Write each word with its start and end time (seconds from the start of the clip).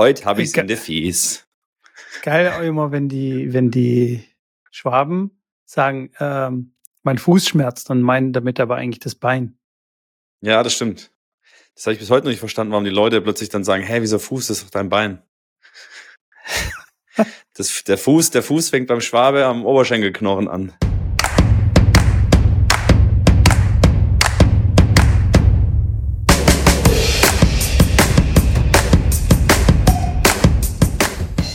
Heute 0.00 0.24
habe 0.24 0.40
ich 0.40 0.48
es 0.48 0.54
in 0.54 0.66
der 0.66 0.78
Fies. 0.78 1.46
Geil 2.22 2.50
auch 2.52 2.62
immer, 2.62 2.90
wenn 2.90 3.10
die, 3.10 3.52
wenn 3.52 3.70
die 3.70 4.24
Schwaben 4.70 5.42
sagen, 5.66 6.10
ähm, 6.18 6.72
mein 7.02 7.18
Fuß 7.18 7.46
schmerzt 7.46 7.90
und 7.90 8.00
meinen 8.00 8.32
damit 8.32 8.60
aber 8.60 8.76
eigentlich 8.76 9.00
das 9.00 9.14
Bein. 9.14 9.58
Ja, 10.40 10.62
das 10.62 10.72
stimmt. 10.72 11.12
Das 11.74 11.84
habe 11.84 11.92
ich 11.92 11.98
bis 11.98 12.08
heute 12.08 12.24
noch 12.24 12.30
nicht 12.30 12.38
verstanden, 12.38 12.70
warum 12.70 12.84
die 12.84 12.90
Leute 12.90 13.20
plötzlich 13.20 13.50
dann 13.50 13.62
sagen, 13.62 13.82
hey, 13.82 14.00
wieso 14.00 14.18
Fuß 14.18 14.46
das 14.46 14.56
ist 14.60 14.64
doch 14.64 14.70
dein 14.70 14.88
Bein? 14.88 15.22
das, 17.52 17.84
der 17.84 17.98
Fuß, 17.98 18.30
der 18.30 18.42
Fuß 18.42 18.70
fängt 18.70 18.86
beim 18.86 19.02
Schwabe 19.02 19.44
am 19.44 19.66
Oberschenkelknochen 19.66 20.48
an. 20.48 20.72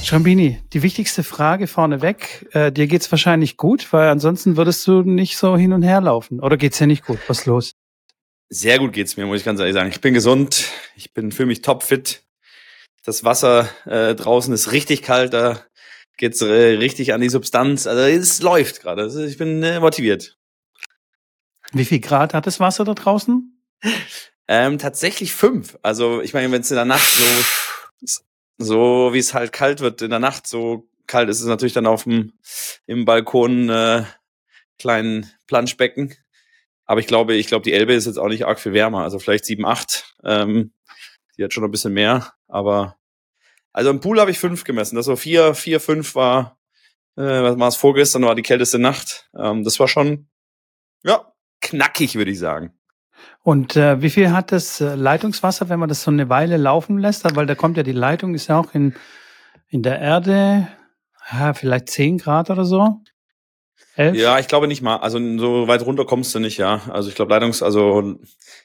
Schrambini, 0.05 0.61
die 0.71 0.83
wichtigste 0.83 1.23
Frage 1.23 1.65
vorneweg. 1.65 2.47
Äh, 2.51 2.71
dir 2.71 2.85
geht's 2.85 3.11
wahrscheinlich 3.11 3.57
gut, 3.57 3.91
weil 3.91 4.09
ansonsten 4.09 4.55
würdest 4.55 4.85
du 4.85 5.01
nicht 5.01 5.35
so 5.35 5.57
hin 5.57 5.73
und 5.73 5.81
her 5.81 5.99
laufen. 5.99 6.39
Oder 6.41 6.57
geht's 6.57 6.77
dir 6.77 6.85
nicht 6.85 7.03
gut? 7.03 7.17
Was 7.27 7.39
ist 7.39 7.45
los? 7.47 7.71
Sehr 8.49 8.77
gut 8.77 8.93
geht's 8.93 9.17
mir, 9.17 9.25
muss 9.25 9.39
ich 9.39 9.45
ganz 9.45 9.59
ehrlich 9.59 9.73
sagen. 9.73 9.89
Ich 9.89 10.01
bin 10.01 10.13
gesund, 10.13 10.69
ich 10.95 11.11
bin 11.13 11.31
für 11.31 11.47
mich 11.47 11.63
topfit. 11.63 12.21
Das 13.03 13.23
Wasser 13.23 13.67
äh, 13.85 14.13
draußen 14.13 14.53
ist 14.53 14.71
richtig 14.71 15.01
kalt, 15.01 15.33
da 15.33 15.59
geht's 16.17 16.39
äh, 16.43 16.75
richtig 16.75 17.11
an 17.11 17.21
die 17.21 17.29
Substanz. 17.29 17.87
Also 17.87 18.03
es 18.03 18.43
läuft 18.43 18.81
gerade. 18.81 19.01
Also 19.01 19.23
ich 19.23 19.39
bin 19.39 19.63
äh, 19.63 19.79
motiviert. 19.79 20.37
Wie 21.71 21.85
viel 21.85 21.99
Grad 21.99 22.35
hat 22.35 22.45
das 22.45 22.59
Wasser 22.59 22.83
da 22.85 22.93
draußen? 22.93 23.59
Ähm, 24.47 24.77
tatsächlich 24.77 25.33
fünf. 25.33 25.79
Also 25.81 26.21
ich 26.21 26.35
meine, 26.35 26.51
wenn 26.51 26.61
es 26.61 26.69
in 26.69 26.75
der 26.75 26.85
Nacht 26.85 27.11
so 27.11 28.21
so 28.57 29.13
wie 29.13 29.19
es 29.19 29.33
halt 29.33 29.51
kalt 29.51 29.81
wird 29.81 30.01
in 30.01 30.09
der 30.09 30.19
Nacht, 30.19 30.47
so 30.47 30.87
kalt 31.07 31.29
ist 31.29 31.41
es 31.41 31.47
natürlich 31.47 31.73
dann 31.73 31.87
auf 31.87 32.03
dem 32.03 32.33
im 32.85 33.05
Balkon 33.05 33.69
äh, 33.69 34.03
kleinen 34.79 35.31
Planschbecken. 35.47 36.15
Aber 36.85 36.99
ich 36.99 37.07
glaube, 37.07 37.35
ich 37.35 37.47
glaube, 37.47 37.63
die 37.63 37.73
Elbe 37.73 37.93
ist 37.93 38.05
jetzt 38.05 38.17
auch 38.17 38.27
nicht 38.27 38.45
arg 38.45 38.59
viel 38.59 38.73
wärmer. 38.73 39.03
Also 39.03 39.19
vielleicht 39.19 39.45
sieben, 39.45 39.65
acht. 39.65 40.15
Ähm, 40.23 40.71
die 41.37 41.43
hat 41.43 41.53
schon 41.53 41.63
ein 41.63 41.71
bisschen 41.71 41.93
mehr. 41.93 42.33
Aber 42.47 42.97
also 43.73 43.89
im 43.89 43.99
Pool 43.99 44.19
habe 44.19 44.31
ich 44.31 44.39
fünf 44.39 44.63
gemessen. 44.63 44.95
Das 44.95 45.05
so 45.05 45.15
vier, 45.15 45.55
vier, 45.55 45.79
fünf 45.79 46.15
war, 46.15 46.59
äh, 47.17 47.23
was 47.23 47.59
war 47.59 47.67
es 47.67 47.75
vorgestern, 47.75 48.23
war 48.23 48.35
die 48.35 48.43
kälteste 48.43 48.79
Nacht. 48.79 49.29
Ähm, 49.37 49.63
das 49.63 49.79
war 49.79 49.87
schon, 49.87 50.27
ja, 51.03 51.33
knackig, 51.61 52.15
würde 52.15 52.31
ich 52.31 52.39
sagen. 52.39 52.74
Und 53.45 53.75
äh, 53.75 54.01
wie 54.01 54.09
viel 54.09 54.31
hat 54.31 54.51
das 54.51 54.81
äh, 54.81 54.95
Leitungswasser, 54.95 55.69
wenn 55.69 55.77
man 55.77 55.87
das 55.87 56.01
so 56.01 56.09
eine 56.09 56.29
Weile 56.29 56.57
laufen 56.57 56.97
lässt? 56.97 57.35
Weil 57.35 57.45
da 57.45 57.53
kommt 57.53 57.77
ja 57.77 57.83
die 57.83 57.91
Leitung, 57.91 58.33
ist 58.33 58.47
ja 58.47 58.59
auch 58.59 58.73
in, 58.73 58.95
in 59.69 59.83
der 59.83 59.99
Erde, 59.99 60.67
ja, 61.31 61.53
vielleicht 61.53 61.91
zehn 61.91 62.17
Grad 62.17 62.49
oder 62.49 62.65
so. 62.65 63.01
Elf? 63.97 64.15
Ja, 64.15 64.39
ich 64.39 64.47
glaube 64.47 64.67
nicht 64.67 64.81
mal. 64.81 64.95
Also 64.95 65.19
so 65.37 65.67
weit 65.67 65.85
runter 65.85 66.05
kommst 66.05 66.33
du 66.33 66.39
nicht, 66.39 66.57
ja. 66.57 66.81
Also 66.89 67.07
ich 67.07 67.13
glaube 67.13 67.29
Leitungs, 67.29 67.61
also 67.61 68.15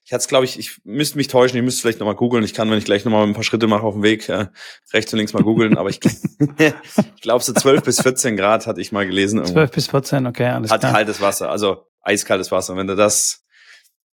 ich 0.03 0.15
hatte 0.15 0.23
es, 0.23 0.29
glaube 0.29 0.47
ich, 0.47 0.59
ich 0.59 0.81
müsste 0.85 1.19
mich 1.19 1.29
täuschen, 1.29 1.59
ich 1.59 1.63
müsste 1.63 1.83
vielleicht 1.83 2.01
nochmal 2.01 2.17
googeln. 2.17 2.43
Ich 2.43 2.55
kann, 2.55 2.71
wenn 2.71 2.79
ich 2.79 2.87
gleich 2.87 3.05
nochmal 3.05 3.27
ein 3.27 3.35
paar 3.35 3.45
Schritte 3.45 3.67
mache 3.67 3.83
auf 3.83 3.93
dem 3.93 4.03
Weg, 4.03 4.31
äh, 4.31 4.47
rechts 4.95 5.13
und 5.13 5.19
links 5.19 5.35
mal 5.35 5.43
googeln, 5.43 5.77
aber 5.77 5.91
ich, 5.91 6.01
ich 6.59 7.21
glaube 7.21 7.45
so 7.45 7.53
12 7.53 7.83
bis 7.83 8.01
14 8.01 8.35
Grad 8.35 8.67
hatte 8.67 8.81
ich 8.81 8.93
mal 8.93 9.05
gelesen. 9.05 9.41
Irgendwo. 9.41 9.57
12 9.57 9.71
bis 9.73 9.87
14, 9.89 10.27
okay, 10.27 10.47
alles 10.47 10.71
Hat 10.71 10.81
klar. 10.81 10.95
kaltes 10.95 11.21
Wasser, 11.21 11.51
also 11.51 11.85
eiskaltes 12.01 12.51
Wasser. 12.51 12.77
Wenn 12.77 12.87
du 12.87 12.97
das 12.97 13.45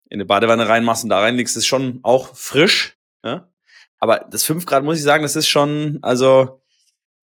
in 0.10 0.18
eine 0.18 0.26
Badewanne 0.26 0.68
reinmachst 0.68 1.04
und 1.04 1.10
da 1.10 1.20
reinlegst, 1.20 1.58
ist 1.58 1.68
schon 1.68 2.00
auch 2.04 2.36
frisch. 2.36 2.98
Ja? 3.24 3.50
Aber 4.00 4.26
das 4.30 4.44
5 4.44 4.66
Grad, 4.66 4.84
muss 4.84 4.98
ich 4.98 5.04
sagen, 5.04 5.24
das 5.24 5.36
ist 5.36 5.48
schon, 5.48 6.00
also 6.02 6.62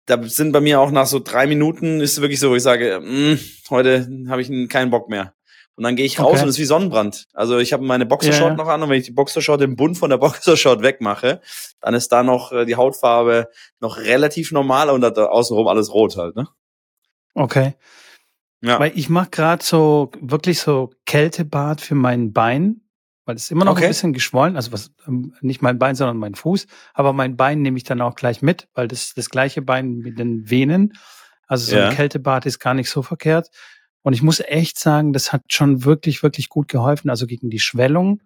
da 0.05 0.21
sind 0.23 0.51
bei 0.51 0.61
mir 0.61 0.79
auch 0.79 0.91
nach 0.91 1.05
so 1.05 1.19
drei 1.19 1.45
Minuten 1.45 2.01
ist 2.01 2.19
wirklich 2.19 2.39
so, 2.39 2.49
wo 2.49 2.55
ich 2.55 2.63
sage, 2.63 2.99
mh, 3.01 3.33
mm, 3.33 3.39
heute 3.69 4.27
habe 4.29 4.41
ich 4.41 4.69
keinen 4.69 4.89
Bock 4.89 5.09
mehr. 5.09 5.33
Und 5.75 5.83
dann 5.83 5.95
gehe 5.95 6.05
ich 6.05 6.19
raus 6.19 6.31
okay. 6.33 6.41
und 6.41 6.49
es 6.49 6.55
ist 6.55 6.59
wie 6.59 6.65
Sonnenbrand. 6.65 7.27
Also 7.31 7.58
ich 7.58 7.71
habe 7.71 7.85
meine 7.85 8.05
Boxershort 8.05 8.49
ja. 8.49 8.55
noch 8.58 8.67
an 8.67 8.83
und 8.83 8.89
wenn 8.89 8.99
ich 8.99 9.05
die 9.05 9.13
Boxershort 9.13 9.61
den 9.61 9.77
Bund 9.77 9.97
von 9.97 10.09
der 10.09 10.17
Boxershort 10.19 10.81
wegmache, 10.81 11.39
dann 11.79 11.93
ist 11.93 12.11
da 12.11 12.21
noch 12.21 12.52
äh, 12.52 12.65
die 12.65 12.75
Hautfarbe 12.75 13.47
noch 13.79 13.97
relativ 13.97 14.52
normal 14.52 14.89
und 14.89 14.99
da 14.99 15.09
außenrum 15.09 15.67
alles 15.69 15.93
rot 15.93 16.17
halt, 16.17 16.35
ne? 16.35 16.49
Okay. 17.33 17.75
Ja. 18.61 18.77
Weil 18.77 18.91
ich 18.95 19.08
mache 19.08 19.29
gerade 19.29 19.63
so 19.63 20.11
wirklich 20.19 20.59
so 20.59 20.91
Kältebad 21.09 21.81
für 21.81 21.95
mein 21.95 22.33
Bein, 22.33 22.81
weil 23.25 23.36
es 23.36 23.49
immer 23.49 23.65
noch 23.65 23.71
okay. 23.71 23.86
ein 23.86 23.89
bisschen 23.89 24.14
geschwollen, 24.14 24.55
also 24.55 24.71
was 24.71 24.92
ähm, 25.08 25.33
nicht 25.42 25.64
mein 25.64 25.80
Bein, 25.80 25.95
sondern 25.95 26.17
mein 26.17 26.36
Fuß, 26.36 26.67
aber 26.93 27.14
mein 27.14 27.36
Bein 27.36 27.64
nehme 27.64 27.77
ich 27.77 27.83
dann 27.83 27.99
auch 27.99 28.14
gleich 28.14 28.43
mit, 28.43 28.67
weil 28.75 28.87
das 28.87 29.05
ist 29.05 29.17
das 29.17 29.31
gleiche 29.31 29.64
Bein 29.64 29.97
mit 29.97 30.20
den 30.20 30.52
Venen. 30.52 30.93
Also 31.47 31.71
so 31.71 31.77
ja. 31.77 31.89
ein 31.89 31.95
Kältebad 31.95 32.45
ist 32.45 32.59
gar 32.59 32.75
nicht 32.75 32.92
so 32.92 33.02
verkehrt. 33.02 33.49
Und 34.03 34.14
ich 34.14 34.21
muss 34.21 34.39
echt 34.39 34.77
sagen, 34.77 35.11
das 35.11 35.33
hat 35.33 35.42
schon 35.47 35.83
wirklich, 35.83 36.21
wirklich 36.21 36.47
gut 36.47 36.67
geholfen. 36.67 37.09
Also 37.09 37.26
gegen 37.26 37.49
die 37.49 37.59
Schwellung, 37.59 38.21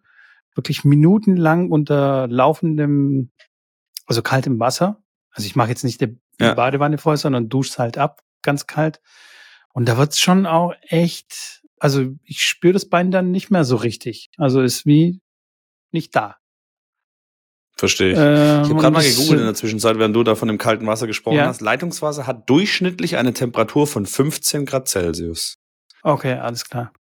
wirklich 0.54 0.84
minutenlang 0.84 1.72
unter 1.72 2.28
laufendem, 2.28 3.32
also 4.08 4.22
kaltem 4.22 4.60
Wasser. 4.60 5.02
Also 5.32 5.48
ich 5.48 5.56
mache 5.56 5.70
jetzt 5.70 5.86
nicht 5.86 6.02
die 6.02 6.20
ja. 6.38 6.54
Badewanne 6.54 6.98
voll, 6.98 7.16
sondern 7.16 7.48
dusch's 7.48 7.80
halt 7.80 7.98
ab, 7.98 8.24
ganz 8.42 8.68
kalt. 8.68 9.00
Und 9.72 9.88
da 9.88 9.98
wird's 9.98 10.20
schon 10.20 10.46
auch 10.46 10.74
echt, 10.82 11.63
also 11.84 12.06
ich 12.24 12.42
spüre 12.42 12.72
das 12.72 12.88
Bein 12.88 13.12
dann 13.12 13.32
nicht 13.32 13.52
mehr 13.52 13.66
so 13.66 13.76
richtig. 13.76 14.30
Also 14.38 14.62
ist 14.62 14.86
wie 14.86 15.20
nicht 15.92 16.16
da. 16.16 16.38
Verstehe 17.76 18.14
ich. 18.14 18.18
Ähm, 18.18 18.64
ich 18.64 18.70
habe 18.70 18.80
gerade 18.80 18.94
mal 18.94 19.04
gegoogelt 19.04 19.40
in 19.40 19.46
der 19.46 19.54
Zwischenzeit, 19.54 20.00
während 20.00 20.16
du 20.16 20.24
da 20.24 20.36
von 20.36 20.48
dem 20.48 20.58
kalten 20.58 20.88
Wasser 20.88 21.08
gesprochen 21.08 21.36
ja. 21.36 21.48
hast. 21.48 21.60
Leitungswasser 21.60 22.26
hat 22.26 22.50
durchschnittlich 22.50 23.18
eine 23.18 23.34
Temperatur 23.34 23.86
von 23.86 24.06
15 24.06 24.66
Grad 24.66 24.88
Celsius. 24.88 25.58
Okay, 26.04 26.36
alles 26.36 26.64
klar. 26.70 26.94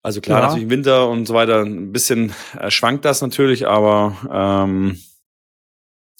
Also 0.00 0.20
klar, 0.20 0.38
ja. 0.38 0.46
natürlich 0.46 0.64
im 0.64 0.70
Winter 0.70 1.08
und 1.08 1.26
so 1.26 1.34
weiter, 1.34 1.62
ein 1.62 1.90
bisschen 1.90 2.32
äh, 2.56 2.70
schwankt 2.70 3.04
das 3.04 3.20
natürlich, 3.20 3.66
aber 3.66 4.16
ähm, 4.30 5.00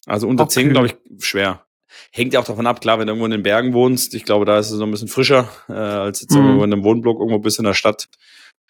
also 0.06 0.26
unter 0.26 0.44
okay. 0.44 0.54
10, 0.54 0.70
glaube 0.70 0.88
ich, 0.88 0.96
schwer. 1.24 1.64
Hängt 2.12 2.32
ja 2.32 2.40
auch 2.40 2.44
davon 2.44 2.66
ab, 2.66 2.80
klar, 2.80 2.98
wenn 2.98 3.06
du 3.06 3.12
irgendwo 3.12 3.26
in 3.26 3.32
den 3.32 3.42
Bergen 3.42 3.72
wohnst, 3.72 4.14
ich 4.14 4.24
glaube, 4.24 4.44
da 4.44 4.58
ist 4.58 4.70
es 4.70 4.78
noch 4.78 4.86
ein 4.86 4.90
bisschen 4.90 5.08
frischer, 5.08 5.48
äh, 5.68 5.72
als 5.72 6.20
jetzt 6.20 6.32
mhm. 6.32 6.38
irgendwo 6.38 6.64
in 6.64 6.72
einem 6.72 6.84
Wohnblock 6.84 7.18
irgendwo 7.18 7.38
bis 7.38 7.58
in 7.58 7.64
der 7.64 7.74
Stadt. 7.74 8.08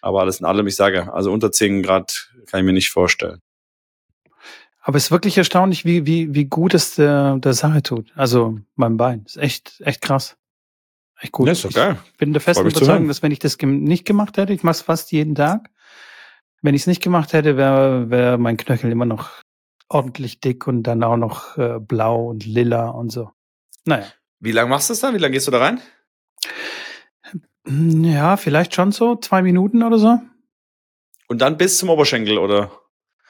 Aber 0.01 0.21
alles 0.21 0.39
in 0.39 0.45
allem, 0.45 0.67
ich 0.67 0.75
sage, 0.75 1.13
also 1.13 1.31
unter 1.31 1.51
10 1.51 1.81
Grad 1.81 2.29
kann 2.47 2.59
ich 2.59 2.65
mir 2.65 2.73
nicht 2.73 2.89
vorstellen. 2.89 3.39
Aber 4.81 4.97
es 4.97 5.05
ist 5.05 5.11
wirklich 5.11 5.37
erstaunlich, 5.37 5.85
wie, 5.85 6.05
wie, 6.05 6.33
wie 6.35 6.45
gut 6.45 6.73
es 6.73 6.95
der, 6.95 7.37
der 7.37 7.53
Sache 7.53 7.81
tut. 7.83 8.11
Also 8.15 8.59
mein 8.75 8.97
Bein. 8.97 9.23
Ist 9.25 9.37
echt, 9.37 9.79
echt 9.79 10.01
krass. 10.01 10.35
Echt 11.21 11.31
gut. 11.31 11.47
Ja, 11.47 11.53
ist 11.53 11.63
doch 11.63 11.71
geil. 11.71 11.97
Ich 12.11 12.17
bin 12.17 12.33
der 12.33 12.41
festen 12.41 12.67
Überzeugung, 12.67 13.07
dass 13.07 13.23
wenn 13.23 13.31
ich 13.31 13.39
das 13.39 13.57
nicht 13.61 14.03
gemacht 14.03 14.35
hätte, 14.35 14.51
ich 14.51 14.63
mache 14.63 14.73
es 14.73 14.81
fast 14.81 15.13
jeden 15.13 15.35
Tag. 15.35 15.69
Wenn 16.61 16.75
ich 16.75 16.81
es 16.81 16.87
nicht 16.87 17.01
gemacht 17.01 17.31
hätte, 17.31 17.55
wäre 17.55 18.09
wär 18.09 18.37
mein 18.37 18.57
Knöchel 18.57 18.91
immer 18.91 19.05
noch 19.05 19.29
ordentlich 19.89 20.39
dick 20.39 20.67
und 20.67 20.83
dann 20.83 21.03
auch 21.03 21.17
noch 21.17 21.57
äh, 21.57 21.79
blau 21.79 22.29
und 22.29 22.45
lila 22.45 22.89
und 22.89 23.11
so. 23.11 23.31
Naja. 23.85 24.05
Wie 24.39 24.51
lange 24.51 24.69
machst 24.69 24.89
du 24.89 24.93
das 24.93 24.99
dann? 24.99 25.13
Wie 25.13 25.19
lange 25.19 25.33
gehst 25.33 25.47
du 25.47 25.51
da 25.51 25.59
rein? 25.59 25.81
Hm, 27.65 28.03
ja, 28.03 28.37
vielleicht 28.37 28.75
schon 28.75 28.91
so 28.91 29.15
zwei 29.15 29.41
Minuten 29.41 29.83
oder 29.83 29.97
so. 29.97 30.19
Und 31.27 31.41
dann 31.41 31.57
bis 31.57 31.77
zum 31.77 31.89
Oberschenkel, 31.89 32.37
oder? 32.37 32.71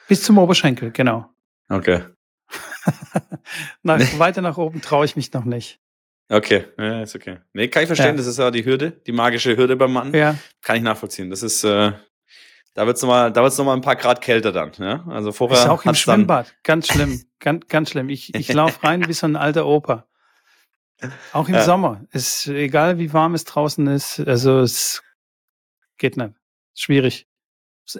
Bis 0.08 0.22
zum 0.22 0.38
Oberschenkel, 0.38 0.90
genau. 0.90 1.26
Okay. 1.68 2.02
nach, 3.82 3.98
nee. 3.98 4.18
Weiter 4.18 4.42
nach 4.42 4.58
oben 4.58 4.82
traue 4.82 5.04
ich 5.04 5.16
mich 5.16 5.32
noch 5.32 5.44
nicht. 5.44 5.80
Okay, 6.28 6.64
ja, 6.78 7.02
ist 7.02 7.14
okay. 7.14 7.38
Nee, 7.52 7.68
kann 7.68 7.82
ich 7.82 7.86
verstehen, 7.86 8.08
ja. 8.08 8.16
das 8.16 8.26
ist 8.26 8.38
ja 8.38 8.50
die 8.50 8.64
Hürde, 8.64 8.90
die 9.06 9.12
magische 9.12 9.56
Hürde 9.56 9.76
beim 9.76 9.92
Mann. 9.92 10.12
Ja. 10.14 10.36
Kann 10.62 10.76
ich 10.76 10.82
nachvollziehen. 10.82 11.30
Das 11.30 11.42
ist, 11.42 11.64
äh, 11.64 11.92
da 12.74 12.86
wird's 12.86 13.02
noch 13.02 13.08
mal, 13.08 13.32
da 13.32 13.42
wird's 13.42 13.56
noch 13.56 13.64
mal 13.64 13.74
ein 13.74 13.80
paar 13.80 13.96
Grad 13.96 14.20
kälter 14.20 14.52
dann. 14.52 14.72
Ja? 14.78 15.04
Also 15.08 15.32
vorher 15.32 15.58
ist 15.58 15.68
auch 15.68 15.84
im 15.84 15.94
Schwimmbad. 15.94 16.54
Ganz 16.62 16.88
schlimm, 16.88 17.22
ganz, 17.38 17.66
ganz 17.68 17.90
schlimm. 17.90 18.08
Ich, 18.08 18.34
ich 18.34 18.52
laufe 18.52 18.82
rein 18.82 19.06
wie 19.08 19.12
so 19.12 19.26
ein 19.26 19.36
alter 19.36 19.66
Opa. 19.66 20.06
Auch 21.32 21.48
im 21.48 21.54
ja. 21.54 21.62
Sommer. 21.62 22.04
Ist 22.10 22.46
egal, 22.48 22.98
wie 22.98 23.12
warm 23.12 23.34
es 23.34 23.44
draußen 23.44 23.86
ist. 23.86 24.20
Also 24.20 24.60
es 24.60 25.02
geht 25.98 26.16
nicht. 26.16 26.34
Schwierig. 26.74 27.26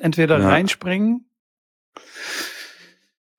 Entweder 0.00 0.38
ja. 0.38 0.48
reinspringen 0.48 1.28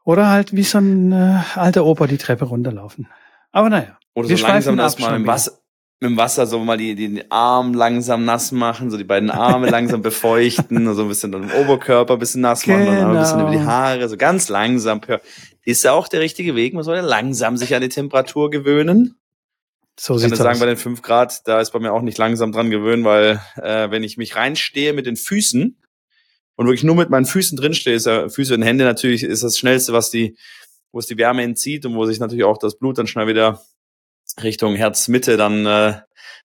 oder 0.04 0.30
halt 0.30 0.54
wie 0.56 0.64
so 0.64 0.78
ein 0.78 1.12
äh, 1.12 1.42
alter 1.56 1.86
Opa 1.86 2.08
die 2.08 2.18
Treppe 2.18 2.46
runterlaufen. 2.46 3.10
Aber 3.52 3.70
naja. 3.70 3.98
Oder 4.14 4.30
so 4.30 4.48
langsam 4.48 4.80
erstmal 4.80 5.16
im 5.16 5.28
Wasser, 5.28 5.60
mit 6.00 6.12
dem 6.12 6.18
Wasser 6.18 6.46
so 6.46 6.60
mal 6.60 6.78
die, 6.78 6.94
den 6.96 7.32
Arm 7.32 7.74
langsam 7.74 8.26
nass 8.26 8.52
machen, 8.52 8.92
so 8.92 8.98
die 8.98 9.04
beiden 9.06 9.30
Arme 9.30 9.70
langsam 9.70 10.02
befeuchten, 10.02 10.94
so 10.96 11.04
ein 11.04 11.08
bisschen 11.08 11.32
dann 11.32 11.44
im 11.44 11.52
Oberkörper 11.52 12.14
ein 12.14 12.20
bisschen 12.20 12.42
nass 12.42 12.68
machen, 12.68 12.86
genau. 12.86 13.00
dann 13.00 13.16
ein 13.16 13.22
bisschen 13.22 13.40
über 13.40 13.52
die 13.52 13.58
genau. 13.58 13.70
Haare, 13.70 14.10
so 14.10 14.18
ganz 14.18 14.50
langsam. 14.50 15.02
Ist 15.64 15.84
ja 15.84 15.94
auch 15.94 16.08
der 16.08 16.20
richtige 16.20 16.56
Weg, 16.56 16.74
man 16.74 16.84
soll 16.84 16.98
ja 16.98 17.02
langsam 17.02 17.58
sich 17.58 17.74
an 17.74 17.82
die 17.82 17.90
Temperatur 17.90 18.50
gewöhnen. 18.50 19.18
So 19.98 20.18
ich 20.18 20.24
kann 20.24 20.36
sagen, 20.36 20.60
bei 20.60 20.66
den 20.66 20.76
fünf 20.76 21.02
Grad, 21.02 21.48
da 21.48 21.62
ist 21.62 21.72
bei 21.72 21.80
mir 21.80 21.94
auch 21.94 22.02
nicht 22.02 22.18
langsam 22.18 22.52
dran 22.52 22.70
gewöhnen, 22.70 23.06
weil 23.06 23.42
äh, 23.56 23.90
wenn 23.92 24.04
ich 24.04 24.18
mich 24.18 24.36
reinstehe 24.36 24.92
mit 24.92 25.06
den 25.06 25.16
Füßen 25.16 25.78
und 26.58 26.66
wirklich 26.66 26.84
nur 26.84 26.96
mit 26.96 27.10
meinen 27.10 27.26
Füßen 27.26 27.58
drinstehe, 27.58 27.96
ist 27.96 28.06
ja 28.06 28.28
Füße 28.28 28.54
und 28.54 28.62
Hände 28.62 28.84
natürlich 28.84 29.24
ist 29.24 29.44
das 29.44 29.58
Schnellste, 29.58 29.94
was 29.94 30.10
die 30.10 30.36
wo 30.92 31.00
es 31.00 31.08
die 31.08 31.18
Wärme 31.18 31.44
entzieht 31.44 31.86
und 31.86 31.96
wo 31.96 32.06
sich 32.06 32.20
natürlich 32.20 32.46
auch 32.46 32.58
das 32.58 32.78
Blut 32.78 32.98
dann 32.98 33.06
schnell 33.06 33.28
wieder 33.28 33.62
Richtung 34.42 34.76
Herzmitte 34.76 35.38
dann 35.38 35.66
äh, 35.66 36.02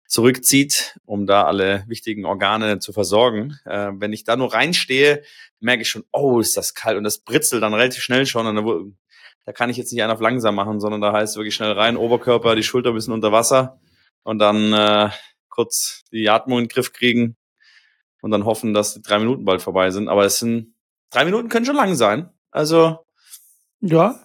zurückzieht, 0.06 0.99
um 1.05 1.27
da 1.27 1.44
alle 1.44 1.85
wichtigen 1.87 2.25
Organe 2.25 2.79
zu 2.79 2.93
versorgen. 2.93 3.59
Äh, 3.65 3.91
wenn 3.94 4.12
ich 4.12 4.25
da 4.25 4.37
nur 4.37 4.53
reinstehe, 4.53 5.23
merke 5.61 5.82
ich 5.82 5.88
schon, 5.88 6.05
oh, 6.12 6.41
ist 6.41 6.56
das 6.56 6.75
kalt 6.75 6.97
und 6.97 7.05
das 7.05 7.19
britzelt 7.19 7.62
dann 7.62 7.75
relativ 7.75 8.03
schnell 8.03 8.27
schon 8.27 8.47
und 8.47 8.56
da, 8.56 8.97
da 9.44 9.53
kann 9.53 9.71
ich 9.71 9.77
jetzt 9.77 9.93
nicht 9.93 10.03
einen 10.03 10.12
auf 10.12 10.21
langsam 10.21 10.55
machen, 10.55 10.81
sondern 10.81 11.00
da 11.00 11.12
heißt 11.12 11.37
wirklich 11.37 11.55
schnell 11.55 11.73
rein, 11.73 11.97
Oberkörper, 11.97 12.56
die 12.56 12.62
Schulter 12.62 12.91
ein 12.91 12.94
bisschen 12.94 13.12
unter 13.15 13.32
Wasser 13.32 13.81
und 14.23 14.38
dann 14.38 14.73
äh, 14.73 15.11
kurz 15.49 16.03
die 16.12 16.29
Atmung 16.29 16.59
in 16.59 16.65
den 16.65 16.71
Griff 16.71 16.93
kriegen 16.93 17.37
und 18.21 18.31
dann 18.31 18.44
hoffen, 18.44 18.75
dass 18.75 18.94
die 18.94 19.03
drei 19.03 19.19
Minuten 19.19 19.44
bald 19.44 19.62
vorbei 19.62 19.91
sind. 19.91 20.09
Aber 20.09 20.25
es 20.25 20.38
sind 20.38 20.75
drei 21.11 21.25
Minuten 21.25 21.49
können 21.49 21.67
schon 21.67 21.77
lang 21.77 21.94
sein. 21.94 22.31
Also 22.50 23.05
ja, 23.81 24.21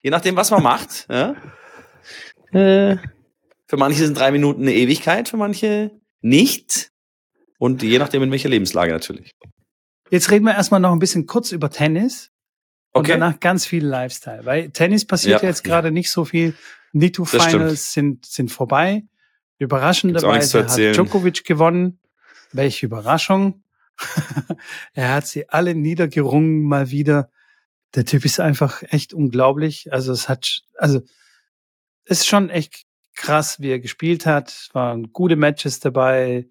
je 0.00 0.10
nachdem, 0.10 0.36
was 0.36 0.50
man 0.50 0.62
macht. 0.62 1.06
Ja. 1.10 1.34
Äh, 2.52 2.96
für 3.66 3.76
manche 3.76 4.04
sind 4.04 4.18
drei 4.18 4.30
Minuten 4.30 4.62
eine 4.62 4.74
Ewigkeit, 4.74 5.28
für 5.28 5.36
manche 5.36 5.90
nicht. 6.20 6.90
Und 7.58 7.82
je 7.82 7.98
nachdem, 7.98 8.22
in 8.22 8.30
welcher 8.30 8.48
Lebenslage 8.48 8.92
natürlich. 8.92 9.34
Jetzt 10.10 10.30
reden 10.30 10.44
wir 10.44 10.54
erstmal 10.54 10.80
noch 10.80 10.92
ein 10.92 10.98
bisschen 10.98 11.26
kurz 11.26 11.52
über 11.52 11.70
Tennis. 11.70 12.30
Und 12.92 13.00
okay. 13.00 13.12
danach 13.12 13.40
ganz 13.40 13.66
viel 13.66 13.84
Lifestyle. 13.84 14.44
Weil 14.44 14.70
Tennis 14.70 15.04
passiert 15.04 15.42
ja, 15.42 15.48
jetzt 15.48 15.64
gerade 15.64 15.90
nicht 15.90 16.10
so 16.10 16.24
viel. 16.24 16.54
Nito 16.92 17.24
Finals 17.24 17.92
sind, 17.92 18.24
sind 18.24 18.50
vorbei. 18.50 19.04
Überraschenderweise 19.58 20.60
hat 20.64 20.76
Djokovic 20.76 21.44
gewonnen. 21.44 21.98
Welche 22.52 22.86
Überraschung. 22.86 23.62
er 24.94 25.14
hat 25.14 25.26
sie 25.26 25.48
alle 25.50 25.74
niedergerungen 25.74 26.62
mal 26.62 26.90
wieder. 26.90 27.30
Der 27.94 28.04
Typ 28.04 28.24
ist 28.24 28.40
einfach 28.40 28.82
echt 28.84 29.12
unglaublich. 29.12 29.92
Also 29.92 30.12
es 30.12 30.28
hat, 30.28 30.62
also 30.78 31.02
ist 32.08 32.26
schon 32.26 32.50
echt 32.50 32.84
krass, 33.14 33.60
wie 33.60 33.70
er 33.70 33.80
gespielt 33.80 34.26
hat. 34.26 34.48
Es 34.48 34.70
waren 34.72 35.12
gute 35.12 35.36
Matches 35.36 35.80
dabei. 35.80 36.48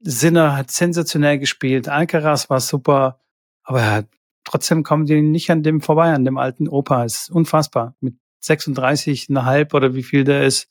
Sinner 0.00 0.56
hat 0.56 0.70
sensationell 0.70 1.38
gespielt. 1.38 1.88
Alcaraz 1.88 2.50
war 2.50 2.60
super. 2.60 3.20
Aber 3.62 3.80
er 3.80 3.90
hat, 3.92 4.08
trotzdem 4.44 4.82
kommen 4.82 5.06
die 5.06 5.22
nicht 5.22 5.50
an 5.50 5.62
dem 5.62 5.80
vorbei, 5.80 6.12
an 6.12 6.24
dem 6.24 6.38
alten 6.38 6.68
Opa. 6.68 7.04
Es 7.04 7.22
ist 7.22 7.30
unfassbar. 7.30 7.94
Mit 8.00 8.16
36,5 8.42 9.74
oder 9.74 9.94
wie 9.94 10.02
viel 10.02 10.24
der 10.24 10.44
ist, 10.44 10.68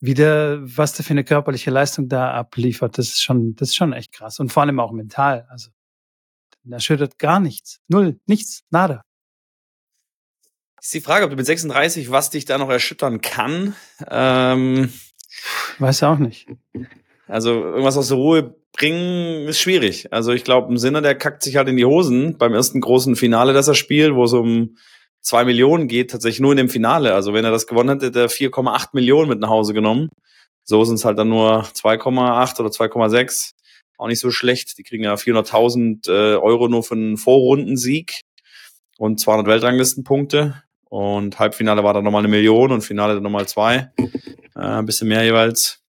wie 0.00 0.14
der, 0.14 0.58
was 0.62 0.94
der 0.94 1.04
für 1.04 1.12
eine 1.12 1.24
körperliche 1.24 1.70
Leistung 1.70 2.08
da 2.08 2.32
abliefert, 2.32 2.98
das 2.98 3.08
ist 3.08 3.22
schon, 3.22 3.54
das 3.54 3.68
ist 3.68 3.76
schon 3.76 3.92
echt 3.92 4.12
krass. 4.12 4.40
Und 4.40 4.50
vor 4.50 4.62
allem 4.62 4.80
auch 4.80 4.92
mental. 4.92 5.46
Also, 5.50 5.70
da 6.64 6.80
schüttet 6.80 7.18
gar 7.18 7.38
nichts. 7.38 7.80
Null, 7.88 8.20
nichts, 8.26 8.64
nada. 8.70 9.04
Ist 10.80 10.94
die 10.94 11.00
Frage, 11.00 11.24
ob 11.24 11.30
du 11.30 11.36
mit 11.36 11.46
36, 11.46 12.10
was 12.10 12.30
dich 12.30 12.44
da 12.44 12.58
noch 12.58 12.70
erschüttern 12.70 13.20
kann. 13.20 13.74
Ähm, 14.08 14.92
Weiß 15.78 16.02
auch 16.02 16.18
nicht. 16.18 16.48
Also 17.26 17.52
irgendwas 17.52 17.96
aus 17.96 18.08
der 18.08 18.16
Ruhe 18.16 18.54
bringen 18.72 19.46
ist 19.46 19.60
schwierig. 19.60 20.12
Also 20.12 20.32
ich 20.32 20.44
glaube, 20.44 20.68
im 20.68 20.78
Sinne, 20.78 21.02
der 21.02 21.14
kackt 21.14 21.42
sich 21.42 21.56
halt 21.56 21.68
in 21.68 21.76
die 21.76 21.84
Hosen 21.84 22.38
beim 22.38 22.54
ersten 22.54 22.80
großen 22.80 23.14
Finale, 23.16 23.52
das 23.52 23.68
er 23.68 23.74
spielt, 23.74 24.14
wo 24.14 24.24
es 24.24 24.32
um 24.32 24.76
zwei 25.20 25.44
Millionen 25.44 25.86
geht, 25.86 26.10
tatsächlich 26.10 26.40
nur 26.40 26.52
in 26.52 26.56
dem 26.56 26.68
Finale. 26.68 27.14
Also 27.14 27.34
wenn 27.34 27.44
er 27.44 27.50
das 27.50 27.66
gewonnen 27.66 27.90
hätte, 27.90 28.06
hätte 28.06 28.20
er 28.20 28.30
4,8 28.30 28.88
Millionen 28.92 29.28
mit 29.28 29.38
nach 29.38 29.50
Hause 29.50 29.74
genommen. 29.74 30.08
So 30.64 30.84
sind 30.84 30.96
es 30.96 31.04
halt 31.04 31.18
dann 31.18 31.28
nur 31.28 31.64
2,8 31.64 32.60
oder 32.60 32.70
2,6. 32.70 33.52
Auch 33.98 34.08
nicht 34.08 34.20
so 34.20 34.30
schlecht. 34.30 34.78
Die 34.78 34.82
kriegen 34.82 35.04
ja 35.04 35.14
400.000 35.14 36.08
äh, 36.08 36.36
Euro 36.36 36.68
nur 36.68 36.82
für 36.82 36.94
einen 36.94 37.16
Vorrundensieg 37.16 38.20
und 38.98 39.20
200 39.20 39.46
Weltranglistenpunkte. 39.46 40.62
Und 40.90 41.38
Halbfinale 41.38 41.84
war 41.84 41.94
dann 41.94 42.02
nochmal 42.04 42.20
eine 42.20 42.28
Million 42.28 42.72
und 42.72 42.82
Finale 42.82 43.14
dann 43.14 43.22
nochmal 43.22 43.46
zwei. 43.46 43.92
Äh, 44.56 44.60
ein 44.60 44.86
bisschen 44.86 45.06
mehr 45.08 45.22
jeweils. 45.22 45.80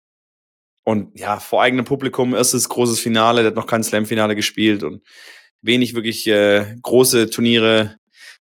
Und 0.84 1.20
ja, 1.20 1.40
vor 1.40 1.64
eigenem 1.64 1.86
Publikum, 1.86 2.36
erstes 2.36 2.70
großes 2.70 3.00
Finale, 3.00 3.42
der 3.42 3.50
hat 3.50 3.56
noch 3.56 3.66
kein 3.66 3.84
Slam-Finale 3.84 4.36
gespielt 4.36 4.84
und 4.84 5.02
wenig 5.62 5.96
wirklich 5.96 6.28
äh, 6.28 6.76
große 6.82 7.32
Turniere 7.32 7.98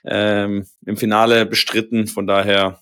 ähm, 0.06 0.68
im 0.86 0.96
Finale 0.96 1.48
bestritten. 1.48 2.06
Von 2.06 2.28
daher 2.28 2.82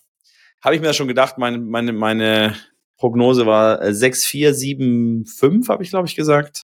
habe 0.62 0.76
ich 0.76 0.82
mir 0.82 0.94
schon 0.94 1.08
gedacht, 1.08 1.38
meine, 1.38 1.58
meine, 1.58 1.94
meine 1.94 2.56
Prognose 2.98 3.46
war 3.46 3.82
6-4-7-5, 3.82 5.70
habe 5.70 5.84
ich, 5.84 5.90
glaube 5.90 6.08
ich, 6.08 6.16
gesagt. 6.16 6.64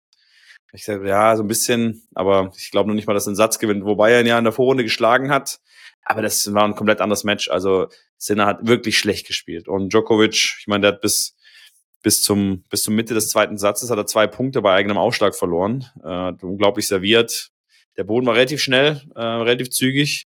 Ich 0.73 0.85
sage, 0.85 1.07
ja, 1.07 1.37
so 1.37 1.43
ein 1.43 1.49
bisschen, 1.49 2.07
aber 2.15 2.53
ich 2.57 2.71
glaube 2.71 2.89
noch 2.89 2.95
nicht 2.95 3.07
mal, 3.07 3.15
dass 3.15 3.27
er 3.27 3.31
einen 3.31 3.37
Satz 3.37 3.59
gewinnt, 3.59 3.85
wobei 3.85 4.13
er 4.13 4.21
ihn 4.21 4.27
ja 4.27 4.39
in 4.39 4.45
der 4.45 4.53
Vorrunde 4.53 4.85
geschlagen 4.85 5.31
hat. 5.31 5.59
Aber 6.05 6.23
das 6.23 6.53
war 6.53 6.65
ein 6.65 6.75
komplett 6.75 7.01
anderes 7.01 7.25
Match. 7.25 7.49
Also 7.49 7.89
Sinner 8.19 8.47
hat 8.47 8.67
wirklich 8.67 8.99
schlecht 8.99 9.27
gespielt. 9.27 9.69
Und 9.69 9.93
Djokovic, 9.93 10.57
ich 10.59 10.67
meine, 10.67 10.83
der 10.83 10.93
hat 10.93 11.01
bis, 11.01 11.37
bis 12.03 12.23
zum, 12.23 12.65
bis 12.71 12.83
zum 12.83 12.95
Mitte 12.95 13.15
des 13.15 13.31
zweiten 13.31 13.59
Satzes 13.59 13.91
hat 13.91 13.99
er 13.99 14.07
zwei 14.07 14.27
Punkte 14.27 14.63
bei 14.63 14.75
eigenem 14.75 14.99
Aufschlag 14.99 15.35
verloren. 15.35 15.87
Äh, 16.03 16.33
unglaublich 16.45 16.87
serviert. 16.87 17.51
Der 17.97 18.05
Boden 18.05 18.27
war 18.27 18.35
relativ 18.35 18.61
schnell, 18.63 19.03
äh, 19.15 19.21
relativ 19.21 19.71
zügig 19.71 20.27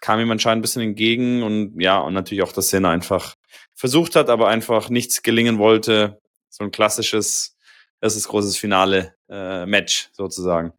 kam 0.00 0.20
ihm 0.20 0.30
anscheinend 0.30 0.60
ein 0.60 0.62
bisschen 0.62 0.82
entgegen 0.82 1.42
und 1.42 1.80
ja, 1.80 1.98
und 1.98 2.14
natürlich 2.14 2.42
auch, 2.42 2.52
dass 2.52 2.68
Sinner 2.68 2.90
einfach 2.90 3.34
versucht 3.74 4.16
hat, 4.16 4.28
aber 4.28 4.48
einfach 4.48 4.88
nichts 4.90 5.22
gelingen 5.22 5.58
wollte. 5.58 6.20
So 6.48 6.64
ein 6.64 6.70
klassisches, 6.70 7.56
erstes 8.00 8.28
großes 8.28 8.56
Finale-Match 8.56 10.04
äh, 10.04 10.08
sozusagen. 10.12 10.72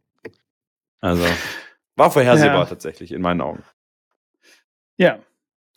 Also 1.01 1.25
war 1.95 2.11
vorhersehbar 2.11 2.59
ja. 2.59 2.65
tatsächlich 2.65 3.11
in 3.11 3.21
meinen 3.21 3.41
Augen. 3.41 3.63
Ja, 4.97 5.19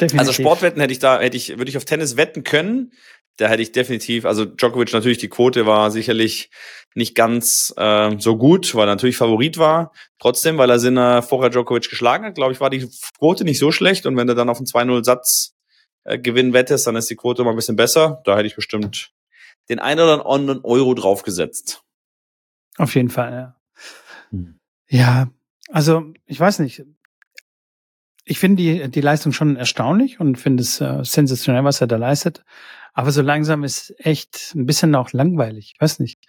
definitiv. 0.01 0.19
Also 0.19 0.33
Sportwetten 0.33 0.81
hätte 0.81 0.93
ich 0.93 0.99
da, 0.99 1.21
hätte 1.21 1.37
ich, 1.37 1.57
würde 1.59 1.69
ich 1.69 1.77
auf 1.77 1.85
Tennis 1.85 2.17
wetten 2.17 2.43
können. 2.45 2.93
Da 3.37 3.49
hätte 3.49 3.63
ich 3.63 3.73
definitiv, 3.73 4.27
also 4.27 4.45
Djokovic 4.45 4.93
natürlich, 4.93 5.19
die 5.19 5.29
Quote 5.29 5.65
war 5.65 5.91
sicherlich 5.91 6.51
nicht 6.95 7.15
ganz 7.15 7.73
äh, 7.77 8.19
so 8.19 8.37
gut, 8.37 8.75
weil 8.75 8.83
er 8.83 8.95
natürlich 8.95 9.17
Favorit 9.17 9.57
war. 9.57 9.93
Trotzdem, 10.19 10.59
weil 10.59 10.69
er 10.69 10.79
Sinner 10.79 11.23
vorher 11.23 11.49
Djokovic 11.49 11.89
geschlagen 11.89 12.27
hat, 12.27 12.35
glaube 12.35 12.53
ich, 12.53 12.61
war 12.61 12.69
die 12.69 12.87
Quote 13.19 13.45
nicht 13.45 13.59
so 13.59 13.73
schlecht. 13.73 14.05
Und 14.05 14.17
wenn 14.17 14.27
du 14.27 14.35
dann 14.35 14.51
auf 14.51 14.59
einen 14.59 14.67
2-0-Satz 14.67 15.55
äh, 16.05 16.19
Gewinn 16.19 16.53
wettest, 16.53 16.87
dann 16.87 16.97
ist 16.97 17.09
die 17.09 17.17
Quote 17.17 17.45
mal 17.45 17.51
ein 17.51 17.57
bisschen 17.57 17.77
besser. 17.77 18.21
Da 18.25 18.37
hätte 18.37 18.47
ich 18.47 18.57
bestimmt 18.57 19.13
den 19.69 19.79
einen 19.79 20.01
oder 20.01 20.27
anderen 20.27 20.63
Euro 20.65 20.95
draufgesetzt. 20.95 21.83
Auf 22.77 22.95
jeden 22.95 23.11
Fall, 23.11 23.33
ja. 23.33 23.57
Hm. 24.31 24.59
Ja, 24.89 25.31
also 25.71 26.13
ich 26.27 26.39
weiß 26.39 26.59
nicht. 26.59 26.85
Ich 28.31 28.39
finde 28.39 28.63
die, 28.63 28.89
die 28.89 29.01
Leistung 29.01 29.33
schon 29.33 29.57
erstaunlich 29.57 30.21
und 30.21 30.37
finde 30.37 30.63
es 30.63 30.81
äh, 30.81 31.01
sensationell, 31.03 31.65
was 31.65 31.81
er 31.81 31.89
da 31.89 31.97
leistet. 31.97 32.45
Aber 32.93 33.11
so 33.11 33.23
langsam 33.23 33.65
ist 33.65 33.93
echt 33.99 34.53
ein 34.55 34.67
bisschen 34.67 34.95
auch 34.95 35.13
langweilig. 35.13 35.73
Ich 35.75 35.81
weiß 35.81 35.99
nicht. 35.99 36.21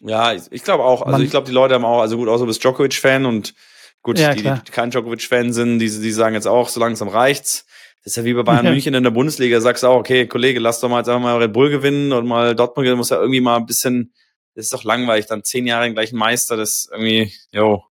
Ja, 0.00 0.32
ich, 0.32 0.42
ich 0.50 0.64
glaube 0.64 0.82
auch. 0.82 1.02
Also 1.02 1.12
Man, 1.12 1.22
ich 1.22 1.30
glaube, 1.30 1.46
die 1.46 1.52
Leute 1.52 1.74
haben 1.74 1.84
auch, 1.84 2.00
also 2.00 2.16
gut, 2.16 2.26
außer 2.26 2.42
du 2.42 2.48
bist 2.48 2.64
Djokovic-Fan 2.64 3.26
und 3.26 3.54
gut, 4.02 4.18
ja, 4.18 4.34
die, 4.34 4.42
die 4.42 4.72
kein 4.72 4.90
Djokovic-Fan 4.90 5.52
sind, 5.52 5.78
die, 5.78 5.88
die 5.88 6.10
sagen 6.10 6.34
jetzt 6.34 6.48
auch, 6.48 6.68
so 6.68 6.80
langsam 6.80 7.06
reicht's. 7.06 7.64
Das 8.02 8.12
ist 8.12 8.16
ja 8.16 8.24
wie 8.24 8.34
bei 8.34 8.42
Bayern. 8.42 8.64
München 8.64 8.94
in 8.94 9.04
der 9.04 9.10
Bundesliga, 9.12 9.60
sagst 9.60 9.84
du 9.84 9.86
auch, 9.86 10.00
okay, 10.00 10.26
Kollege, 10.26 10.58
lass 10.58 10.80
doch 10.80 10.88
mal 10.88 10.98
jetzt 10.98 11.08
einfach 11.08 11.22
mal 11.22 11.36
Red 11.36 11.52
Bull 11.52 11.70
gewinnen 11.70 12.12
und 12.12 12.26
mal 12.26 12.56
Dortmund 12.56 12.84
gewinnen, 12.86 12.98
muss 12.98 13.10
ja 13.10 13.20
irgendwie 13.20 13.40
mal 13.40 13.58
ein 13.58 13.66
bisschen, 13.66 14.12
das 14.56 14.64
ist 14.64 14.72
doch 14.72 14.82
langweilig, 14.82 15.26
dann 15.26 15.44
zehn 15.44 15.64
Jahre 15.68 15.84
den 15.84 15.94
gleichen 15.94 16.18
Meister, 16.18 16.56
das 16.56 16.88
irgendwie, 16.90 17.32
jo, 17.52 17.84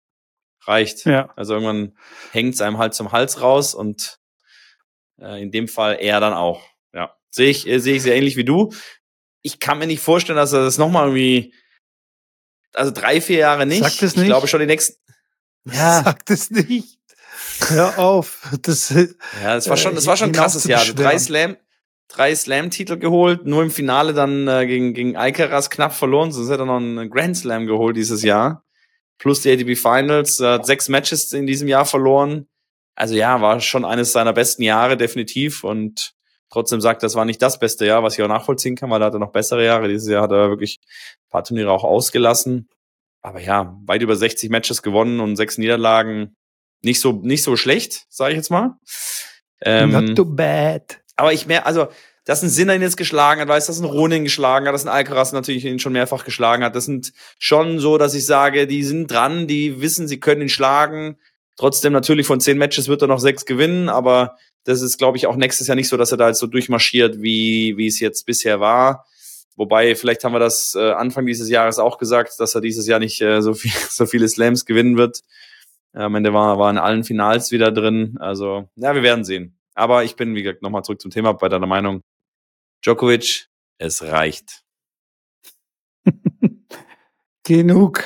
reicht. 0.68 1.06
Ja. 1.06 1.32
Also 1.36 1.54
irgendwann 1.54 1.98
hängt's 2.32 2.62
einem 2.62 2.78
halt 2.78 2.94
zum 2.94 3.12
Hals 3.12 3.42
raus 3.42 3.74
und 3.76 4.20
äh, 5.20 5.42
in 5.42 5.52
dem 5.52 5.68
Fall 5.68 5.98
er 6.00 6.20
dann 6.20 6.34
auch. 6.34 6.62
Ja. 6.94 7.16
Sehe 7.30 7.50
ich, 7.50 7.68
äh, 7.68 7.80
sehe 7.80 7.96
ich 7.96 8.04
sehr 8.04 8.16
ähnlich 8.16 8.38
wie 8.38 8.46
du. 8.46 8.74
Ich 9.42 9.60
kann 9.60 9.80
mir 9.80 9.88
nicht 9.88 10.02
vorstellen, 10.02 10.38
dass 10.38 10.54
er 10.54 10.64
das 10.64 10.78
nochmal 10.78 11.08
irgendwie 11.08 11.54
also 12.74 12.92
drei, 12.92 13.22
vier 13.22 13.38
Jahre 13.38 13.66
nicht. 13.66 13.84
Sag 13.84 13.98
das 14.00 14.16
nicht. 14.16 14.24
Ich 14.24 14.30
glaube 14.30 14.48
schon 14.48 14.60
die 14.60 14.66
nächsten. 14.66 15.00
Ja. 15.66 16.04
Sag 16.04 16.26
das 16.26 16.52
nicht. 16.52 17.00
Hör 17.70 17.98
auf. 17.98 18.50
Das, 18.64 18.90
ja, 18.90 19.06
das 19.42 19.70
war 19.70 19.78
schon, 19.78 19.96
das 19.96 20.06
war 20.08 20.18
schon 20.18 20.32
ein 20.32 20.34
krasses 20.34 20.66
Jahr. 20.66 20.82
Also 20.82 20.94
drei 20.94 21.18
Slam, 21.18 21.56
drei 22.10 22.36
Slam-Titel 22.36 22.98
geholt, 22.98 23.46
nur 23.46 23.64
im 23.64 23.72
Finale 23.72 24.14
dann 24.14 24.46
äh, 24.50 24.68
gegen, 24.68 24.94
gegen 24.94 25.16
Alcaraz 25.16 25.70
knapp 25.70 25.94
verloren, 25.94 26.34
sonst 26.34 26.50
hätte 26.50 26.64
er 26.64 26.66
noch 26.66 26.76
einen 26.76 27.10
Grand 27.10 27.38
Slam 27.38 27.66
geholt 27.66 27.96
dieses 27.96 28.24
Jahr. 28.24 28.63
Plus 29.18 29.42
die 29.42 29.52
ATP 29.52 29.76
Finals, 29.76 30.40
äh, 30.40 30.60
sechs 30.64 30.90
Matches 30.90 31.32
in 31.34 31.48
diesem 31.48 31.68
Jahr 31.68 31.86
verloren. 31.86 32.48
Also 32.96 33.16
ja, 33.16 33.42
war 33.42 33.60
schon 33.60 33.86
eines 33.86 34.12
seiner 34.12 34.34
besten 34.34 34.64
Jahre, 34.64 34.98
definitiv. 34.98 35.64
Und 35.64 36.14
trotzdem 36.50 36.82
sagt, 36.82 37.04
das 37.04 37.16
war 37.16 37.26
nicht 37.26 37.42
das 37.42 37.60
beste 37.60 37.86
Jahr, 37.86 38.04
was 38.04 38.18
ich 38.18 38.24
auch 38.24 38.28
nachvollziehen 38.28 38.76
kann, 38.76 38.90
weil 38.90 39.02
er 39.02 39.08
hatte 39.08 39.20
noch 39.20 39.32
bessere 39.32 39.66
Jahre. 39.66 39.88
Dieses 39.88 40.10
Jahr 40.10 40.24
hat 40.24 40.32
er 40.32 40.50
wirklich 40.50 40.80
ein 40.82 41.30
paar 41.30 41.44
Turniere 41.44 41.72
auch 41.72 41.84
ausgelassen. 41.84 42.70
Aber 43.22 43.40
ja, 43.40 43.78
weit 43.86 44.02
über 44.02 44.16
60 44.16 44.50
Matches 44.50 44.82
gewonnen 44.82 45.20
und 45.20 45.36
sechs 45.38 45.58
Niederlagen. 45.58 46.36
Nicht 46.82 47.00
so, 47.00 47.14
nicht 47.14 47.44
so 47.44 47.56
schlecht, 47.56 48.06
sage 48.10 48.32
ich 48.32 48.38
jetzt 48.38 48.52
mal. 48.52 48.78
Ähm, 49.62 49.92
Not 49.92 50.16
too 50.16 50.26
bad. 50.26 51.02
Aber 51.16 51.32
ich 51.32 51.46
mehr, 51.48 51.66
also, 51.66 51.88
dass 52.26 52.42
ein 52.42 52.50
Sinner 52.50 52.76
ihn 52.76 52.82
jetzt 52.82 52.98
geschlagen 52.98 53.42
hat, 53.42 53.48
weiß, 53.48 53.68
dass 53.68 53.80
ein 53.80 53.86
Ronin 53.86 54.24
geschlagen 54.24 54.68
hat, 54.68 54.74
dass 54.74 54.86
ein 54.86 54.92
Alcaraz 54.92 55.34
natürlich 55.34 55.66
ihn 55.66 55.80
schon 55.80 55.94
mehrfach 55.94 56.24
geschlagen 56.24 56.64
hat. 56.64 56.76
Das 56.76 56.86
sind 56.86 57.14
schon 57.38 57.80
so, 57.80 57.98
dass 57.98 58.14
ich 58.14 58.26
sage, 58.26 58.66
die 58.66 58.84
sind 58.84 59.12
dran, 59.12 59.48
die 59.48 59.82
wissen, 59.82 60.08
sie 60.08 60.20
können 60.20 60.44
ihn 60.44 60.50
schlagen. 60.50 61.18
Trotzdem 61.58 61.94
natürlich 61.94 62.26
von 62.26 62.40
zehn 62.40 62.58
Matches 62.58 62.88
wird 62.88 63.02
er 63.02 63.08
noch 63.08 63.20
sechs 63.20 63.46
gewinnen, 63.46 63.90
aber 63.90 64.38
das 64.64 64.82
ist, 64.82 64.98
glaube 64.98 65.18
ich, 65.18 65.28
auch 65.28 65.36
nächstes 65.36 65.68
Jahr 65.68 65.76
nicht 65.76 65.90
so, 65.90 65.98
dass 65.98 66.12
er 66.12 66.18
da 66.18 66.30
jetzt 66.30 66.40
so 66.40 66.48
durchmarschiert, 66.48 67.22
wie, 67.22 67.78
wie 67.78 67.88
es 67.88 68.00
jetzt 68.00 68.26
bisher 68.26 68.60
war. 68.60 69.06
Wobei, 69.56 69.96
vielleicht 69.96 70.24
haben 70.24 70.34
wir 70.34 70.40
das 70.40 70.74
äh, 70.76 70.92
Anfang 70.92 71.26
dieses 71.26 71.50
Jahres 71.50 71.78
auch 71.78 71.98
gesagt, 71.98 72.40
dass 72.40 72.56
er 72.56 72.62
dieses 72.62 72.88
Jahr 72.88 73.00
nicht 73.00 73.22
äh, 73.22 73.42
so, 73.42 73.54
viel, 73.54 73.72
so 73.90 74.06
viele 74.06 74.28
Slams 74.28 74.66
gewinnen 74.66 74.98
wird. 74.98 75.22
Am 75.92 76.16
Ende 76.16 76.34
war, 76.34 76.58
war 76.58 76.72
in 76.72 76.80
allen 76.80 77.04
Finals 77.04 77.52
wieder 77.52 77.72
drin. 77.72 78.18
Also, 78.20 78.68
ja, 78.76 78.96
wir 78.96 79.04
werden 79.04 79.26
sehen. 79.26 79.60
Aber 79.76 80.04
ich 80.04 80.16
bin, 80.16 80.34
wie 80.34 80.42
gesagt, 80.42 80.64
nochmal 80.64 80.84
zurück 80.84 81.02
zum 81.02 81.12
Thema 81.12 81.34
bei 81.34 81.50
deiner 81.50 81.68
Meinung. 81.68 82.02
Djokovic, 82.84 83.48
es 83.78 84.02
reicht. 84.04 84.64
Genug, 87.44 88.04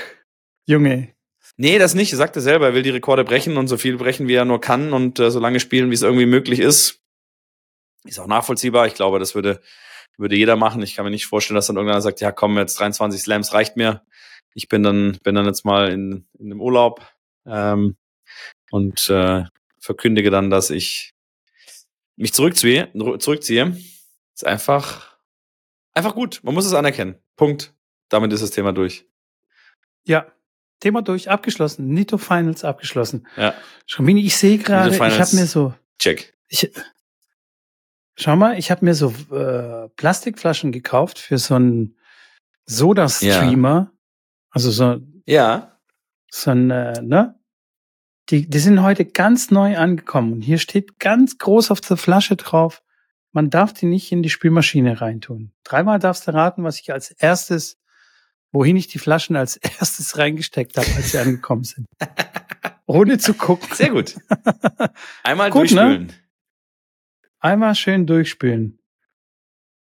Junge. 0.66 1.16
Nee, 1.58 1.80
das 1.80 1.96
nicht. 1.96 2.12
Er 2.12 2.18
sagte 2.18 2.42
selber, 2.42 2.68
er 2.68 2.74
will 2.76 2.84
die 2.84 2.92
Rekorde 2.92 3.24
brechen 3.24 3.58
und 3.58 3.68
so 3.68 3.78
viel 3.78 3.98
brechen, 3.98 4.28
wie 4.28 4.36
er 4.36 4.46
nur 4.46 4.62
kann 4.62 4.94
und 4.94 5.20
äh, 5.20 5.32
so 5.32 5.40
lange 5.40 5.60
spielen, 5.60 5.90
wie 5.90 5.96
es 5.96 6.04
irgendwie 6.04 6.28
möglich 6.28 6.60
ist. 6.60 7.02
Ist 8.06 8.20
auch 8.20 8.28
nachvollziehbar. 8.28 8.86
Ich 8.86 8.94
glaube, 8.94 9.18
das 9.18 9.34
würde, 9.34 9.62
würde 10.18 10.36
jeder 10.36 10.56
machen. 10.56 10.84
Ich 10.84 10.96
kann 10.96 11.06
mir 11.06 11.12
nicht 11.12 11.26
vorstellen, 11.26 11.56
dass 11.56 11.68
dann 11.68 11.76
irgendeiner 11.78 12.02
sagt, 12.02 12.22
ja 12.22 12.32
komm, 12.32 12.58
jetzt 12.58 12.80
23 12.80 13.20
Slams 13.20 13.54
reicht 13.54 13.76
mir. 13.76 14.04
Ich 14.54 14.68
bin 14.68 14.84
dann, 14.84 15.18
bin 15.24 15.34
dann 15.34 15.48
jetzt 15.48 15.66
mal 15.66 15.90
in, 15.92 16.28
in 16.38 16.50
dem 16.50 16.62
Urlaub 16.62 17.02
ähm, 17.48 17.98
und 18.70 19.10
äh, 19.10 19.46
verkündige 19.80 20.30
dann, 20.30 20.52
dass 20.52 20.70
ich 20.70 21.16
mich 22.16 22.34
zurückziehe. 22.34 22.92
zurückziehe. 23.20 23.76
Ist 24.38 24.46
einfach, 24.46 25.18
einfach 25.96 26.14
gut. 26.14 26.42
Man 26.44 26.54
muss 26.54 26.68
es 26.68 26.76
anerkennen. 26.76 27.16
Punkt. 27.38 27.74
Damit 28.08 28.32
ist 28.32 28.44
das 28.44 28.52
Thema 28.52 28.72
durch. 28.72 29.10
Ja, 30.06 30.32
Thema 30.80 31.02
durch, 31.02 31.32
abgeschlossen. 31.32 31.88
Nito 31.88 32.20
Finals 32.20 32.64
abgeschlossen. 32.64 33.26
Ja. 33.36 33.56
Schamini, 33.88 34.22
ich 34.22 34.38
sehe 34.38 34.60
gerade, 34.60 34.92
ich 34.92 35.02
habe 35.02 35.36
mir 35.36 35.48
so. 35.48 35.74
Check. 35.98 36.38
Ich, 36.50 36.72
schau 38.16 38.36
mal, 38.36 38.60
ich 38.60 38.70
habe 38.70 38.86
mir 38.86 38.94
so 38.94 39.12
äh, 39.32 39.90
Plastikflaschen 39.96 40.72
gekauft 40.72 41.18
für 41.18 41.40
so 41.40 41.56
einen 41.56 41.98
Soda-Streamer. 42.68 43.92
Ja. 43.92 43.92
Also 44.52 44.70
so. 44.70 45.00
Ja. 45.26 45.80
So 46.30 46.52
ein, 46.52 46.70
äh, 46.70 47.02
ne? 47.02 47.40
Die, 48.30 48.48
die 48.48 48.60
sind 48.60 48.84
heute 48.84 49.04
ganz 49.06 49.50
neu 49.50 49.78
angekommen. 49.78 50.32
Und 50.34 50.42
hier 50.42 50.60
steht 50.60 51.00
ganz 51.00 51.40
groß 51.40 51.72
auf 51.72 51.82
der 51.82 51.98
Flasche 51.98 52.36
drauf, 52.36 52.84
man 53.38 53.52
darf 53.52 53.72
die 53.72 53.86
nicht 53.86 54.12
in 54.12 54.24
die 54.24 54.32
Spülmaschine 54.32 55.00
reintun. 55.00 55.52
Dreimal 55.64 56.00
darfst 56.00 56.28
du 56.28 56.34
raten, 56.34 56.64
was 56.64 56.80
ich 56.80 56.92
als 56.92 57.12
erstes 57.12 57.78
wohin 58.52 58.76
ich 58.76 58.88
die 58.88 58.98
Flaschen 58.98 59.36
als 59.36 59.58
erstes 59.80 60.18
reingesteckt 60.18 60.76
habe, 60.78 60.88
als 60.96 61.12
sie 61.12 61.20
angekommen 61.20 61.64
sind. 61.64 61.86
Ohne 62.88 63.20
zu 63.20 63.36
gucken. 63.36 63.68
Sehr 63.74 63.92
gut. 63.92 64.16
Einmal 65.24 65.52
gut, 65.52 65.72
ne? 65.72 65.82
durchspülen. 65.82 66.08
Ne? 66.08 66.14
Einmal 67.40 67.76
schön 67.76 68.08
durchspülen. 68.08 68.80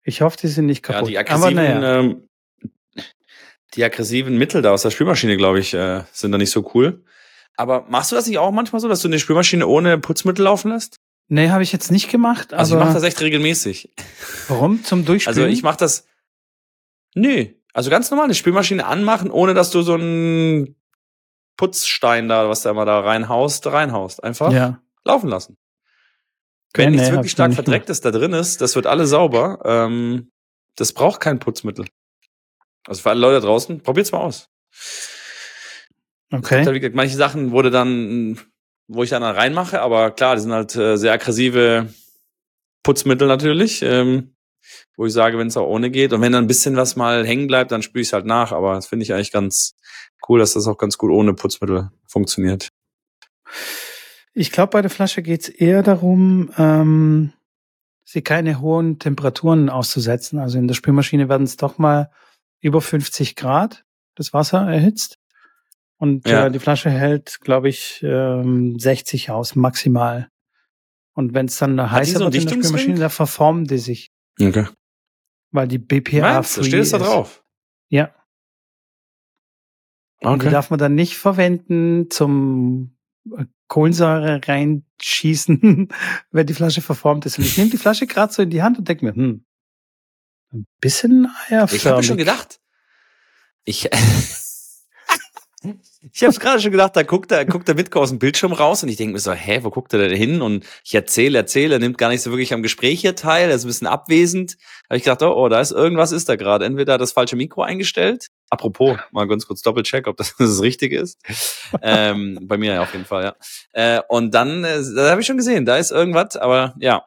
Ich 0.02 0.22
hoffe, 0.22 0.38
die 0.40 0.48
sind 0.48 0.64
nicht 0.66 0.82
kaputt. 0.82 1.10
Ja, 1.10 1.22
die 1.22 1.30
aggressiven, 1.30 1.54
naja. 1.54 2.00
ähm, 2.00 2.28
die 3.74 3.84
aggressiven 3.84 4.38
Mittel 4.38 4.62
da 4.62 4.72
aus 4.72 4.82
der 4.82 4.90
Spülmaschine, 4.90 5.36
glaube 5.36 5.58
ich, 5.58 5.74
äh, 5.74 6.04
sind 6.12 6.32
da 6.32 6.38
nicht 6.38 6.52
so 6.52 6.70
cool. 6.74 7.04
Aber 7.56 7.84
machst 7.88 8.10
du 8.12 8.16
das 8.16 8.26
nicht 8.26 8.38
auch 8.38 8.52
manchmal 8.52 8.80
so, 8.80 8.88
dass 8.88 9.02
du 9.02 9.08
eine 9.08 9.18
Spülmaschine 9.18 9.66
ohne 9.66 9.98
Putzmittel 9.98 10.44
laufen 10.44 10.70
lässt? 10.70 10.96
Nee, 11.28 11.50
habe 11.50 11.62
ich 11.62 11.72
jetzt 11.72 11.90
nicht 11.90 12.10
gemacht. 12.10 12.52
Also 12.52 12.76
ich 12.76 12.84
mache 12.84 12.94
das 12.94 13.02
echt 13.02 13.20
regelmäßig. 13.20 13.94
Warum? 14.48 14.84
Zum 14.84 15.04
Durchspülen? 15.04 15.38
Also 15.38 15.52
ich 15.52 15.62
mache 15.62 15.78
das. 15.78 16.06
Nö, 17.14 17.46
also 17.72 17.90
ganz 17.90 18.10
normal 18.10 18.24
eine 18.24 18.34
Spülmaschine 18.34 18.86
anmachen, 18.86 19.30
ohne 19.30 19.54
dass 19.54 19.70
du 19.70 19.82
so 19.82 19.94
einen 19.94 20.76
Putzstein 21.56 22.28
da, 22.28 22.48
was 22.48 22.62
da 22.62 22.70
immer 22.70 22.84
da 22.84 23.00
reinhaust, 23.00 23.66
reinhaust. 23.66 24.22
Einfach 24.22 24.52
ja. 24.52 24.80
laufen 25.04 25.28
lassen. 25.28 25.56
Wenn 26.74 26.90
nee, 26.90 26.96
nichts 26.96 27.08
nee, 27.08 27.14
wirklich 27.16 27.32
stark 27.32 27.54
verdrecktes 27.54 28.00
da 28.00 28.10
drin 28.10 28.32
ist, 28.32 28.60
das 28.60 28.76
wird 28.76 28.86
alles 28.86 29.10
sauber. 29.10 29.60
Ähm, 29.64 30.32
das 30.76 30.92
braucht 30.92 31.20
kein 31.20 31.38
Putzmittel. 31.38 31.86
Also 32.86 33.02
für 33.02 33.10
alle 33.10 33.20
Leute 33.20 33.44
draußen, 33.44 33.82
probiert's 33.82 34.12
mal 34.12 34.20
aus. 34.20 34.48
Okay. 36.32 36.90
Manche 36.94 37.16
Sachen 37.16 37.52
wurde 37.52 37.70
dann, 37.70 38.38
wo 38.94 39.02
ich 39.02 39.10
dann 39.10 39.22
reinmache, 39.22 39.80
aber 39.80 40.10
klar, 40.10 40.36
die 40.36 40.42
sind 40.42 40.52
halt 40.52 40.74
äh, 40.76 40.96
sehr 40.96 41.12
aggressive 41.12 41.88
Putzmittel 42.82 43.28
natürlich. 43.28 43.82
Ähm, 43.82 44.32
wo 44.96 45.06
ich 45.06 45.12
sage, 45.12 45.38
wenn 45.38 45.48
es 45.48 45.56
auch 45.56 45.66
ohne 45.66 45.90
geht. 45.90 46.12
Und 46.12 46.20
wenn 46.20 46.32
dann 46.32 46.44
ein 46.44 46.48
bisschen 46.48 46.76
was 46.76 46.96
mal 46.96 47.26
hängen 47.26 47.46
bleibt, 47.46 47.72
dann 47.72 47.82
spüre 47.82 48.02
ich 48.02 48.08
es 48.08 48.12
halt 48.12 48.26
nach. 48.26 48.52
Aber 48.52 48.74
das 48.74 48.86
finde 48.86 49.04
ich 49.04 49.12
eigentlich 49.12 49.32
ganz 49.32 49.74
cool, 50.28 50.38
dass 50.38 50.54
das 50.54 50.66
auch 50.66 50.78
ganz 50.78 50.98
gut 50.98 51.10
ohne 51.10 51.34
Putzmittel 51.34 51.90
funktioniert. 52.06 52.68
Ich 54.34 54.52
glaube, 54.52 54.70
bei 54.70 54.82
der 54.82 54.90
Flasche 54.90 55.22
geht 55.22 55.42
es 55.42 55.48
eher 55.48 55.82
darum, 55.82 56.50
ähm, 56.56 57.32
sie 58.04 58.22
keine 58.22 58.60
hohen 58.60 58.98
Temperaturen 58.98 59.68
auszusetzen. 59.68 60.38
Also 60.38 60.58
in 60.58 60.68
der 60.68 60.74
Spülmaschine 60.74 61.28
werden 61.28 61.44
es 61.44 61.56
doch 61.56 61.78
mal 61.78 62.10
über 62.60 62.80
50 62.80 63.36
Grad 63.36 63.84
das 64.14 64.32
Wasser 64.32 64.60
erhitzt. 64.60 65.18
Und 66.02 66.26
ja. 66.26 66.46
äh, 66.46 66.50
die 66.50 66.58
Flasche 66.58 66.90
hält, 66.90 67.38
glaube 67.42 67.68
ich, 67.68 68.00
ähm, 68.02 68.76
60 68.76 69.30
aus, 69.30 69.54
maximal. 69.54 70.28
Und 71.14 71.32
wenn 71.32 71.46
es 71.46 71.58
dann 71.58 71.92
heißer 71.92 72.18
so 72.18 72.24
wird 72.24 72.34
in 72.34 72.44
der 72.44 72.54
Spülmaschine, 72.56 72.98
da 72.98 73.08
verformen 73.08 73.66
die 73.66 73.78
sich. 73.78 74.10
Okay. 74.40 74.66
Weil 75.52 75.68
die 75.68 75.78
BPA 75.78 76.22
Meinst, 76.22 76.54
free 76.54 76.64
steht 76.64 76.80
es 76.80 76.90
da 76.90 76.98
drauf? 76.98 77.44
Ja. 77.88 78.12
Okay. 80.18 80.32
Und 80.32 80.42
die 80.42 80.50
darf 80.50 80.70
man 80.70 80.80
dann 80.80 80.96
nicht 80.96 81.16
verwenden 81.16 82.10
zum 82.10 82.96
äh, 83.38 83.44
Kohlensäure 83.68 84.40
reinschießen, 84.44 85.88
wenn 86.32 86.46
die 86.48 86.54
Flasche 86.54 86.80
verformt 86.80 87.26
ist. 87.26 87.38
Und 87.38 87.44
ich 87.44 87.56
nehme 87.56 87.70
die 87.70 87.78
Flasche 87.78 88.08
gerade 88.08 88.32
so 88.32 88.42
in 88.42 88.50
die 88.50 88.64
Hand 88.64 88.76
und 88.76 88.88
denke 88.88 89.04
mir, 89.04 89.14
hm, 89.14 89.44
ein 90.52 90.66
bisschen 90.80 91.28
eierförmig. 91.48 91.74
Ich 91.74 91.86
habe 91.86 92.02
schon 92.02 92.16
gedacht, 92.16 92.58
ich 93.62 93.88
Ich 96.12 96.24
habe 96.24 96.34
gerade 96.34 96.60
schon 96.60 96.72
gedacht, 96.72 96.96
da 96.96 97.02
guckt 97.02 97.30
der, 97.30 97.44
guckt 97.44 97.68
der 97.68 97.74
Mitko 97.74 98.00
aus 98.00 98.10
dem 98.10 98.18
Bildschirm 98.18 98.52
raus 98.52 98.82
und 98.82 98.88
ich 98.88 98.96
denke 98.96 99.14
mir 99.14 99.20
so, 99.20 99.32
hä, 99.32 99.60
wo 99.62 99.70
guckt 99.70 99.92
er 99.92 100.00
denn 100.00 100.16
hin? 100.16 100.42
Und 100.42 100.64
ich 100.84 100.94
erzähle, 100.94 101.38
erzähle, 101.38 101.76
er 101.76 101.78
nimmt 101.78 101.98
gar 101.98 102.08
nicht 102.08 102.22
so 102.22 102.30
wirklich 102.30 102.52
am 102.52 102.62
Gespräch 102.62 103.00
hier 103.00 103.14
teil, 103.14 103.48
er 103.48 103.54
ist 103.54 103.64
ein 103.64 103.68
bisschen 103.68 103.86
abwesend. 103.86 104.56
habe 104.88 104.96
ich 104.96 105.04
gedacht, 105.04 105.22
oh, 105.22 105.32
oh, 105.34 105.48
da 105.48 105.60
ist 105.60 105.70
irgendwas 105.70 106.10
ist 106.10 106.28
da 106.28 106.36
gerade. 106.36 106.64
Entweder 106.64 106.98
das 106.98 107.12
falsche 107.12 107.36
Mikro 107.36 107.62
eingestellt. 107.62 108.28
Apropos, 108.50 108.98
mal 109.12 109.28
ganz 109.28 109.46
kurz 109.46 109.62
Doppelcheck, 109.62 110.08
ob 110.08 110.16
das 110.16 110.34
das 110.38 110.60
Richtige 110.60 110.98
ist. 110.98 111.18
ähm, 111.80 112.38
bei 112.42 112.58
mir 112.58 112.74
ja 112.74 112.82
auf 112.82 112.92
jeden 112.92 113.04
Fall, 113.04 113.24
ja. 113.24 113.36
Äh, 113.72 114.02
und 114.08 114.34
dann, 114.34 114.64
äh, 114.64 114.82
da 114.94 115.10
habe 115.10 115.20
ich 115.20 115.26
schon 115.26 115.36
gesehen, 115.36 115.64
da 115.64 115.76
ist 115.76 115.92
irgendwas, 115.92 116.36
aber 116.36 116.74
ja. 116.78 117.04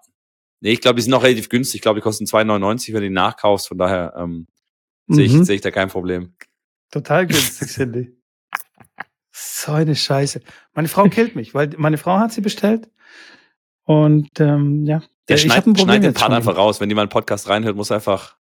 Nee, 0.62 0.72
ich 0.72 0.82
glaube, 0.82 0.96
die 0.96 1.02
sind 1.02 1.12
noch 1.12 1.24
relativ 1.24 1.50
günstig. 1.50 1.80
Ich 1.80 1.82
glaube, 1.82 2.00
die 2.00 2.04
kosten 2.04 2.26
2,99, 2.26 2.88
wenn 2.88 3.02
du 3.02 3.10
die 3.10 3.14
nachkaufst. 3.14 3.68
Von 3.68 3.78
daher 3.78 4.14
ähm, 4.18 4.48
mhm. 5.08 5.14
sehe 5.14 5.26
ich, 5.26 5.34
seh 5.46 5.54
ich 5.56 5.62
da 5.62 5.70
kein 5.70 5.90
Problem. 5.90 6.34
Total 6.90 7.28
günstig, 7.28 7.68
Cindy. 7.68 8.18
So 9.38 9.74
eine 9.74 9.98
Scheiße. 9.98 10.40
Meine 10.76 10.88
Frau 10.88 11.10
killt 11.10 11.36
mich, 11.36 11.54
weil 11.54 11.72
meine 11.76 11.98
Frau 11.98 12.20
hat 12.20 12.32
sie 12.32 12.40
bestellt. 12.40 12.90
Und 13.84 14.30
ähm, 14.40 14.86
ja, 14.86 15.04
der 15.28 15.36
schneid, 15.36 15.68
ein 15.68 15.76
schneid 15.76 16.04
den 16.04 16.14
Part 16.14 16.32
einfach 16.32 16.56
raus. 16.56 16.80
Wenn 16.80 16.88
die 16.88 16.96
mal 16.96 17.02
einen 17.02 17.10
Podcast 17.10 17.50
reinhört, 17.50 17.76
muss 17.76 17.92
einfach, 17.92 18.38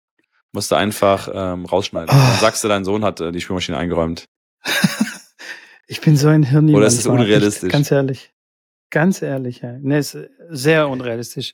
musst 0.51 0.71
du 0.71 0.75
einfach 0.75 1.29
ähm, 1.31 1.65
rausschneiden. 1.65 2.09
Oh. 2.09 2.17
Dann 2.17 2.39
sagst 2.39 2.63
du, 2.63 2.67
dein 2.67 2.85
Sohn 2.85 3.03
hat 3.03 3.21
äh, 3.21 3.31
die 3.31 3.39
Spülmaschine 3.39 3.77
eingeräumt. 3.77 4.25
ich 5.87 6.01
bin 6.01 6.17
so 6.17 6.27
ein 6.27 6.41
Hirn. 6.41 6.73
Oder 6.73 6.87
ist 6.87 6.97
das 6.97 7.05
unrealistisch? 7.05 7.71
Ganz 7.71 7.91
ehrlich. 7.91 8.33
Ganz 8.89 9.21
ehrlich, 9.21 9.61
ja. 9.61 9.73
Nee, 9.79 9.99
ist 9.99 10.17
sehr 10.49 10.89
unrealistisch, 10.89 11.53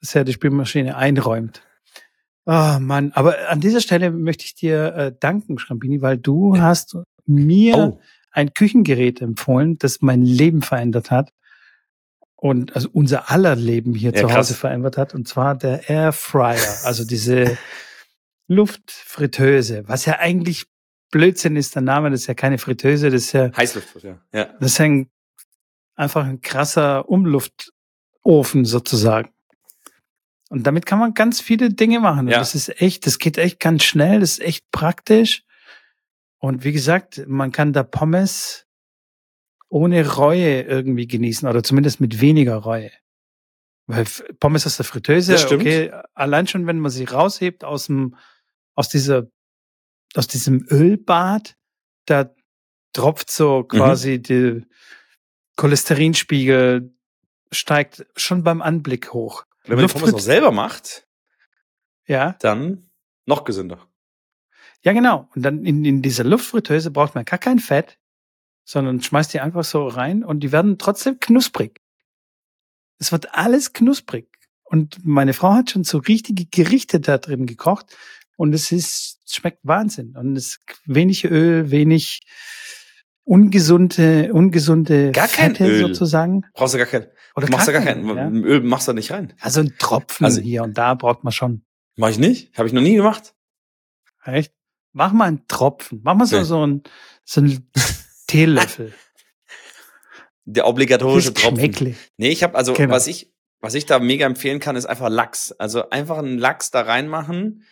dass 0.00 0.14
er 0.14 0.22
die 0.22 0.32
Spülmaschine 0.32 0.96
einräumt. 0.96 1.62
Oh 2.46 2.78
Mann, 2.78 3.10
aber 3.14 3.48
an 3.48 3.60
dieser 3.60 3.80
Stelle 3.80 4.12
möchte 4.12 4.44
ich 4.44 4.54
dir 4.54 4.94
äh, 4.94 5.12
danken, 5.18 5.58
Schrambini, 5.58 6.02
weil 6.02 6.18
du 6.18 6.56
hast 6.56 6.96
mir 7.26 7.76
oh 7.76 8.00
ein 8.30 8.54
Küchengerät 8.54 9.20
empfohlen, 9.20 9.78
das 9.78 10.00
mein 10.00 10.22
Leben 10.22 10.62
verändert 10.62 11.10
hat 11.10 11.32
und 12.36 12.74
also 12.74 12.88
unser 12.92 13.30
aller 13.30 13.54
Leben 13.56 13.94
hier 13.94 14.12
ja, 14.12 14.20
zu 14.22 14.34
Hause 14.34 14.54
verändert 14.54 14.96
hat, 14.96 15.14
und 15.14 15.28
zwar 15.28 15.56
der 15.56 15.88
Air 15.88 16.12
Fryer, 16.12 16.84
also 16.84 17.04
diese 17.04 17.58
Luftfritteuse, 18.48 19.84
was 19.86 20.06
ja 20.06 20.18
eigentlich 20.18 20.66
Blödsinn 21.10 21.56
ist, 21.56 21.74
der 21.74 21.82
Name, 21.82 22.10
das 22.10 22.22
ist 22.22 22.26
ja 22.28 22.34
keine 22.34 22.58
Fritteuse, 22.58 23.10
das 23.10 23.22
ist 23.22 23.32
ja 23.32 23.50
Heißluft, 23.56 24.02
ja. 24.02 24.20
ja. 24.32 24.44
Das 24.60 24.72
ist 24.72 24.80
ein, 24.80 25.10
einfach 25.96 26.24
ein 26.24 26.40
krasser 26.40 27.08
Umluftofen 27.08 28.64
sozusagen. 28.64 29.30
Und 30.48 30.66
damit 30.66 30.84
kann 30.86 30.98
man 30.98 31.14
ganz 31.14 31.40
viele 31.40 31.70
Dinge 31.72 32.00
machen. 32.00 32.28
Ja. 32.28 32.38
das 32.38 32.54
ist 32.54 32.80
echt, 32.80 33.06
das 33.06 33.18
geht 33.18 33.38
echt 33.38 33.60
ganz 33.60 33.84
schnell, 33.84 34.20
das 34.20 34.32
ist 34.32 34.40
echt 34.40 34.70
praktisch. 34.72 35.44
Und 36.40 36.64
wie 36.64 36.72
gesagt, 36.72 37.22
man 37.28 37.52
kann 37.52 37.72
da 37.72 37.82
Pommes 37.82 38.66
ohne 39.68 40.06
Reue 40.14 40.62
irgendwie 40.62 41.06
genießen 41.06 41.48
oder 41.48 41.62
zumindest 41.62 42.00
mit 42.00 42.20
weniger 42.20 42.56
Reue. 42.56 42.90
Weil 43.86 44.06
Pommes 44.40 44.66
aus 44.66 44.76
der 44.76 44.84
Fritteuse, 44.84 45.36
okay, 45.52 45.92
allein 46.14 46.46
schon, 46.46 46.66
wenn 46.66 46.78
man 46.78 46.90
sie 46.90 47.04
raushebt 47.04 47.62
aus 47.62 47.86
dem, 47.86 48.16
aus 48.74 48.88
dieser, 48.88 49.26
aus 50.14 50.28
diesem 50.28 50.66
Ölbad, 50.70 51.56
da 52.06 52.34
tropft 52.92 53.30
so 53.30 53.60
mhm. 53.60 53.68
quasi 53.68 54.18
mhm. 54.18 54.22
die 54.22 54.66
Cholesterinspiegel 55.56 56.94
steigt 57.52 58.06
schon 58.16 58.42
beim 58.42 58.62
Anblick 58.62 59.12
hoch. 59.12 59.44
Wenn 59.64 59.76
man 59.76 59.86
die 59.86 59.92
Pommes 59.92 60.12
noch 60.12 60.20
selber 60.20 60.52
macht, 60.52 61.06
ja. 62.06 62.36
dann 62.40 62.90
noch 63.26 63.44
gesünder. 63.44 63.89
Ja, 64.82 64.92
genau. 64.92 65.28
Und 65.34 65.42
dann 65.42 65.64
in, 65.64 65.84
in 65.84 66.02
dieser 66.02 66.24
Luftfritteuse 66.24 66.90
braucht 66.90 67.14
man 67.14 67.24
gar 67.24 67.38
kein 67.38 67.58
Fett, 67.58 67.98
sondern 68.64 69.02
schmeißt 69.02 69.34
die 69.34 69.40
einfach 69.40 69.64
so 69.64 69.86
rein 69.86 70.24
und 70.24 70.40
die 70.40 70.52
werden 70.52 70.78
trotzdem 70.78 71.20
knusprig. 71.20 71.80
Es 72.98 73.12
wird 73.12 73.34
alles 73.34 73.72
knusprig. 73.72 74.28
Und 74.62 75.04
meine 75.04 75.32
Frau 75.32 75.54
hat 75.54 75.70
schon 75.70 75.84
so 75.84 75.98
richtige 75.98 76.46
Gerichte 76.46 77.00
da 77.00 77.18
drin 77.18 77.46
gekocht 77.46 77.96
und 78.36 78.54
es 78.54 78.70
ist, 78.72 79.18
schmeckt 79.26 79.58
Wahnsinn. 79.64 80.16
Und 80.16 80.36
es 80.36 80.46
ist 80.46 80.60
wenig 80.84 81.24
Öl, 81.24 81.70
wenig 81.70 82.20
ungesunde, 83.24 84.32
ungesunde 84.32 85.12
gar 85.12 85.28
kein 85.28 85.56
Fette 85.56 85.70
Öl. 85.70 85.80
sozusagen. 85.80 86.44
Brauchst 86.54 86.74
du 86.74 86.78
gar 86.78 86.86
kein, 86.86 87.06
Oder 87.36 87.50
machst 87.50 87.68
du 87.68 87.72
gar 87.72 87.82
kein, 87.82 88.06
ja? 88.06 88.28
Öl 88.30 88.62
machst 88.62 88.88
du 88.88 88.92
nicht 88.92 89.10
rein. 89.10 89.34
Also 89.40 89.60
ein 89.60 89.74
Tropfen 89.78 90.24
also, 90.24 90.40
hier 90.40 90.62
und 90.62 90.78
da 90.78 90.94
braucht 90.94 91.24
man 91.24 91.32
schon. 91.32 91.64
Mach 91.96 92.08
ich 92.08 92.18
nicht? 92.18 92.56
Habe 92.56 92.68
ich 92.68 92.72
noch 92.72 92.82
nie 92.82 92.94
gemacht. 92.94 93.34
Echt? 94.24 94.54
Mach 94.92 95.12
mal 95.12 95.26
einen 95.26 95.46
Tropfen. 95.46 96.00
Mach 96.02 96.14
mal 96.14 96.26
so, 96.26 96.38
nee. 96.38 96.44
so 96.44 96.66
ein, 96.66 96.82
so 97.24 97.40
ein 97.40 97.70
Teelöffel. 98.26 98.92
Der 100.44 100.66
obligatorische 100.66 101.32
Tropfen. 101.32 101.58
Schmecklich. 101.58 101.96
Nee, 102.16 102.30
ich 102.30 102.42
habe 102.42 102.56
also, 102.56 102.72
genau. 102.72 102.92
was 102.92 103.06
ich, 103.06 103.32
was 103.60 103.74
ich 103.74 103.86
da 103.86 103.98
mega 103.98 104.26
empfehlen 104.26 104.58
kann, 104.58 104.74
ist 104.74 104.86
einfach 104.86 105.08
Lachs. 105.08 105.52
Also 105.52 105.90
einfach 105.90 106.18
einen 106.18 106.38
Lachs 106.38 106.70
da 106.70 106.80
reinmachen. 106.80 107.64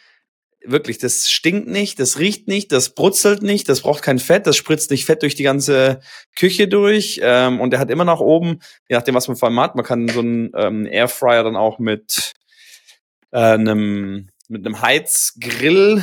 Wirklich, 0.64 0.98
das 0.98 1.30
stinkt 1.30 1.68
nicht, 1.68 2.00
das 2.00 2.18
riecht 2.18 2.48
nicht, 2.48 2.72
das 2.72 2.90
brutzelt 2.90 3.42
nicht, 3.42 3.68
das 3.68 3.82
braucht 3.82 4.02
kein 4.02 4.18
Fett, 4.18 4.46
das 4.46 4.56
spritzt 4.56 4.90
nicht 4.90 5.06
Fett 5.06 5.22
durch 5.22 5.36
die 5.36 5.44
ganze 5.44 6.00
Küche 6.36 6.68
durch. 6.68 7.20
Ähm, 7.22 7.60
und 7.60 7.70
der 7.70 7.80
hat 7.80 7.90
immer 7.90 8.04
nach 8.04 8.20
oben, 8.20 8.60
je 8.88 8.96
nachdem, 8.96 9.14
was 9.14 9.28
man 9.28 9.36
vor 9.36 9.48
allem 9.48 9.60
hat, 9.60 9.76
man 9.76 9.84
kann 9.84 10.08
so 10.08 10.20
einen 10.20 10.50
ähm, 10.56 10.86
Airfryer 10.86 11.44
dann 11.44 11.56
auch 11.56 11.78
mit 11.78 12.34
äh, 13.30 13.38
einem 13.38 14.30
mit 14.48 14.64
einem 14.64 14.80
Heizgrill 14.80 16.02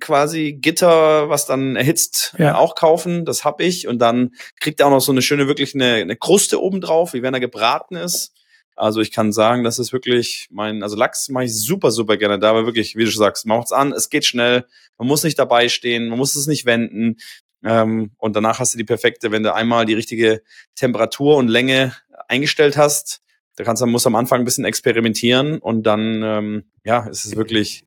quasi 0.00 0.58
Gitter, 0.60 1.28
was 1.28 1.46
dann 1.46 1.76
erhitzt, 1.76 2.34
ja. 2.38 2.56
auch 2.56 2.74
kaufen. 2.74 3.24
Das 3.24 3.44
hab 3.44 3.60
ich. 3.60 3.86
Und 3.86 4.00
dann 4.00 4.32
kriegt 4.60 4.80
er 4.80 4.86
auch 4.86 4.90
noch 4.90 5.00
so 5.00 5.12
eine 5.12 5.22
schöne, 5.22 5.46
wirklich 5.46 5.74
eine, 5.74 5.94
eine 5.94 6.16
Kruste 6.16 6.60
oben 6.60 6.80
drauf, 6.80 7.14
wie 7.14 7.22
wenn 7.22 7.34
er 7.34 7.40
gebraten 7.40 7.94
ist. 7.94 8.32
Also 8.76 9.00
ich 9.00 9.12
kann 9.12 9.32
sagen, 9.32 9.62
das 9.62 9.78
ist 9.78 9.92
wirklich 9.92 10.48
mein, 10.50 10.82
also 10.82 10.96
Lachs 10.96 11.28
mache 11.28 11.44
ich 11.44 11.54
super, 11.54 11.92
super 11.92 12.16
gerne 12.16 12.40
da, 12.40 12.50
aber 12.50 12.66
wirklich, 12.66 12.96
wie 12.96 13.04
du 13.04 13.10
sagst, 13.10 13.46
macht's 13.46 13.70
an, 13.70 13.92
es 13.92 14.10
geht 14.10 14.24
schnell, 14.24 14.66
man 14.98 15.06
muss 15.06 15.22
nicht 15.22 15.38
dabei 15.38 15.68
stehen, 15.68 16.08
man 16.08 16.18
muss 16.18 16.34
es 16.34 16.48
nicht 16.48 16.66
wenden. 16.66 17.18
Ähm, 17.62 18.10
und 18.18 18.34
danach 18.34 18.58
hast 18.58 18.74
du 18.74 18.78
die 18.78 18.84
perfekte, 18.84 19.30
wenn 19.30 19.44
du 19.44 19.54
einmal 19.54 19.86
die 19.86 19.94
richtige 19.94 20.42
Temperatur 20.74 21.36
und 21.36 21.46
Länge 21.46 21.94
eingestellt 22.26 22.76
hast, 22.76 23.20
da 23.56 23.64
kannst 23.64 23.82
du, 23.82 23.86
musst 23.86 24.06
am 24.06 24.16
Anfang 24.16 24.40
ein 24.40 24.44
bisschen 24.44 24.64
experimentieren 24.64 25.58
und 25.58 25.84
dann, 25.84 26.22
ähm, 26.22 26.64
ja, 26.84 27.06
ist 27.06 27.24
es 27.24 27.36
wirklich 27.36 27.86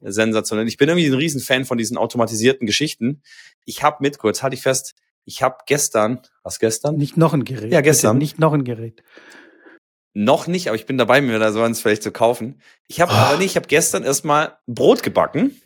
sensationell. 0.00 0.66
Ich 0.68 0.76
bin 0.76 0.88
irgendwie 0.88 1.08
ein 1.08 1.14
Riesenfan 1.14 1.64
von 1.64 1.78
diesen 1.78 1.96
automatisierten 1.96 2.66
Geschichten. 2.66 3.22
Ich 3.64 3.82
habe 3.82 3.98
mit, 4.00 4.18
kurz 4.18 4.42
halte 4.42 4.54
ich 4.54 4.62
fest, 4.62 4.94
ich 5.24 5.42
habe 5.42 5.58
gestern, 5.66 6.20
was 6.42 6.58
gestern? 6.58 6.96
Nicht 6.96 7.16
noch 7.16 7.34
ein 7.34 7.44
Gerät. 7.44 7.72
Ja, 7.72 7.80
gestern. 7.80 8.18
Bitte 8.18 8.24
nicht 8.24 8.38
noch 8.38 8.52
ein 8.52 8.64
Gerät. 8.64 9.02
Noch 10.12 10.46
nicht, 10.46 10.68
aber 10.68 10.76
ich 10.76 10.86
bin 10.86 10.98
dabei, 10.98 11.20
mir 11.20 11.38
da 11.38 11.52
so 11.52 11.62
eins 11.62 11.80
vielleicht 11.80 12.02
zu 12.02 12.10
kaufen. 12.10 12.60
Ich 12.88 13.00
habe 13.00 13.12
oh. 13.12 13.16
aber 13.16 13.38
nicht, 13.38 13.50
ich 13.50 13.56
habe 13.56 13.68
gestern 13.68 14.02
erstmal 14.02 14.58
Brot 14.66 15.02
gebacken. 15.02 15.60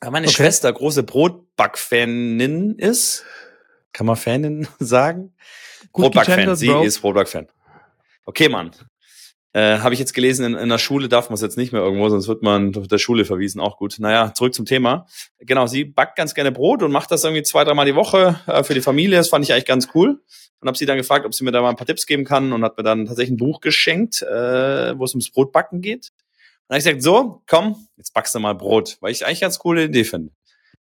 Weil 0.00 0.10
meine 0.10 0.26
okay. 0.26 0.36
Schwester 0.36 0.70
große 0.72 1.02
Brotbackfanin 1.02 2.78
ist. 2.78 3.24
Kann 3.92 4.06
man 4.06 4.16
Fanin 4.16 4.68
sagen? 4.78 5.34
Brotbackfan. 5.92 6.56
Sie 6.56 6.68
ist 6.68 7.00
Brotbackfan. 7.00 7.48
Okay, 8.24 8.48
Mann. 8.48 8.70
Äh, 9.52 9.78
Habe 9.78 9.94
ich 9.94 10.00
jetzt 10.00 10.14
gelesen, 10.14 10.44
in, 10.44 10.54
in 10.54 10.68
der 10.68 10.78
Schule 10.78 11.08
darf 11.08 11.28
man 11.28 11.34
es 11.34 11.40
jetzt 11.40 11.56
nicht 11.56 11.72
mehr 11.72 11.80
irgendwo, 11.80 12.08
sonst 12.08 12.26
wird 12.26 12.42
man 12.42 12.72
der 12.72 12.98
Schule 12.98 13.24
verwiesen, 13.24 13.60
auch 13.60 13.76
gut. 13.76 13.96
Naja, 14.00 14.34
zurück 14.34 14.52
zum 14.52 14.66
Thema. 14.66 15.06
Genau, 15.38 15.68
sie 15.68 15.84
backt 15.84 16.16
ganz 16.16 16.34
gerne 16.34 16.50
Brot 16.50 16.82
und 16.82 16.90
macht 16.90 17.12
das 17.12 17.22
irgendwie 17.22 17.44
zwei, 17.44 17.62
dreimal 17.62 17.86
die 17.86 17.94
Woche 17.94 18.40
äh, 18.46 18.64
für 18.64 18.74
die 18.74 18.80
Familie. 18.80 19.16
Das 19.16 19.28
fand 19.28 19.44
ich 19.44 19.52
eigentlich 19.52 19.66
ganz 19.66 19.88
cool. 19.94 20.20
Und 20.60 20.68
habe 20.68 20.76
sie 20.76 20.86
dann 20.86 20.96
gefragt, 20.96 21.24
ob 21.24 21.34
sie 21.34 21.44
mir 21.44 21.52
da 21.52 21.62
mal 21.62 21.68
ein 21.68 21.76
paar 21.76 21.86
Tipps 21.86 22.06
geben 22.06 22.24
kann 22.24 22.52
und 22.52 22.64
hat 22.64 22.76
mir 22.76 22.82
dann 22.82 23.06
tatsächlich 23.06 23.34
ein 23.34 23.36
Buch 23.36 23.60
geschenkt, 23.60 24.22
äh, 24.22 24.98
wo 24.98 25.04
es 25.04 25.12
ums 25.12 25.30
Brotbacken 25.30 25.82
geht. 25.82 26.10
Und 26.10 26.70
dann 26.70 26.76
habe 26.76 26.78
ich 26.78 26.84
gesagt, 26.84 27.02
so, 27.02 27.42
komm, 27.46 27.86
jetzt 27.96 28.12
backst 28.14 28.34
du 28.34 28.40
mal 28.40 28.54
Brot, 28.54 28.96
weil 29.00 29.12
ich 29.12 29.24
eigentlich 29.24 29.42
ganz 29.42 29.58
coole 29.58 29.84
Idee 29.84 30.04
finde. 30.04 30.32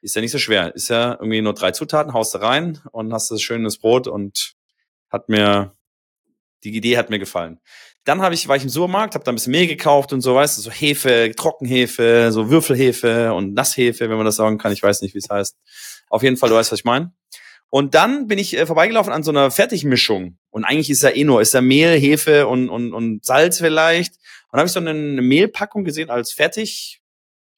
Ist 0.00 0.14
ja 0.14 0.22
nicht 0.22 0.30
so 0.30 0.38
schwer. 0.38 0.74
Ist 0.74 0.88
ja 0.88 1.12
irgendwie 1.12 1.42
nur 1.42 1.54
drei 1.54 1.72
Zutaten, 1.72 2.14
haust 2.14 2.34
du 2.34 2.38
rein 2.38 2.80
und 2.92 3.12
hast 3.12 3.30
das 3.30 3.42
schönes 3.42 3.78
Brot 3.78 4.06
und 4.06 4.54
hat 5.10 5.28
mir 5.28 5.74
die 6.64 6.74
Idee 6.74 6.96
hat 6.96 7.10
mir 7.10 7.18
gefallen. 7.18 7.60
Dann 8.04 8.20
habe 8.20 8.34
ich, 8.34 8.48
war 8.48 8.56
ich 8.56 8.62
im 8.62 8.68
Supermarkt, 8.68 9.14
habe 9.14 9.24
da 9.24 9.32
ein 9.32 9.34
bisschen 9.34 9.52
Mehl 9.52 9.66
gekauft 9.66 10.12
und 10.12 10.20
so, 10.20 10.34
weißt 10.34 10.58
du, 10.58 10.62
so 10.62 10.70
Hefe, 10.70 11.32
Trockenhefe, 11.36 12.30
so 12.32 12.50
Würfelhefe 12.50 13.32
und 13.32 13.54
Nasshefe, 13.54 14.08
wenn 14.10 14.16
man 14.16 14.26
das 14.26 14.36
sagen 14.36 14.58
kann. 14.58 14.72
Ich 14.72 14.82
weiß 14.82 15.02
nicht, 15.02 15.14
wie 15.14 15.18
es 15.18 15.30
heißt. 15.30 15.56
Auf 16.10 16.22
jeden 16.22 16.36
Fall, 16.36 16.50
du 16.50 16.56
weißt, 16.56 16.72
was 16.72 16.80
ich 16.80 16.84
meine. 16.84 17.12
Und 17.70 17.94
dann 17.94 18.28
bin 18.28 18.38
ich 18.38 18.56
äh, 18.56 18.66
vorbeigelaufen 18.66 19.12
an 19.12 19.22
so 19.22 19.30
einer 19.30 19.50
Fertigmischung. 19.50 20.38
Und 20.50 20.64
eigentlich 20.64 20.90
ist 20.90 21.02
ja 21.02 21.10
eh 21.10 21.24
nur, 21.24 21.40
ist 21.40 21.54
ja 21.54 21.60
Mehl, 21.60 21.98
Hefe 21.98 22.46
und, 22.46 22.68
und, 22.68 22.92
und 22.92 23.24
Salz 23.24 23.58
vielleicht. 23.58 24.14
Und 24.52 24.58
habe 24.58 24.66
ich 24.66 24.72
so 24.72 24.80
eine, 24.80 24.94
Mehlpackung 24.94 25.82
gesehen 25.82 26.10
als 26.10 26.32
fertig 26.32 27.00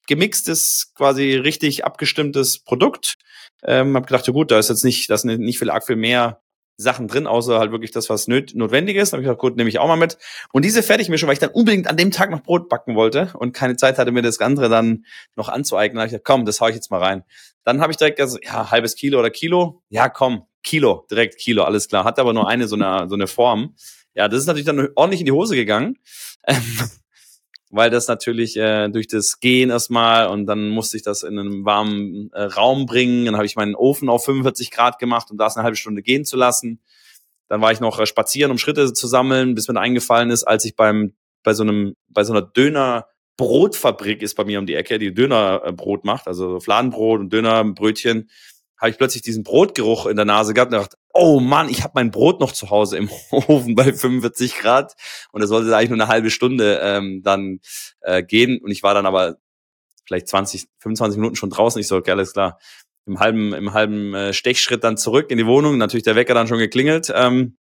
gemixtes, 0.07 0.93
quasi 0.95 1.35
richtig 1.35 1.85
abgestimmtes 1.85 2.61
Produkt. 2.61 3.17
Ähm, 3.63 3.95
habe 3.97 4.07
gedacht, 4.07 4.27
ja 4.27 4.33
gut, 4.33 4.51
da 4.51 4.59
ist 4.59 4.71
jetzt 4.71 4.85
nicht, 4.85 5.11
das 5.11 5.25
ist 5.25 5.39
nicht 5.39 5.59
viel 5.59 5.71
arg 5.71 5.85
viel 5.85 5.97
mehr 5.97 6.41
Sachen 6.77 7.09
drin, 7.09 7.27
außer 7.27 7.59
halt 7.59 7.73
wirklich 7.73 7.91
das, 7.91 8.11
was 8.11 8.29
nöt 8.29 8.55
notwendig 8.55 8.97
ist. 8.97 9.13
Dann 9.13 9.19
habe 9.19 9.23
ich 9.23 9.27
gesagt, 9.27 9.41
gut, 9.41 9.57
nehme 9.57 9.69
ich 9.69 9.79
auch 9.79 9.89
mal 9.89 9.97
mit. 9.97 10.19
Und 10.53 10.65
diese 10.65 10.83
Fertigmischung, 10.83 11.27
weil 11.27 11.35
ich 11.35 11.39
dann 11.39 11.51
unbedingt 11.51 11.89
an 11.89 11.97
dem 11.97 12.11
Tag 12.11 12.31
noch 12.31 12.43
Brot 12.43 12.69
backen 12.69 12.95
wollte 12.95 13.31
und 13.35 13.53
keine 13.53 13.77
Zeit 13.77 13.99
hatte, 13.99 14.13
mir 14.13 14.23
das 14.23 14.41
andere 14.41 14.69
dann 14.69 15.05
noch 15.37 15.49
anzueignen, 15.49 15.99
habe 15.99 16.07
ich 16.07 16.13
gesagt, 16.13 16.27
komm, 16.27 16.45
das 16.45 16.61
hau 16.61 16.69
ich 16.69 16.75
jetzt 16.75 16.91
mal 16.91 17.03
rein. 17.03 17.25
Dann 17.65 17.81
habe 17.81 17.93
ich 17.93 17.97
direkt 17.97 18.19
gesagt, 18.19 18.45
ja, 18.45 18.71
halbes 18.71 18.95
Kilo 18.95 19.19
oder 19.19 19.31
Kilo. 19.31 19.83
Ja, 19.89 20.09
komm, 20.09 20.47
Kilo, 20.63 21.07
direkt 21.11 21.39
Kilo, 21.39 21.65
alles 21.65 21.89
klar. 21.89 22.05
Hat 22.05 22.19
aber 22.19 22.33
nur 22.33 22.49
eine 22.49 22.69
so 22.69 22.77
eine, 22.77 23.09
so 23.09 23.15
eine 23.15 23.27
Form. 23.27 23.75
Ja, 24.15 24.29
das 24.29 24.41
ist 24.41 24.47
natürlich 24.47 24.67
dann 24.67 24.89
ordentlich 24.95 25.21
in 25.21 25.27
die 25.27 25.33
Hose 25.33 25.57
gegangen. 25.57 25.99
Weil 27.77 27.91
das 27.91 28.09
natürlich 28.09 28.57
äh, 28.57 28.89
durch 28.89 29.07
das 29.07 29.41
Gehen 29.41 29.71
erstmal 29.71 30.29
und 30.29 30.47
dann 30.47 30.71
musste 30.71 30.97
ich 30.97 31.03
das 31.03 31.23
in 31.23 31.39
einen 31.39 31.65
warmen 31.65 32.31
äh, 32.33 32.43
Raum 32.43 32.87
bringen. 32.87 33.27
Dann 33.27 33.37
habe 33.37 33.47
ich 33.47 33.57
meinen 33.57 33.75
Ofen 33.75 34.09
auf 34.09 34.25
45 34.25 34.71
Grad 34.71 34.99
gemacht, 34.99 35.31
um 35.31 35.39
das 35.39 35.57
eine 35.57 35.65
halbe 35.65 35.77
Stunde 35.77 36.03
gehen 36.03 36.25
zu 36.25 36.37
lassen. 36.37 36.81
Dann 37.49 37.61
war 37.61 37.73
ich 37.73 37.81
noch 37.81 37.99
äh, 38.01 38.07
spazieren, 38.07 38.51
um 38.51 38.59
Schritte 38.59 38.93
zu 38.93 39.07
sammeln, 39.07 39.55
bis 39.55 39.69
mir 39.69 39.79
eingefallen 39.79 40.31
ist, 40.31 40.45
als 40.45 40.65
ich 40.65 40.75
beim 40.75 41.15
bei 41.43 41.55
so 41.55 41.63
einem 41.63 41.95
bei 42.09 42.25
so 42.25 42.33
einer 42.33 42.43
Döner 42.43 43.07
Brotfabrik 43.37 44.23
ist 44.23 44.35
bei 44.35 44.45
mir 44.45 44.59
um 44.59 44.67
die 44.67 44.75
Ecke, 44.75 44.99
die 44.99 45.13
Dönerbrot 45.13 46.05
macht, 46.05 46.27
also 46.27 46.59
Fladenbrot 46.59 47.21
und 47.21 47.33
Dönerbrötchen 47.33 48.31
habe 48.79 48.91
ich 48.91 48.99
plötzlich 48.99 49.23
diesen 49.23 49.43
Brotgeruch 49.43 50.07
in 50.07 50.17
der 50.17 50.25
Nase 50.25 50.55
gehabt 50.55 50.73
und 50.73 50.81
dachte, 50.81 50.97
oh 51.17 51.41
Mann, 51.41 51.69
ich 51.69 51.83
habe 51.83 51.93
mein 51.95 52.11
Brot 52.11 52.41
noch 52.41 52.53
zu 52.53 52.71
Hause 52.71 52.99
im 52.99 53.11
Ofen 53.31 53.75
bei 53.75 53.93
45 53.93 54.57
Grad 54.59 54.95
und 55.33 55.43
es 55.43 55.49
sollte 55.49 55.75
eigentlich 55.77 55.91
nur 55.91 56.01
eine 56.01 56.09
halbe 56.09 56.31
Stunde 56.31 56.81
ähm, 56.83 57.23
dann 57.23 57.61
äh, 58.01 58.23
gehen 58.23 58.61
und 58.63 58.71
ich 58.71 58.83
war 58.83 58.95
dann 58.95 59.07
aber 59.07 59.37
vielleicht 60.07 60.29
20, 60.29 60.67
25 60.79 61.19
Minuten 61.19 61.37
schon 61.37 61.51
draußen. 61.51 61.81
Ich 61.81 61.89
so, 61.89 61.97
okay, 61.97 62.13
alles 62.13 62.33
klar. 62.33 62.59
Im 63.07 63.21
halben, 63.21 63.53
im 63.53 63.73
halben 63.73 64.15
äh, 64.15 64.33
Stechschritt 64.33 64.83
dann 64.85 64.97
zurück 64.97 65.31
in 65.31 65.39
die 65.39 65.47
Wohnung. 65.47 65.79
Natürlich 65.79 66.05
der 66.05 66.17
Wecker 66.17 66.35
dann 66.35 66.49
schon 66.49 66.59
geklingelt. 66.59 67.13
Ähm, 67.15 67.57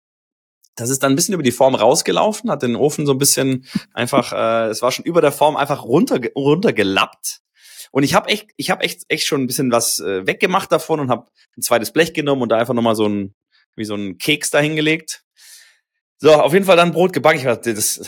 das 0.76 0.90
ist 0.90 1.04
dann 1.04 1.14
ein 1.14 1.16
bisschen 1.16 1.34
über 1.34 1.44
die 1.44 1.52
Form 1.52 1.76
rausgelaufen, 1.76 2.50
hat 2.50 2.64
den 2.64 2.76
Ofen 2.76 3.06
so 3.06 3.12
ein 3.12 3.18
bisschen 3.18 3.66
einfach, 3.94 4.32
äh, 4.34 4.70
es 4.70 4.82
war 4.82 4.92
schon 4.92 5.06
über 5.06 5.22
der 5.22 5.32
Form 5.32 5.56
einfach 5.56 5.84
runter, 5.84 6.20
runtergelappt. 6.36 7.42
Und 7.92 8.04
ich 8.04 8.14
habe 8.14 8.30
echt, 8.30 8.50
ich 8.58 8.70
habe 8.70 8.84
echt, 8.84 9.04
echt 9.08 9.26
schon 9.26 9.42
ein 9.42 9.48
bisschen 9.48 9.72
was 9.72 10.00
äh, 10.00 10.28
weggemacht 10.28 10.72
davon 10.72 11.00
und 11.00 11.10
habe 11.10 11.28
ein 11.58 11.62
zweites 11.62 11.92
Blech 11.92 12.14
genommen 12.14 12.42
und 12.42 12.50
da 12.50 12.58
einfach 12.58 12.74
nochmal 12.74 12.96
so 12.96 13.08
ein, 13.08 13.34
wie 13.76 13.86
so 13.86 13.96
ein 13.96 14.18
Keks 14.18 14.50
dahingelegt. 14.52 15.24
So, 16.24 16.32
auf 16.34 16.54
jeden 16.54 16.66
Fall 16.66 16.78
dann 16.78 16.92
Brot 16.92 17.14
gebacken. 17.14 17.40
Ich 17.40 17.46
dachte, 17.46 17.74
das 17.74 18.00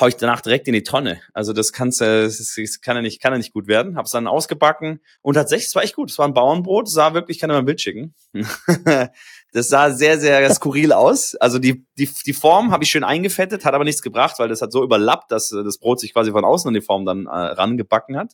hau 0.00 0.08
ich 0.08 0.16
danach 0.16 0.40
direkt 0.40 0.66
in 0.66 0.74
die 0.74 0.82
Tonne. 0.82 1.20
Also 1.32 1.52
das 1.52 1.72
kannst 1.72 2.00
das, 2.00 2.36
das 2.36 2.80
kann 2.80 2.96
ja 2.96 3.02
nicht, 3.02 3.22
kann 3.22 3.32
ja 3.32 3.38
nicht 3.38 3.52
gut 3.52 3.68
werden. 3.68 3.96
Hab's 3.96 4.10
dann 4.10 4.26
ausgebacken 4.26 4.98
und 5.22 5.34
tatsächlich, 5.34 5.68
es 5.68 5.74
war 5.76 5.84
echt 5.84 5.94
gut. 5.94 6.10
Es 6.10 6.18
war 6.18 6.26
ein 6.26 6.34
Bauernbrot, 6.34 6.88
sah 6.88 7.14
wirklich, 7.14 7.36
ich 7.36 7.40
kann 7.40 7.48
dir 7.48 7.54
mal 7.54 7.60
ein 7.60 7.66
Bild 7.66 7.80
schicken. 7.80 8.12
das 9.52 9.68
sah 9.68 9.90
sehr, 9.90 10.18
sehr 10.20 10.52
skurril 10.54 10.92
aus. 10.92 11.34
Also 11.36 11.58
die, 11.58 11.84
die, 11.98 12.08
die 12.26 12.32
Form 12.32 12.70
habe 12.70 12.84
ich 12.84 12.90
schön 12.90 13.04
eingefettet, 13.04 13.64
hat 13.64 13.74
aber 13.74 13.84
nichts 13.84 14.02
gebracht, 14.02 14.38
weil 14.38 14.48
das 14.48 14.62
hat 14.62 14.72
so 14.72 14.82
überlappt, 14.84 15.32
dass 15.32 15.48
das 15.48 15.78
Brot 15.78 16.00
sich 16.00 16.12
quasi 16.12 16.30
von 16.30 16.44
außen 16.44 16.68
an 16.68 16.74
die 16.74 16.80
Form 16.80 17.04
dann 17.04 17.26
äh, 17.26 17.30
rangebacken 17.30 18.16
hat. 18.16 18.32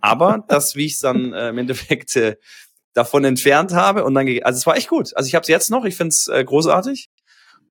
Aber 0.00 0.44
das, 0.48 0.76
wie 0.76 0.86
ich 0.86 0.94
es 0.94 1.00
dann 1.00 1.32
äh, 1.32 1.48
im 1.48 1.58
Endeffekt 1.58 2.16
äh, 2.16 2.36
davon 2.92 3.24
entfernt 3.24 3.72
habe 3.72 4.04
und 4.04 4.14
dann, 4.14 4.26
also 4.42 4.56
es 4.56 4.66
war 4.66 4.76
echt 4.76 4.88
gut. 4.88 5.16
Also 5.16 5.28
ich 5.28 5.34
habe 5.34 5.42
es 5.42 5.48
jetzt 5.48 5.70
noch, 5.70 5.84
ich 5.84 5.96
finde 5.96 6.10
es 6.10 6.28
äh, 6.28 6.44
großartig 6.44 7.08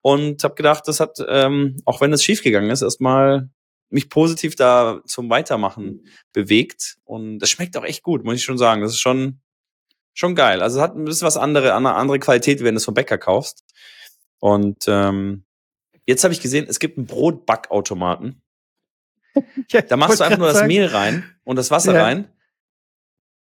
und 0.02 0.44
habe 0.44 0.56
gedacht, 0.56 0.88
das 0.88 1.00
hat, 1.00 1.18
ähm, 1.28 1.78
auch 1.86 2.02
wenn 2.02 2.14
es 2.14 2.24
schiefgegangen 2.24 2.70
ist, 2.70 2.82
erstmal 2.82 3.50
mich 3.90 4.10
positiv 4.10 4.56
da 4.56 5.02
zum 5.06 5.30
Weitermachen 5.30 6.06
bewegt. 6.32 6.98
Und 7.04 7.40
das 7.40 7.50
schmeckt 7.50 7.76
auch 7.76 7.84
echt 7.84 8.04
gut, 8.04 8.24
muss 8.24 8.36
ich 8.36 8.44
schon 8.44 8.58
sagen. 8.58 8.82
Das 8.82 8.92
ist 8.92 9.00
schon, 9.00 9.42
schon 10.20 10.36
geil. 10.36 10.62
Also 10.62 10.80
es 10.80 10.84
hat 10.84 10.96
ein 10.96 11.06
bisschen 11.06 11.26
was 11.26 11.38
andere, 11.38 11.74
eine 11.74 11.96
andere 11.96 12.20
Qualität, 12.20 12.62
wenn 12.62 12.76
du 12.76 12.78
es 12.80 12.86
vom 12.86 12.94
Bäcker 12.94 13.18
kaufst. 13.18 13.64
Und 14.40 14.86
ähm, 14.88 15.46
jetzt 16.06 16.24
habe 16.24 16.34
ich 16.34 16.42
gesehen, 16.42 16.66
es 16.68 16.80
gibt 16.80 16.98
einen 16.98 17.08
Brotbackautomaten. 17.08 18.42
Ja, 19.70 19.82
da 19.82 19.96
machst 19.96 20.20
du 20.20 20.24
einfach 20.24 20.40
nur 20.40 20.48
das 20.48 20.58
sagen. 20.58 20.68
Mehl 20.68 20.88
rein 20.88 21.24
und 21.44 21.56
das 21.56 21.70
Wasser 21.70 21.94
ja. 21.94 22.04
rein. 22.04 22.28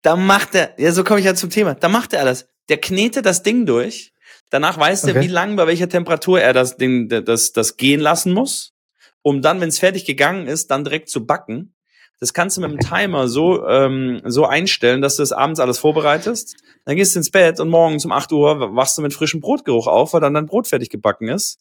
Da 0.04 0.16
macht 0.16 0.54
er, 0.54 0.74
ja, 0.78 0.92
so 0.92 1.04
komme 1.04 1.20
ich 1.20 1.26
ja 1.26 1.34
zum 1.34 1.50
Thema. 1.50 1.74
Da 1.74 1.90
macht 1.90 2.14
er 2.14 2.22
alles. 2.22 2.48
Der 2.70 2.78
knetet 2.78 3.26
das 3.26 3.42
Ding 3.42 3.66
durch. 3.66 4.14
Danach 4.50 4.78
weiß 4.78 5.04
okay. 5.04 5.16
er, 5.16 5.22
wie 5.22 5.28
lang, 5.28 5.56
bei 5.56 5.66
welcher 5.66 5.90
Temperatur 5.90 6.40
er 6.40 6.54
das 6.54 6.78
Ding, 6.78 7.10
das, 7.10 7.52
das 7.52 7.76
gehen 7.76 8.00
lassen 8.00 8.34
muss, 8.34 8.76
um 9.24 9.42
dann, 9.42 9.60
wenn 9.60 9.70
es 9.70 9.80
fertig 9.80 10.06
gegangen 10.06 10.46
ist, 10.46 10.70
dann 10.70 10.84
direkt 10.86 11.10
zu 11.10 11.26
backen. 11.26 11.76
Das 12.24 12.34
kannst 12.34 12.56
du 12.56 12.62
mit 12.62 12.72
dem 12.72 12.80
Timer 12.80 13.28
so, 13.28 13.68
ähm, 13.68 14.22
so 14.24 14.46
einstellen, 14.46 15.02
dass 15.02 15.18
du 15.18 15.24
das 15.24 15.34
abends 15.34 15.60
alles 15.60 15.78
vorbereitest. 15.78 16.56
Dann 16.86 16.96
gehst 16.96 17.14
du 17.14 17.20
ins 17.20 17.32
Bett 17.32 17.60
und 17.60 17.68
morgens 17.68 18.06
um 18.06 18.14
8 18.14 18.32
Uhr 18.32 18.74
wachst 18.78 18.98
du 18.98 19.02
mit 19.02 19.14
frischem 19.14 19.42
Brotgeruch 19.42 19.88
auf, 19.88 20.14
weil 20.14 20.22
dann 20.22 20.34
dein 20.34 20.46
Brot 20.46 20.70
fertig 20.70 20.90
gebacken 20.90 21.28
ist. 21.28 21.60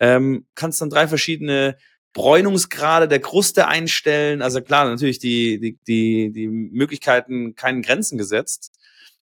Ähm, 0.00 0.44
kannst 0.54 0.82
dann 0.82 0.90
drei 0.90 1.08
verschiedene 1.08 1.78
Bräunungsgrade 2.12 3.08
der 3.08 3.20
Kruste 3.20 3.68
einstellen. 3.68 4.42
Also 4.42 4.60
klar, 4.60 4.84
natürlich 4.84 5.18
die, 5.18 5.58
die, 5.58 5.78
die, 5.88 6.30
die 6.30 6.46
Möglichkeiten 6.46 7.54
keinen 7.54 7.80
Grenzen 7.80 8.18
gesetzt. 8.18 8.70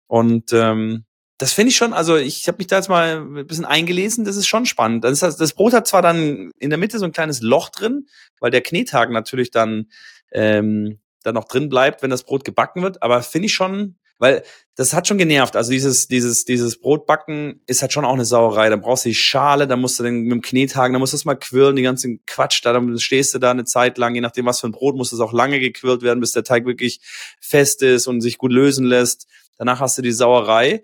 Und 0.05 0.53
ähm, 0.53 1.05
das 1.39 1.51
finde 1.51 1.71
ich 1.71 1.77
schon, 1.77 1.93
also 1.93 2.15
ich 2.15 2.47
habe 2.47 2.59
mich 2.59 2.67
da 2.67 2.75
jetzt 2.75 2.89
mal 2.89 3.17
ein 3.17 3.47
bisschen 3.47 3.65
eingelesen, 3.65 4.23
das 4.23 4.37
ist 4.37 4.45
schon 4.45 4.67
spannend. 4.67 5.03
Das, 5.03 5.19
das 5.19 5.53
Brot 5.53 5.73
hat 5.73 5.87
zwar 5.87 6.03
dann 6.03 6.51
in 6.59 6.69
der 6.69 6.77
Mitte 6.77 6.99
so 6.99 7.05
ein 7.05 7.11
kleines 7.11 7.41
Loch 7.41 7.69
drin, 7.69 8.05
weil 8.39 8.51
der 8.51 8.61
Knethaken 8.61 9.13
natürlich 9.13 9.49
dann, 9.49 9.87
ähm, 10.35 10.99
dann 11.23 11.33
noch 11.33 11.45
drin 11.45 11.69
bleibt, 11.69 12.03
wenn 12.03 12.11
das 12.11 12.23
Brot 12.23 12.45
gebacken 12.45 12.83
wird, 12.83 13.01
aber 13.01 13.23
finde 13.23 13.47
ich 13.47 13.53
schon 13.53 13.95
weil 14.17 14.43
das 14.75 14.93
hat 14.93 15.07
schon 15.07 15.17
genervt. 15.17 15.55
Also 15.55 15.71
dieses, 15.71 16.07
dieses, 16.07 16.45
dieses 16.45 16.79
Brotbacken 16.79 17.61
ist 17.65 17.81
halt 17.81 17.93
schon 17.93 18.05
auch 18.05 18.13
eine 18.13 18.25
Sauerei. 18.25 18.69
Dann 18.69 18.81
brauchst 18.81 19.05
du 19.05 19.09
die 19.09 19.15
Schale, 19.15 19.67
dann 19.67 19.81
musst 19.81 19.99
du 19.99 20.03
den 20.03 20.23
mit 20.23 20.31
dem 20.31 20.41
Knethaken, 20.41 20.93
dann 20.93 20.99
musst 20.99 21.13
du 21.13 21.17
das 21.17 21.25
mal 21.25 21.35
quirlen, 21.35 21.75
die 21.75 21.81
ganzen 21.81 22.21
Quatsch 22.25 22.61
da, 22.63 22.73
dann 22.73 22.97
stehst 22.99 23.33
du 23.33 23.39
da 23.39 23.51
eine 23.51 23.65
Zeit 23.65 23.97
lang, 23.97 24.15
je 24.15 24.21
nachdem 24.21 24.45
was 24.45 24.59
für 24.59 24.67
ein 24.67 24.71
Brot, 24.71 24.95
muss 24.95 25.11
es 25.11 25.19
auch 25.19 25.33
lange 25.33 25.59
gequirlt 25.59 26.01
werden, 26.01 26.19
bis 26.19 26.31
der 26.31 26.43
Teig 26.43 26.65
wirklich 26.65 26.99
fest 27.39 27.81
ist 27.83 28.07
und 28.07 28.21
sich 28.21 28.37
gut 28.37 28.51
lösen 28.51 28.85
lässt. 28.85 29.27
Danach 29.57 29.79
hast 29.79 29.97
du 29.97 30.01
die 30.01 30.11
Sauerei. 30.11 30.83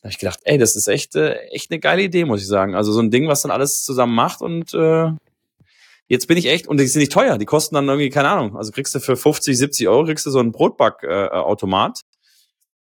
Da 0.00 0.06
habe 0.06 0.12
ich 0.12 0.18
gedacht, 0.18 0.40
ey, 0.44 0.58
das 0.58 0.74
ist 0.74 0.88
echt, 0.88 1.14
äh, 1.14 1.34
echt 1.50 1.70
eine 1.70 1.78
geile 1.78 2.02
Idee, 2.02 2.24
muss 2.24 2.42
ich 2.42 2.48
sagen. 2.48 2.74
Also 2.74 2.92
so 2.92 3.00
ein 3.00 3.12
Ding, 3.12 3.28
was 3.28 3.42
dann 3.42 3.52
alles 3.52 3.84
zusammen 3.84 4.14
macht 4.14 4.40
und 4.40 4.74
äh, 4.74 5.10
jetzt 6.12 6.26
bin 6.28 6.36
ich 6.36 6.46
echt, 6.46 6.68
und 6.68 6.78
die 6.78 6.86
sind 6.86 7.00
nicht 7.00 7.12
teuer, 7.12 7.38
die 7.38 7.46
kosten 7.46 7.74
dann 7.74 7.88
irgendwie, 7.88 8.10
keine 8.10 8.28
Ahnung, 8.28 8.56
also 8.56 8.70
kriegst 8.70 8.94
du 8.94 9.00
für 9.00 9.16
50, 9.16 9.56
70 9.56 9.88
Euro, 9.88 10.04
kriegst 10.04 10.26
du 10.26 10.30
so 10.30 10.40
einen 10.40 10.52
Brotbackautomat. 10.52 12.00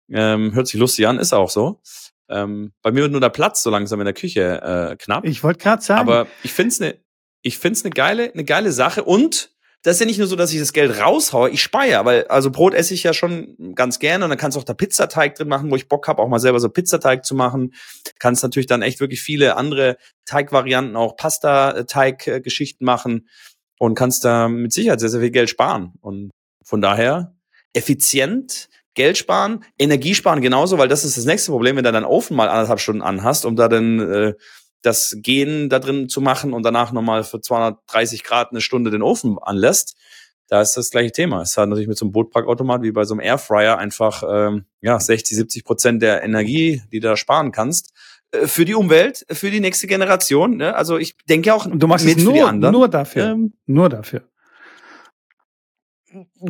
Äh, 0.09 0.33
ähm, 0.33 0.53
hört 0.55 0.67
sich 0.67 0.79
lustig 0.79 1.07
an, 1.07 1.19
ist 1.19 1.31
auch 1.31 1.51
so. 1.51 1.81
Ähm, 2.29 2.73
bei 2.81 2.91
mir 2.91 3.01
wird 3.01 3.11
nur 3.11 3.21
der 3.21 3.29
Platz 3.29 3.61
so 3.61 3.69
langsam 3.69 4.01
in 4.01 4.05
der 4.05 4.15
Küche 4.15 4.61
äh, 4.91 4.95
knapp. 4.97 5.23
Ich 5.25 5.43
wollte 5.43 5.59
gerade 5.59 5.83
sagen. 5.83 6.01
Aber 6.01 6.25
ich 6.41 6.51
finde 6.51 6.69
es 6.69 6.81
eine 6.81 6.97
ich 7.41 7.57
find's 7.57 7.83
eine 7.83 7.91
geile, 7.91 8.31
eine 8.31 8.43
geile 8.43 8.71
Sache. 8.71 9.03
Und 9.03 9.50
das 9.83 9.95
ist 9.95 9.99
ja 10.01 10.05
nicht 10.05 10.19
nur 10.19 10.27
so, 10.27 10.35
dass 10.35 10.53
ich 10.53 10.59
das 10.59 10.73
Geld 10.73 10.99
raushaue, 10.99 11.49
ich 11.49 11.61
speiere, 11.61 12.05
weil 12.05 12.25
also 12.25 12.51
Brot 12.51 12.73
esse 12.75 12.93
ich 12.93 13.01
ja 13.03 13.13
schon 13.13 13.73
ganz 13.73 13.97
gerne 13.97 14.25
und 14.25 14.29
dann 14.29 14.37
kannst 14.37 14.55
du 14.55 14.59
auch 14.59 14.65
da 14.65 14.73
Pizzateig 14.73 15.35
drin 15.35 15.47
machen, 15.47 15.71
wo 15.71 15.75
ich 15.75 15.87
Bock 15.87 16.07
habe, 16.07 16.21
auch 16.21 16.27
mal 16.27 16.39
selber 16.39 16.59
so 16.59 16.69
Pizzateig 16.69 17.25
zu 17.25 17.33
machen. 17.33 17.73
Kannst 18.19 18.43
natürlich 18.43 18.67
dann 18.67 18.83
echt 18.83 18.99
wirklich 18.99 19.21
viele 19.21 19.55
andere 19.57 19.97
Teigvarianten, 20.25 20.95
auch 20.95 21.15
Pasta-Teig-Geschichten 21.15 22.85
machen 22.85 23.27
und 23.79 23.95
kannst 23.95 24.23
da 24.23 24.47
mit 24.47 24.71
Sicherheit 24.71 24.99
sehr, 24.99 25.09
sehr 25.09 25.21
viel 25.21 25.31
Geld 25.31 25.49
sparen. 25.49 25.93
Und 26.01 26.29
von 26.63 26.81
daher 26.81 27.35
effizient, 27.73 28.69
Geld 28.93 29.17
sparen, 29.17 29.63
Energie 29.79 30.13
sparen 30.13 30.41
genauso, 30.41 30.77
weil 30.77 30.89
das 30.89 31.03
ist 31.03 31.17
das 31.17 31.25
nächste 31.25 31.51
Problem, 31.51 31.77
wenn 31.77 31.83
du 31.83 31.91
deinen 31.91 32.05
Ofen 32.05 32.35
mal 32.35 32.49
anderthalb 32.49 32.79
Stunden 32.79 33.01
anhast, 33.01 33.45
um 33.45 33.55
da 33.55 33.67
dann 33.67 33.99
äh, 33.99 34.33
das 34.81 35.17
Gehen 35.19 35.69
da 35.69 35.79
drin 35.79 36.09
zu 36.09 36.21
machen 36.21 36.53
und 36.53 36.63
danach 36.63 36.91
nochmal 36.91 37.23
für 37.23 37.41
230 37.41 38.23
Grad 38.23 38.51
eine 38.51 38.61
Stunde 38.61 38.91
den 38.91 39.01
Ofen 39.01 39.37
anlässt, 39.39 39.95
da 40.47 40.61
ist 40.61 40.75
das 40.75 40.89
gleiche 40.89 41.13
Thema. 41.13 41.41
Es 41.41 41.55
hat 41.55 41.69
natürlich 41.69 41.87
mit 41.87 41.97
so 41.97 42.05
einem 42.05 42.11
Bootpackautomat 42.11 42.81
wie 42.81 42.91
bei 42.91 43.05
so 43.05 43.13
einem 43.13 43.21
Airfryer 43.21 43.77
einfach 43.77 44.23
ähm, 44.27 44.65
ja 44.81 44.99
60, 44.99 45.37
70 45.37 45.63
Prozent 45.63 46.01
der 46.01 46.23
Energie, 46.23 46.81
die 46.91 46.99
du 46.99 47.07
da 47.07 47.15
sparen 47.15 47.53
kannst, 47.53 47.93
äh, 48.31 48.47
für 48.47 48.65
die 48.65 48.75
Umwelt, 48.75 49.25
für 49.31 49.49
die 49.49 49.61
nächste 49.61 49.87
Generation. 49.87 50.57
Ne? 50.57 50.75
Also 50.75 50.97
ich 50.97 51.15
denke 51.29 51.53
auch, 51.53 51.67
du 51.71 51.87
machst 51.87 52.05
mit 52.05 52.17
es 52.17 52.23
nur, 52.23 52.33
für 52.33 52.39
die 52.39 52.43
anderen. 52.43 52.73
nur 52.73 52.89
dafür, 52.89 53.25
ähm, 53.27 53.53
nur 53.65 53.87
dafür. 53.87 54.23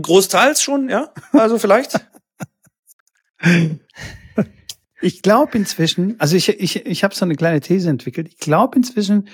Großteils 0.02 0.64
schon, 0.64 0.90
ja. 0.90 1.14
Also 1.34 1.60
vielleicht. 1.60 2.00
Ich 5.02 5.22
glaube 5.22 5.58
inzwischen, 5.58 6.20
also 6.20 6.36
ich, 6.36 6.50
ich, 6.50 6.86
ich 6.86 7.04
habe 7.04 7.16
so 7.16 7.26
eine 7.26 7.36
kleine 7.36 7.60
These 7.60 7.90
entwickelt. 7.90 8.28
Ich 8.28 8.38
glaube 8.38 8.78
inzwischen, 8.78 9.28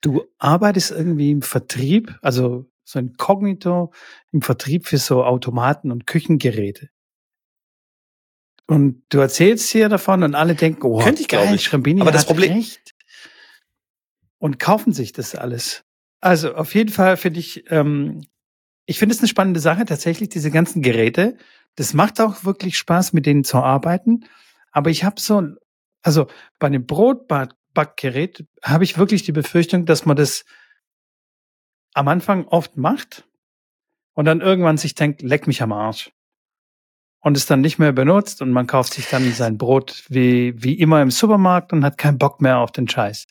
du 0.00 0.24
arbeitest 0.38 0.90
irgendwie 0.90 1.30
im 1.30 1.42
Vertrieb, 1.42 2.18
also 2.22 2.66
so 2.84 2.98
ein 2.98 3.14
Kognito 3.16 3.92
im 4.32 4.42
Vertrieb 4.42 4.86
für 4.86 4.98
so 4.98 5.24
Automaten 5.24 5.90
und 5.90 6.06
Küchengeräte. 6.06 6.88
Und 8.66 9.02
du 9.08 9.18
erzählst 9.18 9.70
hier 9.70 9.88
davon 9.88 10.22
und 10.22 10.34
alle 10.34 10.54
denken, 10.54 10.82
oh, 10.84 10.98
Könnte 10.98 11.22
ich, 11.22 11.28
geil, 11.28 11.54
ich. 11.54 11.64
Schrambini 11.64 12.00
Aber 12.00 12.12
das 12.12 12.24
Problem 12.24 12.52
recht. 12.52 12.94
Und 14.38 14.58
kaufen 14.58 14.92
sich 14.92 15.12
das 15.12 15.34
alles. 15.34 15.84
Also 16.20 16.54
auf 16.54 16.74
jeden 16.74 16.90
Fall 16.90 17.16
finde 17.16 17.40
ich, 17.40 17.70
ähm, 17.70 18.22
ich 18.86 18.98
finde 18.98 19.14
es 19.14 19.20
eine 19.20 19.28
spannende 19.28 19.60
Sache, 19.60 19.84
tatsächlich 19.84 20.28
diese 20.28 20.50
ganzen 20.50 20.82
Geräte 20.82 21.36
das 21.76 21.94
macht 21.94 22.20
auch 22.20 22.44
wirklich 22.44 22.76
Spaß, 22.76 23.12
mit 23.12 23.26
denen 23.26 23.44
zu 23.44 23.58
arbeiten. 23.58 24.24
Aber 24.70 24.90
ich 24.90 25.04
habe 25.04 25.20
so, 25.20 25.42
also 26.02 26.26
bei 26.58 26.66
einem 26.66 26.86
Brotbackgerät 26.86 28.46
habe 28.62 28.84
ich 28.84 28.98
wirklich 28.98 29.22
die 29.22 29.32
Befürchtung, 29.32 29.86
dass 29.86 30.06
man 30.06 30.16
das 30.16 30.44
am 31.94 32.08
Anfang 32.08 32.46
oft 32.46 32.76
macht 32.76 33.26
und 34.14 34.24
dann 34.24 34.40
irgendwann 34.40 34.76
sich 34.76 34.94
denkt, 34.94 35.22
leck 35.22 35.46
mich 35.46 35.62
am 35.62 35.72
Arsch. 35.72 36.12
Und 37.22 37.36
es 37.36 37.44
dann 37.44 37.60
nicht 37.60 37.78
mehr 37.78 37.92
benutzt 37.92 38.40
und 38.40 38.50
man 38.50 38.66
kauft 38.66 38.94
sich 38.94 39.08
dann 39.10 39.30
sein 39.32 39.58
Brot 39.58 40.04
wie, 40.08 40.54
wie 40.62 40.78
immer 40.78 41.02
im 41.02 41.10
Supermarkt 41.10 41.72
und 41.72 41.84
hat 41.84 41.98
keinen 41.98 42.16
Bock 42.16 42.40
mehr 42.40 42.58
auf 42.58 42.72
den 42.72 42.88
Scheiß. 42.88 43.26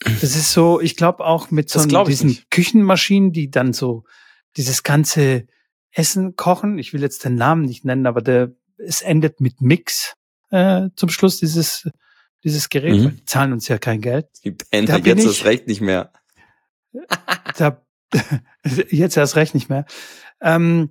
Das 0.00 0.36
ist 0.36 0.52
so, 0.52 0.80
ich 0.80 0.96
glaube 0.96 1.24
auch 1.24 1.50
mit 1.50 1.68
so 1.68 1.84
diesen 2.04 2.28
nicht. 2.28 2.50
Küchenmaschinen, 2.50 3.32
die 3.32 3.50
dann 3.50 3.72
so 3.74 4.04
dieses 4.56 4.82
ganze 4.82 5.46
Essen 5.90 6.36
kochen. 6.36 6.78
Ich 6.78 6.92
will 6.92 7.02
jetzt 7.02 7.24
den 7.24 7.34
Namen 7.34 7.62
nicht 7.62 7.84
nennen, 7.84 8.06
aber 8.06 8.22
der, 8.22 8.52
es 8.78 9.02
endet 9.02 9.40
mit 9.40 9.60
Mix 9.60 10.14
äh, 10.56 10.90
zum 10.96 11.08
Schluss 11.08 11.38
dieses 11.38 11.88
dieses 12.44 12.68
Gerät. 12.68 12.94
Mhm. 12.94 13.16
Die 13.16 13.24
zahlen 13.24 13.52
uns 13.52 13.66
ja 13.68 13.78
kein 13.78 14.00
Geld. 14.00 14.28
Es 14.32 14.40
gibt 14.40 14.66
Ende 14.70 14.92
jetzt 15.04 15.20
ich, 15.20 15.24
das 15.26 15.44
Recht 15.44 15.66
nicht 15.66 15.80
mehr. 15.80 16.12
da, 17.58 17.82
jetzt 18.90 19.16
erst 19.16 19.36
recht 19.36 19.54
nicht 19.54 19.68
mehr. 19.68 19.84
Ähm, 20.40 20.90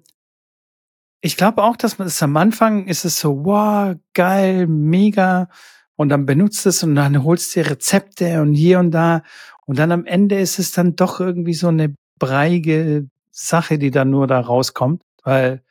ich 1.22 1.38
glaube 1.38 1.64
auch, 1.64 1.78
dass 1.78 1.98
man 1.98 2.08
es 2.08 2.22
am 2.22 2.38
Anfang 2.38 2.88
ist 2.88 3.06
es 3.06 3.20
so, 3.20 3.46
wow, 3.46 3.96
geil, 4.14 4.68
mega. 4.68 5.50
Und 5.96 6.10
dann 6.10 6.26
benutzt 6.26 6.66
es 6.66 6.84
und 6.84 6.96
dann 6.96 7.24
holst 7.24 7.56
du 7.56 7.62
Rezepte 7.62 8.42
und 8.42 8.54
hier 8.54 8.80
und 8.80 8.92
da. 8.92 9.24
Und 9.66 9.80
dann 9.80 9.92
am 9.92 10.06
Ende 10.06 10.40
ist 10.40 10.60
es 10.60 10.72
dann 10.72 10.96
doch 10.96 11.20
irgendwie 11.20 11.54
so 11.54 11.70
eine 11.70 11.96
breige 12.20 13.08
Sache, 13.32 13.80
die 13.80 13.92
dann 13.92 14.10
nur 14.10 14.28
da 14.28 14.40
rauskommt, 14.40 15.02
weil, 15.24 15.64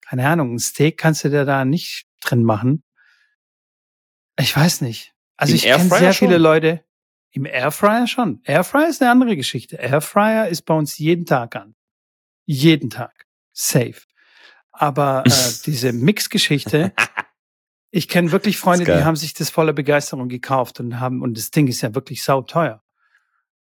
keine 0.00 0.28
Ahnung, 0.28 0.54
ein 0.54 0.58
Steak 0.58 0.96
kannst 0.96 1.24
du 1.24 1.28
dir 1.28 1.44
da 1.44 1.64
nicht 1.64 2.06
drin 2.20 2.44
machen. 2.44 2.82
Ich 4.38 4.56
weiß 4.56 4.80
nicht. 4.80 5.14
Also 5.36 5.52
Im 5.52 5.56
ich 5.56 5.62
kenne 5.64 5.88
sehr 5.88 6.12
schon. 6.12 6.28
viele 6.28 6.38
Leute. 6.38 6.84
Im 7.30 7.46
Airfryer 7.46 8.06
schon. 8.06 8.40
Airfryer 8.44 8.88
ist 8.88 9.02
eine 9.02 9.10
andere 9.10 9.36
Geschichte. 9.36 9.76
Airfryer 9.76 10.48
ist 10.48 10.62
bei 10.62 10.74
uns 10.74 10.98
jeden 10.98 11.26
Tag 11.26 11.56
an. 11.56 11.74
Jeden 12.46 12.90
Tag. 12.90 13.26
Safe. 13.52 14.00
Aber 14.70 15.24
äh, 15.26 15.30
diese 15.66 15.92
Mix-Geschichte, 15.92 16.92
ich 17.90 18.08
kenne 18.08 18.32
wirklich 18.32 18.58
Freunde, 18.58 18.84
die 18.84 19.04
haben 19.04 19.16
sich 19.16 19.34
das 19.34 19.50
voller 19.50 19.72
Begeisterung 19.72 20.28
gekauft 20.28 20.80
und 20.80 21.00
haben, 21.00 21.22
und 21.22 21.36
das 21.36 21.50
Ding 21.50 21.66
ist 21.66 21.80
ja 21.80 21.94
wirklich 21.94 22.22
sauteuer. 22.22 22.82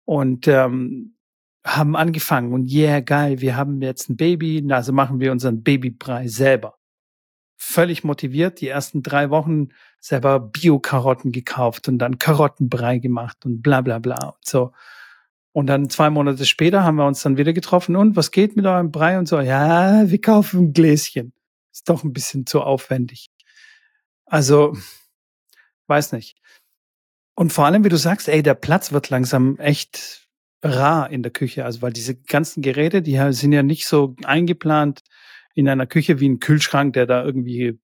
Und 0.05 0.49
ähm, 0.49 1.17
haben 1.65 1.97
angefangen 1.97 2.53
und 2.53 2.71
yeah, 2.71 3.01
geil, 3.01 3.41
wir 3.41 3.57
haben 3.57 3.81
jetzt 3.83 4.11
ein 4.11 4.17
Baby, 4.17 4.67
also 4.71 4.93
machen 4.93 5.21
wir 5.21 5.31
unseren 5.31 5.63
Babybrei 5.63 6.27
selber. 6.27 6.77
Völlig 7.65 8.03
motiviert, 8.03 8.61
die 8.61 8.67
ersten 8.67 9.05
drei 9.05 9.31
Wochen 9.31 9.69
selber 10.01 10.41
Bio-Karotten 10.41 11.31
gekauft 11.31 11.87
und 11.87 11.99
dann 11.99 12.19
Karottenbrei 12.19 12.99
gemacht 12.99 13.47
und 13.47 13.63
bla 13.63 13.83
bla 13.83 14.01
bla 14.01 14.31
und 14.31 14.45
so. 14.45 14.73
Und 15.53 15.69
dann 15.69 15.89
zwei 15.89 16.11
Monate 16.11 16.45
später 16.45 16.83
haben 16.83 16.97
wir 16.97 17.07
uns 17.07 17.23
dann 17.23 17.37
wieder 17.37 17.53
getroffen 17.53 17.95
und 17.95 18.17
was 18.17 18.33
geht 18.33 18.57
mit 18.57 18.67
eurem 18.67 18.91
Brei 18.91 19.17
und 19.17 19.29
so? 19.29 19.39
Ja, 19.39 20.11
wir 20.11 20.21
kaufen 20.21 20.59
ein 20.61 20.73
Gläschen. 20.73 21.33
Ist 21.73 21.89
doch 21.89 22.03
ein 22.03 22.13
bisschen 22.13 22.47
zu 22.47 22.63
aufwendig. 22.63 23.31
Also, 24.27 24.77
weiß 25.87 26.13
nicht. 26.13 26.39
Und 27.37 27.53
vor 27.53 27.67
allem, 27.67 27.85
wie 27.85 27.91
du 27.91 27.97
sagst, 27.97 28.29
ey, 28.29 28.43
der 28.43 28.55
Platz 28.55 28.91
wird 28.91 29.09
langsam 29.09 29.57
echt 29.59 30.27
rar 30.65 31.11
in 31.11 31.23
der 31.23 31.33
Küche. 31.33 31.65
Also 31.65 31.81
weil 31.81 31.93
diese 31.93 32.17
ganzen 32.17 32.61
Geräte, 32.61 33.03
die 33.03 33.21
sind 33.33 33.53
ja 33.53 33.63
nicht 33.63 33.87
so 33.87 34.17
eingeplant 34.25 35.03
in 35.55 35.69
einer 35.69 35.87
Küche 35.87 36.21
wie 36.21 36.29
ein 36.29 36.41
Kühlschrank, 36.41 36.95
der 36.95 37.07
da 37.07 37.25
irgendwie 37.25 37.79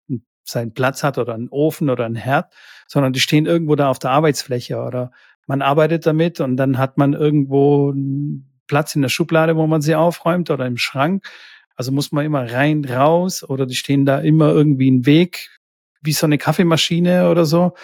seinen 0.44 0.72
Platz 0.72 1.02
hat 1.02 1.18
oder 1.18 1.34
einen 1.34 1.48
Ofen 1.50 1.90
oder 1.90 2.06
einen 2.06 2.14
Herd, 2.14 2.52
sondern 2.86 3.12
die 3.12 3.20
stehen 3.20 3.46
irgendwo 3.46 3.76
da 3.76 3.90
auf 3.90 3.98
der 3.98 4.10
Arbeitsfläche 4.10 4.78
oder 4.78 5.10
man 5.46 5.62
arbeitet 5.62 6.06
damit 6.06 6.40
und 6.40 6.56
dann 6.56 6.78
hat 6.78 6.98
man 6.98 7.14
irgendwo 7.14 7.90
einen 7.90 8.48
Platz 8.66 8.94
in 8.94 9.02
der 9.02 9.08
Schublade, 9.08 9.56
wo 9.56 9.66
man 9.66 9.80
sie 9.80 9.94
aufräumt 9.94 10.50
oder 10.50 10.66
im 10.66 10.76
Schrank. 10.76 11.26
Also 11.74 11.92
muss 11.92 12.12
man 12.12 12.24
immer 12.24 12.50
rein, 12.50 12.84
raus 12.84 13.42
oder 13.42 13.64
die 13.64 13.74
stehen 13.74 14.04
da 14.04 14.18
immer 14.18 14.50
irgendwie 14.50 14.88
im 14.88 15.06
Weg, 15.06 15.48
wie 16.02 16.12
so 16.12 16.26
eine 16.26 16.38
Kaffeemaschine 16.38 17.30
oder 17.30 17.44
so. 17.44 17.74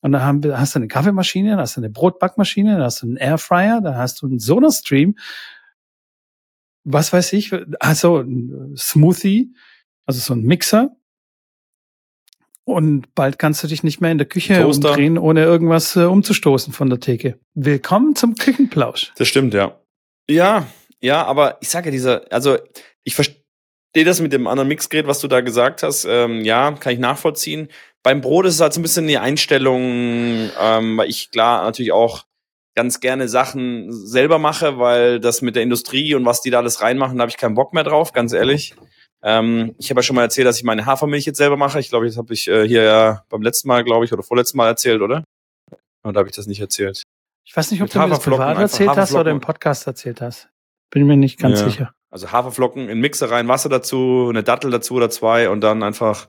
Und 0.00 0.12
dann 0.12 0.22
haben, 0.22 0.58
hast 0.58 0.74
du 0.74 0.78
eine 0.78 0.88
Kaffeemaschine, 0.88 1.50
dann 1.50 1.60
hast 1.60 1.76
du 1.76 1.80
eine 1.80 1.90
Brotbackmaschine, 1.90 2.72
dann 2.72 2.82
hast 2.82 3.02
du 3.02 3.06
einen 3.06 3.16
Airfryer, 3.16 3.80
dann 3.82 3.96
hast 3.96 4.22
du 4.22 4.26
einen 4.26 4.38
Soda-Stream. 4.38 5.16
Was 6.84 7.12
weiß 7.12 7.32
ich, 7.34 7.52
also 7.78 8.24
Smoothie, 8.76 9.54
also 10.06 10.20
so 10.20 10.34
ein 10.34 10.42
Mixer. 10.42 10.96
Und 12.64 13.14
bald 13.14 13.38
kannst 13.38 13.62
du 13.62 13.66
dich 13.66 13.82
nicht 13.82 14.00
mehr 14.00 14.12
in 14.12 14.18
der 14.18 14.28
Küche 14.28 14.54
Toaster. 14.60 14.90
umdrehen, 14.90 15.18
ohne 15.18 15.42
irgendwas 15.42 15.96
äh, 15.96 16.04
umzustoßen 16.04 16.72
von 16.72 16.88
der 16.88 17.00
Theke. 17.00 17.38
Willkommen 17.54 18.14
zum 18.14 18.34
Küchenplausch. 18.36 19.12
Das 19.16 19.28
stimmt, 19.28 19.54
ja. 19.54 19.80
Ja, 20.28 20.66
ja, 21.00 21.24
aber 21.24 21.58
ich 21.60 21.68
sage 21.68 21.86
ja, 21.86 21.90
dieser, 21.90 22.22
also 22.30 22.58
ich 23.02 23.14
verstehe 23.14 23.42
das 24.04 24.20
mit 24.20 24.32
dem 24.32 24.46
anderen 24.46 24.68
Mixgerät, 24.68 25.06
was 25.06 25.18
du 25.18 25.26
da 25.26 25.40
gesagt 25.40 25.82
hast. 25.82 26.04
Ähm, 26.08 26.44
ja, 26.44 26.72
kann 26.72 26.92
ich 26.92 26.98
nachvollziehen. 26.98 27.68
Beim 28.02 28.20
Brot 28.20 28.46
ist 28.46 28.54
es 28.54 28.60
halt 28.60 28.72
so 28.72 28.80
ein 28.80 28.82
bisschen 28.82 29.08
die 29.08 29.18
Einstellung, 29.18 29.82
ähm, 30.60 30.96
weil 30.96 31.08
ich 31.08 31.30
klar 31.30 31.64
natürlich 31.64 31.92
auch 31.92 32.24
ganz 32.80 33.00
gerne 33.00 33.28
Sachen 33.28 33.92
selber 33.92 34.38
mache, 34.38 34.78
weil 34.78 35.20
das 35.20 35.42
mit 35.42 35.54
der 35.54 35.62
Industrie 35.62 36.14
und 36.14 36.24
was 36.24 36.40
die 36.40 36.48
da 36.48 36.60
alles 36.60 36.80
reinmachen, 36.80 37.18
da 37.18 37.22
habe 37.22 37.30
ich 37.30 37.36
keinen 37.36 37.54
Bock 37.54 37.74
mehr 37.74 37.84
drauf, 37.84 38.14
ganz 38.14 38.32
ehrlich. 38.32 38.74
Ähm, 39.22 39.74
ich 39.76 39.90
habe 39.90 39.98
ja 39.98 40.02
schon 40.02 40.16
mal 40.16 40.22
erzählt, 40.22 40.46
dass 40.46 40.56
ich 40.56 40.64
meine 40.64 40.86
Hafermilch 40.86 41.26
jetzt 41.26 41.36
selber 41.36 41.58
mache. 41.58 41.78
Ich 41.78 41.90
glaube, 41.90 42.06
das 42.06 42.16
habe 42.16 42.32
ich 42.32 42.48
äh, 42.48 42.66
hier 42.66 42.82
ja 42.82 43.22
beim 43.28 43.42
letzten 43.42 43.68
Mal, 43.68 43.84
glaube 43.84 44.06
ich, 44.06 44.14
oder 44.14 44.22
vorletzten 44.22 44.56
Mal 44.56 44.66
erzählt, 44.66 45.02
oder? 45.02 45.24
Oder 46.02 46.20
habe 46.20 46.30
ich 46.30 46.34
das 46.34 46.46
nicht 46.46 46.62
erzählt? 46.62 47.02
Ich 47.44 47.54
weiß 47.54 47.70
nicht, 47.70 47.82
ob 47.82 47.88
Mit 47.88 47.94
du 47.94 47.98
mir 47.98 48.08
das 48.08 48.20
privat 48.20 48.58
erzählt 48.58 48.96
hast 48.96 49.14
oder 49.14 49.30
im 49.30 49.42
Podcast 49.42 49.86
erzählt 49.86 50.22
hast. 50.22 50.48
Bin 50.88 51.06
mir 51.06 51.18
nicht 51.18 51.38
ganz 51.38 51.60
ja. 51.60 51.68
sicher. 51.68 51.94
Also 52.10 52.32
Haferflocken 52.32 52.88
in 52.88 52.98
Mixer 52.98 53.30
rein, 53.30 53.46
Wasser 53.46 53.68
dazu, 53.68 54.28
eine 54.30 54.42
Dattel 54.42 54.70
dazu 54.70 54.94
oder 54.94 55.10
zwei 55.10 55.50
und 55.50 55.60
dann 55.60 55.82
einfach 55.82 56.28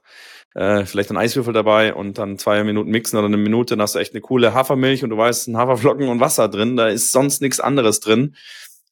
äh, 0.53 0.85
vielleicht 0.85 1.09
ein 1.11 1.17
Eiswürfel 1.17 1.53
dabei 1.53 1.93
und 1.93 2.17
dann 2.17 2.37
zwei 2.37 2.63
Minuten 2.63 2.91
mixen 2.91 3.17
oder 3.17 3.27
eine 3.27 3.37
Minute, 3.37 3.75
dann 3.75 3.81
hast 3.81 3.95
du 3.95 3.99
echt 3.99 4.13
eine 4.13 4.21
coole 4.21 4.53
Hafermilch 4.53 5.03
und 5.03 5.09
du 5.09 5.17
weißt, 5.17 5.47
ein 5.47 5.57
Haferflocken 5.57 6.07
und 6.07 6.19
Wasser 6.19 6.49
drin, 6.49 6.75
da 6.75 6.87
ist 6.87 7.11
sonst 7.11 7.41
nichts 7.41 7.59
anderes 7.59 7.99
drin. 7.99 8.35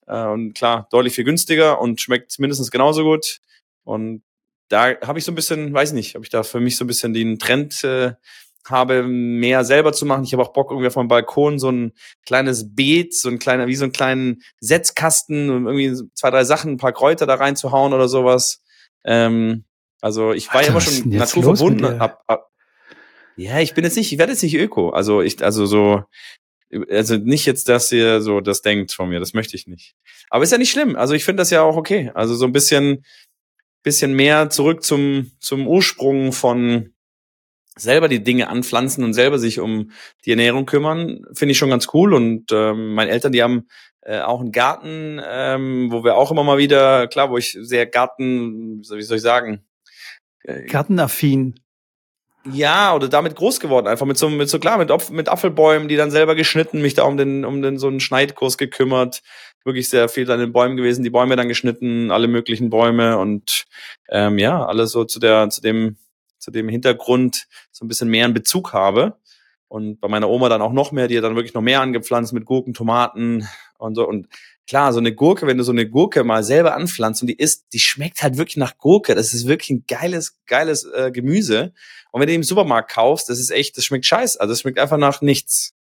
Äh, 0.07 0.25
und 0.25 0.53
klar, 0.53 0.87
deutlich 0.91 1.15
viel 1.15 1.25
günstiger 1.25 1.81
und 1.81 2.01
schmeckt 2.01 2.39
mindestens 2.39 2.71
genauso 2.71 3.03
gut. 3.03 3.39
Und 3.83 4.23
da 4.69 4.99
habe 5.01 5.19
ich 5.19 5.25
so 5.25 5.31
ein 5.31 5.35
bisschen, 5.35 5.73
weiß 5.73 5.93
nicht, 5.93 6.15
habe 6.15 6.23
ich 6.23 6.29
da 6.29 6.43
für 6.43 6.59
mich 6.59 6.77
so 6.77 6.85
ein 6.85 6.87
bisschen 6.87 7.13
den 7.13 7.39
Trend 7.39 7.83
äh, 7.83 8.13
habe, 8.67 9.03
mehr 9.03 9.63
selber 9.65 9.93
zu 9.93 10.05
machen. 10.05 10.23
Ich 10.23 10.33
habe 10.33 10.43
auch 10.43 10.53
Bock, 10.53 10.71
irgendwie 10.71 10.87
auf 10.87 10.95
meinem 10.95 11.07
Balkon 11.07 11.59
so 11.59 11.71
ein 11.71 11.93
kleines 12.25 12.75
Beet, 12.75 13.15
so 13.15 13.29
ein 13.29 13.39
kleiner, 13.39 13.67
wie 13.67 13.75
so 13.75 13.83
einen 13.83 13.93
kleinen 13.93 14.43
Setzkasten 14.59 15.49
irgendwie 15.49 15.95
zwei, 16.13 16.29
drei 16.29 16.43
Sachen, 16.43 16.73
ein 16.73 16.77
paar 16.77 16.93
Kräuter 16.93 17.25
da 17.25 17.35
reinzuhauen 17.35 17.93
oder 17.93 18.07
sowas. 18.07 18.61
Ähm, 19.03 19.65
also 20.01 20.33
ich 20.33 20.47
war 20.47 20.57
Alter, 20.57 20.67
ja 20.67 20.71
immer 20.71 20.81
schon 20.81 21.09
naturverbunden. 21.09 21.99
Ab, 21.99 22.23
ab, 22.27 22.51
ja, 23.35 23.59
ich 23.59 23.73
bin 23.73 23.83
jetzt 23.83 23.95
nicht, 23.95 24.11
ich 24.11 24.19
werde 24.19 24.33
jetzt 24.33 24.43
nicht 24.43 24.55
Öko. 24.55 24.89
Also 24.89 25.21
ich, 25.21 25.43
also 25.43 25.65
so, 25.65 26.03
also 26.89 27.15
nicht 27.15 27.45
jetzt, 27.45 27.69
dass 27.69 27.91
ihr 27.91 28.21
so 28.21 28.41
das 28.41 28.61
denkt 28.61 28.91
von 28.91 29.09
mir, 29.09 29.19
das 29.19 29.33
möchte 29.33 29.55
ich 29.55 29.67
nicht. 29.67 29.95
Aber 30.29 30.43
ist 30.43 30.51
ja 30.51 30.57
nicht 30.57 30.71
schlimm. 30.71 30.95
Also 30.95 31.13
ich 31.13 31.25
finde 31.25 31.41
das 31.41 31.49
ja 31.49 31.61
auch 31.61 31.77
okay. 31.77 32.11
Also 32.13 32.35
so 32.35 32.45
ein 32.45 32.51
bisschen, 32.51 33.05
bisschen 33.83 34.13
mehr 34.13 34.49
zurück 34.49 34.83
zum, 34.83 35.31
zum 35.39 35.67
Ursprung 35.67 36.31
von 36.31 36.93
selber 37.77 38.09
die 38.09 38.23
Dinge 38.23 38.49
anpflanzen 38.49 39.03
und 39.03 39.13
selber 39.13 39.39
sich 39.39 39.59
um 39.59 39.91
die 40.25 40.31
Ernährung 40.31 40.65
kümmern, 40.65 41.21
finde 41.33 41.53
ich 41.53 41.57
schon 41.57 41.69
ganz 41.69 41.87
cool. 41.93 42.13
Und 42.13 42.51
ähm, 42.51 42.93
meine 42.93 43.11
Eltern, 43.11 43.31
die 43.31 43.41
haben 43.41 43.67
äh, 44.01 44.19
auch 44.19 44.41
einen 44.41 44.51
Garten, 44.51 45.21
ähm, 45.25 45.91
wo 45.91 46.03
wir 46.03 46.17
auch 46.17 46.31
immer 46.31 46.43
mal 46.43 46.57
wieder, 46.57 47.07
klar, 47.07 47.29
wo 47.29 47.37
ich 47.37 47.57
sehr 47.61 47.85
Garten, 47.85 48.81
wie 48.81 49.01
soll 49.01 49.17
ich 49.17 49.21
sagen? 49.21 49.65
Äh, 50.43 50.63
Gartenaffin. 50.65 51.59
Ja, 52.51 52.95
oder 52.95 53.09
damit 53.09 53.35
groß 53.35 53.59
geworden, 53.59 53.87
einfach 53.87 54.05
mit 54.05 54.17
so, 54.17 54.29
mit 54.29 54.49
so 54.49 54.59
klar, 54.59 54.77
mit, 54.77 54.91
Opf 54.91 55.09
mit 55.09 55.27
Apfelbäumen, 55.27 55.89
die 55.89 55.97
dann 55.97 56.09
selber 56.09 56.35
geschnitten, 56.35 56.81
mich 56.81 56.93
da 56.93 57.03
um 57.03 57.17
den, 57.17 57.43
um 57.43 57.61
den 57.61 57.77
so 57.77 57.87
einen 57.87 57.99
Schneidkurs 57.99 58.57
gekümmert, 58.57 59.21
wirklich 59.65 59.89
sehr 59.89 60.07
viel 60.07 60.31
an 60.31 60.39
den 60.39 60.53
Bäumen 60.53 60.77
gewesen, 60.77 61.03
die 61.03 61.09
Bäume 61.09 61.35
dann 61.35 61.49
geschnitten, 61.49 62.11
alle 62.11 62.29
möglichen 62.29 62.69
Bäume 62.69 63.17
und 63.17 63.65
ähm, 64.07 64.37
ja, 64.37 64.65
alles 64.65 64.93
so 64.93 65.03
zu 65.03 65.19
der, 65.19 65.49
zu 65.49 65.61
dem 65.61 65.97
zu 66.39 66.51
dem 66.51 66.69
Hintergrund 66.69 67.47
so 67.71 67.85
ein 67.85 67.87
bisschen 67.87 68.09
mehr 68.09 68.25
einen 68.25 68.33
Bezug 68.33 68.73
habe. 68.73 69.17
Und 69.67 70.01
bei 70.01 70.07
meiner 70.07 70.29
Oma 70.29 70.49
dann 70.49 70.63
auch 70.63 70.73
noch 70.73 70.91
mehr, 70.91 71.07
die 71.07 71.17
hat 71.17 71.23
dann 71.23 71.35
wirklich 71.35 71.53
noch 71.53 71.61
mehr 71.61 71.81
angepflanzt 71.81 72.33
mit 72.33 72.45
Gurken, 72.45 72.73
Tomaten 72.73 73.47
und 73.77 73.93
so. 73.93 74.07
Und 74.07 74.27
klar, 74.69 74.93
so 74.93 74.99
eine 74.99 75.13
Gurke, 75.13 75.47
wenn 75.47 75.57
du 75.57 75.63
so 75.63 75.71
eine 75.71 75.89
Gurke 75.89 76.23
mal 76.23 76.43
selber 76.43 76.75
anpflanzt 76.75 77.21
und 77.23 77.27
die 77.27 77.33
isst, 77.33 77.73
die 77.73 77.79
schmeckt 77.79 78.21
halt 78.21 78.37
wirklich 78.37 78.55
nach 78.55 78.77
Gurke. 78.77 79.15
Das 79.15 79.33
ist 79.33 79.47
wirklich 79.47 79.71
ein 79.71 79.83
geiles, 79.87 80.37
geiles 80.45 80.83
äh, 80.85 81.11
Gemüse. 81.11 81.73
Und 82.11 82.21
wenn 82.21 82.27
du 82.27 82.35
im 82.35 82.43
Supermarkt 82.43 82.91
kaufst, 82.91 83.29
das 83.29 83.39
ist 83.39 83.49
echt, 83.49 83.77
das 83.77 83.85
schmeckt 83.85 84.05
scheiße. 84.05 84.39
Also 84.39 84.53
es 84.53 84.61
schmeckt 84.61 84.77
einfach 84.77 84.97
nach 84.97 85.21
nichts. 85.21 85.73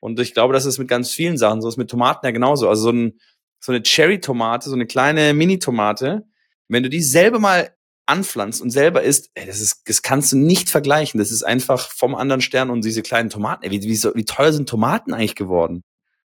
Und 0.00 0.18
ich 0.20 0.32
glaube, 0.32 0.54
das 0.54 0.64
ist 0.64 0.78
mit 0.78 0.88
ganz 0.88 1.10
vielen 1.10 1.36
Sachen 1.36 1.60
so. 1.60 1.68
ist 1.68 1.76
mit 1.76 1.90
Tomaten 1.90 2.24
ja 2.24 2.32
genauso. 2.32 2.66
Also 2.66 2.84
so, 2.84 2.92
ein, 2.92 3.20
so 3.60 3.72
eine 3.72 3.82
Cherry-Tomate, 3.82 4.70
so 4.70 4.74
eine 4.74 4.86
kleine 4.86 5.34
Mini-Tomate, 5.34 6.24
wenn 6.68 6.82
du 6.82 6.88
die 6.88 7.02
selber 7.02 7.38
mal 7.38 7.76
anpflanzt 8.06 8.62
und 8.62 8.70
selber 8.70 9.02
isst, 9.02 9.30
ey, 9.34 9.46
das 9.46 9.60
ist, 9.60 9.82
das 9.86 10.00
kannst 10.00 10.32
du 10.32 10.38
nicht 10.38 10.70
vergleichen. 10.70 11.18
Das 11.18 11.30
ist 11.30 11.42
einfach 11.42 11.90
vom 11.90 12.14
anderen 12.14 12.40
Stern 12.40 12.70
und 12.70 12.86
diese 12.86 13.02
kleinen 13.02 13.28
Tomaten. 13.28 13.64
Ey, 13.64 13.70
wie, 13.70 13.82
wie, 13.82 14.02
wie 14.14 14.24
teuer 14.24 14.54
sind 14.54 14.66
Tomaten 14.66 15.12
eigentlich 15.12 15.34
geworden? 15.34 15.84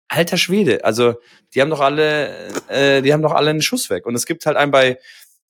Alter 0.09 0.37
Schwede. 0.37 0.85
Also, 0.85 1.14
die 1.55 1.61
haben 1.61 1.71
doch 1.71 1.81
alle, 1.81 2.31
äh, 2.68 3.03
die 3.03 3.12
haben 3.12 3.23
doch 3.23 3.33
alle 3.33 3.51
einen 3.51 3.62
Schuss 3.62 3.90
weg. 3.90 4.07
Und 4.07 4.14
es 4.14 4.27
gibt 4.27 4.47
halt 4.47 4.57
einen 4.57 4.73
bei, 4.73 4.99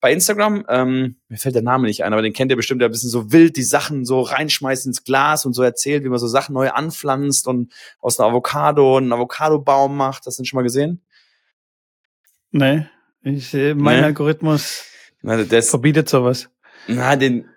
bei 0.00 0.12
Instagram, 0.12 0.64
ähm, 0.68 1.16
mir 1.28 1.38
fällt 1.38 1.54
der 1.54 1.62
Name 1.62 1.86
nicht 1.86 2.04
ein, 2.04 2.12
aber 2.12 2.22
den 2.22 2.32
kennt 2.32 2.50
ihr 2.52 2.56
bestimmt, 2.56 2.80
der 2.80 2.88
ein 2.88 2.92
bisschen 2.92 3.10
so 3.10 3.32
wild 3.32 3.56
die 3.56 3.62
Sachen 3.62 4.04
so 4.04 4.20
reinschmeißt 4.20 4.86
ins 4.86 5.04
Glas 5.04 5.44
und 5.44 5.54
so 5.54 5.62
erzählt, 5.62 6.04
wie 6.04 6.08
man 6.08 6.18
so 6.18 6.28
Sachen 6.28 6.52
neu 6.52 6.70
anpflanzt 6.70 7.46
und 7.48 7.72
aus 8.00 8.18
einer 8.18 8.28
Avocado 8.28 8.96
einen 8.96 9.12
Avocadobaum 9.12 9.96
macht. 9.96 10.26
Hast 10.26 10.38
du 10.38 10.42
den 10.42 10.46
schon 10.46 10.58
mal 10.58 10.62
gesehen? 10.62 11.02
Nee. 12.50 12.86
Ich, 13.22 13.52
äh, 13.54 13.74
mein 13.74 14.00
nee. 14.00 14.04
Algorithmus 14.06 14.84
na, 15.22 15.42
das, 15.42 15.70
verbietet 15.70 16.08
sowas. 16.08 16.48
Na, 16.86 17.16
den, 17.16 17.48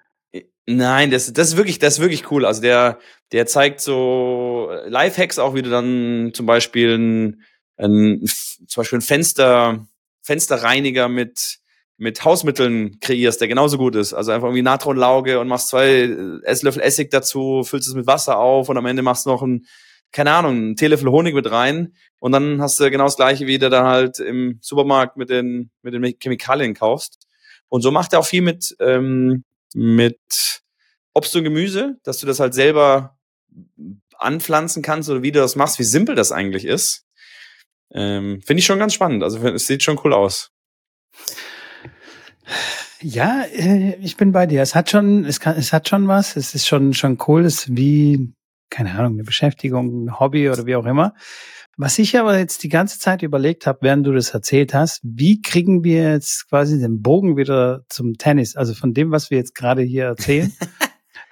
nein, 0.65 1.11
das, 1.11 1.31
das 1.31 1.49
ist 1.49 1.57
wirklich, 1.57 1.79
das 1.79 1.95
ist 1.95 1.99
wirklich 1.99 2.31
cool. 2.31 2.45
Also 2.45 2.61
der, 2.61 2.99
der 3.31 3.45
zeigt 3.45 3.81
so 3.81 4.69
Lifehacks 4.87 5.39
auch, 5.39 5.55
wie 5.55 5.61
du 5.61 5.69
dann 5.69 6.31
zum 6.33 6.45
Beispiel 6.45 6.97
ein, 6.97 7.43
ein 7.77 8.25
zum 8.67 8.81
Beispiel 8.81 8.99
ein 8.99 9.03
Fenster, 9.03 9.87
Fensterreiniger 10.21 11.07
mit, 11.07 11.59
mit 11.97 12.23
Hausmitteln 12.23 12.99
kreierst, 12.99 13.41
der 13.41 13.47
genauso 13.47 13.77
gut 13.77 13.95
ist. 13.95 14.13
Also 14.13 14.31
einfach 14.31 14.47
irgendwie 14.47 14.63
Natronlauge 14.63 15.39
und 15.39 15.47
machst 15.47 15.69
zwei 15.69 16.09
Esslöffel 16.43 16.81
Essig 16.81 17.09
dazu, 17.09 17.63
füllst 17.63 17.87
es 17.87 17.95
mit 17.95 18.07
Wasser 18.07 18.37
auf 18.37 18.69
und 18.69 18.77
am 18.77 18.85
Ende 18.85 19.01
machst 19.01 19.25
du 19.25 19.29
noch 19.29 19.41
ein, 19.41 19.65
keine 20.11 20.31
Ahnung, 20.31 20.55
einen 20.55 20.75
Teelöffel 20.75 21.09
Honig 21.09 21.33
mit 21.33 21.49
rein 21.49 21.93
und 22.19 22.33
dann 22.33 22.61
hast 22.61 22.79
du 22.79 22.91
genau 22.91 23.05
das 23.05 23.15
gleiche, 23.15 23.47
wie 23.47 23.57
du 23.57 23.69
da 23.69 23.85
halt 23.85 24.19
im 24.19 24.59
Supermarkt 24.61 25.15
mit 25.15 25.29
den, 25.29 25.71
mit 25.81 25.93
den 25.93 26.03
Chemikalien 26.19 26.73
kaufst. 26.73 27.27
Und 27.69 27.81
so 27.81 27.91
macht 27.91 28.11
er 28.11 28.19
auch 28.19 28.25
viel 28.25 28.41
mit, 28.41 28.75
ähm, 28.79 29.45
mit 29.73 30.61
Obst 31.13 31.35
und 31.35 31.45
Gemüse, 31.45 31.97
dass 32.03 32.19
du 32.19 32.27
das 32.27 32.39
halt 32.41 32.53
selber 32.53 33.17
anpflanzen 34.17 34.81
kannst 34.81 35.09
oder 35.09 35.23
wie 35.23 35.31
du 35.31 35.39
das 35.39 35.55
machst, 35.55 35.79
wie 35.79 35.83
simpel 35.83 36.15
das 36.15 36.31
eigentlich 36.31 36.65
ist. 36.65 37.05
Ähm, 37.93 38.41
Finde 38.45 38.59
ich 38.59 38.65
schon 38.65 38.79
ganz 38.79 38.93
spannend. 38.93 39.23
Also 39.23 39.39
es 39.47 39.67
sieht 39.67 39.83
schon 39.83 39.99
cool 40.03 40.13
aus. 40.13 40.51
Ja, 43.01 43.43
äh, 43.43 43.95
ich 43.95 44.15
bin 44.15 44.31
bei 44.31 44.45
dir. 44.45 44.61
Es 44.61 44.75
hat 44.75 44.89
schon, 44.89 45.25
es 45.25 45.39
kann, 45.39 45.57
es 45.57 45.73
hat 45.73 45.89
schon 45.89 46.07
was. 46.07 46.35
Es 46.35 46.53
ist 46.53 46.67
schon, 46.67 46.93
schon 46.93 47.17
cool. 47.27 47.45
Es 47.45 47.65
ist 47.65 47.75
wie, 47.75 48.33
keine 48.69 48.91
Ahnung, 48.91 49.13
eine 49.13 49.23
Beschäftigung, 49.23 50.05
ein 50.05 50.19
Hobby 50.19 50.49
oder 50.49 50.65
wie 50.65 50.75
auch 50.75 50.85
immer. 50.85 51.13
Was 51.77 51.97
ich 51.99 52.17
aber 52.17 52.37
jetzt 52.37 52.63
die 52.63 52.69
ganze 52.69 52.99
Zeit 52.99 53.23
überlegt 53.23 53.65
habe, 53.65 53.79
während 53.81 54.05
du 54.05 54.11
das 54.11 54.31
erzählt 54.31 54.73
hast, 54.73 54.99
wie 55.03 55.41
kriegen 55.41 55.83
wir 55.83 56.11
jetzt 56.11 56.47
quasi 56.49 56.79
den 56.79 57.01
Bogen 57.01 57.37
wieder 57.37 57.85
zum 57.89 58.17
Tennis? 58.17 58.55
Also 58.55 58.73
von 58.75 58.93
dem, 58.93 59.09
was 59.11 59.31
wir 59.31 59.37
jetzt 59.37 59.55
gerade 59.55 59.81
hier 59.81 60.05
erzählen. 60.05 60.53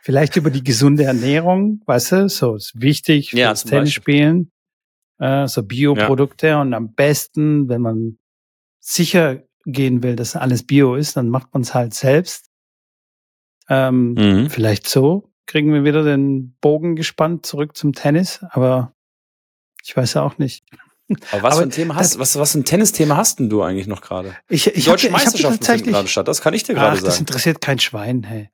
Vielleicht 0.10 0.38
über 0.38 0.50
die 0.50 0.64
gesunde 0.64 1.04
Ernährung, 1.04 1.84
weißt 1.86 2.14
du, 2.14 2.30
so 2.30 2.56
ist 2.56 2.72
wichtig 2.74 3.30
für 3.30 3.38
ja, 3.38 3.52
das 3.52 3.64
Tennis 3.64 3.94
spielen, 3.94 4.52
äh, 5.20 5.48
so 5.48 5.62
Bioprodukte 5.62 6.48
ja. 6.48 6.62
und 6.62 6.74
am 6.74 6.96
besten, 6.96 7.70
wenn 7.70 7.84
man 7.84 8.18
sicher 8.80 9.44
gehen 9.68 10.02
will, 10.02 10.16
dass 10.16 10.36
alles 10.36 10.64
Bio 10.64 10.96
ist, 10.96 11.16
dann 11.16 11.30
macht 11.30 11.54
man 11.54 11.62
es 11.62 11.76
halt 11.76 11.94
selbst. 11.94 12.48
Ähm, 13.70 14.14
mhm. 14.14 14.50
Vielleicht 14.50 14.90
so 14.90 15.30
kriegen 15.46 15.72
wir 15.72 15.84
wieder 15.84 16.04
den 16.04 16.56
Bogen 16.60 16.96
gespannt 16.96 17.46
zurück 17.46 17.78
zum 17.78 17.94
Tennis, 17.94 18.44
aber 18.50 18.96
ich 19.84 19.96
weiß 19.96 20.16
ja 20.16 20.24
auch 20.24 20.40
nicht. 20.40 20.66
Aber 21.30 21.44
was 21.44 21.52
Aber 21.52 21.56
für 21.58 21.62
ein 21.68 21.70
Thema 21.70 21.96
hast, 21.98 22.18
was, 22.18 22.36
was 22.36 22.54
für 22.54 22.58
ein 22.58 22.66
Tennisthema 22.66 23.16
hast 23.16 23.38
denn 23.38 23.52
du 23.52 23.62
eigentlich 23.62 23.86
noch 23.86 24.02
gerade? 24.02 24.36
Ich, 24.48 24.66
ich 24.66 24.74
Die 24.74 24.90
deutschen 24.90 25.12
Meisterschaften 25.12 25.64
finden 25.64 25.92
gerade 25.92 26.08
statt, 26.08 26.28
das 26.28 26.42
kann 26.42 26.56
ich 26.56 26.64
dir 26.64 26.74
gerade 26.74 26.96
sagen. 26.96 27.06
Das 27.06 27.20
interessiert 27.20 27.62
kein 27.62 27.78
Schwein, 27.78 28.24
hey. 28.24 28.50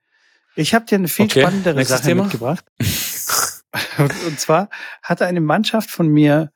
Ich 0.55 0.73
habe 0.73 0.85
dir 0.85 0.95
eine 0.95 1.07
viel 1.07 1.25
okay. 1.25 1.41
spannendere 1.41 1.75
Nächstes 1.75 1.97
Sache 1.97 2.09
Thema? 2.09 2.23
mitgebracht. 2.23 2.65
und 4.27 4.39
zwar 4.39 4.69
hatte 5.03 5.25
eine 5.25 5.41
Mannschaft 5.41 5.91
von 5.91 6.07
mir 6.07 6.51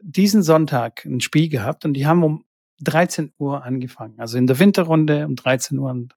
diesen 0.00 0.42
Sonntag 0.42 1.04
ein 1.04 1.20
Spiel 1.20 1.48
gehabt 1.48 1.84
und 1.84 1.94
die 1.94 2.06
haben 2.06 2.22
um 2.22 2.44
13 2.80 3.32
Uhr 3.38 3.64
angefangen. 3.64 4.20
Also 4.20 4.38
in 4.38 4.46
der 4.46 4.58
Winterrunde 4.58 5.26
um 5.26 5.34
13 5.34 5.78
Uhr 5.78 5.92
ein 5.92 6.08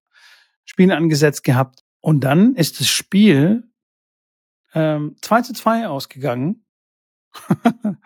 Spiel 0.65 0.91
angesetzt 0.91 1.44
gehabt. 1.44 1.84
Und 2.02 2.24
dann 2.24 2.56
ist 2.56 2.80
das 2.80 2.88
Spiel 2.89 3.63
ähm, 4.74 5.15
2 5.22 5.41
zu 5.41 5.54
2 5.54 5.88
ausgegangen. 5.88 6.65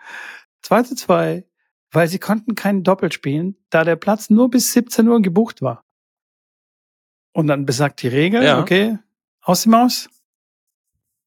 2 0.62 0.82
zu 0.82 0.94
2, 0.94 1.46
weil 1.90 2.08
sie 2.08 2.18
konnten 2.18 2.54
keinen 2.54 2.82
Doppel 2.82 3.12
spielen, 3.12 3.56
da 3.70 3.84
der 3.84 3.96
Platz 3.96 4.30
nur 4.30 4.50
bis 4.50 4.72
17 4.72 5.06
Uhr 5.08 5.20
gebucht 5.20 5.62
war. 5.62 5.84
Und 7.32 7.48
dann 7.48 7.66
besagt 7.66 8.02
die 8.02 8.08
Regel, 8.08 8.42
ja. 8.42 8.60
okay, 8.60 8.98
aus 9.46 9.62
dem 9.62 9.72
Maus, 9.72 10.08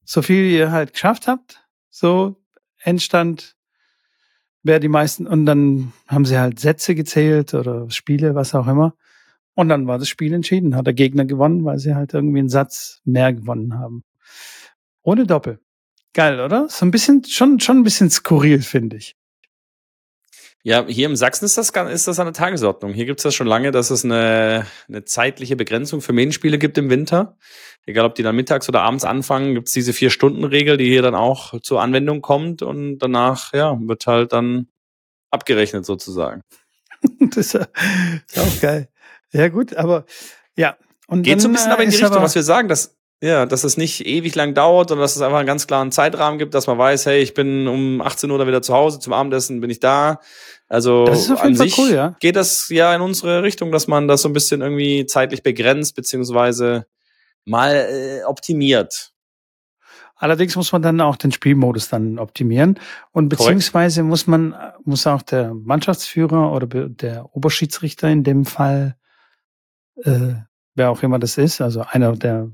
so 0.03 0.21
viel 0.21 0.45
ihr 0.45 0.71
halt 0.71 0.91
geschafft 0.93 1.27
habt, 1.27 1.65
so 1.89 2.35
Endstand 2.83 3.55
wer 4.61 4.79
die 4.79 4.89
meisten, 4.89 5.25
und 5.25 5.45
dann 5.45 5.93
haben 6.05 6.25
sie 6.25 6.37
halt 6.37 6.59
Sätze 6.59 6.95
gezählt 6.95 7.53
oder 7.53 7.89
Spiele, 7.89 8.35
was 8.35 8.53
auch 8.53 8.67
immer. 8.67 8.93
Und 9.55 9.69
dann 9.69 9.87
war 9.87 9.97
das 9.97 10.09
Spiel 10.09 10.33
entschieden, 10.33 10.75
hat 10.75 10.85
der 10.85 10.93
Gegner 10.93 11.25
gewonnen, 11.25 11.63
weil 11.63 11.79
sie 11.79 11.95
halt 11.95 12.13
irgendwie 12.13 12.39
einen 12.39 12.49
Satz 12.49 13.01
mehr 13.05 13.33
gewonnen 13.33 13.79
haben. 13.79 14.03
Ohne 15.01 15.25
Doppel. 15.25 15.59
Geil, 16.13 16.39
oder? 16.41 16.67
So 16.69 16.85
ein 16.85 16.91
bisschen, 16.91 17.23
schon, 17.23 17.59
schon 17.59 17.77
ein 17.77 17.83
bisschen 17.83 18.09
skurril, 18.09 18.61
finde 18.61 18.97
ich. 18.97 19.15
Ja, 20.63 20.85
hier 20.87 21.05
im 21.05 21.15
Sachsen 21.15 21.45
ist 21.45 21.57
das, 21.57 21.69
ist 21.69 22.07
das 22.07 22.19
eine 22.19 22.33
Tagesordnung. 22.33 22.93
Hier 22.93 23.05
gibt 23.05 23.19
es 23.19 23.23
das 23.23 23.33
schon 23.33 23.47
lange, 23.47 23.71
dass 23.71 23.91
es 23.91 24.03
eine, 24.03 24.65
eine 24.89 25.05
zeitliche 25.05 25.55
Begrenzung 25.55 26.01
für 26.01 26.11
Medienspiele 26.11 26.57
gibt 26.57 26.77
im 26.77 26.89
Winter. 26.89 27.37
Egal, 27.85 28.05
ob 28.05 28.15
die 28.15 28.23
dann 28.23 28.35
mittags 28.35 28.67
oder 28.67 28.81
abends 28.81 29.05
anfangen, 29.05 29.53
gibt 29.53 29.69
es 29.69 29.73
diese 29.73 29.93
Vier-Stunden-Regel, 29.93 30.75
die 30.75 30.89
hier 30.89 31.01
dann 31.01 31.15
auch 31.15 31.59
zur 31.61 31.81
Anwendung 31.81 32.21
kommt 32.21 32.61
und 32.61 32.99
danach, 32.99 33.53
ja, 33.53 33.77
wird 33.79 34.05
halt 34.05 34.33
dann 34.33 34.67
abgerechnet 35.31 35.85
sozusagen. 35.85 36.41
das 37.19 37.55
ist 37.55 37.55
auch 37.55 38.61
geil. 38.61 38.89
Ja, 39.31 39.47
gut, 39.47 39.75
aber 39.75 40.05
ja. 40.57 40.77
Und 41.07 41.23
Geht 41.23 41.33
dann, 41.33 41.39
so 41.39 41.47
ein 41.47 41.53
bisschen 41.53 41.71
aber 41.71 41.83
in 41.83 41.89
die 41.89 41.95
Richtung, 41.95 42.21
was 42.21 42.35
wir 42.35 42.43
sagen, 42.43 42.67
dass 42.67 42.98
ja, 43.21 43.45
dass 43.45 43.63
es 43.63 43.75
nicht 43.75 44.05
ewig 44.05 44.33
lang 44.35 44.53
dauert, 44.53 44.89
sondern 44.89 45.03
dass 45.03 45.15
es 45.15 45.21
einfach 45.21 45.39
einen 45.39 45.47
ganz 45.47 45.67
klaren 45.67 45.91
Zeitrahmen 45.91 46.39
gibt, 46.39 46.53
dass 46.53 46.67
man 46.67 46.77
weiß, 46.77 47.05
hey, 47.05 47.21
ich 47.21 47.33
bin 47.33 47.67
um 47.67 48.01
18 48.01 48.31
Uhr 48.31 48.37
dann 48.37 48.47
wieder 48.47 48.61
zu 48.61 48.73
Hause, 48.73 48.99
zum 48.99 49.13
Abendessen 49.13 49.59
bin 49.59 49.69
ich 49.69 49.79
da. 49.79 50.19
Also 50.67 51.05
an 51.37 51.55
sich 51.55 51.77
cool, 51.77 51.91
ja. 51.91 52.15
geht 52.19 52.35
das 52.35 52.69
ja 52.69 52.95
in 52.95 53.01
unsere 53.01 53.43
Richtung, 53.43 53.71
dass 53.71 53.87
man 53.87 54.07
das 54.07 54.21
so 54.21 54.29
ein 54.29 54.33
bisschen 54.33 54.61
irgendwie 54.61 55.05
zeitlich 55.05 55.43
begrenzt, 55.43 55.95
beziehungsweise 55.95 56.85
mal 57.43 57.73
äh, 57.73 58.23
optimiert. 58.23 59.11
Allerdings 60.15 60.55
muss 60.55 60.71
man 60.71 60.81
dann 60.81 60.99
auch 61.01 61.15
den 61.15 61.31
Spielmodus 61.31 61.89
dann 61.89 62.19
optimieren 62.19 62.79
und 63.11 63.29
beziehungsweise 63.29 64.01
Korrekt. 64.01 64.09
muss 64.09 64.27
man 64.27 64.55
muss 64.83 65.07
auch 65.07 65.21
der 65.21 65.53
Mannschaftsführer 65.53 66.51
oder 66.51 66.67
der 66.67 67.33
Oberschiedsrichter 67.33 68.09
in 68.09 68.23
dem 68.23 68.45
Fall 68.45 68.95
äh, 70.03 70.33
wer 70.75 70.91
auch 70.91 71.03
immer 71.03 71.19
das 71.19 71.37
ist, 71.37 71.61
also 71.61 71.83
einer 71.89 72.15
der 72.15 72.49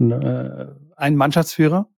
äh, 0.00 0.66
ein 0.96 1.16
Mannschaftsführer, 1.16 1.88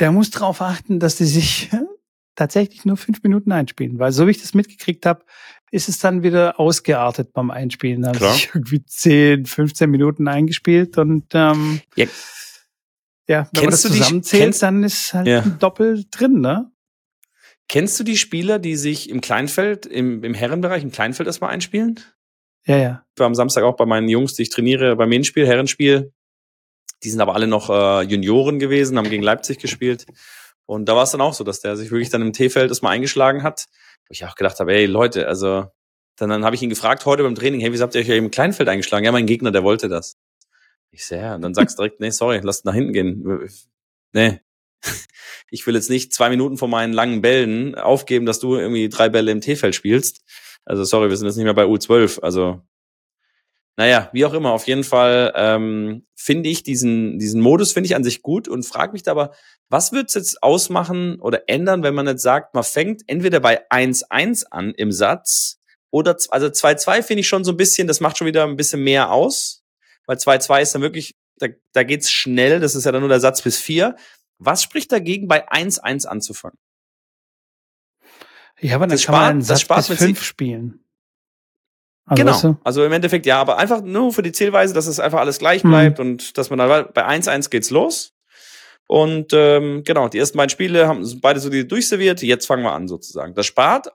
der 0.00 0.12
muss 0.12 0.30
darauf 0.30 0.60
achten, 0.60 0.98
dass 0.98 1.16
die 1.16 1.24
sich 1.24 1.70
tatsächlich 2.34 2.84
nur 2.84 2.96
fünf 2.96 3.22
Minuten 3.22 3.52
einspielen, 3.52 3.98
weil 3.98 4.12
so 4.12 4.26
wie 4.26 4.30
ich 4.30 4.40
das 4.40 4.54
mitgekriegt 4.54 5.06
habe, 5.06 5.24
ist 5.70 5.88
es 5.88 5.98
dann 5.98 6.22
wieder 6.22 6.58
ausgeartet 6.58 7.32
beim 7.32 7.50
Einspielen. 7.50 8.02
Da 8.02 8.08
habe 8.08 8.34
ich 8.34 8.50
irgendwie 8.54 8.84
10, 8.84 9.46
15 9.46 9.90
Minuten 9.90 10.28
eingespielt 10.28 10.98
und 10.98 11.26
ähm, 11.34 11.80
ja. 11.96 12.06
ja, 13.28 13.48
wenn 13.52 13.62
kennst 13.62 13.62
man 13.62 13.70
das 13.70 13.82
zusammenzählt, 13.82 14.62
dann 14.62 14.84
ist 14.84 15.14
halt 15.14 15.26
ja. 15.26 15.42
ein 15.42 15.58
Doppel 15.58 16.04
drin, 16.10 16.40
ne? 16.40 16.70
Kennst 17.68 18.00
du 18.00 18.04
die 18.04 18.16
Spieler, 18.16 18.58
die 18.58 18.74
sich 18.74 19.08
im 19.08 19.20
Kleinfeld, 19.20 19.86
im, 19.86 20.24
im 20.24 20.34
Herrenbereich, 20.34 20.82
im 20.82 20.90
Kleinfeld 20.90 21.28
erstmal 21.28 21.50
einspielen? 21.50 22.00
Ja, 22.66 22.76
ja. 22.76 23.04
Ich 23.14 23.20
war 23.20 23.26
am 23.26 23.34
Samstag 23.34 23.64
auch 23.64 23.76
bei 23.76 23.86
meinen 23.86 24.08
Jungs, 24.08 24.34
die 24.34 24.42
ich 24.42 24.50
trainiere, 24.50 24.96
beim 24.96 25.08
Menspiel, 25.08 25.46
Herrenspiel. 25.46 26.12
Die 27.02 27.10
sind 27.10 27.20
aber 27.20 27.34
alle 27.34 27.46
noch 27.46 27.70
äh, 27.70 28.02
Junioren 28.02 28.58
gewesen, 28.58 28.98
haben 28.98 29.08
gegen 29.08 29.22
Leipzig 29.22 29.58
gespielt. 29.58 30.06
Und 30.66 30.88
da 30.88 30.94
war 30.94 31.04
es 31.04 31.10
dann 31.10 31.20
auch 31.20 31.34
so, 31.34 31.42
dass 31.42 31.60
der 31.60 31.76
sich 31.76 31.90
wirklich 31.90 32.10
dann 32.10 32.22
im 32.22 32.32
T-Feld 32.32 32.70
das 32.70 32.82
mal 32.82 32.90
eingeschlagen 32.90 33.42
hat. 33.42 33.66
Wo 34.06 34.12
ich 34.12 34.24
auch 34.24 34.34
gedacht 34.34 34.60
habe, 34.60 34.72
ey 34.72 34.86
Leute, 34.86 35.26
also 35.26 35.66
dann, 36.16 36.28
dann 36.28 36.44
habe 36.44 36.54
ich 36.54 36.62
ihn 36.62 36.68
gefragt 36.68 37.06
heute 37.06 37.22
beim 37.22 37.34
Training, 37.34 37.60
hey, 37.60 37.72
wieso 37.72 37.84
habt 37.84 37.94
ihr 37.94 38.02
euch 38.02 38.08
im 38.08 38.30
Kleinfeld 38.30 38.68
eingeschlagen? 38.68 39.04
Ja, 39.04 39.12
mein 39.12 39.26
Gegner, 39.26 39.50
der 39.50 39.64
wollte 39.64 39.88
das. 39.88 40.18
Ich 40.92 41.06
sehe, 41.06 41.20
ja, 41.20 41.34
und 41.34 41.42
dann 41.42 41.54
sagst 41.54 41.78
du 41.78 41.82
direkt, 41.82 42.00
nee, 42.00 42.10
sorry, 42.10 42.40
lass 42.42 42.64
nach 42.64 42.74
hinten 42.74 42.92
gehen. 42.92 43.48
Nee. 44.12 44.40
Ich 45.52 45.66
will 45.66 45.74
jetzt 45.74 45.90
nicht 45.90 46.14
zwei 46.14 46.30
Minuten 46.30 46.56
vor 46.58 46.68
meinen 46.68 46.92
langen 46.92 47.22
Bällen 47.22 47.74
aufgeben, 47.74 48.24
dass 48.24 48.38
du 48.38 48.54
irgendwie 48.54 48.88
drei 48.88 49.08
Bälle 49.08 49.32
im 49.32 49.40
T-Feld 49.40 49.74
spielst. 49.74 50.22
Also 50.64 50.84
sorry, 50.84 51.08
wir 51.08 51.16
sind 51.16 51.26
jetzt 51.26 51.36
nicht 51.36 51.44
mehr 51.44 51.54
bei 51.54 51.64
U12. 51.64 52.20
Also 52.20 52.62
naja, 53.80 54.10
wie 54.12 54.26
auch 54.26 54.34
immer, 54.34 54.52
auf 54.52 54.66
jeden 54.66 54.84
Fall 54.84 55.32
ähm, 55.34 56.06
finde 56.14 56.50
ich 56.50 56.62
diesen, 56.62 57.18
diesen 57.18 57.40
Modus 57.40 57.72
finde 57.72 57.86
ich 57.86 57.96
an 57.96 58.04
sich 58.04 58.20
gut 58.20 58.46
und 58.46 58.66
frage 58.66 58.92
mich 58.92 59.04
da 59.04 59.12
aber, 59.12 59.32
was 59.70 59.92
wird 59.92 60.08
es 60.08 60.14
jetzt 60.14 60.42
ausmachen 60.42 61.18
oder 61.18 61.48
ändern, 61.48 61.82
wenn 61.82 61.94
man 61.94 62.06
jetzt 62.06 62.22
sagt, 62.22 62.54
man 62.54 62.64
fängt 62.64 63.02
entweder 63.06 63.40
bei 63.40 63.66
1-1 63.70 64.44
an 64.50 64.74
im 64.74 64.92
Satz 64.92 65.60
oder, 65.90 66.14
also 66.28 66.48
2-2 66.48 67.02
finde 67.02 67.20
ich 67.20 67.28
schon 67.28 67.42
so 67.42 67.52
ein 67.52 67.56
bisschen, 67.56 67.88
das 67.88 68.00
macht 68.00 68.18
schon 68.18 68.26
wieder 68.26 68.44
ein 68.44 68.56
bisschen 68.56 68.84
mehr 68.84 69.10
aus, 69.10 69.64
weil 70.06 70.18
2-2 70.18 70.60
ist 70.60 70.74
dann 70.74 70.82
wirklich, 70.82 71.16
da, 71.38 71.46
da 71.72 71.82
geht's 71.82 72.10
schnell, 72.10 72.60
das 72.60 72.74
ist 72.74 72.84
ja 72.84 72.92
dann 72.92 73.00
nur 73.00 73.08
der 73.08 73.20
Satz 73.20 73.40
bis 73.40 73.56
4. 73.58 73.96
Was 74.38 74.62
spricht 74.62 74.92
dagegen, 74.92 75.26
bei 75.26 75.50
1-1 75.50 76.06
anzufangen? 76.06 76.58
Ja, 78.60 78.76
aber 78.76 78.86
dann 78.86 78.96
das 78.96 79.04
kann 79.04 79.14
spart, 79.14 79.22
man 79.22 79.30
einen 79.30 79.42
Satz 79.42 79.88
bis 79.88 79.98
5 79.98 80.22
spielen. 80.22 80.84
Also 82.06 82.22
genau. 82.22 82.32
Weißt 82.34 82.44
du? 82.44 82.56
Also 82.64 82.84
im 82.84 82.92
Endeffekt 82.92 83.26
ja, 83.26 83.40
aber 83.40 83.58
einfach 83.58 83.82
nur 83.82 84.12
für 84.12 84.22
die 84.22 84.32
Zählweise, 84.32 84.74
dass 84.74 84.86
es 84.86 85.00
einfach 85.00 85.20
alles 85.20 85.38
gleich 85.38 85.62
bleibt 85.62 85.98
mhm. 85.98 86.06
und 86.06 86.38
dass 86.38 86.50
man 86.50 86.58
dann 86.58 86.88
bei 86.92 87.06
1-1 87.06 87.50
geht's 87.50 87.70
los. 87.70 88.14
Und 88.86 89.32
ähm, 89.32 89.84
genau, 89.84 90.08
die 90.08 90.18
ersten 90.18 90.36
beiden 90.36 90.50
Spiele 90.50 90.88
haben 90.88 91.08
beide 91.20 91.38
so 91.38 91.48
die 91.48 91.66
durchserviert. 91.66 92.22
Jetzt 92.22 92.46
fangen 92.46 92.64
wir 92.64 92.72
an 92.72 92.88
sozusagen. 92.88 93.34
Das 93.34 93.46
spart 93.46 93.92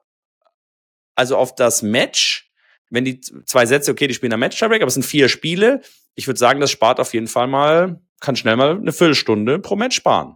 also 1.15 1.37
auf 1.37 1.55
das 1.55 1.81
Match, 1.81 2.51
wenn 2.89 3.05
die 3.05 3.21
zwei 3.21 3.65
Sätze, 3.65 3.91
okay, 3.91 4.07
die 4.07 4.13
spielen 4.13 4.33
ein 4.33 4.39
Match 4.39 4.61
aber 4.61 4.85
es 4.85 4.93
sind 4.93 5.03
vier 5.03 5.29
Spiele. 5.29 5.81
Ich 6.13 6.27
würde 6.27 6.37
sagen, 6.37 6.59
das 6.59 6.71
spart 6.71 6.99
auf 6.99 7.13
jeden 7.13 7.27
Fall 7.27 7.47
mal, 7.47 8.01
kann 8.19 8.35
schnell 8.35 8.55
mal 8.55 8.77
eine 8.77 8.91
Viertelstunde 8.91 9.59
pro 9.59 9.75
Match 9.75 9.95
sparen. 9.95 10.35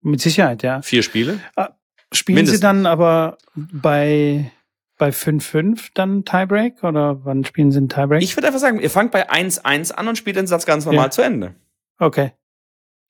Mit 0.00 0.20
Sicherheit, 0.20 0.62
ja. 0.62 0.82
Vier 0.82 1.02
Spiele. 1.02 1.40
Ah, 1.54 1.70
spielen 2.12 2.36
Mindestens. 2.36 2.60
Sie 2.60 2.62
dann 2.62 2.86
aber 2.86 3.38
bei 3.54 4.50
bei 4.98 5.08
5-5 5.08 5.88
dann 5.94 6.24
Tiebreak 6.24 6.84
oder 6.84 7.24
wann 7.24 7.44
spielen 7.44 7.72
Sie 7.72 7.78
einen 7.78 7.88
Tiebreak? 7.88 8.22
Ich 8.22 8.36
würde 8.36 8.46
einfach 8.46 8.60
sagen, 8.60 8.78
ihr 8.78 8.88
fangt 8.88 9.10
bei 9.10 9.28
1-1 9.28 9.90
an 9.90 10.06
und 10.06 10.16
spielt 10.16 10.36
den 10.36 10.46
Satz 10.46 10.64
ganz 10.64 10.84
normal 10.84 11.06
ja. 11.06 11.10
zu 11.10 11.22
Ende. 11.22 11.56
Okay. 11.98 12.32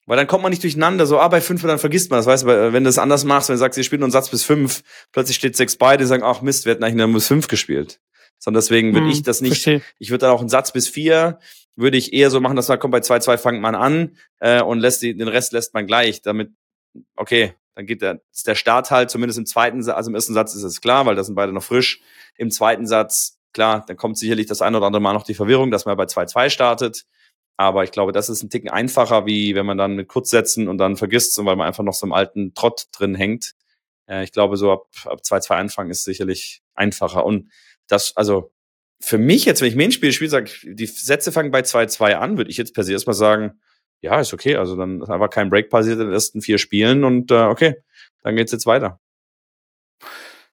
Weil 0.06 0.16
dann 0.16 0.26
kommt 0.26 0.42
man 0.42 0.50
nicht 0.50 0.62
durcheinander, 0.62 1.06
so, 1.06 1.20
ah, 1.20 1.28
bei 1.28 1.40
5 1.40 1.62
dann 1.62 1.78
vergisst 1.78 2.10
man 2.10 2.18
das. 2.18 2.26
Weißt 2.26 2.44
du, 2.44 2.72
wenn 2.72 2.84
du 2.84 2.88
das 2.88 2.98
anders 2.98 3.24
machst, 3.24 3.48
wenn 3.48 3.56
du 3.56 3.58
sagst, 3.58 3.76
ihr 3.76 3.84
spielt 3.84 4.00
nur 4.00 4.06
einen 4.06 4.12
Satz 4.12 4.30
bis 4.30 4.42
5, 4.42 4.82
plötzlich 5.12 5.36
steht 5.36 5.54
6 5.54 5.76
beide, 5.76 6.06
sagen, 6.06 6.22
ach 6.24 6.40
Mist, 6.40 6.64
wir 6.64 6.72
hätten 6.72 6.82
eigentlich 6.82 6.96
nur 6.96 7.12
bis 7.12 7.28
5 7.28 7.46
gespielt. 7.46 8.00
Sondern 8.38 8.62
deswegen 8.62 8.94
würde 8.94 9.06
hm, 9.06 9.12
ich 9.12 9.22
das 9.22 9.40
nicht, 9.40 9.62
verstehe. 9.62 9.82
ich 9.98 10.10
würde 10.10 10.26
dann 10.26 10.30
auch 10.30 10.40
einen 10.40 10.48
Satz 10.48 10.72
bis 10.72 10.88
4, 10.88 11.38
würde 11.76 11.96
ich 11.96 12.12
eher 12.12 12.30
so 12.30 12.40
machen, 12.40 12.56
dass 12.56 12.68
man 12.68 12.78
kommt 12.78 12.92
bei 12.92 12.98
2-2 12.98 13.38
fangt 13.38 13.60
man 13.60 13.74
an 13.74 14.16
äh, 14.40 14.62
und 14.62 14.80
lässt 14.80 15.02
die, 15.02 15.16
den 15.16 15.28
Rest 15.28 15.52
lässt 15.52 15.74
man 15.74 15.86
gleich, 15.86 16.22
damit, 16.22 16.52
okay, 17.16 17.54
dann 17.74 17.86
geht 17.86 18.02
der, 18.02 18.20
ist 18.32 18.46
der 18.46 18.54
Start 18.54 18.90
halt 18.90 19.10
zumindest 19.10 19.38
im 19.38 19.46
zweiten, 19.46 19.88
also 19.88 20.10
im 20.10 20.14
ersten 20.14 20.34
Satz 20.34 20.54
ist 20.54 20.62
es 20.62 20.80
klar, 20.80 21.06
weil 21.06 21.14
da 21.14 21.24
sind 21.24 21.34
beide 21.34 21.52
noch 21.52 21.62
frisch. 21.62 22.00
Im 22.36 22.50
zweiten 22.50 22.86
Satz, 22.86 23.38
klar, 23.52 23.84
dann 23.86 23.96
kommt 23.96 24.18
sicherlich 24.18 24.46
das 24.46 24.62
ein 24.62 24.74
oder 24.74 24.86
andere 24.86 25.02
Mal 25.02 25.14
noch 25.14 25.24
die 25.24 25.34
Verwirrung, 25.34 25.70
dass 25.70 25.86
man 25.86 25.96
bei 25.96 26.04
2-2 26.04 26.50
startet. 26.50 27.04
Aber 27.56 27.84
ich 27.84 27.92
glaube, 27.92 28.12
das 28.12 28.28
ist 28.28 28.42
ein 28.42 28.50
Ticken 28.50 28.70
einfacher, 28.70 29.26
wie 29.26 29.54
wenn 29.54 29.66
man 29.66 29.78
dann 29.78 29.94
mit 29.96 30.08
Kurzsätzen 30.08 30.68
und 30.68 30.78
dann 30.78 30.96
vergisst, 30.96 31.38
und 31.38 31.46
weil 31.46 31.56
man 31.56 31.66
einfach 31.66 31.84
noch 31.84 31.94
so 31.94 32.06
im 32.06 32.12
alten 32.12 32.54
Trott 32.54 32.86
drin 32.92 33.14
hängt. 33.14 33.52
Äh, 34.08 34.24
ich 34.24 34.32
glaube, 34.32 34.56
so 34.56 34.72
ab, 34.72 34.86
ab 35.04 35.20
2-2 35.22 35.54
anfangen 35.54 35.90
ist 35.90 36.04
sicherlich 36.04 36.62
einfacher. 36.74 37.24
Und 37.24 37.50
das, 37.88 38.16
also 38.16 38.52
für 39.00 39.18
mich 39.18 39.44
jetzt, 39.44 39.60
wenn 39.60 39.68
ich 39.68 39.76
Main-Spiel 39.76 40.12
spiele, 40.12 40.30
sage 40.30 40.50
die 40.62 40.86
Sätze 40.86 41.32
fangen 41.32 41.50
bei 41.50 41.60
2-2 41.60 42.14
an, 42.14 42.36
würde 42.36 42.50
ich 42.50 42.56
jetzt 42.56 42.74
per 42.74 42.84
se 42.84 42.92
erstmal 42.92 43.14
sagen, 43.14 43.60
ja, 44.02 44.20
ist 44.20 44.34
okay. 44.34 44.56
Also 44.56 44.76
dann 44.76 45.00
ist 45.00 45.08
einfach 45.08 45.30
kein 45.30 45.48
Break 45.48 45.70
passiert 45.70 45.98
in 45.98 46.06
den 46.06 46.12
ersten 46.12 46.42
vier 46.42 46.58
Spielen 46.58 47.04
und 47.04 47.30
äh, 47.30 47.44
okay, 47.44 47.76
dann 48.22 48.36
geht's 48.36 48.52
jetzt 48.52 48.66
weiter. 48.66 49.00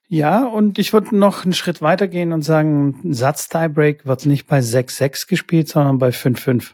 Ja, 0.07 0.47
und 0.47 0.79
ich 0.79 0.93
würde 0.93 1.17
noch 1.17 1.45
einen 1.45 1.53
Schritt 1.53 1.83
weiter 1.83 2.09
gehen 2.09 2.33
und 2.33 2.43
sagen, 2.43 3.01
ein 3.05 3.13
Satz-Tiebreak 3.13 4.07
wird 4.07 4.25
nicht 4.25 4.47
bei 4.47 4.61
6-6 4.61 5.29
gespielt, 5.29 5.69
sondern 5.69 5.99
bei 5.99 6.11
5-5. 6.11 6.73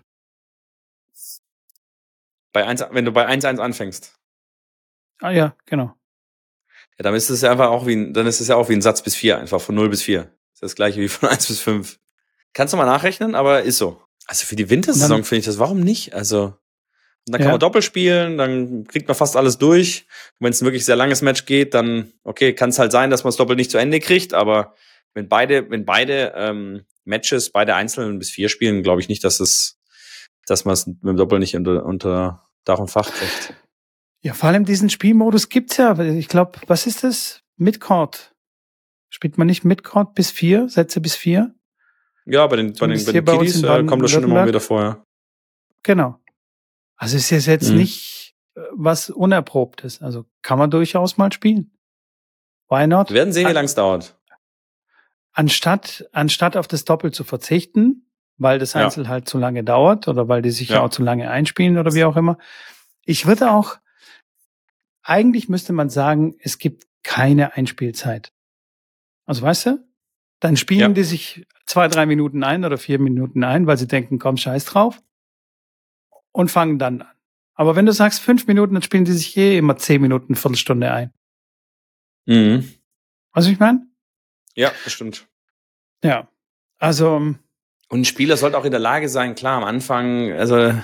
Bei 2.53 2.65
1, 2.65 2.85
wenn 2.93 3.05
du 3.05 3.11
bei 3.11 3.29
1-1 3.29 3.59
anfängst. 3.59 4.15
Ah 5.21 5.33
ja, 5.33 5.57
genau. 5.67 5.95
Ja, 6.97 7.03
dann 7.03 7.15
ist 7.15 7.29
es 7.31 7.41
ja 7.41 7.51
einfach 7.51 7.71
auch 7.71 7.87
wie 7.87 7.97
ein, 7.97 8.15
dann 8.15 8.27
ist 8.29 8.41
es 8.41 8.47
ja 8.47 8.55
auch 8.55 8.69
wie 8.69 8.75
ein 8.75 8.83
Satz 8.83 9.03
bis 9.03 9.17
4, 9.17 9.39
einfach 9.39 9.61
von 9.61 9.75
0 9.75 9.89
bis 9.89 10.03
4. 10.03 10.23
Das 10.23 10.31
ist 10.55 10.63
das 10.63 10.75
gleiche 10.77 11.01
wie 11.01 11.09
von 11.09 11.29
1 11.31 11.49
bis 11.49 11.61
5. 11.61 11.99
Kannst 12.53 12.73
du 12.73 12.77
mal 12.77 12.87
nachrechnen, 12.87 13.35
aber 13.35 13.63
ist 13.63 13.79
so. 13.79 14.01
Also 14.27 14.47
für 14.47 14.57
die 14.57 14.71
Wintersaison 14.71 15.25
finde 15.25 15.41
ich 15.41 15.47
das, 15.47 15.59
warum 15.59 15.81
nicht? 15.81 16.15
Also 16.15 16.55
dann 17.27 17.39
kann 17.39 17.47
ja. 17.49 17.53
man 17.53 17.61
Doppel 17.61 17.83
spielen, 17.83 18.37
dann 18.37 18.85
kriegt 18.85 19.09
man 19.09 19.15
fast 19.15 19.37
alles 19.37 19.57
durch. 19.59 20.07
Wenn 20.41 20.51
es 20.51 20.61
ein 20.61 20.67
wirklich 20.67 20.85
sehr 20.85 20.97
langes 20.97 21.23
Match 21.23 21.47
geht, 21.47 21.73
dann, 21.73 22.13
okay, 22.23 22.53
kann 22.53 22.71
es 22.71 22.79
halt 22.79 22.93
sein, 22.93 23.11
dass 23.11 23.25
man 23.25 23.29
das 23.29 23.37
Doppel 23.37 23.57
nicht 23.57 23.71
zu 23.71 23.79
Ende 23.79 23.99
kriegt, 24.01 24.35
aber 24.35 24.75
wenn 25.15 25.29
beide, 25.29 25.71
wenn 25.71 25.85
beide 25.85 26.35
ähm, 26.37 26.85
Matches, 27.05 27.51
beide 27.51 27.75
einzelnen 27.75 28.19
bis 28.19 28.31
vier 28.31 28.49
spielen, 28.49 28.83
glaube 28.83 29.01
ich 29.01 29.09
nicht, 29.09 29.25
dass 29.25 29.41
es, 29.41 29.79
dass 30.47 30.65
man 30.65 30.75
es 30.75 30.87
mit 30.87 31.03
dem 31.03 31.17
Doppel 31.17 31.39
nicht 31.39 31.57
unter, 31.57 31.85
unter 31.85 32.43
Dach 32.65 32.79
und 32.79 32.91
Fach 32.91 33.11
kriegt. 33.11 33.55
Ja, 34.21 34.33
vor 34.33 34.49
allem 34.49 34.65
diesen 34.65 34.91
Spielmodus 34.91 35.49
gibt's 35.49 35.77
ja. 35.77 35.99
Ich 35.99 36.29
glaube, 36.29 36.59
was 36.67 36.87
ist 36.87 37.05
das? 37.05 37.43
Midcourt. 37.57 38.35
Spielt 39.11 39.39
man 39.39 39.47
nicht 39.47 39.65
Midcourt 39.65 40.15
bis 40.15 40.31
vier, 40.31 40.69
Sätze 40.69 41.01
bis 41.01 41.15
vier? 41.15 41.55
Ja, 42.27 42.47
bei 42.47 42.57
den, 42.57 42.73
bei 42.73 42.87
den, 42.87 43.05
bei 43.05 43.13
den 43.13 43.25
Kiddies 43.25 43.63
äh, 43.63 43.85
kommt 43.85 44.03
das 44.03 44.11
schon 44.11 44.25
immer 44.25 44.47
wieder 44.47 44.61
vorher. 44.61 45.05
Genau. 45.83 46.19
Also 46.97 47.17
ist 47.17 47.33
es 47.33 47.47
jetzt 47.47 47.71
mhm. 47.71 47.79
nicht 47.79 48.35
äh, 48.55 48.61
was 48.73 49.11
Unerprobtes. 49.11 50.03
Also 50.03 50.27
kann 50.43 50.59
man 50.59 50.71
durchaus 50.71 51.17
mal 51.17 51.33
spielen. 51.33 51.73
Why 52.69 52.87
not? 52.87 53.11
Wir 53.11 53.17
werden 53.17 53.33
sehen, 53.33 53.49
wie 53.49 53.53
lange 53.53 53.67
es 53.67 53.75
dauert. 53.75 54.19
Anstatt, 55.33 56.09
anstatt 56.13 56.57
auf 56.57 56.69
das 56.69 56.85
Doppel 56.85 57.13
zu 57.13 57.25
verzichten, 57.25 58.09
weil 58.37 58.59
das 58.59 58.77
Einzel 58.77 59.05
ja. 59.05 59.11
halt 59.11 59.29
zu 59.29 59.39
lange 59.39 59.65
dauert 59.65 60.09
oder 60.09 60.29
weil 60.29 60.43
die 60.43 60.51
sich 60.51 60.71
ja. 60.71 60.81
auch 60.81 60.91
zu 60.91 61.03
lange 61.03 61.31
einspielen 61.31 61.77
oder 61.79 61.93
wie 61.93 62.05
auch 62.05 62.17
immer. 62.17 62.39
Ich 63.05 63.27
würde 63.27 63.51
auch, 63.51 63.77
eigentlich 65.03 65.49
müsste 65.49 65.73
man 65.73 65.91
sagen, 65.91 66.37
es 66.41 66.59
gibt 66.59 66.87
keine 67.03 67.55
Einspielzeit. 67.55 68.33
Also 69.27 69.43
weißt 69.43 69.67
du, 69.67 69.89
dann 70.41 70.57
spielen 70.57 70.81
ja. 70.81 70.89
die 70.89 71.05
sich 71.05 71.47
zwei, 71.67 71.89
drei 71.89 72.07
Minuten 72.07 72.45
ein 72.45 72.65
oder 72.65 72.79
vier 72.79 72.99
Minuten 72.99 73.45
ein, 73.45 73.67
weil 73.67 73.77
sie 73.77 73.89
denken, 73.89 74.19
komm, 74.19 74.37
scheiß 74.37 74.65
drauf 74.67 75.03
und 76.35 76.51
fangen 76.51 76.79
dann 76.79 77.01
an. 77.01 77.09
Aber 77.55 77.77
wenn 77.77 77.87
du 77.87 77.93
sagst 77.93 78.21
fünf 78.21 78.47
Minuten, 78.47 78.75
dann 78.75 78.83
spielen 78.83 79.05
die 79.05 79.13
sich 79.13 79.37
eh 79.37 79.57
immer 79.57 79.77
zehn 79.77 80.03
Minuten, 80.03 80.35
Viertelstunde 80.35 80.91
ein. 80.91 81.13
Mhm. 82.27 82.69
Was 83.33 83.47
ich 83.47 83.59
meine? 83.59 83.87
Ja, 84.55 84.73
bestimmt. 84.83 85.27
Ja. 86.03 86.29
Also. 86.79 87.17
Ähm, 87.17 87.39
und 87.89 88.01
ein 88.01 88.05
Spieler 88.05 88.37
sollte 88.37 88.59
auch 88.59 88.65
in 88.65 88.73
der 88.73 88.81
Lage 88.81 89.09
sein, 89.09 89.37
klar, 89.37 89.59
am 89.59 89.65
Anfang, 89.65 90.33
also 90.33 90.75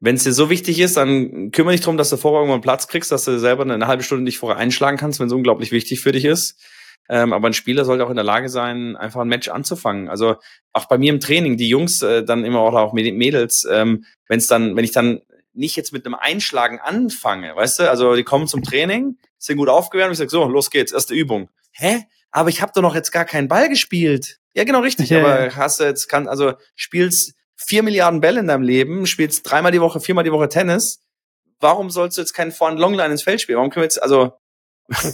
wenn 0.00 0.16
es 0.16 0.24
dir 0.24 0.32
so 0.32 0.50
wichtig 0.50 0.78
ist, 0.80 0.96
dann 0.96 1.50
kümmere 1.52 1.72
dich 1.72 1.80
darum, 1.80 1.96
dass 1.96 2.10
du 2.10 2.18
vorher 2.18 2.40
irgendwann 2.40 2.60
Platz 2.60 2.88
kriegst, 2.88 3.10
dass 3.12 3.24
du 3.24 3.38
selber 3.38 3.62
eine 3.62 3.86
halbe 3.86 4.02
Stunde 4.02 4.26
dich 4.26 4.36
vorher 4.36 4.58
einschlagen 4.58 4.98
kannst, 4.98 5.20
wenn 5.20 5.28
es 5.28 5.32
unglaublich 5.32 5.72
wichtig 5.72 6.00
für 6.00 6.12
dich 6.12 6.24
ist. 6.24 6.60
Ähm, 7.08 7.32
aber 7.32 7.48
ein 7.48 7.52
Spieler 7.52 7.84
sollte 7.84 8.06
auch 8.06 8.10
in 8.10 8.16
der 8.16 8.24
Lage 8.24 8.48
sein, 8.48 8.96
einfach 8.96 9.20
ein 9.20 9.28
Match 9.28 9.48
anzufangen. 9.48 10.08
Also 10.08 10.36
auch 10.72 10.86
bei 10.86 10.98
mir 10.98 11.12
im 11.12 11.20
Training, 11.20 11.56
die 11.56 11.68
Jungs 11.68 12.02
äh, 12.02 12.24
dann 12.24 12.44
immer 12.44 12.60
auch, 12.60 12.74
auch 12.74 12.92
Mädels, 12.92 13.66
ähm, 13.70 14.04
wenn 14.28 14.38
es 14.38 14.46
dann, 14.46 14.76
wenn 14.76 14.84
ich 14.84 14.92
dann 14.92 15.20
nicht 15.52 15.76
jetzt 15.76 15.92
mit 15.92 16.06
einem 16.06 16.14
Einschlagen 16.14 16.80
anfange, 16.80 17.54
weißt 17.54 17.80
du, 17.80 17.90
also 17.90 18.14
die 18.14 18.24
kommen 18.24 18.46
zum 18.46 18.62
Training, 18.62 19.18
sind 19.38 19.58
gut 19.58 19.68
aufgewärmt 19.68 20.08
und 20.08 20.12
ich 20.12 20.18
sage, 20.18 20.30
so, 20.30 20.46
los 20.46 20.70
geht's, 20.70 20.92
erste 20.92 21.14
Übung. 21.14 21.50
Hä? 21.72 22.04
Aber 22.30 22.48
ich 22.48 22.62
habe 22.62 22.72
doch 22.74 22.82
noch 22.82 22.94
jetzt 22.94 23.12
gar 23.12 23.26
keinen 23.26 23.48
Ball 23.48 23.68
gespielt. 23.68 24.38
Ja, 24.54 24.64
genau 24.64 24.80
richtig. 24.80 25.10
Ja, 25.10 25.20
aber 25.20 25.54
hast 25.54 25.80
du 25.80 25.84
jetzt 25.84 26.08
kann 26.08 26.28
also 26.28 26.54
spielst 26.74 27.34
vier 27.56 27.82
Milliarden 27.82 28.20
Bälle 28.20 28.40
in 28.40 28.46
deinem 28.46 28.62
Leben, 28.62 29.06
spielst 29.06 29.48
dreimal 29.50 29.72
die 29.72 29.80
Woche, 29.80 30.00
viermal 30.00 30.24
die 30.24 30.32
Woche 30.32 30.48
Tennis. 30.48 31.00
Warum 31.60 31.90
sollst 31.90 32.16
du 32.16 32.22
jetzt 32.22 32.32
keinen 32.32 32.52
Vor- 32.52 32.70
und 32.70 32.78
Longline 32.78 33.12
ins 33.12 33.22
Feld 33.22 33.40
spielen? 33.40 33.58
Warum 33.58 33.70
können 33.70 33.82
wir 33.82 33.86
jetzt 33.86 34.02
also 34.02 34.32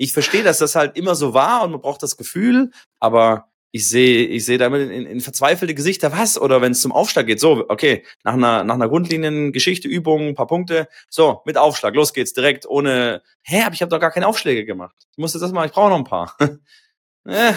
ich 0.00 0.14
verstehe, 0.14 0.42
dass 0.42 0.58
das 0.58 0.76
halt 0.76 0.96
immer 0.96 1.14
so 1.14 1.34
war 1.34 1.62
und 1.62 1.72
man 1.72 1.80
braucht 1.82 2.02
das 2.02 2.16
Gefühl, 2.16 2.70
aber 3.00 3.50
ich 3.70 3.86
sehe, 3.86 4.26
ich 4.26 4.46
sehe 4.46 4.56
damit 4.56 4.90
in, 4.90 5.04
in 5.04 5.20
verzweifelte 5.20 5.74
Gesichter, 5.74 6.10
was? 6.10 6.40
Oder 6.40 6.62
wenn 6.62 6.72
es 6.72 6.80
zum 6.80 6.90
Aufschlag 6.90 7.26
geht, 7.26 7.38
so, 7.38 7.66
okay, 7.68 8.02
nach 8.24 8.32
einer, 8.32 8.64
nach 8.64 8.76
einer 8.76 8.88
Grundliniengeschichte, 8.88 9.88
Übung, 9.88 10.28
ein 10.28 10.34
paar 10.34 10.46
Punkte, 10.46 10.88
so, 11.10 11.42
mit 11.44 11.58
Aufschlag, 11.58 11.94
los 11.94 12.14
geht's 12.14 12.32
direkt, 12.32 12.66
ohne, 12.66 13.20
hä, 13.42 13.60
aber 13.60 13.74
ich 13.74 13.82
habe 13.82 13.90
doch 13.90 14.00
gar 14.00 14.10
keine 14.10 14.26
Aufschläge 14.26 14.64
gemacht. 14.64 14.96
Ich 15.12 15.18
musste 15.18 15.38
das 15.38 15.52
mal, 15.52 15.66
ich 15.66 15.72
brauche 15.72 15.90
noch 15.90 15.98
ein 15.98 16.04
paar. 16.04 16.34
äh, 17.26 17.52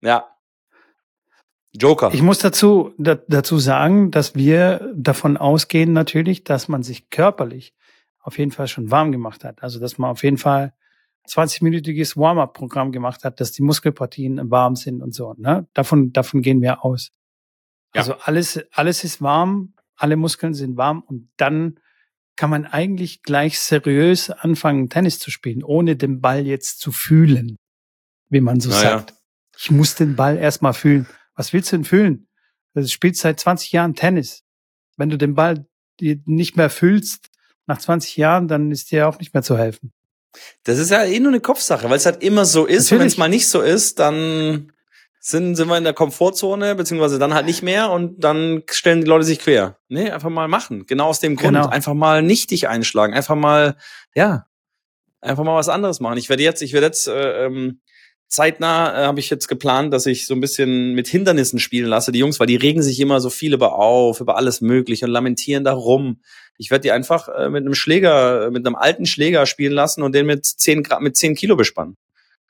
ja. 0.00 0.28
Joker. 1.72 2.10
Ich 2.14 2.22
muss 2.22 2.38
dazu, 2.38 2.94
da, 2.98 3.16
dazu 3.16 3.58
sagen, 3.58 4.12
dass 4.12 4.36
wir 4.36 4.92
davon 4.94 5.36
ausgehen 5.36 5.92
natürlich, 5.92 6.44
dass 6.44 6.68
man 6.68 6.84
sich 6.84 7.10
körperlich 7.10 7.74
auf 8.20 8.38
jeden 8.38 8.52
Fall 8.52 8.68
schon 8.68 8.92
warm 8.92 9.10
gemacht 9.10 9.42
hat. 9.42 9.64
Also, 9.64 9.80
dass 9.80 9.98
man 9.98 10.10
auf 10.10 10.22
jeden 10.22 10.38
Fall 10.38 10.72
20-minütiges 11.28 12.16
Warm-up-Programm 12.16 12.92
gemacht 12.92 13.24
hat, 13.24 13.40
dass 13.40 13.52
die 13.52 13.62
Muskelpartien 13.62 14.50
warm 14.50 14.76
sind 14.76 15.02
und 15.02 15.14
so. 15.14 15.34
Ne? 15.36 15.66
Davon, 15.74 16.12
davon 16.12 16.42
gehen 16.42 16.62
wir 16.62 16.84
aus. 16.84 17.10
Ja. 17.94 18.00
Also 18.00 18.14
alles, 18.14 18.60
alles 18.72 19.04
ist 19.04 19.22
warm, 19.22 19.74
alle 19.96 20.16
Muskeln 20.16 20.54
sind 20.54 20.76
warm 20.76 21.02
und 21.02 21.30
dann 21.36 21.80
kann 22.36 22.50
man 22.50 22.66
eigentlich 22.66 23.22
gleich 23.22 23.58
seriös 23.58 24.30
anfangen, 24.30 24.88
Tennis 24.88 25.18
zu 25.18 25.30
spielen, 25.30 25.64
ohne 25.64 25.96
den 25.96 26.20
Ball 26.20 26.46
jetzt 26.46 26.80
zu 26.80 26.92
fühlen, 26.92 27.56
wie 28.28 28.40
man 28.40 28.60
so 28.60 28.70
naja. 28.70 28.98
sagt. 28.98 29.14
Ich 29.58 29.72
muss 29.72 29.96
den 29.96 30.14
Ball 30.14 30.36
erstmal 30.36 30.72
fühlen. 30.72 31.08
Was 31.34 31.52
willst 31.52 31.72
du 31.72 31.76
denn 31.76 31.84
fühlen? 31.84 32.28
Du 32.74 32.86
spielst 32.86 33.22
seit 33.22 33.40
20 33.40 33.72
Jahren 33.72 33.94
Tennis. 33.94 34.44
Wenn 34.96 35.10
du 35.10 35.18
den 35.18 35.34
Ball 35.34 35.66
nicht 36.00 36.56
mehr 36.56 36.70
fühlst 36.70 37.30
nach 37.66 37.78
20 37.78 38.16
Jahren, 38.16 38.46
dann 38.46 38.70
ist 38.70 38.92
dir 38.92 39.08
auch 39.08 39.18
nicht 39.18 39.34
mehr 39.34 39.42
zu 39.42 39.58
helfen. 39.58 39.92
Das 40.64 40.78
ist 40.78 40.90
ja 40.90 41.04
eh 41.04 41.20
nur 41.20 41.32
eine 41.32 41.40
Kopfsache, 41.40 41.88
weil 41.88 41.96
es 41.96 42.06
halt 42.06 42.22
immer 42.22 42.44
so 42.44 42.66
ist. 42.66 42.84
Natürlich. 42.84 42.92
Und 42.92 42.98
wenn 43.00 43.06
es 43.06 43.16
mal 43.16 43.28
nicht 43.28 43.48
so 43.48 43.60
ist, 43.60 43.98
dann 43.98 44.72
sind, 45.20 45.56
sind 45.56 45.68
wir 45.68 45.76
in 45.76 45.84
der 45.84 45.94
Komfortzone, 45.94 46.74
beziehungsweise 46.74 47.18
dann 47.18 47.34
halt 47.34 47.46
nicht 47.46 47.62
mehr 47.62 47.90
und 47.90 48.22
dann 48.22 48.62
stellen 48.70 49.02
die 49.02 49.06
Leute 49.06 49.24
sich 49.24 49.40
quer. 49.40 49.78
Nee, 49.88 50.10
einfach 50.10 50.30
mal 50.30 50.48
machen. 50.48 50.86
Genau 50.86 51.08
aus 51.08 51.20
dem 51.20 51.36
Grund. 51.36 51.54
Genau. 51.54 51.68
Einfach 51.68 51.94
mal 51.94 52.22
nicht 52.22 52.50
dich 52.50 52.68
einschlagen. 52.68 53.14
Einfach 53.14 53.34
mal, 53.34 53.76
ja, 54.14 54.46
einfach 55.20 55.44
mal 55.44 55.56
was 55.56 55.68
anderes 55.68 56.00
machen. 56.00 56.18
Ich 56.18 56.28
werde 56.28 56.42
jetzt, 56.42 56.62
ich 56.62 56.72
werde 56.72 56.86
jetzt 56.86 57.08
äh, 57.08 57.46
ähm, 57.46 57.80
zeitnah 58.28 59.02
äh, 59.02 59.06
habe 59.06 59.20
ich 59.20 59.30
jetzt 59.30 59.48
geplant, 59.48 59.92
dass 59.92 60.06
ich 60.06 60.26
so 60.26 60.34
ein 60.34 60.40
bisschen 60.40 60.94
mit 60.94 61.08
Hindernissen 61.08 61.58
spielen 61.58 61.88
lasse, 61.88 62.12
die 62.12 62.18
Jungs, 62.18 62.38
weil 62.38 62.46
die 62.46 62.56
regen 62.56 62.82
sich 62.82 63.00
immer 63.00 63.20
so 63.20 63.30
viel 63.30 63.54
über 63.54 63.74
auf, 63.74 64.20
über 64.20 64.36
alles 64.36 64.60
Mögliche 64.60 65.06
und 65.06 65.10
lamentieren 65.10 65.64
darum. 65.64 66.20
Ich 66.58 66.70
werde 66.70 66.82
die 66.82 66.92
einfach 66.92 67.28
äh, 67.28 67.48
mit 67.48 67.64
einem 67.64 67.74
Schläger, 67.74 68.50
mit 68.50 68.66
einem 68.66 68.76
alten 68.76 69.06
Schläger 69.06 69.46
spielen 69.46 69.72
lassen 69.72 70.02
und 70.02 70.14
den 70.14 70.26
mit 70.26 70.44
10 70.44 70.82
Grad, 70.82 71.00
mit 71.00 71.16
10 71.16 71.34
Kilo 71.34 71.56
bespannen. 71.56 71.96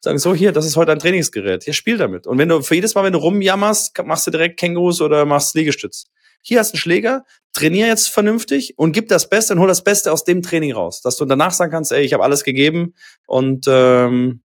Sagen 0.00 0.18
so, 0.18 0.34
hier, 0.34 0.52
das 0.52 0.64
ist 0.64 0.76
heute 0.76 0.92
ein 0.92 1.00
Trainingsgerät. 1.00 1.64
Hier, 1.64 1.72
spiel 1.72 1.96
damit. 1.96 2.26
Und 2.26 2.38
wenn 2.38 2.48
du 2.48 2.62
für 2.62 2.76
jedes 2.76 2.94
Mal, 2.94 3.04
wenn 3.04 3.12
du 3.12 3.18
rumjammerst, 3.18 3.98
machst 4.04 4.26
du 4.26 4.30
direkt 4.30 4.58
Kängurus 4.58 5.00
oder 5.00 5.24
machst 5.24 5.56
Liegestütz. 5.56 6.06
Hier 6.40 6.60
hast 6.60 6.70
du 6.70 6.74
einen 6.74 6.80
Schläger, 6.80 7.24
trainier 7.52 7.88
jetzt 7.88 8.08
vernünftig 8.08 8.78
und 8.78 8.92
gib 8.92 9.08
das 9.08 9.28
Beste 9.28 9.54
und 9.54 9.60
hol 9.60 9.66
das 9.66 9.82
Beste 9.82 10.12
aus 10.12 10.24
dem 10.24 10.42
Training 10.42 10.72
raus. 10.72 11.02
Dass 11.02 11.16
du 11.16 11.24
danach 11.24 11.52
sagen 11.52 11.72
kannst, 11.72 11.90
ey, 11.90 12.02
ich 12.02 12.12
habe 12.12 12.22
alles 12.22 12.44
gegeben 12.44 12.94
und 13.26 13.66
ähm, 13.68 14.40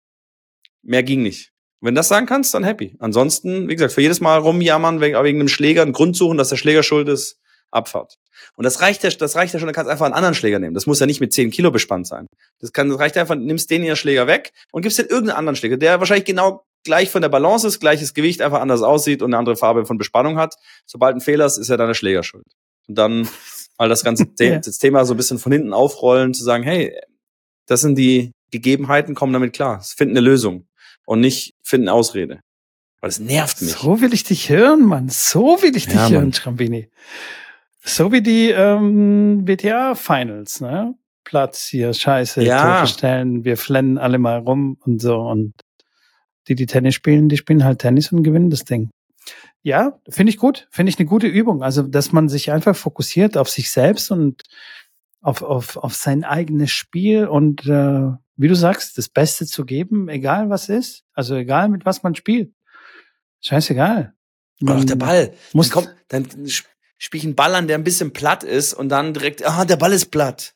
mehr 0.82 1.02
ging 1.02 1.22
nicht. 1.22 1.52
Wenn 1.80 1.94
das 1.94 2.08
sagen 2.08 2.26
kannst, 2.26 2.52
dann 2.52 2.64
happy. 2.64 2.96
Ansonsten, 2.98 3.68
wie 3.68 3.74
gesagt, 3.74 3.94
für 3.94 4.02
jedes 4.02 4.20
Mal 4.20 4.38
rumjammern 4.38 5.00
wegen, 5.00 5.22
wegen 5.22 5.40
einem 5.40 5.48
Schläger, 5.48 5.82
einen 5.82 5.92
Grund 5.92 6.14
suchen, 6.14 6.36
dass 6.36 6.50
der 6.50 6.56
Schläger 6.56 6.82
schuld 6.82 7.08
ist, 7.08 7.38
Abfahrt. 7.70 8.16
Und 8.56 8.64
das 8.64 8.80
reicht 8.80 9.04
ja, 9.04 9.10
das 9.10 9.36
reicht 9.36 9.54
ja 9.54 9.60
schon, 9.60 9.66
dann 9.66 9.74
kannst 9.74 9.88
du 9.88 9.92
einfach 9.92 10.06
einen 10.06 10.14
anderen 10.14 10.34
Schläger 10.34 10.58
nehmen. 10.58 10.74
Das 10.74 10.86
muss 10.86 11.00
ja 11.00 11.06
nicht 11.06 11.20
mit 11.20 11.32
10 11.32 11.50
Kilo 11.50 11.70
bespannt 11.70 12.06
sein. 12.06 12.26
Das 12.58 12.72
kann, 12.72 12.88
das 12.88 12.98
reicht 12.98 13.16
einfach, 13.16 13.36
nimmst 13.36 13.70
den 13.70 13.82
hier 13.82 13.96
Schläger 13.96 14.26
weg 14.26 14.52
und 14.72 14.82
gibst 14.82 14.98
den 14.98 15.06
irgendeinen 15.06 15.38
anderen 15.38 15.56
Schläger, 15.56 15.76
der 15.76 16.00
wahrscheinlich 16.00 16.24
genau 16.24 16.64
gleich 16.84 17.10
von 17.10 17.22
der 17.22 17.28
Balance 17.28 17.66
ist, 17.66 17.80
gleiches 17.80 18.14
Gewicht, 18.14 18.42
einfach 18.42 18.60
anders 18.60 18.82
aussieht 18.82 19.22
und 19.22 19.30
eine 19.30 19.38
andere 19.38 19.56
Farbe 19.56 19.86
von 19.86 19.98
Bespannung 19.98 20.38
hat. 20.38 20.56
Sobald 20.86 21.14
ein 21.14 21.20
Fehler 21.20 21.46
ist, 21.46 21.58
ist 21.58 21.68
ja 21.68 21.76
deine 21.76 21.94
Schläger 21.94 22.22
schuld. 22.22 22.46
Und 22.88 22.96
dann 22.96 23.28
mal 23.78 23.88
das 23.88 24.02
ganze 24.02 24.26
ja. 24.40 24.58
das 24.58 24.78
Thema 24.78 25.04
so 25.04 25.14
ein 25.14 25.16
bisschen 25.16 25.38
von 25.38 25.52
hinten 25.52 25.72
aufrollen, 25.72 26.34
zu 26.34 26.42
sagen, 26.42 26.64
hey, 26.64 26.98
das 27.66 27.82
sind 27.82 27.96
die 27.96 28.32
Gegebenheiten, 28.50 29.14
kommen 29.14 29.32
damit 29.32 29.52
klar. 29.52 29.80
Finden 29.80 30.16
eine 30.16 30.26
Lösung 30.26 30.66
und 31.10 31.18
nicht 31.18 31.56
finden 31.60 31.88
Ausrede. 31.88 32.38
Weil 33.00 33.10
es 33.10 33.18
nervt 33.18 33.60
mich. 33.62 33.72
So 33.72 34.00
will 34.00 34.14
ich 34.14 34.22
dich 34.22 34.48
hören, 34.48 34.84
Mann. 34.84 35.08
So 35.08 35.60
will 35.60 35.76
ich 35.76 35.86
dich 35.86 35.96
ja, 35.96 36.08
hören, 36.08 36.32
Schrambini. 36.32 36.88
So 37.82 38.12
wie 38.12 38.22
die 38.22 38.50
ähm, 38.50 39.42
WTA 39.44 39.96
Finals, 39.96 40.60
ne? 40.60 40.94
Platz 41.24 41.66
hier, 41.66 41.92
scheiße, 41.94 42.44
ja. 42.44 42.86
stellen, 42.86 43.44
wir 43.44 43.56
flennen 43.56 43.98
alle 43.98 44.18
mal 44.18 44.38
rum 44.38 44.78
und 44.84 45.02
so. 45.02 45.18
Und 45.18 45.54
die, 46.46 46.54
die 46.54 46.66
Tennis 46.66 46.94
spielen, 46.94 47.28
die 47.28 47.36
spielen 47.36 47.64
halt 47.64 47.80
Tennis 47.80 48.12
und 48.12 48.22
gewinnen 48.22 48.50
das 48.50 48.64
Ding. 48.64 48.90
Ja, 49.62 49.98
finde 50.08 50.30
ich 50.30 50.36
gut. 50.36 50.68
Finde 50.70 50.90
ich 50.90 50.98
eine 51.00 51.08
gute 51.08 51.26
Übung. 51.26 51.64
Also, 51.64 51.82
dass 51.82 52.12
man 52.12 52.28
sich 52.28 52.52
einfach 52.52 52.76
fokussiert 52.76 53.36
auf 53.36 53.48
sich 53.50 53.72
selbst 53.72 54.12
und 54.12 54.44
auf, 55.20 55.42
auf, 55.42 55.76
auf 55.76 55.94
sein 55.94 56.24
eigenes 56.24 56.70
Spiel 56.70 57.26
und 57.26 57.66
äh, 57.66 58.10
wie 58.36 58.48
du 58.48 58.54
sagst, 58.54 58.96
das 58.96 59.08
Beste 59.08 59.46
zu 59.46 59.64
geben, 59.64 60.08
egal 60.08 60.48
was 60.48 60.68
ist. 60.68 61.04
Also 61.12 61.34
egal 61.34 61.68
mit 61.68 61.84
was 61.84 62.02
man 62.02 62.14
spielt. 62.14 62.52
Scheißegal. 63.42 64.14
Man 64.60 64.78
auch 64.78 64.84
der 64.84 64.96
Ball. 64.96 65.34
Muss 65.52 65.68
dann, 65.68 65.84
kommt, 65.84 65.94
dann 66.08 66.26
spiele 66.46 67.18
ich 67.18 67.24
einen 67.24 67.34
Ball 67.34 67.54
an, 67.54 67.66
der 67.66 67.76
ein 67.76 67.84
bisschen 67.84 68.12
platt 68.12 68.42
ist 68.42 68.72
und 68.74 68.88
dann 68.88 69.14
direkt, 69.14 69.44
ah, 69.46 69.64
der 69.64 69.76
Ball 69.76 69.92
ist 69.92 70.06
platt. 70.06 70.54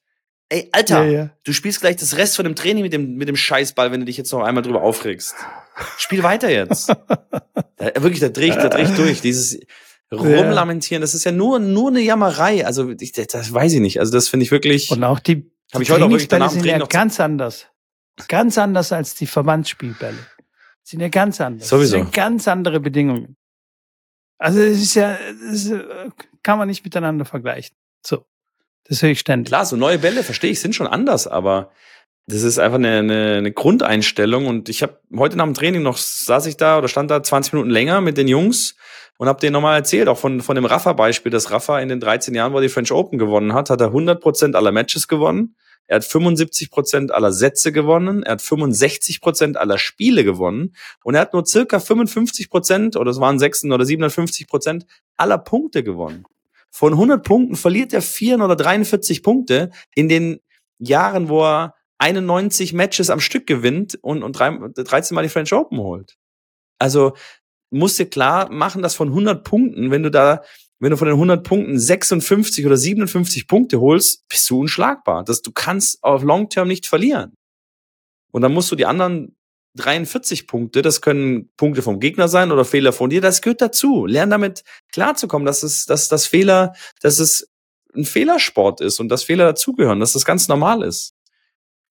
Ey, 0.51 0.69
Alter, 0.73 1.05
ja, 1.05 1.11
ja. 1.11 1.31
du 1.43 1.53
spielst 1.53 1.81
gleich 1.81 1.97
das 1.97 2.17
Rest 2.17 2.37
von 2.37 2.45
dem 2.45 2.55
Training 2.55 2.83
mit 2.83 2.93
dem, 2.93 3.17
mit 3.17 3.29
dem 3.29 3.37
Scheißball, 3.37 3.93
wenn 3.93 4.01
du 4.01 4.07
dich 4.07 4.19
jetzt 4.19 4.31
noch 4.33 4.43
einmal 4.43 4.63
drüber 4.63 4.83
aufregst. 4.83 5.35
Spiel 5.99 6.23
weiter 6.23 6.51
jetzt. 6.51 6.89
da, 7.77 8.03
wirklich, 8.03 8.21
da 8.21 8.29
drehe 8.29 8.51
ich, 8.51 8.55
da 8.55 8.69
dreh 8.69 8.83
ich 8.83 8.95
durch. 8.95 9.21
Dieses 9.21 9.59
rumlamentieren. 10.15 11.01
Das 11.01 11.15
ist 11.15 11.25
ja 11.25 11.33
nur, 11.33 11.59
nur 11.59 11.91
eine 11.91 12.01
Jammerei. 12.01 12.67
Also, 12.67 12.91
ich, 12.99 13.13
das 13.13 13.53
weiß 13.53 13.75
ich 13.75 13.81
nicht. 13.81 14.01
Also, 14.01 14.13
das 14.13 14.29
finde 14.29 14.45
ich 14.45 14.51
wirklich. 14.51 14.91
Und 14.91 15.05
auch 15.05 15.21
die, 15.21 15.51
die 15.75 15.83
ich 15.83 15.91
heute 15.91 16.05
auch 16.05 16.11
wirklich 16.11 16.29
danach 16.29 16.51
sind 16.51 16.65
ja 16.65 16.79
ganz 16.79 17.21
anders. 17.21 17.67
Ganz 18.29 18.59
anders 18.59 18.93
als 18.93 19.15
die 19.15 19.27
Verbandsspielbälle. 19.27 20.19
Sind 20.83 21.01
ja 21.01 21.09
ganz 21.09 21.41
anders. 21.41 21.69
Sowieso. 21.69 21.97
Das 21.97 22.05
sind 22.05 22.15
ganz 22.15 22.47
andere 22.49 22.81
Bedingungen. 22.81 23.37
Also, 24.39 24.61
es 24.61 24.81
ist 24.83 24.95
ja, 24.95 25.19
das 25.51 25.73
kann 26.43 26.59
man 26.59 26.69
nicht 26.69 26.85
miteinander 26.85 27.25
vergleichen. 27.25 27.75
So. 28.05 28.25
Das 28.87 29.03
höre 29.03 29.11
ich 29.11 29.21
ständig. 29.21 29.49
Klar, 29.49 29.65
so 29.65 29.77
neue 29.77 29.99
Bälle, 29.99 30.23
verstehe 30.23 30.51
ich, 30.51 30.61
sind 30.61 30.75
schon 30.75 30.87
anders, 30.87 31.27
aber 31.27 31.71
das 32.27 32.43
ist 32.43 32.59
einfach 32.59 32.77
eine, 32.77 32.99
eine, 32.99 33.37
eine 33.39 33.53
Grundeinstellung. 33.53 34.47
Und 34.47 34.69
ich 34.69 34.83
habe 34.83 35.01
heute 35.17 35.37
nach 35.37 35.45
dem 35.45 35.55
Training 35.55 35.83
noch, 35.83 35.97
saß 35.97 36.47
ich 36.47 36.57
da 36.57 36.79
oder 36.79 36.89
stand 36.89 37.11
da 37.11 37.23
20 37.23 37.53
Minuten 37.53 37.71
länger 37.71 38.01
mit 38.01 38.17
den 38.17 38.29
Jungs 38.29 38.77
und 39.19 39.29
habe 39.29 39.41
denen 39.41 39.53
nochmal 39.53 39.77
erzählt, 39.77 40.09
auch 40.09 40.19
von, 40.19 40.41
von 40.41 40.57
dem 40.57 40.65
Rafa-Beispiel, 40.65 41.31
dass 41.31 41.51
Rafa 41.51 41.79
in 41.81 41.89
den 41.89 42.01
13 42.01 42.35
Jahren, 42.35 42.53
wo 42.53 42.59
er 42.59 42.63
die 42.63 42.69
French 42.69 42.93
Open 42.93 43.19
gewonnen 43.19 43.55
hat, 43.55 43.71
hat 43.71 43.81
er 43.81 43.89
100 43.89 44.21
Prozent 44.21 44.57
aller 44.57 44.73
Matches 44.73 45.09
gewonnen. 45.09 45.57
Er 45.87 45.97
hat 45.97 46.05
75 46.05 46.71
Prozent 46.71 47.13
aller 47.13 47.31
Sätze 47.31 47.71
gewonnen. 47.71 48.23
Er 48.23 48.33
hat 48.33 48.43
65 48.43 49.21
Prozent 49.21 49.57
aller 49.57 49.79
Spiele 49.79 50.25
gewonnen. 50.25 50.75
Und 51.03 51.15
er 51.15 51.21
hat 51.23 51.35
nur 51.35 51.45
circa 51.45 51.79
55 51.79 52.49
Prozent, 52.49 52.97
oder 52.97 53.11
es 53.11 53.21
waren 53.21 53.39
6 53.39 53.65
oder 53.65 53.85
750 53.85 54.47
Prozent 54.47 54.87
aller 55.17 55.39
Punkte 55.39 55.85
gewonnen. 55.85 56.25
Von 56.71 56.95
100 56.95 57.23
Punkten 57.23 57.57
verliert 57.57 57.93
er 57.93 58.03
4 58.03 58.41
oder 58.41 58.57
43 58.57 59.23
Punkte 59.23 59.71
in 59.95 60.09
den 60.09 60.41
Jahren, 60.79 61.29
wo 61.29 61.45
er 61.45 61.75
91 61.99 62.73
Matches 62.73 63.11
am 63.11 63.21
Stück 63.21 63.47
gewinnt 63.47 63.99
und, 64.03 64.23
und 64.23 64.33
13 64.33 65.15
Mal 65.15 65.23
die 65.23 65.29
French 65.29 65.53
Open 65.53 65.79
holt. 65.79 66.17
Also 66.79 67.15
musst 67.75 67.99
dir 67.99 68.07
klar 68.07 68.51
machen, 68.51 68.83
dass 68.83 68.95
von 68.95 69.09
100 69.09 69.45
Punkten, 69.45 69.91
wenn 69.91 70.03
du 70.03 70.11
da, 70.11 70.43
wenn 70.79 70.91
du 70.91 70.97
von 70.97 71.07
den 71.07 71.15
100 71.15 71.47
Punkten 71.47 71.79
56 71.79 72.67
oder 72.67 72.77
57 72.77 73.47
Punkte 73.47 73.81
holst, 73.81 74.27
bist 74.29 74.49
du 74.51 74.61
unschlagbar. 74.61 75.25
Das, 75.25 75.43
du 75.43 75.53
kannst 75.53 76.03
auf 76.03 76.23
Long 76.23 76.49
Term 76.49 76.69
nicht 76.69 76.87
verlieren. 76.87 77.35
Und 78.33 78.43
dann 78.43 78.53
musst 78.53 78.71
du 78.71 78.77
die 78.77 78.87
anderen 78.87 79.37
43 79.77 80.47
Punkte, 80.47 80.83
das 80.83 81.01
können 81.01 81.51
Punkte 81.57 81.83
vom 81.83 82.01
Gegner 82.01 82.29
sein 82.29 82.53
oder 82.53 82.65
Fehler 82.65 82.93
von 82.93 83.11
dir, 83.11 83.21
das 83.21 83.43
gehört 83.43 83.61
dazu. 83.61 84.07
Lern 84.07 84.31
damit 84.31 84.63
klarzukommen, 84.93 85.47
dass 85.47 85.63
es, 85.63 85.87
dass 85.87 86.09
das 86.09 86.27
Fehler, 86.27 86.75
dass 87.01 87.19
es 87.19 87.49
ein 87.95 88.05
Fehlersport 88.05 88.81
ist 88.81 89.01
und 89.01 89.09
dass 89.09 89.25
Fehler 89.25 89.47
dazugehören, 89.47 90.01
dass 90.01 90.13
das 90.13 90.25
ganz 90.25 90.49
normal 90.49 90.83
ist. 90.83 91.14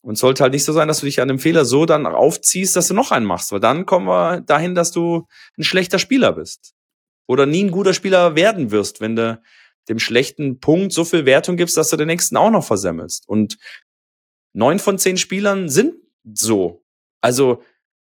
Und 0.04 0.18
sollte 0.18 0.44
halt 0.44 0.52
nicht 0.52 0.66
so 0.66 0.74
sein, 0.74 0.90
dass 0.90 1.00
du 1.00 1.06
dich 1.06 1.22
an 1.22 1.30
dem 1.30 1.40
Fehler 1.40 1.64
so 1.64 1.86
dann 1.86 2.06
aufziehst, 2.06 2.76
dass 2.76 2.90
du 2.90 2.94
noch 2.94 3.12
einen 3.12 3.26
machst, 3.26 3.54
weil 3.54 3.62
dann 3.62 3.86
kommen 3.86 4.06
wir 4.06 4.42
dahin, 4.42 4.76
dass 4.76 4.92
du 4.92 5.28
ein 5.58 5.64
schlechter 5.64 5.98
Spieler 5.98 6.34
bist. 6.34 6.74
Oder 7.26 7.46
nie 7.46 7.64
ein 7.64 7.72
guter 7.72 7.94
Spieler 7.94 8.36
werden 8.36 8.72
wirst, 8.72 9.00
wenn 9.00 9.16
du 9.16 9.42
dem 9.88 10.00
schlechten 10.00 10.60
Punkt 10.60 10.92
so 10.92 11.06
viel 11.06 11.26
Wertung 11.26 11.56
gibst, 11.56 11.78
dass 11.78 11.90
du 11.90 11.96
den 11.96 12.08
nächsten 12.08 12.36
auch 12.36 12.52
noch 12.52 12.66
versemmelst. 12.66 13.28
Und 13.30 13.58
neun 14.52 14.80
von 14.80 14.98
zehn 14.98 15.16
Spielern 15.16 15.70
sind 15.70 15.96
so. 16.34 16.84
Also 17.22 17.64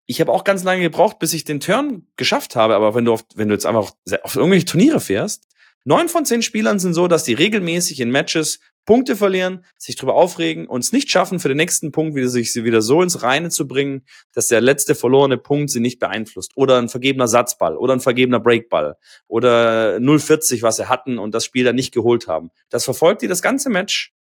ich 0.07 0.19
habe 0.19 0.31
auch 0.31 0.43
ganz 0.43 0.63
lange 0.63 0.81
gebraucht, 0.81 1.19
bis 1.19 1.33
ich 1.33 1.43
den 1.43 1.59
Turn 1.59 2.07
geschafft 2.15 2.55
habe. 2.55 2.75
Aber 2.75 2.95
wenn 2.95 3.05
du, 3.05 3.13
auf, 3.13 3.23
wenn 3.35 3.49
du 3.49 3.53
jetzt 3.53 3.67
einfach 3.67 3.91
auf 4.23 4.35
irgendwelche 4.35 4.65
Turniere 4.65 4.99
fährst, 4.99 5.47
neun 5.85 6.09
von 6.09 6.25
zehn 6.25 6.41
Spielern 6.41 6.79
sind 6.79 6.95
so, 6.95 7.07
dass 7.07 7.23
die 7.23 7.33
regelmäßig 7.33 7.99
in 7.99 8.09
Matches 8.09 8.59
Punkte 8.85 9.15
verlieren, 9.15 9.65
sich 9.77 9.95
darüber 9.95 10.15
aufregen 10.15 10.67
und 10.67 10.83
es 10.83 10.91
nicht 10.91 11.09
schaffen, 11.09 11.39
für 11.39 11.47
den 11.47 11.57
nächsten 11.57 11.91
Punkt 11.91 12.15
wieder 12.15 12.27
sich 12.27 12.53
wieder 12.55 12.81
so 12.81 13.01
ins 13.01 13.21
Reine 13.21 13.49
zu 13.49 13.67
bringen, 13.67 14.05
dass 14.33 14.47
der 14.47 14.61
letzte 14.61 14.95
verlorene 14.95 15.37
Punkt 15.37 15.69
sie 15.69 15.79
nicht 15.79 15.99
beeinflusst. 15.99 16.51
Oder 16.55 16.77
ein 16.77 16.89
vergebener 16.89 17.27
Satzball 17.27 17.77
oder 17.77 17.93
ein 17.93 18.01
vergebener 18.01 18.39
Breakball 18.39 18.97
oder 19.27 19.97
0,40, 19.97 20.61
was 20.61 20.77
sie 20.77 20.89
hatten 20.89 21.17
und 21.17 21.33
das 21.33 21.45
Spiel 21.45 21.63
dann 21.63 21.75
nicht 21.75 21.93
geholt 21.93 22.27
haben. 22.27 22.51
Das 22.69 22.83
verfolgt 22.83 23.21
die 23.21 23.27
das 23.27 23.41
ganze 23.41 23.69
Match 23.69 24.13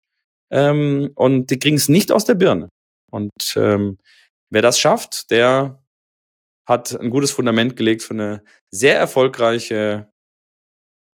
ähm, 0.51 1.11
und 1.15 1.49
die 1.49 1.59
kriegen 1.59 1.77
es 1.77 1.89
nicht 1.89 2.11
aus 2.11 2.25
der 2.25 2.35
Birne. 2.35 2.69
Und 3.11 3.55
ähm, 3.55 3.97
wer 4.49 4.61
das 4.61 4.79
schafft, 4.79 5.29
der 5.31 5.83
hat 6.65 6.99
ein 6.99 7.09
gutes 7.09 7.31
Fundament 7.31 7.75
gelegt 7.75 8.03
für 8.03 8.13
eine 8.13 8.43
sehr 8.71 8.97
erfolgreiche 8.97 10.09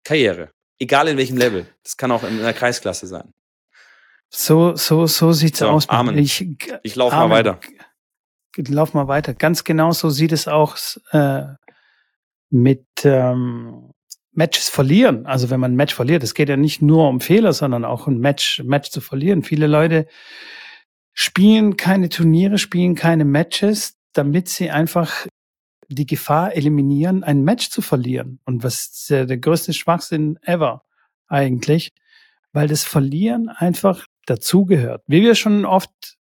Karriere. 0.04 0.50
Egal 0.78 1.08
in 1.08 1.16
welchem 1.16 1.36
Level. 1.36 1.66
Das 1.82 1.96
kann 1.96 2.10
auch 2.12 2.22
in 2.22 2.38
einer 2.38 2.52
Kreisklasse 2.52 3.06
sein. 3.06 3.32
So, 4.28 4.76
so, 4.76 5.06
so 5.06 5.32
sieht's 5.32 5.60
so, 5.60 5.68
aus. 5.68 5.88
Amen. 5.88 6.18
Ich, 6.18 6.46
ich 6.82 6.96
laufe 6.96 7.16
mal 7.16 7.30
weiter. 7.30 7.60
Lauf 8.56 8.94
mal 8.94 9.08
weiter. 9.08 9.34
Ganz 9.34 9.64
genau 9.64 9.92
so 9.92 10.10
sieht 10.10 10.32
es 10.32 10.48
aus 10.48 11.00
äh, 11.12 11.42
mit 12.50 12.86
ähm, 13.04 13.92
Matches 14.32 14.68
verlieren. 14.68 15.26
Also 15.26 15.50
wenn 15.50 15.60
man 15.60 15.72
ein 15.72 15.76
Match 15.76 15.94
verliert, 15.94 16.22
es 16.22 16.34
geht 16.34 16.48
ja 16.48 16.56
nicht 16.56 16.82
nur 16.82 17.08
um 17.08 17.20
Fehler, 17.20 17.52
sondern 17.52 17.84
auch 17.84 18.06
ein 18.06 18.18
Match, 18.18 18.62
Match 18.64 18.90
zu 18.90 19.00
verlieren. 19.00 19.42
Viele 19.42 19.66
Leute 19.66 20.06
spielen 21.12 21.76
keine 21.76 22.08
Turniere, 22.08 22.58
spielen 22.58 22.94
keine 22.94 23.24
Matches, 23.24 23.96
damit 24.12 24.48
sie 24.48 24.70
einfach 24.70 25.26
die 25.88 26.06
Gefahr 26.06 26.54
eliminieren, 26.54 27.22
ein 27.22 27.42
Match 27.42 27.70
zu 27.70 27.82
verlieren. 27.82 28.40
Und 28.44 28.62
was 28.62 28.86
ist 28.86 29.10
der, 29.10 29.26
der 29.26 29.38
größte 29.38 29.72
Schwachsinn 29.72 30.38
ever 30.42 30.84
eigentlich, 31.28 31.92
weil 32.52 32.68
das 32.68 32.84
Verlieren 32.84 33.48
einfach 33.48 34.06
dazugehört. 34.26 35.02
Wie 35.06 35.22
wir 35.22 35.34
schon 35.34 35.64
oft 35.64 35.90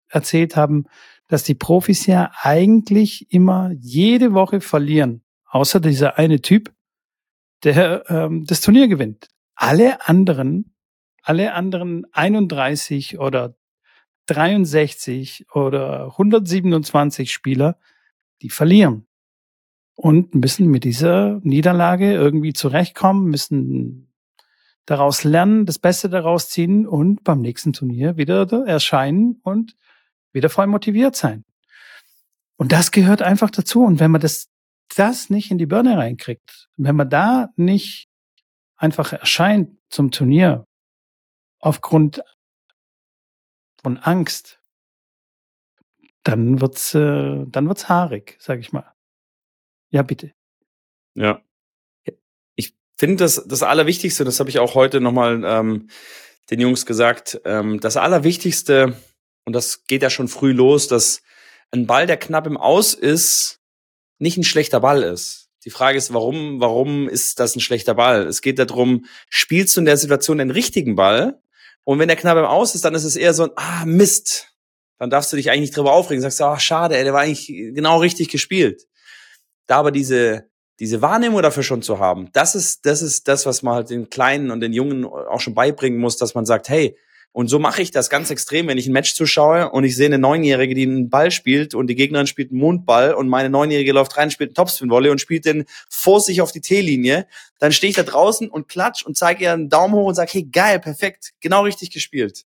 erzählt 0.10 0.56
haben, 0.56 0.86
dass 1.28 1.44
die 1.44 1.56
Profis 1.56 2.06
ja 2.06 2.32
eigentlich 2.42 3.32
immer 3.32 3.72
jede 3.80 4.34
Woche 4.34 4.62
verlieren, 4.62 5.24
außer 5.46 5.80
dieser 5.80 6.18
eine 6.18 6.42
Typ, 6.42 6.74
der 7.64 8.04
ähm, 8.10 8.46
das 8.46 8.62
Turnier 8.62 8.88
gewinnt. 8.88 9.28
Alle 9.56 10.08
anderen, 10.08 10.76
alle 11.22 11.54
anderen 11.54 12.06
31 12.12 13.20
oder 13.20 13.56
63 14.28 15.48
oder 15.54 16.06
127 16.06 17.32
Spieler, 17.32 17.78
die 18.42 18.50
verlieren 18.50 19.08
und 19.96 20.36
müssen 20.36 20.68
mit 20.68 20.84
dieser 20.84 21.40
Niederlage 21.44 22.14
irgendwie 22.14 22.54
zurechtkommen, 22.54 23.26
müssen 23.26 24.14
daraus 24.86 25.24
lernen, 25.24 25.66
das 25.66 25.80
Beste 25.80 26.10
daraus 26.10 26.50
ziehen 26.50 26.88
und 26.88 27.24
beim 27.24 27.42
nächsten 27.42 27.74
Turnier 27.74 28.18
wieder 28.18 28.48
erscheinen 28.68 29.40
und 29.44 29.78
wieder 30.34 30.50
voll 30.50 30.68
motiviert 30.68 31.16
sein. 31.16 31.46
Und 32.58 32.72
das 32.72 32.92
gehört 32.92 33.22
einfach 33.22 33.50
dazu. 33.50 33.84
Und 33.84 34.00
wenn 34.00 34.12
man 34.12 34.22
das, 34.22 34.50
das 34.96 35.30
nicht 35.30 35.52
in 35.52 35.58
die 35.58 35.66
Birne 35.66 35.98
reinkriegt, 35.98 36.70
wenn 36.76 36.96
man 36.96 37.10
da 37.10 37.50
nicht 37.56 38.10
einfach 38.76 39.14
erscheint 39.14 39.78
zum 39.90 40.12
Turnier 40.12 40.66
aufgrund 41.60 42.24
von 43.82 43.98
Angst, 43.98 44.60
dann 46.24 46.62
wird's, 46.62 46.94
äh, 46.96 47.46
dann 47.48 47.68
wird's 47.68 47.90
haarig, 47.90 48.38
sag 48.40 48.60
ich 48.60 48.72
mal. 48.72 48.94
Ja, 49.94 50.02
bitte. 50.02 50.34
Ja. 51.14 51.42
Ich 52.56 52.74
finde 52.98 53.24
das 53.24 53.46
das 53.48 53.62
Allerwichtigste, 53.62 54.26
das 54.26 54.40
habe 54.40 54.50
ich 54.50 54.58
auch 54.58 54.74
heute 54.74 55.00
nochmal 55.00 55.44
ähm, 55.46 55.88
den 56.50 56.60
Jungs 56.60 56.88
gesagt, 56.88 57.40
ähm, 57.46 57.80
das 57.80 57.96
Allerwichtigste, 57.96 58.98
und 59.46 59.54
das 59.54 59.86
geht 59.86 60.02
ja 60.02 60.10
schon 60.10 60.28
früh 60.28 60.52
los, 60.52 60.88
dass 60.88 61.22
ein 61.72 61.86
Ball, 61.86 62.08
der 62.08 62.18
knapp 62.18 62.48
im 62.48 62.58
Aus 62.58 62.96
ist, 62.96 63.60
nicht 64.18 64.38
ein 64.38 64.44
schlechter 64.44 64.80
Ball 64.80 65.04
ist. 65.04 65.52
Die 65.64 65.70
Frage 65.70 65.98
ist, 65.98 66.12
warum, 66.12 66.60
warum 66.60 67.08
ist 67.08 67.40
das 67.40 67.56
ein 67.56 67.62
schlechter 67.62 67.94
Ball? 67.94 68.26
Es 68.26 68.42
geht 68.42 68.58
darum, 68.58 69.06
spielst 69.30 69.78
du 69.78 69.82
in 69.82 69.86
der 69.86 69.98
Situation 69.98 70.40
den 70.40 70.52
richtigen 70.52 70.96
Ball? 70.96 71.40
Und 71.84 72.00
wenn 72.00 72.08
der 72.08 72.18
knapp 72.18 72.38
im 72.38 72.46
Aus 72.46 72.74
ist, 72.74 72.84
dann 72.84 72.96
ist 72.96 73.04
es 73.04 73.16
eher 73.16 73.34
so 73.36 73.44
ein, 73.44 73.52
ah, 73.58 73.86
Mist. 73.86 74.56
Dann 74.98 75.12
darfst 75.12 75.32
du 75.32 75.38
dich 75.38 75.52
eigentlich 75.52 75.62
nicht 75.62 75.78
drüber 75.78 75.94
aufregen. 75.94 76.22
Sagst 76.22 76.40
du, 76.40 76.46
ach, 76.46 76.60
schade, 76.60 76.98
ey, 76.98 77.04
der 77.04 77.14
war 77.14 77.22
eigentlich 77.22 77.48
genau 77.48 78.00
richtig 78.00 78.30
gespielt 78.30 78.88
da 79.68 79.78
aber 79.78 79.92
diese, 79.92 80.50
diese 80.80 81.02
Wahrnehmung 81.02 81.42
dafür 81.42 81.64
schon 81.64 81.82
zu 81.82 82.00
haben, 82.00 82.30
das 82.34 82.56
ist, 82.56 82.86
das 82.86 83.02
ist 83.02 83.28
das, 83.28 83.46
was 83.46 83.64
man 83.64 83.76
halt 83.76 83.90
den 83.90 84.10
Kleinen 84.10 84.52
und 84.52 84.60
den 84.60 84.74
Jungen 84.74 85.06
auch 85.06 85.40
schon 85.40 85.56
beibringen 85.56 86.00
muss, 86.00 86.18
dass 86.18 86.36
man 86.36 86.46
sagt, 86.46 86.70
hey, 86.70 86.98
und 87.36 87.48
so 87.48 87.58
mache 87.58 87.82
ich 87.82 87.90
das 87.90 88.12
ganz 88.12 88.30
extrem, 88.30 88.68
wenn 88.68 88.78
ich 88.78 88.86
ein 88.86 88.94
Match 88.94 89.16
zuschaue 89.16 89.72
und 89.72 89.84
ich 89.84 89.96
sehe 89.96 90.06
eine 90.06 90.20
Neunjährige, 90.20 90.76
die 90.76 90.84
einen 90.84 91.10
Ball 91.10 91.32
spielt 91.32 91.74
und 91.74 91.88
die 91.88 91.96
Gegnerin 91.96 92.28
spielt 92.28 92.52
einen 92.52 92.60
Mondball 92.60 93.16
und 93.16 93.28
meine 93.28 93.50
Neunjährige 93.50 93.92
läuft 93.92 94.18
rein, 94.18 94.30
spielt 94.30 94.52
einen 94.52 94.56
Topspin-Volley 94.56 95.10
und 95.10 95.20
spielt 95.20 95.46
den 95.46 95.66
vor 95.90 96.22
sich 96.22 96.42
auf 96.42 96.52
die 96.52 96.62
T-Linie, 96.62 97.26
dann 97.58 97.72
stehe 97.72 97.90
ich 97.90 97.96
da 97.96 98.04
draußen 98.04 98.50
und 98.50 98.68
klatsch 98.68 99.04
und 99.04 99.18
zeige 99.18 99.46
ihr 99.46 99.54
einen 99.54 99.70
Daumen 99.70 99.96
hoch 99.96 100.06
und 100.06 100.16
sage, 100.16 100.32
hey, 100.32 100.44
geil, 100.44 100.80
perfekt, 100.80 101.32
genau 101.40 101.64
richtig 101.64 101.90
gespielt. 101.90 102.46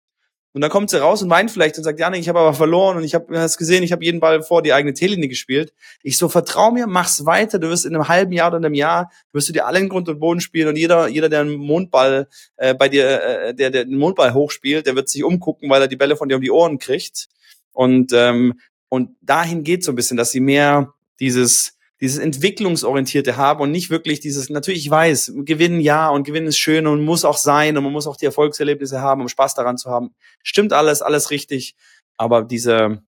Und 0.54 0.62
dann 0.62 0.70
kommt 0.70 0.88
sie 0.90 1.00
raus 1.00 1.22
und 1.22 1.28
weint 1.28 1.50
vielleicht 1.50 1.76
und 1.76 1.84
sagt, 1.84 2.00
Janik, 2.00 2.20
ich 2.20 2.28
habe 2.28 2.40
aber 2.40 2.54
verloren 2.54 2.96
und 2.96 3.04
ich 3.04 3.14
habe 3.14 3.38
hast 3.38 3.58
gesehen, 3.58 3.82
ich 3.82 3.92
habe 3.92 4.04
jeden 4.04 4.18
Ball 4.18 4.42
vor 4.42 4.62
die 4.62 4.72
eigene 4.72 4.94
Teleline 4.94 5.28
gespielt. 5.28 5.74
Ich 6.02 6.16
so, 6.16 6.28
vertrau 6.28 6.70
mir, 6.70 6.86
mach's 6.86 7.26
weiter. 7.26 7.58
Du 7.58 7.68
wirst 7.68 7.84
in 7.84 7.94
einem 7.94 8.08
halben 8.08 8.32
Jahr 8.32 8.48
oder 8.48 8.58
in 8.58 8.64
einem 8.64 8.74
Jahr, 8.74 9.10
wirst 9.32 9.48
du 9.48 9.52
dir 9.52 9.66
alle 9.66 9.78
in 9.78 9.88
Grund 9.88 10.08
und 10.08 10.20
Boden 10.20 10.40
spielen 10.40 10.68
und 10.68 10.76
jeder, 10.76 11.08
jeder, 11.08 11.28
der 11.28 11.42
einen 11.42 11.54
Mondball 11.54 12.28
äh, 12.56 12.74
bei 12.74 12.88
dir, 12.88 13.22
äh, 13.22 13.54
der, 13.54 13.70
der 13.70 13.84
den 13.84 13.98
Mondball 13.98 14.32
hochspielt, 14.32 14.86
der 14.86 14.96
wird 14.96 15.08
sich 15.08 15.22
umgucken, 15.22 15.68
weil 15.68 15.82
er 15.82 15.88
die 15.88 15.96
Bälle 15.96 16.16
von 16.16 16.28
dir 16.28 16.36
um 16.36 16.42
die 16.42 16.50
Ohren 16.50 16.78
kriegt. 16.78 17.28
Und, 17.72 18.12
ähm, 18.14 18.58
und 18.88 19.10
dahin 19.20 19.64
geht 19.64 19.84
so 19.84 19.92
ein 19.92 19.96
bisschen, 19.96 20.16
dass 20.16 20.30
sie 20.30 20.40
mehr 20.40 20.94
dieses, 21.20 21.77
dieses 22.00 22.18
entwicklungsorientierte 22.18 23.36
habe 23.36 23.62
und 23.62 23.70
nicht 23.70 23.90
wirklich 23.90 24.20
dieses, 24.20 24.50
natürlich, 24.50 24.80
ich 24.80 24.90
weiß, 24.90 25.32
gewinnen 25.38 25.80
ja 25.80 26.08
und 26.08 26.24
gewinnen 26.24 26.46
ist 26.46 26.58
schön 26.58 26.86
und 26.86 27.04
muss 27.04 27.24
auch 27.24 27.36
sein 27.36 27.76
und 27.76 27.84
man 27.84 27.92
muss 27.92 28.06
auch 28.06 28.16
die 28.16 28.26
Erfolgserlebnisse 28.26 29.00
haben, 29.00 29.20
um 29.20 29.28
Spaß 29.28 29.54
daran 29.54 29.78
zu 29.78 29.90
haben. 29.90 30.14
Stimmt 30.42 30.72
alles, 30.72 31.02
alles 31.02 31.30
richtig. 31.30 31.74
Aber 32.16 32.42
diese, 32.42 33.02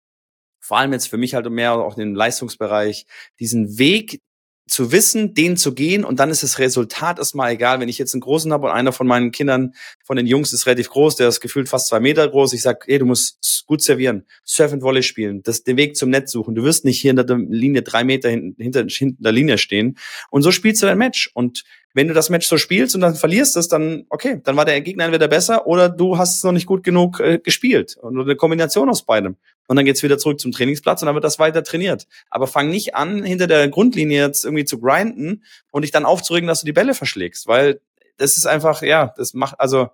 vor 0.59 0.77
allem 0.77 0.93
jetzt 0.93 1.07
für 1.07 1.17
mich 1.17 1.35
halt 1.35 1.49
mehr 1.49 1.73
auch 1.73 1.95
den 1.95 2.15
Leistungsbereich, 2.15 3.05
diesen 3.39 3.77
Weg 3.77 4.21
zu 4.69 4.91
wissen, 4.91 5.33
den 5.33 5.57
zu 5.57 5.73
gehen 5.73 6.05
und 6.05 6.19
dann 6.19 6.29
ist 6.29 6.43
das 6.43 6.59
Resultat 6.59 7.17
erstmal 7.17 7.51
egal. 7.51 7.79
Wenn 7.79 7.89
ich 7.89 7.97
jetzt 7.97 8.13
einen 8.13 8.21
großen 8.21 8.53
habe 8.53 8.67
und 8.67 8.73
einer 8.73 8.91
von 8.91 9.07
meinen 9.07 9.31
Kindern, 9.31 9.73
von 10.03 10.15
den 10.15 10.27
Jungs 10.27 10.53
ist 10.53 10.65
relativ 10.65 10.89
groß, 10.89 11.15
der 11.15 11.27
ist 11.27 11.41
gefühlt 11.41 11.67
fast 11.67 11.87
zwei 11.87 11.99
Meter 11.99 12.27
groß, 12.27 12.53
ich 12.53 12.61
sag, 12.61 12.85
ey, 12.87 12.99
du 12.99 13.05
musst 13.05 13.65
gut 13.65 13.81
servieren, 13.81 14.25
Surf 14.45 14.71
and 14.71 14.83
Volley 14.83 15.03
spielen, 15.03 15.41
das, 15.43 15.63
den 15.63 15.77
Weg 15.77 15.95
zum 15.95 16.09
Netz 16.09 16.31
suchen. 16.31 16.55
Du 16.55 16.63
wirst 16.63 16.85
nicht 16.85 16.99
hier 16.99 17.11
in 17.11 17.17
der 17.17 17.25
Linie 17.37 17.81
drei 17.81 18.03
Meter 18.03 18.29
hinter, 18.29 18.63
hinter, 18.63 18.85
hinter 18.87 19.17
der 19.23 19.31
Linie 19.31 19.57
stehen 19.57 19.97
und 20.29 20.43
so 20.43 20.51
spielst 20.51 20.81
du 20.81 20.85
dein 20.85 20.97
Match 20.97 21.31
und 21.33 21.63
wenn 21.93 22.07
du 22.07 22.13
das 22.13 22.29
Match 22.29 22.47
so 22.47 22.57
spielst 22.57 22.95
und 22.95 23.01
dann 23.01 23.15
verlierst 23.15 23.57
es, 23.57 23.67
dann 23.67 24.05
okay, 24.09 24.41
dann 24.43 24.55
war 24.55 24.65
der 24.65 24.79
Gegner 24.81 25.05
entweder 25.05 25.27
besser 25.27 25.65
oder 25.67 25.89
du 25.89 26.17
hast 26.17 26.37
es 26.37 26.43
noch 26.43 26.51
nicht 26.51 26.65
gut 26.65 26.83
genug 26.83 27.19
äh, 27.19 27.39
gespielt. 27.39 27.97
Und 27.97 28.19
eine 28.19 28.35
Kombination 28.35 28.89
aus 28.89 29.03
beidem. 29.03 29.37
Und 29.67 29.75
dann 29.75 29.85
geht's 29.85 30.03
wieder 30.03 30.17
zurück 30.17 30.39
zum 30.39 30.51
Trainingsplatz 30.51 31.01
und 31.01 31.07
dann 31.07 31.15
wird 31.15 31.23
das 31.23 31.39
weiter 31.39 31.63
trainiert. 31.63 32.07
Aber 32.29 32.47
fang 32.47 32.69
nicht 32.69 32.95
an, 32.95 33.23
hinter 33.23 33.47
der 33.47 33.67
Grundlinie 33.69 34.25
jetzt 34.25 34.45
irgendwie 34.45 34.65
zu 34.65 34.79
grinden 34.79 35.43
und 35.71 35.83
dich 35.83 35.91
dann 35.91 36.05
aufzuregen, 36.05 36.47
dass 36.47 36.61
du 36.61 36.65
die 36.65 36.73
Bälle 36.73 36.93
verschlägst, 36.93 37.47
weil 37.47 37.81
das 38.17 38.37
ist 38.37 38.45
einfach, 38.45 38.81
ja, 38.81 39.13
das 39.17 39.33
macht, 39.33 39.59
also 39.59 39.89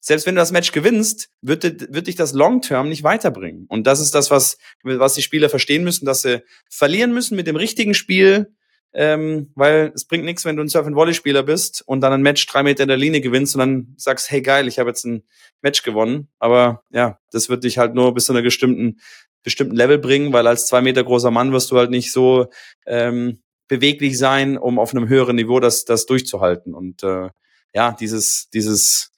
selbst 0.00 0.26
wenn 0.26 0.34
du 0.34 0.40
das 0.40 0.52
Match 0.52 0.72
gewinnst, 0.72 1.30
wird, 1.42 1.92
wird 1.92 2.06
dich 2.06 2.16
das 2.16 2.32
Long-Term 2.32 2.88
nicht 2.88 3.02
weiterbringen. 3.02 3.66
Und 3.68 3.86
das 3.86 4.00
ist 4.00 4.14
das, 4.14 4.30
was, 4.30 4.56
was 4.82 5.14
die 5.14 5.22
Spieler 5.22 5.48
verstehen 5.48 5.84
müssen, 5.84 6.06
dass 6.06 6.22
sie 6.22 6.42
verlieren 6.68 7.12
müssen 7.12 7.36
mit 7.36 7.46
dem 7.46 7.56
richtigen 7.56 7.94
Spiel, 7.94 8.54
ähm, 8.92 9.50
weil 9.54 9.92
es 9.94 10.04
bringt 10.04 10.24
nichts, 10.24 10.44
wenn 10.44 10.56
du 10.56 10.62
ein 10.62 10.68
Surf-and-Volley-Spieler 10.68 11.42
bist 11.42 11.82
und 11.86 12.00
dann 12.00 12.12
ein 12.12 12.22
Match 12.22 12.46
drei 12.46 12.62
Meter 12.62 12.82
in 12.82 12.88
der 12.88 12.96
Linie 12.96 13.20
gewinnst 13.20 13.54
und 13.54 13.60
dann 13.60 13.94
sagst, 13.96 14.30
hey 14.30 14.42
geil, 14.42 14.66
ich 14.66 14.78
habe 14.78 14.90
jetzt 14.90 15.04
ein 15.04 15.22
Match 15.62 15.82
gewonnen. 15.82 16.28
Aber 16.38 16.82
ja, 16.90 17.18
das 17.30 17.48
wird 17.48 17.64
dich 17.64 17.78
halt 17.78 17.94
nur 17.94 18.12
bis 18.14 18.26
zu 18.26 18.32
einer 18.32 18.42
bestimmten, 18.42 19.00
bestimmten 19.42 19.76
Level 19.76 19.98
bringen, 19.98 20.32
weil 20.32 20.46
als 20.46 20.66
zwei 20.66 20.80
Meter 20.80 21.04
großer 21.04 21.30
Mann 21.30 21.52
wirst 21.52 21.70
du 21.70 21.78
halt 21.78 21.90
nicht 21.90 22.12
so 22.12 22.48
ähm, 22.86 23.42
beweglich 23.68 24.18
sein, 24.18 24.58
um 24.58 24.78
auf 24.78 24.92
einem 24.94 25.08
höheren 25.08 25.36
Niveau 25.36 25.60
das, 25.60 25.84
das 25.84 26.06
durchzuhalten. 26.06 26.74
Und 26.74 27.04
äh, 27.04 27.28
ja, 27.72 27.92
dieses, 27.92 28.50
dieses, 28.50 29.12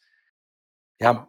ja, 1.01 1.27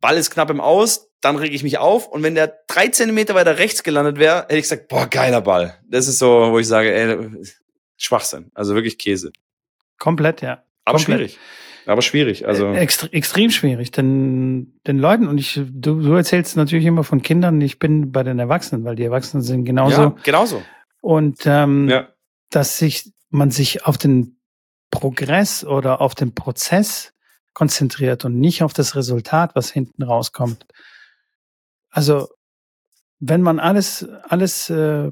Ball 0.00 0.18
ist 0.18 0.30
knapp 0.30 0.50
im 0.50 0.60
Aus, 0.60 1.10
dann 1.20 1.36
reg 1.36 1.54
ich 1.54 1.62
mich 1.62 1.78
auf 1.78 2.08
und 2.08 2.22
wenn 2.22 2.34
der 2.34 2.58
drei 2.66 2.88
Zentimeter 2.88 3.34
weiter 3.34 3.56
rechts 3.56 3.82
gelandet 3.82 4.18
wäre, 4.18 4.42
hätte 4.42 4.56
ich 4.56 4.64
gesagt, 4.64 4.88
boah, 4.88 5.06
geiler 5.06 5.40
Ball. 5.40 5.78
Das 5.88 6.08
ist 6.08 6.18
so, 6.18 6.50
wo 6.50 6.58
ich 6.58 6.68
sage, 6.68 6.92
ey, 6.92 7.30
Schwachsinn. 7.96 8.50
Also 8.54 8.74
wirklich 8.74 8.98
Käse. 8.98 9.32
Komplett, 9.98 10.42
ja. 10.42 10.64
Aber 10.84 10.98
Komplett. 10.98 11.30
schwierig. 11.30 11.38
Aber 11.86 12.02
schwierig. 12.02 12.46
Also 12.46 12.66
äh, 12.68 12.78
Extre 12.78 13.12
extrem 13.12 13.50
schwierig, 13.50 13.90
denn 13.90 14.78
den 14.86 14.98
Leuten 14.98 15.28
und 15.28 15.38
ich, 15.38 15.60
du, 15.66 16.00
du 16.00 16.14
erzählst 16.14 16.56
natürlich 16.56 16.86
immer 16.86 17.04
von 17.04 17.22
Kindern. 17.22 17.60
Ich 17.60 17.78
bin 17.78 18.10
bei 18.10 18.22
den 18.22 18.38
Erwachsenen, 18.38 18.84
weil 18.84 18.96
die 18.96 19.04
Erwachsenen 19.04 19.42
sind 19.42 19.64
genauso. 19.64 20.02
Ja, 20.02 20.16
genauso. 20.22 20.62
Und 21.00 21.42
ähm, 21.44 21.88
ja. 21.88 22.08
dass 22.50 22.78
sich 22.78 23.12
man 23.28 23.50
sich 23.50 23.84
auf 23.84 23.98
den 23.98 24.38
Progress 24.90 25.64
oder 25.64 26.00
auf 26.00 26.14
den 26.14 26.34
Prozess 26.34 27.12
konzentriert 27.52 28.24
und 28.24 28.38
nicht 28.38 28.62
auf 28.62 28.72
das 28.72 28.96
Resultat, 28.96 29.54
was 29.54 29.70
hinten 29.70 30.02
rauskommt. 30.02 30.66
Also 31.90 32.28
wenn 33.18 33.42
man 33.42 33.58
alles 33.58 34.08
alles 34.22 34.70
äh, 34.70 35.10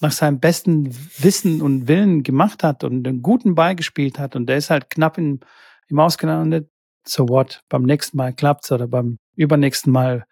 nach 0.00 0.12
seinem 0.12 0.40
besten 0.40 0.94
Wissen 1.18 1.60
und 1.60 1.88
Willen 1.88 2.22
gemacht 2.22 2.62
hat 2.62 2.84
und 2.84 3.06
einen 3.06 3.22
guten 3.22 3.54
Ball 3.54 3.74
gespielt 3.74 4.18
hat 4.18 4.36
und 4.36 4.46
der 4.46 4.56
ist 4.56 4.70
halt 4.70 4.90
knapp 4.90 5.18
in, 5.18 5.40
im 5.88 5.98
Ausgelandet, 5.98 6.70
so 7.04 7.28
what, 7.28 7.62
beim 7.68 7.82
nächsten 7.82 8.16
Mal 8.16 8.32
klappt's 8.32 8.70
oder 8.70 8.86
beim 8.86 9.18
übernächsten 9.34 9.92
Mal, 9.92 10.24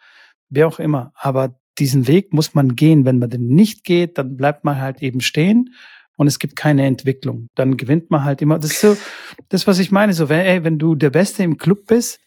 wer 0.49 0.69
auch 0.69 0.79
immer. 0.79 1.13
Aber 1.15 1.59
diesen 1.79 2.07
Weg 2.07 2.33
muss 2.33 2.55
man 2.55 2.77
gehen. 2.77 3.05
Wenn 3.05 3.19
man 3.19 3.31
den 3.31 3.49
nicht 3.49 3.85
geht, 3.85 4.19
dann 4.19 4.37
bleibt 4.37 4.65
man 4.65 4.81
halt 4.81 5.03
eben 5.03 5.21
stehen 5.21 5.75
und 6.17 6.27
es 6.27 6.39
gibt 6.39 6.57
keine 6.57 6.87
Entwicklung. 6.87 7.49
Dann 7.55 7.77
gewinnt 7.77 8.11
man 8.11 8.25
halt 8.25 8.43
immer. 8.43 8.59
Das 8.59 8.73
ist 8.73 8.81
so, 8.81 8.97
das, 9.49 9.67
was 9.67 9.79
ich 9.79 9.91
meine. 9.91 10.13
So, 10.13 10.29
wenn, 10.29 10.41
ey, 10.41 10.65
wenn 10.65 10.79
du 10.79 10.95
der 10.95 11.11
Beste 11.11 11.43
im 11.43 11.59
Club 11.59 11.87
bist, 11.87 12.21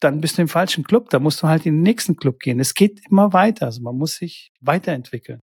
dann 0.00 0.20
bist 0.20 0.38
du 0.38 0.42
im 0.42 0.48
falschen 0.48 0.84
Club. 0.84 1.10
Da 1.10 1.18
musst 1.18 1.42
du 1.42 1.48
halt 1.48 1.66
in 1.66 1.74
den 1.74 1.82
nächsten 1.82 2.16
Club 2.16 2.38
gehen. 2.40 2.60
Es 2.60 2.74
geht 2.74 3.00
immer 3.10 3.32
weiter. 3.32 3.66
Also 3.66 3.82
man 3.82 3.96
muss 3.96 4.16
sich 4.16 4.52
weiterentwickeln. 4.60 5.40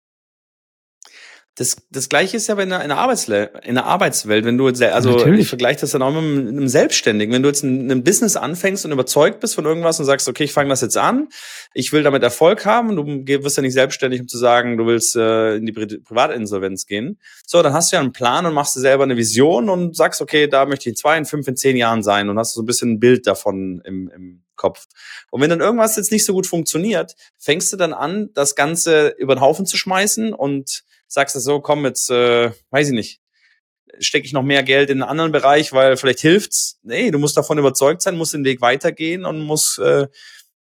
Das, 1.57 1.75
das 1.89 2.07
gleiche 2.07 2.37
ist 2.37 2.45
ja 2.45 2.59
in 2.59 2.69
der, 2.69 2.83
in 2.83 2.89
der, 2.89 2.99
Arbeitsle 2.99 3.51
in 3.63 3.73
der 3.73 3.85
Arbeitswelt, 3.85 4.45
wenn 4.45 4.59
du 4.59 4.67
jetzt, 4.67 4.79
also 4.83 5.13
Natürlich. 5.13 5.41
ich 5.41 5.47
vergleiche 5.47 5.81
das 5.81 5.89
dann 5.89 6.03
auch 6.03 6.11
mit 6.11 6.49
einem 6.49 6.67
Selbstständigen. 6.67 7.33
Wenn 7.33 7.41
du 7.41 7.49
jetzt 7.49 7.63
ein, 7.63 7.89
ein 7.89 8.03
Business 8.03 8.35
anfängst 8.35 8.85
und 8.85 8.91
überzeugt 8.91 9.39
bist 9.39 9.55
von 9.55 9.65
irgendwas 9.65 9.99
und 9.99 10.05
sagst, 10.05 10.29
okay, 10.29 10.43
ich 10.43 10.53
fange 10.53 10.69
das 10.69 10.81
jetzt 10.81 10.97
an, 10.97 11.29
ich 11.73 11.91
will 11.91 12.03
damit 12.03 12.21
Erfolg 12.21 12.63
haben, 12.67 12.95
du 12.95 13.03
wirst 13.43 13.57
ja 13.57 13.63
nicht 13.63 13.73
selbstständig, 13.73 14.21
um 14.21 14.27
zu 14.27 14.37
sagen, 14.37 14.77
du 14.77 14.85
willst 14.85 15.15
äh, 15.15 15.55
in 15.55 15.65
die 15.65 15.71
Pri 15.71 15.87
Privatinsolvenz 15.87 16.85
gehen. 16.85 17.19
So, 17.47 17.63
dann 17.63 17.73
hast 17.73 17.91
du 17.91 17.95
ja 17.95 18.01
einen 18.01 18.11
Plan 18.11 18.45
und 18.45 18.53
machst 18.53 18.75
dir 18.75 18.81
selber 18.81 19.05
eine 19.05 19.17
Vision 19.17 19.71
und 19.71 19.95
sagst, 19.95 20.21
okay, 20.21 20.47
da 20.47 20.67
möchte 20.67 20.83
ich 20.83 20.93
in 20.93 20.95
zwei, 20.95 21.17
in 21.17 21.25
fünf, 21.25 21.47
in 21.47 21.57
zehn 21.57 21.75
Jahren 21.75 22.03
sein 22.03 22.29
und 22.29 22.37
hast 22.37 22.53
so 22.53 22.61
ein 22.61 22.67
bisschen 22.67 22.91
ein 22.91 22.99
Bild 22.99 23.25
davon 23.25 23.81
im, 23.83 24.11
im 24.13 24.43
Kopf. 24.55 24.85
Und 25.31 25.41
wenn 25.41 25.49
dann 25.49 25.61
irgendwas 25.61 25.95
jetzt 25.95 26.11
nicht 26.11 26.25
so 26.25 26.33
gut 26.33 26.45
funktioniert, 26.45 27.15
fängst 27.39 27.73
du 27.73 27.77
dann 27.77 27.93
an, 27.93 28.29
das 28.35 28.53
Ganze 28.53 29.15
über 29.17 29.33
den 29.33 29.41
Haufen 29.41 29.65
zu 29.65 29.75
schmeißen 29.75 30.33
und 30.33 30.83
sagst 31.07 31.35
du 31.35 31.39
so, 31.39 31.59
komm, 31.59 31.85
jetzt, 31.85 32.09
äh, 32.09 32.51
weiß 32.71 32.87
ich 32.87 32.93
nicht, 32.93 33.21
stecke 33.99 34.25
ich 34.25 34.33
noch 34.33 34.43
mehr 34.43 34.63
Geld 34.63 34.89
in 34.89 35.01
einen 35.01 35.09
anderen 35.09 35.31
Bereich, 35.31 35.73
weil 35.73 35.97
vielleicht 35.97 36.19
hilft's. 36.19 36.79
Nee, 36.83 37.11
du 37.11 37.19
musst 37.19 37.37
davon 37.37 37.57
überzeugt 37.57 38.01
sein, 38.01 38.17
musst 38.17 38.33
den 38.33 38.45
Weg 38.45 38.61
weitergehen 38.61 39.25
und 39.25 39.39
musst 39.39 39.79
äh, 39.79 40.07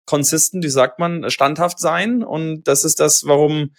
consistent, 0.06 0.64
wie 0.64 0.70
sagt 0.70 1.00
man, 1.00 1.30
standhaft 1.30 1.80
sein. 1.80 2.24
Und 2.24 2.64
das 2.64 2.84
ist 2.84 3.00
das, 3.00 3.26
warum 3.26 3.72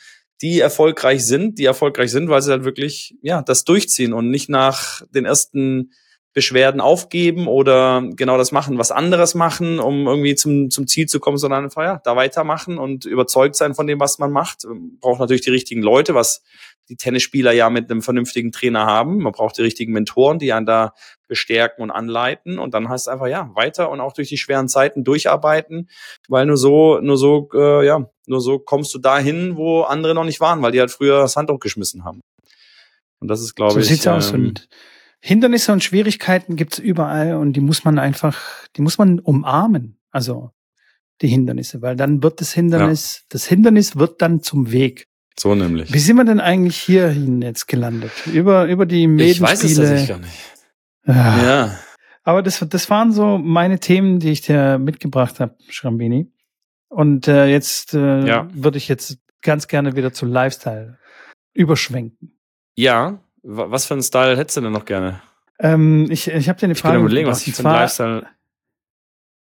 die 0.43 0.61
erfolgreich 0.61 1.25
sind, 1.25 1.59
die 1.59 1.65
erfolgreich 1.65 2.11
sind, 2.11 2.29
weil 2.29 2.43
sie 2.43 2.51
halt 2.51 2.65
wirklich, 2.65 3.15
ja, 3.23 3.43
das 3.43 3.65
durchziehen 3.65 4.13
und 4.13 4.31
nicht 4.31 4.49
nach 4.49 5.03
den 5.11 5.25
ersten 5.25 5.93
Beschwerden 6.37 6.83
aufgeben 6.83 7.49
oder 7.49 8.03
genau 8.15 8.37
das 8.37 8.53
machen, 8.53 8.77
was 8.77 8.93
anderes 8.93 9.35
machen, 9.35 9.79
um 9.79 10.07
irgendwie 10.07 10.35
zum, 10.35 10.69
zum 10.69 10.87
Ziel 10.87 11.07
zu 11.07 11.19
kommen, 11.19 11.39
sondern 11.39 11.65
einfach 11.65 11.83
ja, 11.83 12.01
da 12.05 12.15
weitermachen 12.15 12.77
und 12.77 13.07
überzeugt 13.07 13.57
sein 13.57 13.75
von 13.75 13.87
dem, 13.87 14.01
was 14.01 14.19
man 14.19 14.31
macht. 14.31 14.67
Braucht 15.01 15.19
natürlich 15.19 15.41
die 15.41 15.51
richtigen 15.51 15.81
Leute, 15.81 16.15
was 16.15 16.43
die 16.91 16.97
Tennisspieler 16.97 17.53
ja 17.53 17.71
mit 17.71 17.91
einem 17.91 18.03
vernünftigen 18.03 18.53
Trainer 18.53 18.85
haben. 18.85 19.23
Man 19.23 19.33
braucht 19.33 19.57
die 19.57 19.63
richtigen 19.63 19.95
Mentoren, 19.95 20.39
die 20.39 20.53
einen 20.53 20.67
da 20.67 20.93
bestärken 21.27 21.83
und 21.83 21.91
anleiten. 21.91 22.59
Und 22.59 22.75
dann 22.75 22.91
heißt 22.91 23.07
es 23.07 23.09
einfach, 23.11 23.29
ja, 23.29 23.51
weiter 23.55 23.89
und 23.89 24.01
auch 24.01 24.13
durch 24.13 24.29
die 24.29 24.37
schweren 24.37 24.69
Zeiten 24.69 25.05
durcharbeiten, 25.05 25.89
weil 26.29 26.45
nur 26.45 26.59
so, 26.59 27.01
nur 27.01 27.17
so, 27.17 27.49
äh, 27.55 27.87
ja, 27.87 28.11
nur 28.27 28.43
so 28.43 28.59
kommst 28.59 28.93
du 28.93 28.99
dahin, 28.99 29.57
wo 29.57 29.85
andere 29.85 30.15
noch 30.15 30.25
nicht 30.25 30.41
waren, 30.41 30.61
weil 30.61 30.73
die 30.73 30.81
halt 30.81 30.91
früher 30.91 31.21
das 31.21 31.35
Handtuch 31.35 31.61
geschmissen 31.61 32.05
haben. 32.05 32.21
Und 33.21 33.29
das 33.29 33.41
ist, 33.41 33.55
glaube 33.55 33.73
so 33.73 33.79
ich. 33.79 33.87
So 33.87 33.95
sieht's 33.95 34.05
ähm, 34.05 34.13
aus. 34.13 34.33
Und 34.33 34.69
Hindernisse 35.21 35.73
und 35.73 35.83
Schwierigkeiten 35.83 36.57
gibt's 36.57 36.79
überall 36.79 37.37
und 37.37 37.55
die 37.55 37.61
muss 37.61 37.85
man 37.85 37.99
einfach, 37.99 38.39
die 38.77 38.83
muss 38.83 38.99
man 38.99 39.19
umarmen. 39.19 39.99
Also 40.11 40.51
die 41.23 41.29
Hindernisse, 41.29 41.83
weil 41.83 41.97
dann 41.97 42.23
wird 42.23 42.41
das 42.41 42.53
Hindernis, 42.53 43.19
ja. 43.21 43.27
das 43.31 43.47
Hindernis 43.47 43.97
wird 43.97 44.23
dann 44.23 44.43
zum 44.43 44.71
Weg. 44.71 45.09
So 45.39 45.55
nämlich. 45.55 45.93
Wie 45.93 45.99
sind 45.99 46.17
wir 46.17 46.25
denn 46.25 46.41
eigentlich 46.41 46.77
hierhin 46.77 47.43
jetzt 47.43 47.67
gelandet? 47.67 48.13
Über, 48.27 48.67
über 48.67 48.87
die 48.87 49.07
Medenspiele. 49.07 49.33
Ich 49.33 49.41
weiß 49.41 49.65
es 49.65 49.75
tatsächlich 49.75 50.09
gar 50.09 50.19
nicht. 50.19 50.35
Ja. 51.07 51.43
ja. 51.43 51.79
Aber 52.25 52.43
das, 52.43 52.65
das 52.69 52.91
waren 52.91 53.13
so 53.13 53.39
meine 53.39 53.79
Themen, 53.79 54.19
die 54.19 54.31
ich 54.31 54.41
dir 54.41 54.79
mitgebracht 54.79 55.39
habe, 55.41 55.57
Schrambini. 55.69 56.33
Und 56.89 57.29
äh, 57.29 57.47
jetzt 57.47 57.95
äh, 57.95 58.27
ja. 58.27 58.49
würde 58.53 58.79
ich 58.79 58.89
jetzt 58.89 59.19
ganz 59.43 59.69
gerne 59.69 59.95
wieder 59.97 60.13
zu 60.13 60.27
Lifestyle 60.27 60.99
überschwenken. 61.53 62.39
Ja, 62.75 63.21
was 63.47 63.87
für 63.87 63.95
einen 63.95 64.03
Style 64.03 64.37
hättest 64.37 64.57
du 64.57 64.61
denn 64.63 64.73
noch 64.73 64.85
gerne? 64.85 65.23
Ähm, 65.59 66.11
ich 66.11 66.29
ich 66.29 66.49
habe 66.49 66.59
dir 66.59 66.67
eine 66.67 66.73
ich 66.75 66.81
Frage. 66.81 66.99
Ich 66.99 67.05
überlegen, 67.05 67.29
was 67.29 67.47
ich 67.47 67.55
für 67.55 67.65
einen 67.65 67.75
Lifestyle. 67.75 68.27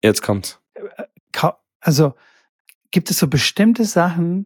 Jetzt 0.04 0.22
kommt. 0.22 0.60
Also 1.82 2.14
gibt 2.92 3.10
es 3.10 3.20
so 3.20 3.28
bestimmte 3.28 3.86
Sachen, 3.86 4.46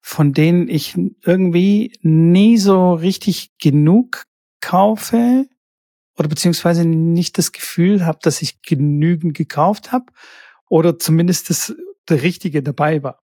von 0.00 0.32
denen 0.32 0.68
ich 0.68 0.98
irgendwie 1.24 1.96
nie 2.02 2.58
so 2.58 2.94
richtig 2.94 3.56
genug 3.58 4.24
kaufe 4.60 5.46
oder 6.18 6.28
beziehungsweise 6.28 6.84
nicht 6.84 7.38
das 7.38 7.52
Gefühl 7.52 8.04
habe, 8.04 8.18
dass 8.22 8.42
ich 8.42 8.62
genügend 8.62 9.36
gekauft 9.36 9.92
habe 9.92 10.06
oder 10.68 10.98
zumindest 10.98 11.50
das 11.50 11.74
der 12.08 12.22
richtige 12.22 12.62
dabei 12.62 13.02
war. 13.02 13.22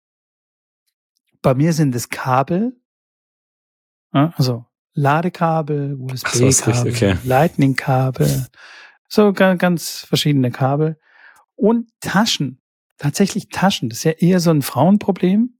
Bei 1.42 1.54
mir 1.54 1.72
sind 1.72 1.94
es 1.94 2.08
Kabel, 2.08 2.80
also 4.12 4.64
Ladekabel, 4.94 5.94
USB-Kabel, 5.98 6.92
okay. 6.92 7.16
Lightning-Kabel, 7.24 8.46
so 9.08 9.32
ganz, 9.32 9.60
ganz 9.60 9.98
verschiedene 10.00 10.50
Kabel 10.50 10.98
und 11.54 11.88
Taschen. 12.00 12.60
Tatsächlich 12.98 13.48
Taschen. 13.48 13.88
Das 13.88 13.98
ist 13.98 14.04
ja 14.04 14.12
eher 14.12 14.40
so 14.40 14.50
ein 14.50 14.62
Frauenproblem. 14.62 15.58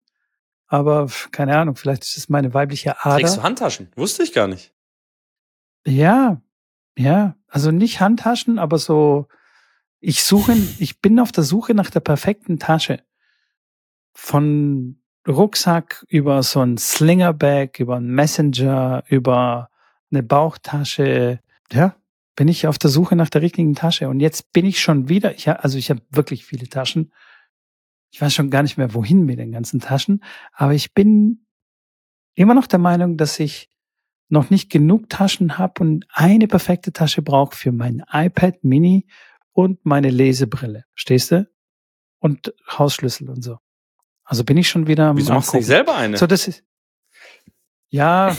aber 0.67 1.09
keine 1.33 1.59
Ahnung, 1.59 1.75
vielleicht 1.75 2.05
ist 2.05 2.17
es 2.17 2.29
meine 2.29 2.55
weibliche 2.55 3.05
Ader. 3.05 3.17
Trägst 3.17 3.37
du 3.39 3.43
Handtaschen? 3.43 3.91
Wusste 3.97 4.23
ich 4.23 4.33
gar 4.33 4.47
nicht. 4.47 4.73
Ja, 5.87 6.43
ja, 6.97 7.35
also 7.49 7.71
nicht 7.71 8.01
Handtaschen, 8.01 8.59
aber 8.59 8.79
so, 8.79 9.27
ich 10.01 10.23
suche, 10.23 10.55
ich 10.79 11.01
bin 11.01 11.19
auf 11.19 11.33
der 11.33 11.45
Suche 11.45 11.75
nach 11.75 11.91
der 11.91 12.01
perfekten 12.01 12.59
Tasche. 12.59 13.03
Von 14.13 15.00
Rucksack 15.27 16.05
über 16.09 16.43
so 16.43 16.61
ein 16.61 16.79
Slingerbag, 16.79 17.79
über 17.79 17.97
ein 17.97 18.07
Messenger, 18.07 19.05
über 19.09 19.71
eine 20.11 20.23
Bauchtasche. 20.23 21.41
Ja, 21.73 21.97
bin 22.37 22.49
ich 22.49 22.67
auf 22.67 22.79
der 22.79 22.91
Suche 22.91 23.17
nach 23.17 23.29
der 23.29 23.43
richtigen 23.43 23.75
Tasche. 23.75 24.09
Und 24.09 24.21
jetzt 24.21 24.53
bin 24.53 24.65
ich 24.65 24.81
schon 24.81 25.09
wieder, 25.09 25.35
ich, 25.35 25.49
also 25.49 25.79
ich 25.79 25.91
habe 25.91 26.01
wirklich 26.11 26.45
viele 26.47 26.69
Taschen. 26.69 27.13
Ich 28.11 28.21
weiß 28.21 28.35
schon 28.35 28.51
gar 28.51 28.63
nicht 28.63 28.77
mehr, 28.77 28.95
wohin 28.95 29.25
mit 29.25 29.39
den 29.39 29.53
ganzen 29.53 29.81
Taschen. 29.81 30.25
Aber 30.53 30.73
ich 30.73 30.95
bin 30.95 31.47
immer 32.35 32.55
noch 32.55 32.67
der 32.67 32.79
Meinung, 32.79 33.17
dass 33.17 33.39
ich 33.39 33.69
noch 34.29 34.49
nicht 34.49 34.71
genug 34.71 35.09
Taschen 35.09 35.59
habe 35.59 35.83
und 35.83 36.07
eine 36.09 36.49
perfekte 36.49 36.93
Tasche 36.93 37.21
brauche 37.21 37.57
für 37.57 37.73
mein 37.73 38.03
iPad 38.11 38.65
Mini 38.65 39.07
und 39.53 39.85
meine 39.85 40.11
Lesebrille. 40.11 40.85
Stehst 40.95 41.33
du? 41.33 41.49
Und 42.21 42.55
Hausschlüssel 42.69 43.29
und 43.29 43.43
so. 43.43 43.59
Also 44.31 44.45
bin 44.45 44.57
ich 44.57 44.69
schon 44.69 44.87
wieder. 44.87 45.17
Wieso 45.17 45.35
machst 45.35 45.53
du 45.53 45.57
nicht 45.57 45.67
selber 45.67 45.97
eine? 45.97 46.17
So, 46.17 46.29
das 46.29 46.47
ist. 46.47 46.63
Ja, 47.89 48.37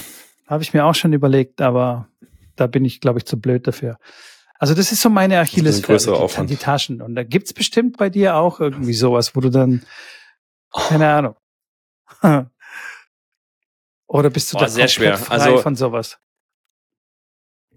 habe 0.48 0.64
ich 0.64 0.74
mir 0.74 0.86
auch 0.86 0.96
schon 0.96 1.12
überlegt, 1.12 1.60
aber 1.60 2.08
da 2.56 2.68
bin 2.68 2.86
ich, 2.86 3.02
glaube 3.02 3.20
ich, 3.20 3.26
zu 3.26 3.38
blöd 3.38 3.68
dafür. 3.68 4.00
Also 4.58 4.74
das 4.74 4.94
ist 4.94 5.02
so 5.02 5.10
meine 5.10 5.38
Achillesferse, 5.42 6.30
die, 6.38 6.46
die 6.46 6.56
Taschen. 6.56 7.02
Und 7.02 7.16
da 7.16 7.26
gibt's 7.26 7.52
bestimmt 7.52 7.98
bei 7.98 8.10
dir 8.10 8.38
auch 8.38 8.62
irgendwie 8.62 8.94
sowas, 8.94 9.36
wo 9.36 9.42
du 9.42 9.50
dann, 9.50 9.86
keine 10.72 11.10
Ahnung. 11.10 11.36
Oder 14.08 14.30
bist 14.30 14.54
du 14.54 14.58
Boah, 14.58 14.64
da 14.64 14.70
sehr 14.70 14.88
schwer 14.88 15.18
frei 15.18 15.36
also, 15.36 15.58
von 15.58 15.76
sowas? 15.76 16.20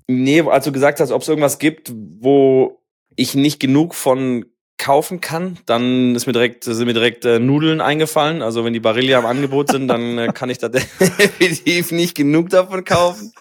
Nee, 0.07 0.43
als 0.43 0.67
du 0.67 0.71
gesagt 0.71 1.01
hast, 1.01 1.11
ob 1.11 1.23
es 1.23 1.29
irgendwas 1.29 1.59
gibt, 1.59 1.93
wo 1.93 2.81
ich 3.17 3.35
nicht 3.35 3.59
genug 3.59 3.97
von 3.97 4.45
kaufen 4.85 5.23
kann, 5.23 5.59
dann 5.65 6.15
ist 6.15 6.27
mir 6.27 6.35
direkt, 6.35 6.65
sind 6.65 6.87
mir 6.87 6.93
direkt 6.93 7.25
äh, 7.25 7.39
Nudeln 7.39 7.81
eingefallen. 7.81 8.43
Also 8.43 8.67
wenn 8.67 8.75
die 8.75 8.81
Barilla 8.81 9.19
im 9.19 9.25
Angebot 9.25 9.71
sind, 9.71 9.89
dann 9.89 10.19
äh, 10.19 10.29
kann 10.35 10.51
ich 10.51 10.59
da 10.59 10.69
definitiv 10.69 11.91
nicht 11.91 12.15
genug 12.15 12.51
davon 12.51 12.85
kaufen. 12.85 13.33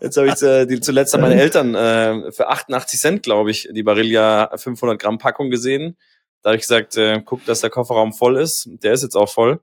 Jetzt 0.00 0.16
habe 0.16 0.28
ich 0.28 0.42
äh, 0.42 0.64
die, 0.64 0.80
zuletzt 0.80 1.14
an 1.14 1.20
meine 1.20 1.38
Eltern 1.38 1.74
äh, 1.74 2.32
für 2.32 2.48
88 2.48 2.98
Cent, 2.98 3.22
glaube 3.22 3.50
ich, 3.50 3.68
die 3.70 3.82
Barilla 3.82 4.50
500 4.56 4.98
Gramm 4.98 5.18
Packung 5.18 5.50
gesehen. 5.50 5.98
Da 6.40 6.50
habe 6.50 6.56
ich 6.56 6.62
gesagt, 6.62 6.96
äh, 6.96 7.20
guck, 7.22 7.44
dass 7.44 7.60
der 7.60 7.68
Kofferraum 7.68 8.14
voll 8.14 8.38
ist. 8.38 8.66
Der 8.82 8.94
ist 8.94 9.02
jetzt 9.02 9.16
auch 9.16 9.28
voll. 9.28 9.60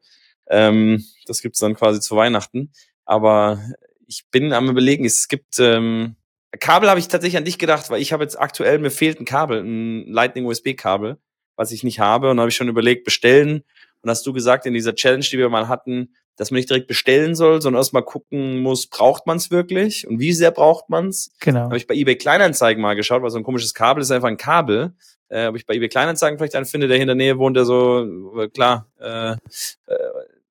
Ähm, 0.48 1.04
das 1.26 1.42
gibt's 1.42 1.60
dann 1.60 1.74
quasi 1.74 2.02
zu 2.02 2.16
Weihnachten. 2.16 2.72
Aber 3.04 3.60
ich 4.06 4.26
bin 4.30 4.54
am 4.54 4.70
überlegen, 4.70 5.06
es 5.06 5.28
gibt 5.28 5.58
ähm, 5.58 6.18
Kabel 6.60 6.90
habe 6.90 7.00
ich 7.00 7.08
tatsächlich 7.08 7.38
an 7.38 7.46
dich 7.46 7.58
gedacht, 7.58 7.90
weil 7.90 8.02
ich 8.02 8.14
habe 8.14 8.24
jetzt 8.24 8.40
aktuell, 8.40 8.80
mir 8.80 8.92
fehlt 8.92 9.20
ein 9.20 9.26
Kabel, 9.26 9.64
ein 9.64 10.08
Lightning-USB-Kabel, 10.08 11.18
was 11.56 11.72
ich 11.72 11.84
nicht 11.84 12.00
habe. 12.00 12.30
Und 12.30 12.40
habe 12.40 12.50
ich 12.50 12.56
schon 12.56 12.70
überlegt, 12.70 13.04
bestellen. 13.06 13.64
Und 14.02 14.10
hast 14.10 14.26
du 14.26 14.34
gesagt, 14.34 14.66
in 14.66 14.74
dieser 14.74 14.96
Challenge, 14.96 15.24
die 15.24 15.38
wir 15.38 15.50
mal 15.50 15.68
hatten, 15.68 16.14
dass 16.36 16.52
man 16.52 16.58
nicht 16.58 16.70
direkt 16.70 16.88
bestellen 16.88 17.36
soll, 17.36 17.62
sondern 17.62 17.80
erstmal 17.80 18.04
gucken 18.04 18.60
muss, 18.60 18.88
braucht 18.88 19.28
man 19.28 19.38
es 19.38 19.52
wirklich 19.52 20.08
und 20.08 20.20
wie 20.20 20.34
sehr 20.34 20.52
braucht 20.52 20.90
man 20.90 21.10
es. 21.10 21.32
Genau. 21.40 21.62
Habe 21.62 21.78
ich 21.78 21.88
bei 21.88 21.94
eBay 21.94 22.16
Kleinanzeigen 22.16 22.82
mal 22.82 22.96
geschaut, 22.96 23.22
weil 23.22 23.30
so 23.30 23.38
ein 23.38 23.44
komisches 23.44 23.74
Kabel 23.74 24.02
ist 24.02 24.12
einfach 24.12 24.30
ein 24.30 24.38
Kabel. 24.38 24.96
Äh, 25.30 25.48
ob 25.48 25.56
ich 25.56 25.66
bei 25.66 25.76
eBay 25.76 25.90
Kleinanzeigen 25.90 26.38
vielleicht 26.38 26.56
einen 26.56 26.66
finde, 26.66 26.88
der 26.88 27.00
in 27.00 27.08
der 27.08 27.16
Nähe 27.16 27.38
wohnt, 27.38 27.56
der 27.56 27.66
so, 27.66 28.40
äh, 28.40 28.50
klar, 28.50 28.90
äh, 29.00 29.34
äh, 29.34 29.38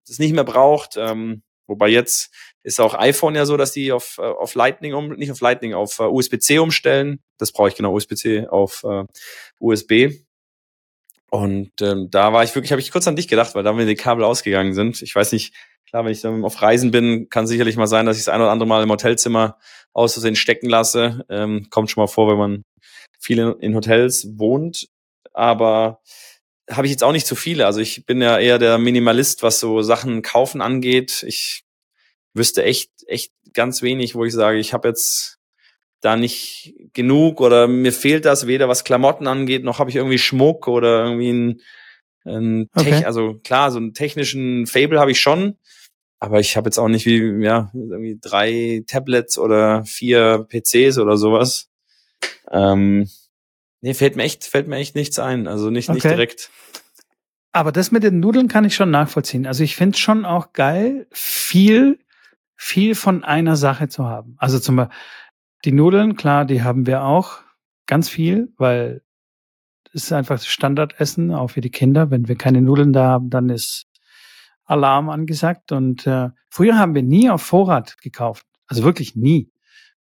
das 0.07 0.19
nicht 0.19 0.35
mehr 0.35 0.45
braucht. 0.45 0.97
Ähm, 0.97 1.43
wobei 1.67 1.89
jetzt 1.89 2.33
ist 2.63 2.81
auch 2.81 2.95
iPhone 2.95 3.35
ja 3.35 3.45
so, 3.47 3.57
dass 3.57 3.73
die 3.73 3.93
auf, 3.93 4.19
äh, 4.19 4.23
auf 4.23 4.55
Lightning 4.55 4.95
um, 4.95 5.11
nicht 5.11 5.31
auf 5.31 5.41
Lightning, 5.41 5.75
auf 5.75 5.99
uh, 5.99 6.05
USB-C 6.05 6.59
umstellen. 6.59 7.21
Das 7.39 7.53
brauche 7.53 7.69
ich 7.69 7.75
genau, 7.75 7.95
USB-C 7.95 8.47
auf 8.47 8.85
uh, 8.85 9.05
USB. 9.59 10.11
Und 11.31 11.73
ähm, 11.81 12.09
da 12.11 12.33
war 12.33 12.45
ich 12.45 12.55
wirklich, 12.55 12.73
habe 12.73 12.81
ich 12.81 12.93
kurz 12.93 13.09
an 13.09 13.17
dich 13.17 13.27
gedacht, 13.27 13.55
weil 13.55 13.63
da 13.63 13.73
mir 13.73 13.87
die 13.87 13.95
Kabel 13.95 14.23
ausgegangen 14.23 14.75
sind. 14.75 15.01
Ich 15.01 15.15
weiß 15.15 15.33
nicht, 15.33 15.55
klar, 15.89 16.05
wenn 16.05 16.13
ich 16.13 16.21
dann 16.21 16.45
auf 16.45 16.61
Reisen 16.61 16.91
bin, 16.91 17.31
kann 17.31 17.47
sicherlich 17.47 17.77
mal 17.77 17.87
sein, 17.87 18.05
dass 18.07 18.19
ich 18.19 18.25
das 18.25 18.35
ein 18.35 18.41
oder 18.41 18.51
andere 18.51 18.69
Mal 18.69 18.83
im 18.83 18.91
Hotelzimmer 18.91 19.57
aus 19.93 20.13
Versehen 20.13 20.37
stecken 20.37 20.69
lasse. 20.69 21.25
Ähm, 21.31 21.69
kommt 21.71 21.91
schon 21.91 22.03
mal 22.03 22.09
vor, 22.09 22.31
wenn 22.31 22.39
man 22.39 22.65
viel 23.19 23.39
in, 23.39 23.53
in 23.61 23.75
Hotels 23.75 24.29
wohnt. 24.37 24.89
Aber 25.33 26.01
habe 26.71 26.87
ich 26.87 26.91
jetzt 26.91 27.03
auch 27.03 27.13
nicht 27.13 27.27
zu 27.27 27.35
viele. 27.35 27.67
Also 27.67 27.81
ich 27.81 28.05
bin 28.05 28.21
ja 28.21 28.39
eher 28.39 28.59
der 28.59 28.79
Minimalist, 28.79 29.43
was 29.43 29.59
so 29.59 29.83
Sachen 29.83 30.23
kaufen 30.23 30.61
angeht. 30.61 31.25
Ich 31.27 31.65
wüsste 32.35 32.65
echt, 32.65 32.91
echt 33.07 33.33
ganz 33.53 33.83
wenig, 33.83 34.15
wo 34.15 34.25
ich 34.25 34.33
sage, 34.33 34.59
ich 34.59 34.73
habe 34.73 34.89
jetzt 34.89 35.39
da 36.01 36.17
nicht 36.17 36.75
genug 36.93 37.41
oder 37.41 37.69
mir 37.69 37.93
fehlt 37.93 38.25
das 38.25 38.47
weder 38.47 38.69
was 38.69 38.85
Klamotten 38.85 39.27
angeht, 39.27 39.65
noch 39.65 39.79
habe 39.79 39.91
ich 39.91 39.97
irgendwie 39.97 40.19
Schmuck 40.19 40.67
oder 40.69 41.05
irgendwie 41.05 41.33
ein, 41.33 41.61
ein 42.25 42.69
Tech, 42.77 42.95
okay. 42.95 43.05
also 43.05 43.41
klar, 43.45 43.71
so 43.71 43.79
einen 43.79 43.95
technischen 43.95 44.67
Fable 44.67 44.99
habe 44.99 45.13
ich 45.13 45.21
schon, 45.21 45.57
aber 46.19 46.41
ich 46.41 46.57
habe 46.57 46.67
jetzt 46.67 46.79
auch 46.79 46.89
nicht 46.89 47.07
wie, 47.07 47.45
ja, 47.45 47.71
irgendwie 47.73 48.19
drei 48.21 48.83
Tablets 48.87 49.39
oder 49.39 49.85
vier 49.85 50.47
PCs 50.49 50.99
oder 50.99 51.17
sowas. 51.17 51.69
Ähm, 52.51 53.09
nee, 53.81 53.95
fällt 53.95 54.17
mir 54.17 54.25
echt, 54.25 54.45
fällt 54.45 54.67
mir 54.67 54.77
echt 54.77 54.97
nichts 54.97 55.19
ein, 55.19 55.47
also 55.47 55.71
nicht, 55.71 55.89
okay. 55.89 55.95
nicht 55.95 56.05
direkt. 56.05 56.51
Aber 57.53 57.71
das 57.71 57.93
mit 57.93 58.03
den 58.03 58.19
Nudeln 58.19 58.49
kann 58.49 58.65
ich 58.65 58.75
schon 58.75 58.91
nachvollziehen. 58.91 59.47
Also 59.47 59.63
ich 59.63 59.77
finde 59.77 59.99
schon 59.99 60.25
auch 60.25 60.53
geil, 60.53 61.07
viel 61.13 61.99
viel 62.63 62.95
von 62.95 63.25
einer 63.25 63.57
Sache 63.57 63.89
zu 63.89 64.05
haben. 64.05 64.37
Also 64.39 64.61
zum 64.61 64.77
Beispiel 64.77 64.97
die 65.65 65.73
Nudeln, 65.73 66.15
klar, 66.15 66.45
die 66.45 66.63
haben 66.63 66.87
wir 66.87 67.03
auch 67.03 67.41
ganz 67.87 68.09
viel, 68.09 68.53
weil 68.57 69.03
es 69.93 70.05
ist 70.05 70.13
einfach 70.13 70.41
Standardessen, 70.41 71.35
auch 71.35 71.49
für 71.49 71.61
die 71.61 71.73
Kinder. 71.73 72.13
Wenn 72.13 72.29
wir 72.29 72.37
keine 72.37 72.63
Nudeln 72.63 72.93
da 72.93 73.09
haben, 73.09 73.31
dann 73.31 73.49
ist 73.51 73.87
Alarm 74.65 75.11
angesagt. 75.11 75.73
Und 75.73 76.07
äh, 76.07 76.31
früher 76.51 76.79
haben 76.79 76.95
wir 76.95 77.03
nie 77.03 77.29
auf 77.31 77.43
Vorrat 77.43 78.01
gekauft. 78.01 78.47
Also 78.69 78.85
wirklich 78.85 79.17
nie. 79.17 79.51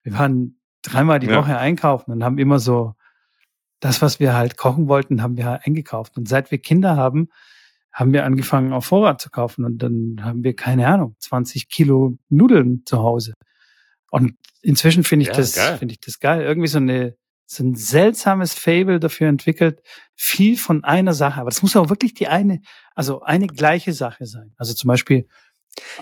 Wir 0.02 0.18
waren 0.18 0.60
dreimal 0.82 1.18
die 1.18 1.28
ja. 1.28 1.38
Woche 1.38 1.56
einkaufen 1.56 2.12
und 2.12 2.22
haben 2.22 2.36
immer 2.36 2.58
so 2.58 2.94
das, 3.80 4.02
was 4.02 4.20
wir 4.20 4.34
halt 4.34 4.58
kochen 4.58 4.86
wollten, 4.86 5.22
haben 5.22 5.38
wir 5.38 5.46
halt 5.46 5.66
eingekauft. 5.66 6.18
Und 6.18 6.28
seit 6.28 6.50
wir 6.50 6.58
Kinder 6.58 6.96
haben, 6.98 7.30
haben 7.92 8.12
wir 8.12 8.24
angefangen, 8.24 8.72
auf 8.72 8.86
Vorrat 8.86 9.20
zu 9.20 9.30
kaufen. 9.30 9.64
Und 9.64 9.78
dann 9.78 10.20
haben 10.22 10.44
wir, 10.44 10.54
keine 10.54 10.86
Ahnung, 10.86 11.16
20 11.18 11.68
Kilo 11.68 12.18
Nudeln 12.28 12.82
zu 12.86 12.98
Hause. 12.98 13.34
Und 14.10 14.36
inzwischen 14.62 15.04
finde 15.04 15.24
ich 15.24 15.28
ja, 15.28 15.34
das, 15.34 15.58
finde 15.78 15.92
ich 15.92 16.00
das 16.00 16.18
geil. 16.20 16.42
Irgendwie 16.42 16.68
so 16.68 16.78
eine, 16.78 17.16
so 17.46 17.64
ein 17.64 17.74
seltsames 17.74 18.54
Fable 18.54 19.00
dafür 19.00 19.28
entwickelt, 19.28 19.82
viel 20.14 20.56
von 20.56 20.84
einer 20.84 21.14
Sache. 21.14 21.40
Aber 21.40 21.50
das 21.50 21.62
muss 21.62 21.76
auch 21.76 21.88
wirklich 21.88 22.14
die 22.14 22.28
eine, 22.28 22.60
also 22.94 23.22
eine 23.22 23.46
gleiche 23.46 23.92
Sache 23.92 24.26
sein. 24.26 24.52
Also 24.56 24.74
zum 24.74 24.88
Beispiel 24.88 25.26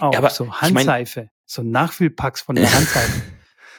auch 0.00 0.12
ja, 0.12 0.30
so 0.30 0.52
Handseife, 0.52 1.20
ich 1.20 1.26
mein, 1.26 1.30
so 1.46 1.62
Nachfüllpacks 1.62 2.42
von 2.42 2.56
der 2.56 2.72
Handseife. 2.72 3.22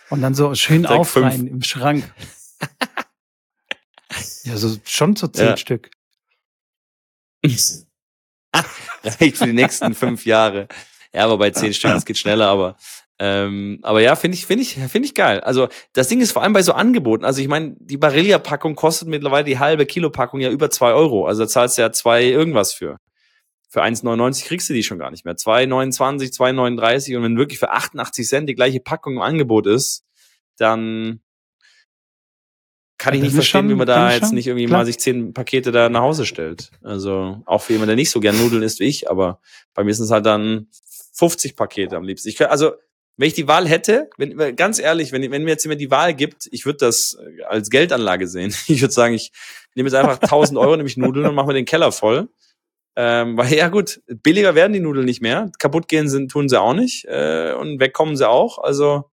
Und 0.09 0.21
dann 0.21 0.33
so 0.33 0.55
schön 0.55 0.87
aufreihen 0.87 1.47
im 1.47 1.61
Schrank. 1.61 2.11
ja, 4.43 4.57
so 4.57 4.75
schon 4.85 5.15
so 5.15 5.27
zehn 5.27 5.45
ja. 5.45 5.57
Stück. 5.57 5.91
reicht 9.03 9.37
für 9.37 9.45
die 9.45 9.53
nächsten 9.53 9.93
fünf 9.93 10.25
Jahre. 10.25 10.67
Ja, 11.13 11.25
aber 11.25 11.37
bei 11.37 11.51
zehn 11.51 11.73
Stück, 11.73 11.91
das 11.91 12.05
geht 12.05 12.17
schneller, 12.17 12.47
aber 12.47 12.77
ähm, 13.21 13.79
aber 13.81 13.99
ja, 14.01 14.15
finde 14.15 14.35
ich, 14.35 14.45
finde 14.45 14.63
ich, 14.63 14.75
finde 14.75 15.05
ich 15.05 15.13
geil. 15.13 15.41
Also 15.41 15.67
das 15.91 16.07
Ding 16.07 16.21
ist 16.21 16.31
vor 16.31 16.41
allem 16.41 16.53
bei 16.53 16.61
so 16.61 16.71
Angeboten. 16.71 17.25
Also 17.25 17.41
ich 17.41 17.49
meine, 17.49 17.75
die 17.79 17.97
Barilla-Packung 17.97 18.75
kostet 18.75 19.09
mittlerweile 19.09 19.43
die 19.43 19.59
halbe 19.59 19.85
Kilo-Packung 19.85 20.39
ja 20.39 20.49
über 20.49 20.69
zwei 20.69 20.93
Euro. 20.93 21.25
Also 21.25 21.43
da 21.43 21.49
zahlst 21.49 21.77
du 21.77 21.81
ja 21.81 21.91
zwei 21.91 22.23
irgendwas 22.23 22.73
für. 22.73 22.97
Für 23.67 23.83
1,99 23.83 24.45
kriegst 24.45 24.69
du 24.69 24.73
die 24.73 24.83
schon 24.83 24.99
gar 24.99 25.11
nicht 25.11 25.25
mehr. 25.25 25.35
2,29, 25.35 26.33
2,39 26.33 27.17
und 27.17 27.23
wenn 27.23 27.37
wirklich 27.37 27.59
für 27.59 27.71
88 27.71 28.25
Cent 28.25 28.49
die 28.49 28.55
gleiche 28.55 28.79
Packung 28.79 29.17
im 29.17 29.21
Angebot 29.21 29.67
ist, 29.67 30.05
dann 30.57 31.19
kann 32.99 33.13
ich 33.13 33.21
nicht 33.21 33.33
verstehen, 33.33 33.61
schon, 33.61 33.69
wie 33.69 33.75
man 33.75 33.87
da 33.87 34.11
jetzt 34.11 34.27
schon, 34.27 34.35
nicht 34.35 34.45
irgendwie 34.45 34.67
klar. 34.67 34.79
mal 34.79 34.85
sich 34.85 34.99
zehn 34.99 35.33
Pakete 35.33 35.71
da 35.71 35.89
nach 35.89 36.01
Hause 36.01 36.25
stellt. 36.25 36.69
Also 36.83 37.41
auch 37.45 37.61
für 37.61 37.73
jemanden, 37.73 37.89
der 37.89 37.95
nicht 37.95 38.11
so 38.11 38.19
gern 38.19 38.37
Nudeln 38.37 38.61
isst 38.61 38.79
wie 38.79 38.85
ich, 38.85 39.09
aber 39.09 39.39
bei 39.73 39.83
mir 39.83 39.93
sind 39.93 40.05
es 40.05 40.11
halt 40.11 40.25
dann 40.25 40.67
50 41.13 41.55
Pakete 41.55 41.95
am 41.95 42.03
liebsten. 42.03 42.29
Ich 42.29 42.35
kann, 42.35 42.49
also 42.49 42.73
wenn 43.17 43.27
ich 43.27 43.33
die 43.33 43.47
Wahl 43.47 43.67
hätte, 43.67 44.09
wenn, 44.17 44.55
ganz 44.55 44.79
ehrlich, 44.79 45.11
wenn, 45.11 45.29
wenn 45.31 45.43
mir 45.43 45.51
jetzt 45.51 45.63
jemand 45.63 45.81
die 45.81 45.91
Wahl 45.91 46.13
gibt, 46.13 46.47
ich 46.51 46.65
würde 46.65 46.77
das 46.77 47.17
als 47.47 47.69
Geldanlage 47.69 48.27
sehen. 48.27 48.53
Ich 48.67 48.81
würde 48.81 48.93
sagen, 48.93 49.13
ich 49.13 49.31
nehme 49.75 49.89
jetzt 49.89 49.95
einfach 49.95 50.21
1000 50.21 50.59
Euro, 50.59 50.75
nehme 50.75 50.87
ich 50.87 50.97
Nudeln 50.97 51.25
und 51.25 51.35
mache 51.35 51.47
mir 51.47 51.53
den 51.53 51.65
Keller 51.65 51.91
voll. 51.91 52.29
Ähm, 52.95 53.37
weil 53.37 53.53
ja 53.53 53.69
gut, 53.69 54.01
billiger 54.07 54.55
werden 54.55 54.73
die 54.73 54.79
Nudeln 54.81 55.05
nicht 55.05 55.21
mehr. 55.21 55.51
Kaputt 55.57 55.87
gehen 55.87 56.09
sind, 56.09 56.31
tun 56.31 56.49
sie 56.49 56.59
auch 56.59 56.73
nicht. 56.73 57.05
Äh, 57.05 57.53
und 57.53 57.79
wegkommen 57.79 58.17
sie 58.17 58.27
auch. 58.27 58.57
Also 58.57 59.09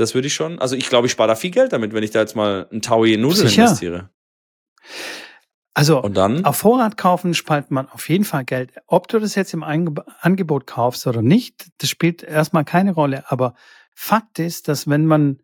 das 0.00 0.14
würde 0.14 0.26
ich 0.26 0.34
schon. 0.34 0.58
Also 0.58 0.76
ich 0.76 0.88
glaube, 0.88 1.06
ich 1.06 1.12
spare 1.12 1.28
da 1.28 1.34
viel 1.34 1.50
Geld 1.50 1.72
damit, 1.72 1.92
wenn 1.92 2.02
ich 2.02 2.10
da 2.10 2.20
jetzt 2.20 2.34
mal 2.34 2.66
ein 2.72 2.82
Taui 2.82 3.16
Nudeln 3.16 3.48
Sicher. 3.48 3.62
investiere. 3.62 4.10
Also 5.74 6.02
und 6.02 6.16
dann? 6.16 6.44
auf 6.44 6.56
Vorrat 6.56 6.96
kaufen 6.96 7.34
spart 7.34 7.70
man 7.70 7.88
auf 7.88 8.08
jeden 8.08 8.24
Fall 8.24 8.44
Geld. 8.44 8.72
Ob 8.86 9.08
du 9.08 9.18
das 9.18 9.34
jetzt 9.34 9.54
im 9.54 9.62
Angebot 9.62 10.66
kaufst 10.66 11.06
oder 11.06 11.22
nicht, 11.22 11.66
das 11.78 11.88
spielt 11.88 12.22
erstmal 12.22 12.64
keine 12.64 12.92
Rolle. 12.92 13.24
Aber 13.30 13.54
Fakt 13.94 14.38
ist, 14.38 14.68
dass 14.68 14.88
wenn 14.88 15.06
man, 15.06 15.40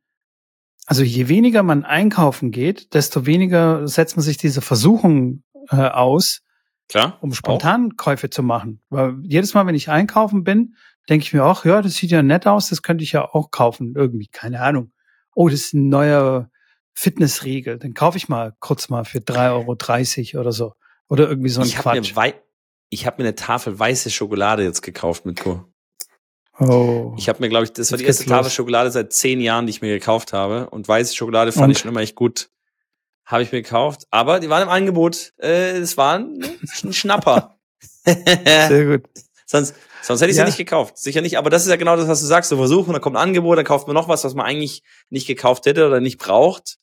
also 0.86 1.02
je 1.02 1.28
weniger 1.28 1.62
man 1.62 1.84
einkaufen 1.84 2.50
geht, 2.50 2.94
desto 2.94 3.26
weniger 3.26 3.86
setzt 3.86 4.16
man 4.16 4.24
sich 4.24 4.36
diese 4.36 4.62
Versuchung 4.62 5.42
äh, 5.70 5.76
aus, 5.76 6.42
Klar, 6.88 7.18
um 7.20 7.32
Spontankäufe 7.32 8.30
zu 8.30 8.42
machen. 8.42 8.80
Weil 8.88 9.16
jedes 9.22 9.54
Mal, 9.54 9.66
wenn 9.66 9.74
ich 9.74 9.90
einkaufen 9.90 10.44
bin, 10.44 10.74
denke 11.08 11.24
ich 11.24 11.32
mir 11.32 11.44
auch, 11.44 11.64
ja, 11.64 11.82
das 11.82 11.94
sieht 11.94 12.10
ja 12.10 12.22
nett 12.22 12.46
aus, 12.46 12.68
das 12.68 12.82
könnte 12.82 13.04
ich 13.04 13.12
ja 13.12 13.24
auch 13.24 13.50
kaufen. 13.50 13.94
Irgendwie, 13.96 14.28
keine 14.28 14.60
Ahnung. 14.60 14.92
Oh, 15.34 15.48
das 15.48 15.60
ist 15.60 15.74
ein 15.74 15.88
neuer 15.88 16.50
Fitnessriegel. 16.94 17.78
Den 17.78 17.94
kaufe 17.94 18.16
ich 18.16 18.28
mal 18.28 18.54
kurz 18.58 18.88
mal 18.88 19.04
für 19.04 19.18
3,30 19.18 20.34
Euro 20.34 20.40
oder 20.40 20.52
so. 20.52 20.72
Oder 21.08 21.28
irgendwie 21.28 21.50
so 21.50 21.60
ein 21.60 21.66
ich 21.66 21.76
Quatsch. 21.76 22.14
Mir 22.16 22.34
ich 22.88 23.06
habe 23.06 23.22
mir 23.22 23.28
eine 23.28 23.34
Tafel 23.34 23.78
weiße 23.78 24.10
Schokolade 24.10 24.62
jetzt 24.62 24.82
gekauft 24.82 25.26
mit 25.26 25.40
Co. 25.40 25.64
Oh. 26.58 27.14
Ich 27.18 27.28
habe 27.28 27.40
mir, 27.40 27.48
glaube 27.48 27.64
ich, 27.64 27.72
das 27.72 27.90
war 27.90 27.98
die 27.98 28.04
erste 28.04 28.24
Tafel 28.24 28.50
Schokolade 28.50 28.90
seit 28.90 29.12
zehn 29.12 29.40
Jahren, 29.40 29.66
die 29.66 29.70
ich 29.70 29.82
mir 29.82 29.92
gekauft 29.92 30.32
habe. 30.32 30.70
Und 30.70 30.88
weiße 30.88 31.14
Schokolade 31.14 31.52
fand 31.52 31.66
Und? 31.66 31.70
ich 31.72 31.78
schon 31.78 31.90
immer 31.90 32.00
echt 32.00 32.14
gut. 32.14 32.48
Habe 33.26 33.42
ich 33.42 33.52
mir 33.52 33.62
gekauft. 33.62 34.06
Aber 34.10 34.40
die 34.40 34.48
waren 34.48 34.62
im 34.62 34.68
Angebot. 34.68 35.32
Äh, 35.38 35.78
es 35.78 35.96
war 35.96 36.18
ein, 36.18 36.42
ein 36.82 36.92
Schnapper. 36.92 37.58
Sehr 38.04 38.86
gut. 38.86 39.04
Sonst, 39.46 39.74
sonst 40.02 40.20
hätte 40.20 40.30
ich 40.30 40.36
sie 40.36 40.40
ja. 40.40 40.46
nicht 40.46 40.58
gekauft. 40.58 40.98
Sicher 40.98 41.22
nicht. 41.22 41.38
Aber 41.38 41.48
das 41.48 41.64
ist 41.64 41.70
ja 41.70 41.76
genau 41.76 41.96
das, 41.96 42.08
was 42.08 42.20
du 42.20 42.26
sagst. 42.26 42.52
Du 42.52 42.56
versuchen, 42.56 42.92
dann 42.92 43.00
kommt 43.00 43.16
ein 43.16 43.22
Angebot, 43.22 43.56
dann 43.56 43.64
kauft 43.64 43.86
man 43.86 43.94
noch 43.94 44.08
was, 44.08 44.24
was 44.24 44.34
man 44.34 44.44
eigentlich 44.44 44.82
nicht 45.08 45.26
gekauft 45.26 45.66
hätte 45.66 45.86
oder 45.86 46.00
nicht 46.00 46.18
braucht. 46.18 46.78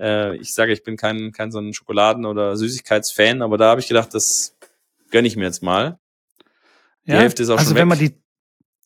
Äh, 0.00 0.36
ich 0.36 0.54
sage, 0.54 0.72
ich 0.72 0.82
bin 0.82 0.96
kein, 0.96 1.32
kein 1.32 1.52
so 1.52 1.58
ein 1.58 1.72
Schokoladen- 1.72 2.26
oder 2.26 2.56
Süßigkeitsfan, 2.56 3.42
aber 3.42 3.58
da 3.58 3.70
habe 3.70 3.80
ich 3.80 3.88
gedacht, 3.88 4.14
das 4.14 4.56
gönne 5.10 5.28
ich 5.28 5.36
mir 5.36 5.44
jetzt 5.44 5.62
mal. 5.62 5.98
Die 7.06 7.12
ja, 7.12 7.18
Hälfte 7.18 7.42
ist 7.42 7.50
auch 7.50 7.58
also 7.58 7.70
schon 7.70 7.76
weg. 7.76 7.80
Wenn 7.82 7.88
man 7.88 7.98
die, 7.98 8.14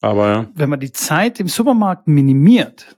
aber 0.00 0.28
ja. 0.28 0.50
Wenn 0.54 0.70
man 0.70 0.80
die 0.80 0.92
Zeit 0.92 1.40
im 1.40 1.48
Supermarkt 1.48 2.08
minimiert, 2.08 2.96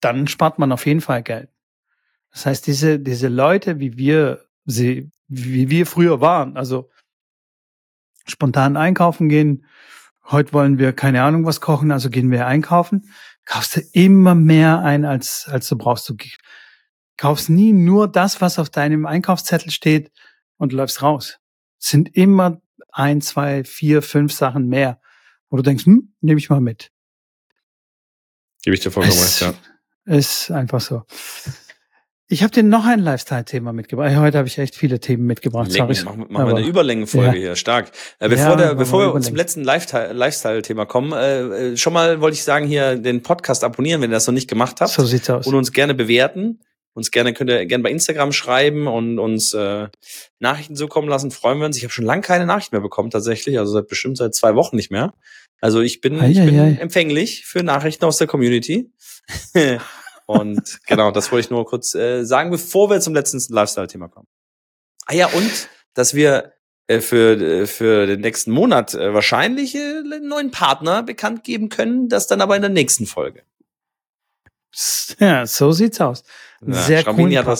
dann 0.00 0.26
spart 0.26 0.58
man 0.58 0.72
auf 0.72 0.86
jeden 0.86 1.00
Fall 1.00 1.22
Geld. 1.22 1.50
Das 2.32 2.46
heißt, 2.46 2.66
diese, 2.66 2.98
diese 2.98 3.28
Leute, 3.28 3.80
wie 3.80 3.96
wir 3.96 4.44
sie, 4.64 5.10
wie 5.28 5.68
wir 5.68 5.86
früher 5.86 6.20
waren, 6.20 6.56
also 6.56 6.90
spontan 8.30 8.76
einkaufen 8.76 9.28
gehen, 9.28 9.66
heute 10.24 10.52
wollen 10.52 10.78
wir 10.78 10.92
keine 10.92 11.22
Ahnung 11.22 11.44
was 11.44 11.60
kochen, 11.60 11.90
also 11.90 12.10
gehen 12.10 12.30
wir 12.30 12.46
einkaufen, 12.46 13.10
kaufst 13.44 13.76
du 13.76 13.80
immer 13.92 14.34
mehr 14.34 14.80
ein, 14.80 15.04
als, 15.04 15.46
als 15.48 15.68
du 15.68 15.76
brauchst. 15.76 16.08
Du 16.08 16.16
kaufst 17.16 17.50
nie 17.50 17.72
nur 17.72 18.08
das, 18.08 18.40
was 18.40 18.58
auf 18.58 18.70
deinem 18.70 19.06
Einkaufszettel 19.06 19.70
steht 19.70 20.10
und 20.56 20.72
läufst 20.72 21.02
raus. 21.02 21.38
Es 21.80 21.88
sind 21.88 22.14
immer 22.14 22.60
ein, 22.92 23.20
zwei, 23.20 23.64
vier, 23.64 24.02
fünf 24.02 24.32
Sachen 24.32 24.68
mehr, 24.68 25.00
wo 25.48 25.56
du 25.56 25.62
denkst, 25.62 25.86
hm, 25.86 26.14
nehme 26.20 26.38
ich 26.38 26.50
mal 26.50 26.60
mit. 26.60 26.90
Gebe 28.62 28.74
ich 28.74 28.80
dir 28.80 28.90
vollkommen 28.90 29.18
recht, 29.18 29.40
ja. 29.40 29.54
Ist 30.04 30.50
einfach 30.50 30.80
so. 30.80 31.04
Ich 32.32 32.44
habe 32.44 32.52
dir 32.52 32.62
noch 32.62 32.86
ein 32.86 33.00
Lifestyle-Thema 33.00 33.72
mitgebracht. 33.72 34.14
Heute 34.14 34.38
habe 34.38 34.46
ich 34.46 34.56
echt 34.56 34.76
viele 34.76 35.00
Themen 35.00 35.26
mitgebracht. 35.26 35.72
Längen, 35.72 35.92
Sorry. 35.92 36.16
Machen, 36.16 36.32
machen 36.32 36.46
wir 36.46 36.56
eine 36.58 36.66
Überlängenfolge 36.66 37.26
ja. 37.26 37.32
hier, 37.32 37.56
stark. 37.56 37.90
Äh, 38.20 38.28
bevor, 38.28 38.50
ja, 38.50 38.56
der, 38.56 38.74
bevor 38.76 39.12
wir 39.12 39.20
zum 39.20 39.34
letzten 39.34 39.64
Lifestyle-Thema 39.64 40.86
kommen, 40.86 41.12
äh, 41.12 41.72
äh, 41.72 41.76
schon 41.76 41.92
mal 41.92 42.20
wollte 42.20 42.36
ich 42.36 42.44
sagen, 42.44 42.68
hier 42.68 42.94
den 42.94 43.24
Podcast 43.24 43.64
abonnieren, 43.64 44.00
wenn 44.00 44.12
ihr 44.12 44.14
das 44.14 44.28
noch 44.28 44.34
nicht 44.34 44.48
gemacht 44.48 44.80
habt. 44.80 44.92
So 44.92 45.04
sieht's 45.04 45.28
aus. 45.28 45.44
Und 45.44 45.56
uns 45.56 45.72
gerne 45.72 45.92
bewerten. 45.92 46.60
Uns 46.94 47.10
gerne 47.10 47.34
könnt 47.34 47.50
ihr 47.50 47.66
gerne 47.66 47.82
bei 47.82 47.90
Instagram 47.90 48.30
schreiben 48.30 48.86
und 48.86 49.18
uns 49.18 49.52
äh, 49.52 49.88
Nachrichten 50.38 50.76
zukommen 50.76 51.08
lassen. 51.08 51.32
Freuen 51.32 51.58
wir 51.58 51.66
uns. 51.66 51.78
Ich 51.78 51.82
habe 51.82 51.92
schon 51.92 52.04
lange 52.04 52.22
keine 52.22 52.46
Nachricht 52.46 52.70
mehr 52.70 52.80
bekommen 52.80 53.10
tatsächlich, 53.10 53.58
also 53.58 53.72
seit 53.72 53.88
bestimmt 53.88 54.18
seit 54.18 54.36
zwei 54.36 54.54
Wochen 54.54 54.76
nicht 54.76 54.92
mehr. 54.92 55.14
Also 55.60 55.80
ich 55.80 56.00
bin, 56.00 56.20
ei, 56.20 56.30
ich 56.30 56.38
bin 56.38 56.60
ei. 56.60 56.78
empfänglich 56.80 57.44
für 57.44 57.64
Nachrichten 57.64 58.04
aus 58.04 58.18
der 58.18 58.28
Community. 58.28 58.92
Und 60.30 60.80
genau, 60.86 61.10
das 61.10 61.32
wollte 61.32 61.46
ich 61.46 61.50
nur 61.50 61.66
kurz 61.66 61.94
äh, 61.94 62.24
sagen, 62.24 62.50
bevor 62.50 62.88
wir 62.88 63.00
zum 63.00 63.14
letzten 63.14 63.40
Lifestyle-Thema 63.52 64.08
kommen. 64.08 64.28
Ah 65.06 65.14
ja, 65.14 65.26
und 65.26 65.68
dass 65.94 66.14
wir 66.14 66.52
äh, 66.86 67.00
für, 67.00 67.40
äh, 67.40 67.66
für 67.66 68.06
den 68.06 68.20
nächsten 68.20 68.52
Monat 68.52 68.94
äh, 68.94 69.12
wahrscheinlich 69.12 69.74
äh, 69.74 69.98
einen 69.98 70.28
neuen 70.28 70.52
Partner 70.52 71.02
bekannt 71.02 71.42
geben 71.42 71.68
können, 71.68 72.08
das 72.08 72.28
dann 72.28 72.40
aber 72.40 72.54
in 72.54 72.62
der 72.62 72.70
nächsten 72.70 73.06
Folge. 73.06 73.42
Ja, 75.18 75.46
so 75.46 75.72
sieht's 75.72 76.00
aus. 76.00 76.22
Ja, 76.64 76.74
Sehr 76.74 76.98
cool. 77.08 77.30
Da 77.30 77.56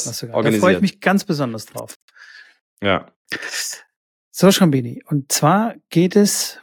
freue 0.53 0.75
ich 0.77 0.81
mich 0.81 1.01
ganz 1.01 1.25
besonders 1.25 1.67
drauf. 1.67 1.97
Ja. 2.81 3.11
So, 4.31 4.53
Schrambini. 4.53 5.03
Und 5.07 5.33
zwar 5.33 5.75
geht 5.89 6.15
es 6.15 6.61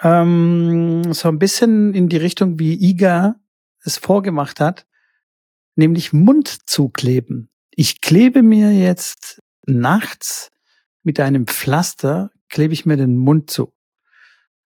ähm, 0.00 1.12
so 1.12 1.28
ein 1.28 1.40
bisschen 1.40 1.92
in 1.92 2.08
die 2.08 2.18
Richtung, 2.18 2.60
wie 2.60 2.74
Iga 2.74 3.34
es 3.82 3.98
vorgemacht 3.98 4.60
hat 4.60 4.86
nämlich 5.80 6.12
Mund 6.12 6.68
zukleben. 6.68 7.48
Ich 7.70 8.00
klebe 8.00 8.42
mir 8.42 8.72
jetzt 8.72 9.40
nachts 9.66 10.50
mit 11.02 11.18
einem 11.18 11.46
Pflaster, 11.46 12.30
klebe 12.48 12.74
ich 12.74 12.86
mir 12.86 12.96
den 12.96 13.16
Mund 13.16 13.50
zu. 13.50 13.72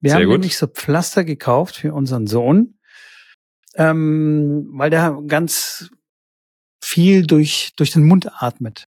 Wir 0.01 0.11
Sehr 0.11 0.19
haben 0.19 0.27
gut. 0.27 0.33
nämlich 0.33 0.59
so 0.59 0.67
Pflaster 0.67 1.25
gekauft 1.25 1.77
für 1.77 1.95
unseren 1.95 2.27
Sohn, 2.27 2.79
ähm, 3.77 4.69
weil 4.73 4.91
der 4.91 5.23
ganz 5.27 5.91
viel 6.83 7.27
durch, 7.27 7.73
durch 7.77 7.93
den 7.93 8.05
Mund 8.05 8.43
atmet. 8.43 8.87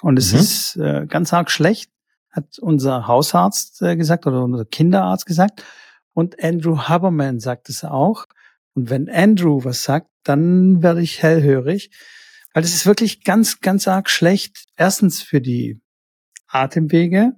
Und 0.00 0.18
es 0.18 0.32
mhm. 0.32 0.38
ist 0.38 0.76
äh, 0.76 1.06
ganz 1.06 1.32
arg 1.32 1.50
schlecht, 1.50 1.90
hat 2.30 2.58
unser 2.58 3.06
Hausarzt 3.06 3.82
äh, 3.82 3.96
gesagt 3.96 4.26
oder 4.26 4.42
unser 4.42 4.64
Kinderarzt 4.64 5.26
gesagt. 5.26 5.62
Und 6.14 6.42
Andrew 6.42 6.78
Haberman 6.78 7.38
sagt 7.40 7.68
es 7.68 7.84
auch. 7.84 8.26
Und 8.78 8.90
wenn 8.90 9.10
Andrew 9.10 9.64
was 9.64 9.82
sagt, 9.82 10.06
dann 10.22 10.84
werde 10.84 11.02
ich 11.02 11.20
hellhörig, 11.20 11.90
weil 12.54 12.62
es 12.62 12.72
ist 12.72 12.86
wirklich 12.86 13.24
ganz, 13.24 13.58
ganz 13.58 13.88
arg 13.88 14.08
schlecht. 14.08 14.66
Erstens 14.76 15.20
für 15.20 15.40
die 15.40 15.80
Atemwege. 16.46 17.32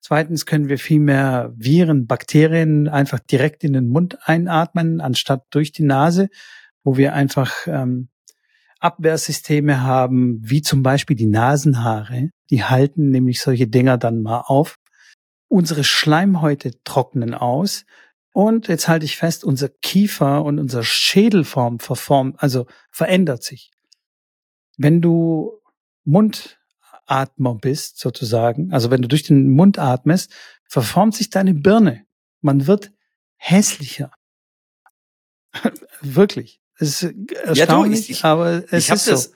Zweitens 0.00 0.46
können 0.46 0.68
wir 0.68 0.78
viel 0.78 1.00
mehr 1.00 1.52
Viren, 1.56 2.06
Bakterien 2.06 2.86
einfach 2.86 3.18
direkt 3.18 3.64
in 3.64 3.72
den 3.72 3.88
Mund 3.88 4.16
einatmen, 4.28 5.00
anstatt 5.00 5.42
durch 5.50 5.72
die 5.72 5.82
Nase, 5.82 6.28
wo 6.84 6.96
wir 6.96 7.14
einfach 7.14 7.66
ähm, 7.66 8.10
Abwehrsysteme 8.78 9.82
haben, 9.82 10.38
wie 10.40 10.62
zum 10.62 10.84
Beispiel 10.84 11.16
die 11.16 11.26
Nasenhaare. 11.26 12.30
Die 12.50 12.62
halten 12.62 13.10
nämlich 13.10 13.40
solche 13.40 13.66
Dinger 13.66 13.98
dann 13.98 14.22
mal 14.22 14.44
auf. 14.46 14.76
Unsere 15.48 15.82
Schleimhäute 15.82 16.70
trocknen 16.84 17.34
aus 17.34 17.84
und 18.34 18.66
jetzt 18.66 18.88
halte 18.88 19.06
ich 19.06 19.16
fest, 19.16 19.44
unser 19.44 19.68
Kiefer 19.68 20.44
und 20.44 20.58
unser 20.58 20.82
Schädelform 20.82 21.78
verformt, 21.78 22.42
also 22.42 22.66
verändert 22.90 23.44
sich. 23.44 23.70
Wenn 24.76 25.00
du 25.00 25.60
Mundatmer 26.02 27.54
bist, 27.54 28.00
sozusagen, 28.00 28.72
also 28.72 28.90
wenn 28.90 29.02
du 29.02 29.06
durch 29.06 29.22
den 29.22 29.50
Mund 29.50 29.78
atmest, 29.78 30.32
verformt 30.68 31.14
sich 31.14 31.30
deine 31.30 31.54
Birne. 31.54 32.06
Man 32.40 32.66
wird 32.66 32.90
hässlicher. 33.36 34.10
Wirklich. 36.00 36.60
Es 36.76 37.04
ist 37.04 37.14
erstaunlich, 37.44 37.58
ja, 37.58 37.66
du, 37.66 37.84
ich, 37.92 38.10
ich, 38.10 38.24
aber 38.24 38.64
es 38.72 38.90
ist 38.90 39.04
so 39.04 39.32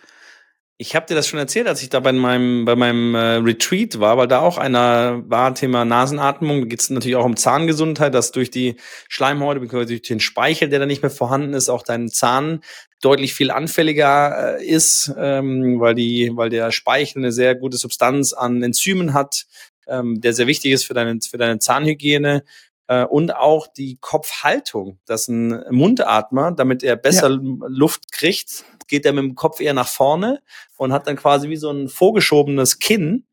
ich 0.80 0.94
habe 0.94 1.06
dir 1.06 1.16
das 1.16 1.26
schon 1.26 1.40
erzählt, 1.40 1.66
als 1.66 1.82
ich 1.82 1.88
da 1.88 1.98
bei 1.98 2.12
meinem, 2.12 2.64
bei 2.64 2.76
meinem 2.76 3.16
äh, 3.16 3.34
Retreat 3.34 3.98
war, 3.98 4.16
weil 4.16 4.28
da 4.28 4.38
auch 4.38 4.58
einer 4.58 5.28
war, 5.28 5.52
Thema 5.52 5.84
Nasenatmung. 5.84 6.60
Da 6.60 6.66
geht 6.68 6.80
es 6.80 6.88
natürlich 6.88 7.16
auch 7.16 7.24
um 7.24 7.36
Zahngesundheit, 7.36 8.14
dass 8.14 8.30
durch 8.30 8.52
die 8.52 8.76
Schleimhäute, 9.08 9.66
durch 9.66 10.02
den 10.02 10.20
Speichel, 10.20 10.68
der 10.68 10.78
da 10.78 10.86
nicht 10.86 11.02
mehr 11.02 11.10
vorhanden 11.10 11.52
ist, 11.52 11.68
auch 11.68 11.82
dein 11.82 12.08
Zahn 12.08 12.60
deutlich 13.02 13.34
viel 13.34 13.50
anfälliger 13.50 14.58
äh, 14.58 14.64
ist, 14.64 15.12
ähm, 15.18 15.80
weil, 15.80 15.96
die, 15.96 16.30
weil 16.34 16.48
der 16.48 16.70
Speichel 16.70 17.22
eine 17.22 17.32
sehr 17.32 17.56
gute 17.56 17.76
Substanz 17.76 18.32
an 18.32 18.62
Enzymen 18.62 19.14
hat, 19.14 19.46
ähm, 19.88 20.20
der 20.20 20.32
sehr 20.32 20.46
wichtig 20.46 20.70
ist 20.70 20.84
für 20.84 20.94
deine, 20.94 21.18
für 21.28 21.38
deine 21.38 21.58
Zahnhygiene 21.58 22.44
äh, 22.88 23.04
und 23.04 23.36
auch 23.36 23.66
die 23.66 23.98
Kopfhaltung, 24.00 24.98
dass 25.06 25.28
ein 25.28 25.64
Mundatmer, 25.70 26.52
damit 26.52 26.82
er 26.82 26.96
besser 26.96 27.30
ja. 27.30 27.38
Luft 27.68 28.10
kriegt, 28.10 28.64
geht 28.88 29.06
er 29.06 29.12
mit 29.12 29.22
dem 29.22 29.34
Kopf 29.34 29.60
eher 29.60 29.74
nach 29.74 29.88
vorne 29.88 30.40
und 30.76 30.92
hat 30.92 31.06
dann 31.06 31.16
quasi 31.16 31.48
wie 31.48 31.56
so 31.56 31.70
ein 31.70 31.88
vorgeschobenes 31.88 32.78
Kinn. 32.78 33.24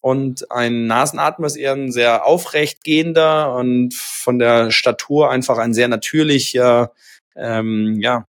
Und 0.00 0.50
ein 0.52 0.86
Nasenatmer 0.86 1.48
ist 1.48 1.56
eher 1.56 1.72
ein 1.72 1.90
sehr 1.90 2.24
aufrecht 2.24 2.84
gehender 2.84 3.56
und 3.56 3.94
von 3.94 4.38
der 4.38 4.70
Statur 4.70 5.30
einfach 5.30 5.58
ein 5.58 5.74
sehr 5.74 5.88
natürlicher, 5.88 6.92
ähm, 7.34 7.98
ja, 8.00 8.26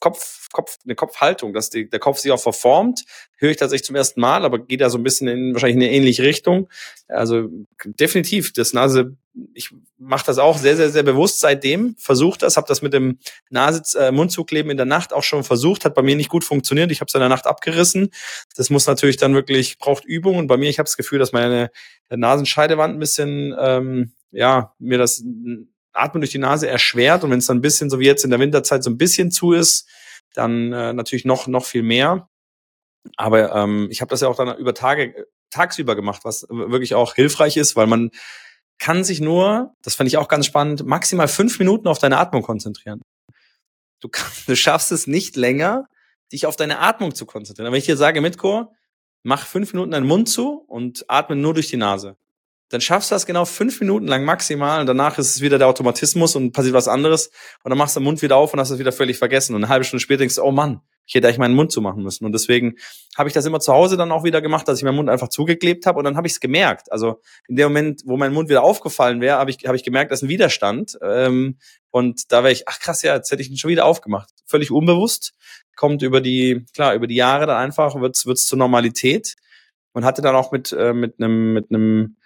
Kopf, 0.00 0.48
Kopf, 0.52 0.78
eine 0.84 0.94
Kopfhaltung, 0.94 1.52
dass 1.52 1.70
die, 1.70 1.88
der 1.88 2.00
Kopf 2.00 2.18
sich 2.18 2.32
auch 2.32 2.40
verformt. 2.40 3.04
Höre 3.36 3.50
ich 3.50 3.56
tatsächlich 3.56 3.86
zum 3.86 3.96
ersten 3.96 4.20
Mal, 4.20 4.44
aber 4.44 4.58
geht 4.58 4.80
da 4.80 4.90
so 4.90 4.98
ein 4.98 5.02
bisschen 5.02 5.28
in 5.28 5.54
wahrscheinlich 5.54 5.76
eine 5.76 5.92
ähnliche 5.92 6.22
Richtung. 6.22 6.68
Also 7.08 7.48
definitiv, 7.84 8.52
das 8.52 8.72
Nase, 8.72 9.16
ich 9.54 9.70
mache 9.98 10.26
das 10.26 10.38
auch 10.38 10.58
sehr, 10.58 10.76
sehr, 10.76 10.90
sehr 10.90 11.02
bewusst 11.02 11.40
seitdem, 11.40 11.94
versuche 11.98 12.38
das, 12.38 12.56
habe 12.56 12.66
das 12.66 12.82
mit 12.82 12.92
dem 12.92 13.18
Nase, 13.50 13.82
äh, 13.98 14.10
Mundzugleben 14.10 14.70
in 14.70 14.76
der 14.76 14.86
Nacht 14.86 15.12
auch 15.12 15.22
schon 15.22 15.44
versucht, 15.44 15.84
hat 15.84 15.94
bei 15.94 16.02
mir 16.02 16.16
nicht 16.16 16.30
gut 16.30 16.44
funktioniert. 16.44 16.90
Ich 16.90 17.00
habe 17.00 17.08
es 17.08 17.14
in 17.14 17.20
der 17.20 17.28
Nacht 17.28 17.46
abgerissen. 17.46 18.10
Das 18.56 18.70
muss 18.70 18.86
natürlich 18.86 19.16
dann 19.16 19.34
wirklich, 19.34 19.78
braucht 19.78 20.04
Übung. 20.04 20.36
Und 20.36 20.46
bei 20.46 20.56
mir, 20.56 20.70
ich 20.70 20.78
habe 20.78 20.86
das 20.86 20.96
Gefühl, 20.96 21.18
dass 21.18 21.32
meine 21.32 21.70
Nasenscheidewand 22.10 22.96
ein 22.96 23.00
bisschen, 23.00 23.54
ähm, 23.58 24.12
ja, 24.30 24.74
mir 24.78 24.98
das 24.98 25.22
Atmen 25.98 26.20
durch 26.20 26.30
die 26.30 26.38
Nase 26.38 26.68
erschwert 26.68 27.24
und 27.24 27.30
wenn 27.30 27.38
es 27.38 27.46
dann 27.46 27.58
ein 27.58 27.62
bisschen, 27.62 27.90
so 27.90 27.98
wie 27.98 28.06
jetzt 28.06 28.24
in 28.24 28.30
der 28.30 28.40
Winterzeit, 28.40 28.84
so 28.84 28.90
ein 28.90 28.98
bisschen 28.98 29.30
zu 29.30 29.52
ist, 29.52 29.88
dann 30.34 30.72
äh, 30.72 30.92
natürlich 30.92 31.24
noch, 31.24 31.46
noch 31.46 31.64
viel 31.64 31.82
mehr. 31.82 32.28
Aber 33.16 33.54
ähm, 33.54 33.88
ich 33.90 34.00
habe 34.00 34.10
das 34.10 34.20
ja 34.20 34.28
auch 34.28 34.36
dann 34.36 34.56
über 34.58 34.74
Tage, 34.74 35.26
tagsüber 35.50 35.96
gemacht, 35.96 36.22
was 36.24 36.46
wirklich 36.48 36.94
auch 36.94 37.14
hilfreich 37.14 37.56
ist, 37.56 37.76
weil 37.76 37.86
man 37.86 38.10
kann 38.78 39.02
sich 39.02 39.20
nur, 39.20 39.74
das 39.82 39.94
fand 39.94 40.08
ich 40.08 40.16
auch 40.16 40.28
ganz 40.28 40.46
spannend, 40.46 40.86
maximal 40.86 41.28
fünf 41.28 41.58
Minuten 41.58 41.88
auf 41.88 41.98
deine 41.98 42.18
Atmung 42.18 42.42
konzentrieren. 42.42 43.02
Du, 44.00 44.08
kannst, 44.08 44.48
du 44.48 44.54
schaffst 44.54 44.92
es 44.92 45.06
nicht 45.06 45.36
länger, 45.36 45.88
dich 46.32 46.46
auf 46.46 46.56
deine 46.56 46.78
Atmung 46.78 47.14
zu 47.14 47.26
konzentrieren. 47.26 47.66
Aber 47.66 47.72
wenn 47.72 47.80
ich 47.80 47.86
dir 47.86 47.96
sage, 47.96 48.20
Mitko, 48.20 48.72
mach 49.22 49.46
fünf 49.46 49.72
Minuten 49.72 49.90
deinen 49.90 50.06
Mund 50.06 50.28
zu 50.28 50.64
und 50.68 51.04
atme 51.08 51.34
nur 51.34 51.54
durch 51.54 51.68
die 51.68 51.76
Nase 51.76 52.16
dann 52.70 52.80
schaffst 52.80 53.10
du 53.10 53.14
das 53.14 53.26
genau 53.26 53.44
fünf 53.44 53.80
Minuten 53.80 54.06
lang 54.06 54.24
maximal 54.24 54.80
und 54.80 54.86
danach 54.86 55.18
ist 55.18 55.34
es 55.34 55.40
wieder 55.40 55.58
der 55.58 55.68
Automatismus 55.68 56.36
und 56.36 56.52
passiert 56.52 56.74
was 56.74 56.88
anderes. 56.88 57.30
Und 57.64 57.70
dann 57.70 57.78
machst 57.78 57.96
du 57.96 58.00
den 58.00 58.04
Mund 58.04 58.20
wieder 58.20 58.36
auf 58.36 58.52
und 58.52 58.60
hast 58.60 58.70
es 58.70 58.78
wieder 58.78 58.92
völlig 58.92 59.18
vergessen. 59.18 59.54
Und 59.54 59.64
eine 59.64 59.70
halbe 59.70 59.84
Stunde 59.84 60.02
später 60.02 60.18
denkst 60.18 60.34
du, 60.34 60.42
oh 60.42 60.50
Mann, 60.50 60.82
ich 61.08 61.14
hätte 61.14 61.26
eigentlich 61.26 61.38
meinen 61.38 61.54
Mund 61.54 61.72
zumachen 61.72 62.02
müssen. 62.02 62.26
Und 62.26 62.32
deswegen 62.32 62.74
habe 63.16 63.30
ich 63.30 63.32
das 63.32 63.46
immer 63.46 63.60
zu 63.60 63.72
Hause 63.72 63.96
dann 63.96 64.12
auch 64.12 64.24
wieder 64.24 64.42
gemacht, 64.42 64.68
dass 64.68 64.78
ich 64.78 64.84
meinen 64.84 64.96
Mund 64.96 65.08
einfach 65.08 65.28
zugeklebt 65.28 65.86
habe. 65.86 65.98
Und 65.98 66.04
dann 66.04 66.18
habe 66.18 66.26
ich 66.26 66.34
es 66.34 66.40
gemerkt. 66.40 66.92
Also 66.92 67.22
in 67.48 67.56
dem 67.56 67.68
Moment, 67.68 68.02
wo 68.04 68.18
mein 68.18 68.34
Mund 68.34 68.50
wieder 68.50 68.62
aufgefallen 68.62 69.22
wäre, 69.22 69.38
habe 69.38 69.50
ich, 69.50 69.66
hab 69.66 69.74
ich 69.74 69.82
gemerkt, 69.82 70.12
dass 70.12 70.20
ein 70.20 70.28
Widerstand. 70.28 70.98
Ähm, 71.02 71.56
und 71.90 72.30
da 72.30 72.42
wäre 72.42 72.52
ich, 72.52 72.68
ach 72.68 72.78
krass, 72.78 73.00
ja, 73.00 73.14
jetzt 73.14 73.30
hätte 73.30 73.40
ich 73.40 73.50
ihn 73.50 73.56
schon 73.56 73.70
wieder 73.70 73.86
aufgemacht. 73.86 74.28
Völlig 74.44 74.70
unbewusst, 74.70 75.32
kommt 75.76 76.02
über 76.02 76.20
die, 76.20 76.66
klar, 76.74 76.94
über 76.94 77.06
die 77.06 77.16
Jahre 77.16 77.46
dann 77.46 77.56
einfach, 77.56 77.94
wird's 77.94 78.26
wird's 78.26 78.46
zur 78.46 78.58
Normalität. 78.58 79.36
Und 79.92 80.04
hatte 80.04 80.20
dann 80.20 80.36
auch 80.36 80.52
mit, 80.52 80.72
äh, 80.72 80.92
mit 80.92 81.14
einem 81.18 81.54
mit 81.54 81.70
einem 81.70 82.17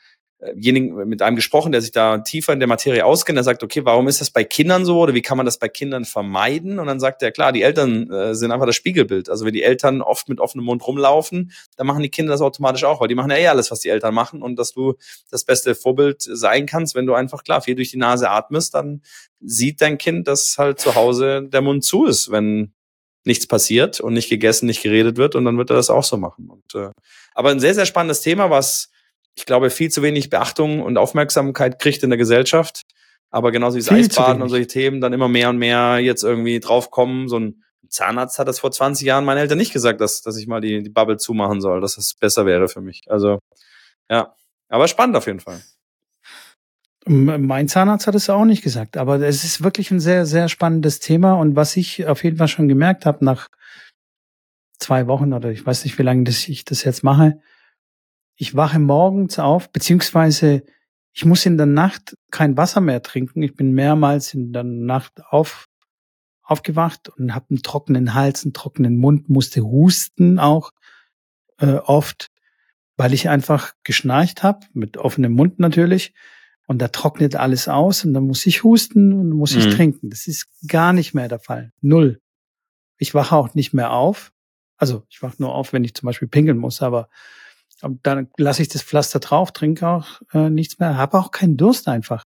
jenigen, 0.57 0.95
mit 1.09 1.23
einem 1.23 1.37
gesprochen, 1.37 1.73
der 1.73 1.81
sich 1.81 1.93
da 1.93 2.19
tiefer 2.19 2.53
in 2.53 2.59
der 2.59 2.69
Materie 2.69 3.05
auskennt. 3.05 3.37
Der 3.37 3.45
sagt, 3.45 3.63
okay, 3.63 3.85
warum 3.85 4.09
ist 4.09 4.21
das 4.21 4.31
bei 4.31 4.45
Kindern 4.45 4.85
so 4.85 4.99
oder 4.99 5.15
wie 5.15 5.23
kann 5.23 5.37
man 5.37 5.47
das 5.47 5.59
bei 5.59 5.69
Kindern 5.69 6.05
vermeiden? 6.05 6.79
Und 6.79 6.87
dann 6.87 7.01
sagt 7.01 7.23
er, 7.23 7.31
klar, 7.31 7.53
die 7.53 7.63
Eltern 7.63 8.11
äh, 8.11 8.35
sind 8.35 8.51
einfach 8.51 8.67
das 8.67 8.75
Spiegelbild. 8.77 9.29
Also 9.29 9.45
wenn 9.45 9.53
die 9.53 9.63
Eltern 9.63 10.03
oft 10.03 10.29
mit 10.29 10.41
offenem 10.41 10.65
Mund 10.65 10.87
rumlaufen, 10.87 11.53
dann 11.77 11.87
machen 11.87 12.03
die 12.03 12.09
Kinder 12.09 12.33
das 12.33 12.41
automatisch 12.41 12.85
auch, 12.85 13.01
weil 13.01 13.09
die 13.09 13.15
machen 13.15 13.31
ja 13.31 13.37
eh 13.37 13.47
alles, 13.49 13.71
was 13.71 13.81
die 13.81 13.89
Eltern 13.89 14.15
machen 14.15 14.43
und 14.43 14.57
dass 14.59 14.73
du 14.73 14.95
das 15.31 15.45
beste 15.45 15.75
Vorbild 15.75 16.23
sein 16.23 16.67
kannst, 16.67 16.95
wenn 16.95 17.07
du 17.07 17.15
einfach 17.15 17.45
klar 17.45 17.63
viel 17.63 17.77
durch 17.77 17.91
die 17.91 17.99
Nase 17.99 18.29
atmest, 18.29 18.75
dann 18.75 19.03
sieht 19.41 19.81
dein 19.81 19.99
Kind, 19.99 20.29
dass 20.29 20.57
halt 20.59 20.81
zu 20.81 20.95
Hause 20.95 21.49
der 21.49 21.61
Mund 21.61 21.85
zu 21.85 22.07
ist, 22.07 22.31
wenn 22.31 22.73
nichts 23.25 23.47
passiert 23.47 24.01
und 24.01 24.15
nicht 24.15 24.29
gegessen, 24.29 24.67
nicht 24.67 24.83
geredet 24.83 25.17
wird 25.17 25.37
und 25.37 25.45
dann 25.45 25.57
wird 25.57 25.71
er 25.71 25.77
das 25.77 25.91
auch 25.91 26.05
so 26.05 26.17
machen. 26.17 26.51
Und, 26.51 26.75
äh, 26.75 26.91
aber 27.35 27.51
ein 27.51 27.61
sehr, 27.61 27.75
sehr 27.75 27.87
spannendes 27.87 28.21
Thema, 28.21 28.51
was 28.51 28.92
ich 29.35 29.47
glaube, 29.47 29.71
viel 29.71 29.91
zu 29.91 30.03
wenig 30.03 30.31
Beachtung 30.31 30.83
und 30.83 30.99
Aufmerksamkeit 30.99 31.79
kriegt 31.79 32.03
in 32.03 32.11
der 32.11 32.19
Gesellschaft. 32.19 32.83
Aber 33.31 33.51
genauso 33.51 33.77
wie 33.77 33.81
das 33.81 33.91
Eisbaden 33.91 34.43
und 34.43 34.51
solche 34.51 34.67
Themen 34.67 35.01
dann 35.01 35.15
immer 35.15 35.29
mehr 35.29 35.49
und 35.49 35.57
mehr 35.57 35.99
jetzt 35.99 36.23
irgendwie 36.23 36.61
draufkommen. 36.61 37.29
So 37.29 37.39
ein 37.39 37.63
Zahnarzt 37.89 38.39
hat 38.39 38.47
das 38.47 38.61
vor 38.61 38.71
20 38.71 39.07
Jahren 39.07 39.25
meinen 39.25 39.39
Eltern 39.39 39.59
nicht 39.59 39.73
gesagt, 39.73 40.01
dass, 40.03 40.21
dass 40.21 40.37
ich 40.37 40.47
mal 40.47 40.61
die, 40.61 40.83
die 40.83 40.91
Bubble 40.91 41.17
zumachen 41.17 41.63
soll, 41.63 41.81
dass 41.81 41.97
es 41.97 42.15
besser 42.15 42.45
wäre 42.45 42.69
für 42.69 42.83
mich. 42.83 43.03
Also, 43.09 43.39
ja. 44.11 44.35
Aber 44.69 44.87
spannend 44.87 45.17
auf 45.17 45.27
jeden 45.27 45.41
Fall. 45.41 45.61
Mein 47.07 47.69
Zahnarzt 47.69 48.07
hat 48.07 48.15
es 48.15 48.31
auch 48.31 48.45
nicht 48.45 48.63
gesagt, 48.63 48.97
aber 48.97 49.19
es 49.21 49.45
ist 49.45 49.65
wirklich 49.65 49.91
ein 49.91 49.99
sehr, 49.99 50.25
sehr 50.25 50.49
spannendes 50.49 51.01
Thema. 51.01 51.35
Und 51.35 51.57
was 51.57 51.77
ich 51.77 52.07
auf 52.07 52.23
jeden 52.23 52.37
Fall 52.37 52.49
schon 52.49 52.69
gemerkt 52.69 53.07
habe 53.07 53.25
nach 53.25 53.49
zwei 54.79 55.07
Wochen 55.07 55.33
oder 55.33 55.51
ich 55.51 55.65
weiß 55.65 55.85
nicht, 55.85 55.99
wie 55.99 56.03
lange 56.03 56.25
das 56.25 56.47
ich 56.49 56.65
das 56.65 56.85
jetzt 56.85 57.03
mache, 57.03 57.41
ich 58.37 58.55
wache 58.55 58.79
morgens 58.79 59.39
auf, 59.39 59.71
beziehungsweise 59.71 60.65
ich 61.13 61.25
muss 61.25 61.45
in 61.47 61.57
der 61.57 61.67
Nacht 61.67 62.17
kein 62.31 62.57
Wasser 62.57 62.81
mehr 62.81 63.03
trinken. 63.03 63.43
Ich 63.43 63.55
bin 63.55 63.73
mehrmals 63.73 64.35
in 64.35 64.53
der 64.53 64.65
Nacht 64.65 65.23
auf, 65.29 65.69
aufgewacht 66.43 67.11
und 67.11 67.35
habe 67.35 67.47
einen 67.51 67.63
trockenen 67.63 68.15
Hals, 68.15 68.45
einen 68.45 68.55
trockenen 68.55 68.97
Mund, 68.97 69.29
musste 69.29 69.63
husten 69.63 70.39
auch 70.39 70.71
äh, 71.59 71.75
oft, 71.75 72.29
weil 72.97 73.13
ich 73.13 73.29
einfach 73.29 73.75
geschnarcht 73.85 74.43
habe, 74.43 74.67
mit 74.73 74.97
offenem 74.97 75.33
Mund 75.33 75.59
natürlich. 75.59 76.15
Und 76.67 76.81
da 76.81 76.89
trocknet 76.89 77.37
alles 77.37 77.69
aus 77.69 78.05
und 78.05 78.15
dann 78.15 78.27
muss 78.27 78.47
ich 78.47 78.65
husten 78.65 79.13
und 79.13 79.31
muss 79.31 79.55
mhm. 79.55 79.61
ich 79.61 79.75
trinken. 79.75 80.11
Das 80.11 80.27
ist 80.27 80.47
gar 80.67 80.93
nicht 80.93 81.13
mehr 81.13 81.29
der 81.29 81.41
Fall. 81.41 81.73
Null. 81.81 82.21
Ich 82.97 83.15
wache 83.15 83.37
auch 83.37 83.55
nicht 83.55 83.75
mehr 83.75 83.91
auf. 83.93 84.33
Also 84.77 85.05
ich 85.11 85.23
wache 85.23 85.37
nur 85.39 85.55
auf, 85.55 85.73
wenn 85.73 85.85
ich 85.85 85.95
zum 85.95 86.07
Beispiel 86.07 86.29
pinkeln 86.29 86.59
muss, 86.59 86.81
aber 86.81 87.09
dann 87.83 88.29
lasse 88.37 88.63
ich 88.63 88.69
das 88.69 88.83
Pflaster 88.83 89.19
drauf, 89.19 89.53
trinke 89.53 89.89
auch 89.89 90.21
äh, 90.33 90.51
nichts 90.51 90.79
mehr, 90.79 90.97
habe 90.97 91.19
auch 91.19 91.31
keinen 91.31 91.57
Durst 91.57 91.89
einfach. 91.89 92.25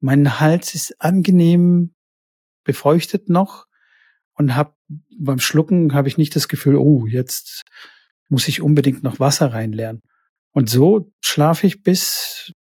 Mein 0.00 0.40
Hals 0.40 0.74
ist 0.74 1.00
angenehm 1.00 1.94
befeuchtet 2.64 3.28
noch 3.28 3.66
und 4.34 4.56
hab 4.56 4.76
beim 5.18 5.38
Schlucken 5.38 5.94
habe 5.94 6.08
ich 6.08 6.18
nicht 6.18 6.36
das 6.36 6.48
Gefühl, 6.48 6.76
oh, 6.76 7.06
jetzt 7.06 7.62
muss 8.28 8.48
ich 8.48 8.60
unbedingt 8.60 9.02
noch 9.02 9.20
Wasser 9.20 9.52
reinleeren. 9.52 10.02
Und 10.52 10.68
so 10.68 11.12
schlafe 11.20 11.66
ich 11.66 11.82
bis 11.82 12.52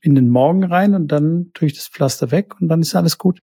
in 0.00 0.14
den 0.14 0.28
Morgen 0.28 0.64
rein 0.64 0.94
und 0.94 1.08
dann 1.08 1.50
tue 1.54 1.68
ich 1.68 1.74
das 1.74 1.88
Pflaster 1.88 2.30
weg 2.30 2.60
und 2.60 2.68
dann 2.68 2.82
ist 2.82 2.94
alles 2.94 3.16
gut. 3.16 3.40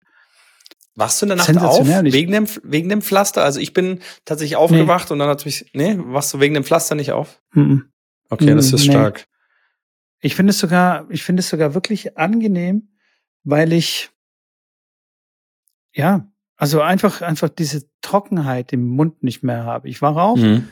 Wachst 0.94 1.22
du 1.22 1.26
in 1.26 1.28
der 1.28 1.36
Nacht 1.36 1.56
auf 1.58 1.86
wegen 1.86 2.32
dem, 2.32 2.46
wegen 2.64 2.88
dem 2.88 3.02
Pflaster? 3.02 3.44
Also 3.44 3.60
ich 3.60 3.72
bin 3.72 4.00
tatsächlich 4.24 4.56
aufgewacht 4.56 5.08
nee. 5.08 5.12
und 5.12 5.18
dann 5.20 5.28
hat 5.28 5.44
mich, 5.44 5.70
nee, 5.72 5.96
wachst 5.98 6.34
du 6.34 6.40
wegen 6.40 6.54
dem 6.54 6.64
Pflaster 6.64 6.96
nicht 6.96 7.12
auf? 7.12 7.40
Mm 7.52 7.60
-mm. 7.60 7.82
Okay, 8.28 8.54
das 8.54 8.72
ist 8.72 8.86
nee. 8.86 8.92
stark. 8.92 9.26
Ich 10.20 10.34
finde 10.34 10.50
es 10.50 10.58
sogar, 10.58 11.10
ich 11.10 11.22
finde 11.22 11.40
es 11.40 11.48
sogar 11.48 11.74
wirklich 11.74 12.18
angenehm, 12.18 12.88
weil 13.44 13.72
ich, 13.72 14.10
ja, 15.92 16.30
also 16.56 16.80
einfach, 16.80 17.22
einfach 17.22 17.48
diese 17.48 17.88
Trockenheit 18.00 18.72
im 18.72 18.84
Mund 18.84 19.22
nicht 19.22 19.42
mehr 19.42 19.64
habe. 19.64 19.88
Ich 19.88 20.02
war 20.02 20.16
auf 20.16 20.40
mhm. 20.40 20.68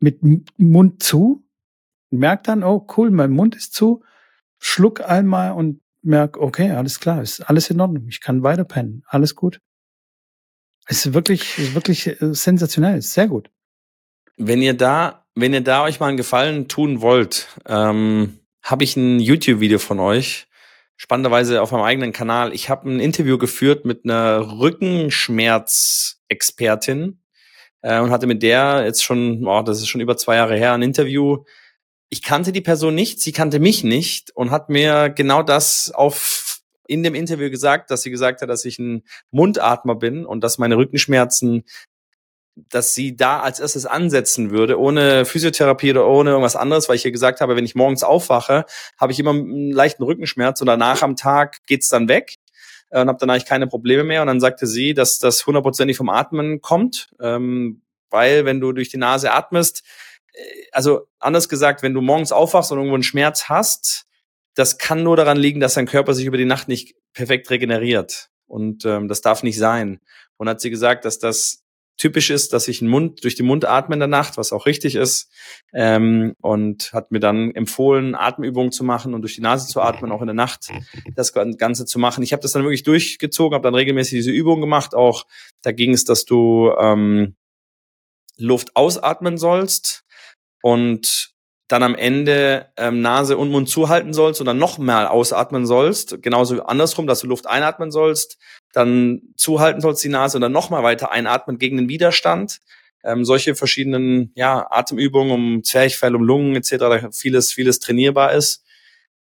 mit 0.00 0.20
Mund 0.58 1.02
zu, 1.02 1.46
merke 2.10 2.44
dann, 2.44 2.64
oh 2.64 2.86
cool, 2.96 3.10
mein 3.10 3.30
Mund 3.30 3.54
ist 3.54 3.74
zu, 3.74 4.02
schluck 4.58 5.02
einmal 5.02 5.52
und 5.52 5.82
merke, 6.02 6.40
okay, 6.40 6.70
alles 6.70 7.00
klar, 7.00 7.22
ist 7.22 7.40
alles 7.42 7.70
in 7.70 7.80
Ordnung. 7.80 8.06
Ich 8.08 8.20
kann 8.20 8.42
weiter 8.42 8.64
pennen. 8.64 9.04
Alles 9.06 9.34
gut. 9.34 9.60
Es 10.86 11.04
ist 11.04 11.12
wirklich, 11.12 11.58
ist 11.58 11.74
wirklich 11.74 12.06
äh, 12.06 12.34
sensationell, 12.34 12.98
ist 12.98 13.12
sehr 13.12 13.28
gut. 13.28 13.50
Wenn 14.36 14.62
ihr 14.62 14.74
da 14.74 15.27
wenn 15.40 15.54
ihr 15.54 15.60
da 15.60 15.84
euch 15.84 16.00
mal 16.00 16.08
einen 16.08 16.16
Gefallen 16.16 16.66
tun 16.68 17.00
wollt, 17.00 17.46
ähm, 17.66 18.40
habe 18.62 18.82
ich 18.84 18.96
ein 18.96 19.18
YouTube-Video 19.20 19.78
von 19.78 20.00
euch. 20.00 20.48
Spannenderweise 20.96 21.62
auf 21.62 21.70
meinem 21.70 21.84
eigenen 21.84 22.12
Kanal. 22.12 22.52
Ich 22.52 22.68
habe 22.68 22.90
ein 22.90 22.98
Interview 22.98 23.38
geführt 23.38 23.84
mit 23.84 24.04
einer 24.04 24.58
Rückenschmerzexpertin 24.58 27.22
äh, 27.82 28.00
und 28.00 28.10
hatte 28.10 28.26
mit 28.26 28.42
der 28.42 28.82
jetzt 28.84 29.04
schon, 29.04 29.46
oh, 29.46 29.62
das 29.62 29.78
ist 29.78 29.86
schon 29.88 30.00
über 30.00 30.16
zwei 30.16 30.34
Jahre 30.36 30.56
her, 30.56 30.72
ein 30.72 30.82
Interview. 30.82 31.44
Ich 32.10 32.22
kannte 32.22 32.50
die 32.50 32.60
Person 32.60 32.96
nicht, 32.96 33.20
sie 33.20 33.32
kannte 33.32 33.60
mich 33.60 33.84
nicht 33.84 34.34
und 34.34 34.50
hat 34.50 34.70
mir 34.70 35.10
genau 35.10 35.44
das 35.44 35.92
auf 35.94 36.48
in 36.88 37.02
dem 37.02 37.14
Interview 37.14 37.50
gesagt, 37.50 37.90
dass 37.90 38.02
sie 38.02 38.10
gesagt 38.10 38.40
hat, 38.40 38.48
dass 38.48 38.64
ich 38.64 38.78
ein 38.78 39.02
Mundatmer 39.30 39.94
bin 39.94 40.24
und 40.24 40.42
dass 40.42 40.58
meine 40.58 40.78
Rückenschmerzen 40.78 41.64
dass 42.70 42.94
sie 42.94 43.16
da 43.16 43.40
als 43.40 43.60
erstes 43.60 43.86
ansetzen 43.86 44.50
würde, 44.50 44.78
ohne 44.78 45.24
Physiotherapie 45.24 45.90
oder 45.90 46.06
ohne 46.06 46.30
irgendwas 46.30 46.56
anderes, 46.56 46.88
weil 46.88 46.96
ich 46.96 47.04
ihr 47.04 47.12
gesagt 47.12 47.40
habe, 47.40 47.56
wenn 47.56 47.64
ich 47.64 47.74
morgens 47.74 48.02
aufwache, 48.02 48.64
habe 48.98 49.12
ich 49.12 49.18
immer 49.18 49.30
einen 49.30 49.72
leichten 49.72 50.02
Rückenschmerz 50.02 50.60
und 50.60 50.66
danach 50.66 51.02
am 51.02 51.16
Tag 51.16 51.58
geht's 51.66 51.88
dann 51.88 52.08
weg 52.08 52.36
äh, 52.90 53.00
und 53.00 53.08
habe 53.08 53.22
eigentlich 53.24 53.46
keine 53.46 53.66
Probleme 53.66 54.04
mehr. 54.04 54.22
Und 54.22 54.28
dann 54.28 54.40
sagte 54.40 54.66
sie, 54.66 54.94
dass 54.94 55.18
das 55.18 55.46
hundertprozentig 55.46 55.96
vom 55.96 56.08
Atmen 56.08 56.60
kommt, 56.60 57.10
ähm, 57.20 57.82
weil 58.10 58.44
wenn 58.44 58.60
du 58.60 58.72
durch 58.72 58.88
die 58.88 58.96
Nase 58.96 59.32
atmest, 59.32 59.82
äh, 60.32 60.40
also 60.72 61.06
anders 61.18 61.48
gesagt, 61.48 61.82
wenn 61.82 61.94
du 61.94 62.00
morgens 62.00 62.32
aufwachst 62.32 62.72
und 62.72 62.78
irgendwo 62.78 62.94
einen 62.94 63.02
Schmerz 63.02 63.48
hast, 63.48 64.06
das 64.54 64.78
kann 64.78 65.02
nur 65.02 65.16
daran 65.16 65.36
liegen, 65.36 65.60
dass 65.60 65.74
dein 65.74 65.86
Körper 65.86 66.14
sich 66.14 66.26
über 66.26 66.36
die 66.36 66.44
Nacht 66.44 66.68
nicht 66.68 66.96
perfekt 67.12 67.48
regeneriert. 67.50 68.30
Und 68.46 68.84
ähm, 68.84 69.06
das 69.08 69.20
darf 69.20 69.42
nicht 69.42 69.58
sein. 69.58 70.00
Und 70.36 70.48
hat 70.48 70.60
sie 70.60 70.70
gesagt, 70.70 71.04
dass 71.04 71.18
das 71.18 71.64
typisch 71.98 72.30
ist, 72.30 72.52
dass 72.52 72.68
ich 72.68 72.78
den 72.78 72.88
Mund 72.88 73.24
durch 73.24 73.34
den 73.34 73.46
Mund 73.46 73.66
atme 73.66 73.94
in 73.94 74.00
der 74.00 74.08
Nacht, 74.08 74.38
was 74.38 74.52
auch 74.52 74.64
richtig 74.64 74.94
ist. 74.94 75.30
Ähm, 75.74 76.34
und 76.40 76.92
hat 76.92 77.10
mir 77.10 77.20
dann 77.20 77.50
empfohlen, 77.54 78.14
Atemübungen 78.14 78.72
zu 78.72 78.84
machen 78.84 79.12
und 79.12 79.22
durch 79.22 79.34
die 79.34 79.42
Nase 79.42 79.66
zu 79.66 79.82
atmen, 79.82 80.12
auch 80.12 80.20
in 80.22 80.28
der 80.28 80.34
Nacht 80.34 80.68
das 81.14 81.32
Ganze 81.32 81.84
zu 81.84 81.98
machen. 81.98 82.22
Ich 82.22 82.32
habe 82.32 82.40
das 82.40 82.52
dann 82.52 82.62
wirklich 82.62 82.84
durchgezogen, 82.84 83.54
habe 83.54 83.64
dann 83.64 83.74
regelmäßig 83.74 84.12
diese 84.12 84.30
Übungen 84.30 84.62
gemacht. 84.62 84.94
Auch 84.94 85.26
da 85.62 85.72
ging 85.72 85.92
es, 85.92 86.04
dass 86.04 86.24
du 86.24 86.72
ähm, 86.78 87.34
Luft 88.38 88.76
ausatmen 88.76 89.36
sollst 89.36 90.04
und 90.62 91.34
dann 91.68 91.82
am 91.82 91.94
Ende 91.94 92.66
ähm, 92.76 93.02
Nase 93.02 93.36
und 93.36 93.50
Mund 93.50 93.68
zuhalten 93.68 94.14
sollst 94.14 94.40
und 94.40 94.46
dann 94.46 94.58
noch 94.58 94.78
mal 94.78 95.06
ausatmen 95.06 95.66
sollst. 95.66 96.22
Genauso 96.22 96.62
andersrum, 96.62 97.06
dass 97.06 97.20
du 97.20 97.26
Luft 97.26 97.46
einatmen 97.46 97.90
sollst, 97.90 98.38
dann 98.72 99.20
zuhalten 99.36 99.80
sollst 99.80 100.02
die 100.02 100.08
Nase 100.08 100.38
und 100.38 100.40
dann 100.40 100.52
noch 100.52 100.70
mal 100.70 100.82
weiter 100.82 101.12
einatmen 101.12 101.58
gegen 101.58 101.76
den 101.76 101.88
Widerstand. 101.88 102.60
Ähm, 103.04 103.24
solche 103.24 103.54
verschiedenen 103.54 104.32
ja, 104.34 104.66
Atemübungen 104.70 105.32
um 105.32 105.62
Zwerchfell, 105.62 106.16
um 106.16 106.22
Lungen 106.22 106.56
etc., 106.56 107.14
vieles, 107.14 107.52
vieles 107.52 107.78
trainierbar 107.78 108.32
ist 108.32 108.64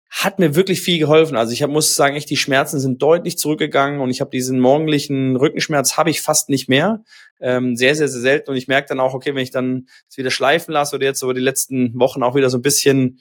hat 0.09 0.39
mir 0.39 0.55
wirklich 0.55 0.81
viel 0.81 0.99
geholfen. 0.99 1.35
Also 1.35 1.51
ich 1.51 1.63
hab, 1.63 1.69
muss 1.69 1.95
sagen, 1.95 2.15
echt 2.15 2.29
die 2.29 2.37
Schmerzen 2.37 2.79
sind 2.79 3.01
deutlich 3.01 3.37
zurückgegangen 3.37 3.99
und 3.99 4.09
ich 4.09 4.21
habe 4.21 4.31
diesen 4.31 4.59
morgendlichen 4.59 5.35
Rückenschmerz 5.35 5.97
habe 5.97 6.09
ich 6.09 6.21
fast 6.21 6.49
nicht 6.49 6.69
mehr. 6.69 7.03
Ähm, 7.39 7.75
sehr, 7.75 7.93
sehr, 7.95 8.07
sehr 8.07 8.21
selten. 8.21 8.51
Und 8.51 8.57
ich 8.57 8.67
merke 8.67 8.87
dann 8.87 8.99
auch, 8.99 9.13
okay, 9.13 9.35
wenn 9.35 9.43
ich 9.43 9.51
dann 9.51 9.87
es 10.09 10.17
wieder 10.17 10.31
schleifen 10.31 10.71
lasse 10.71 10.95
oder 10.95 11.05
jetzt 11.05 11.21
über 11.21 11.33
die 11.33 11.41
letzten 11.41 11.99
Wochen 11.99 12.23
auch 12.23 12.35
wieder 12.35 12.49
so 12.49 12.57
ein 12.57 12.63
bisschen 12.63 13.19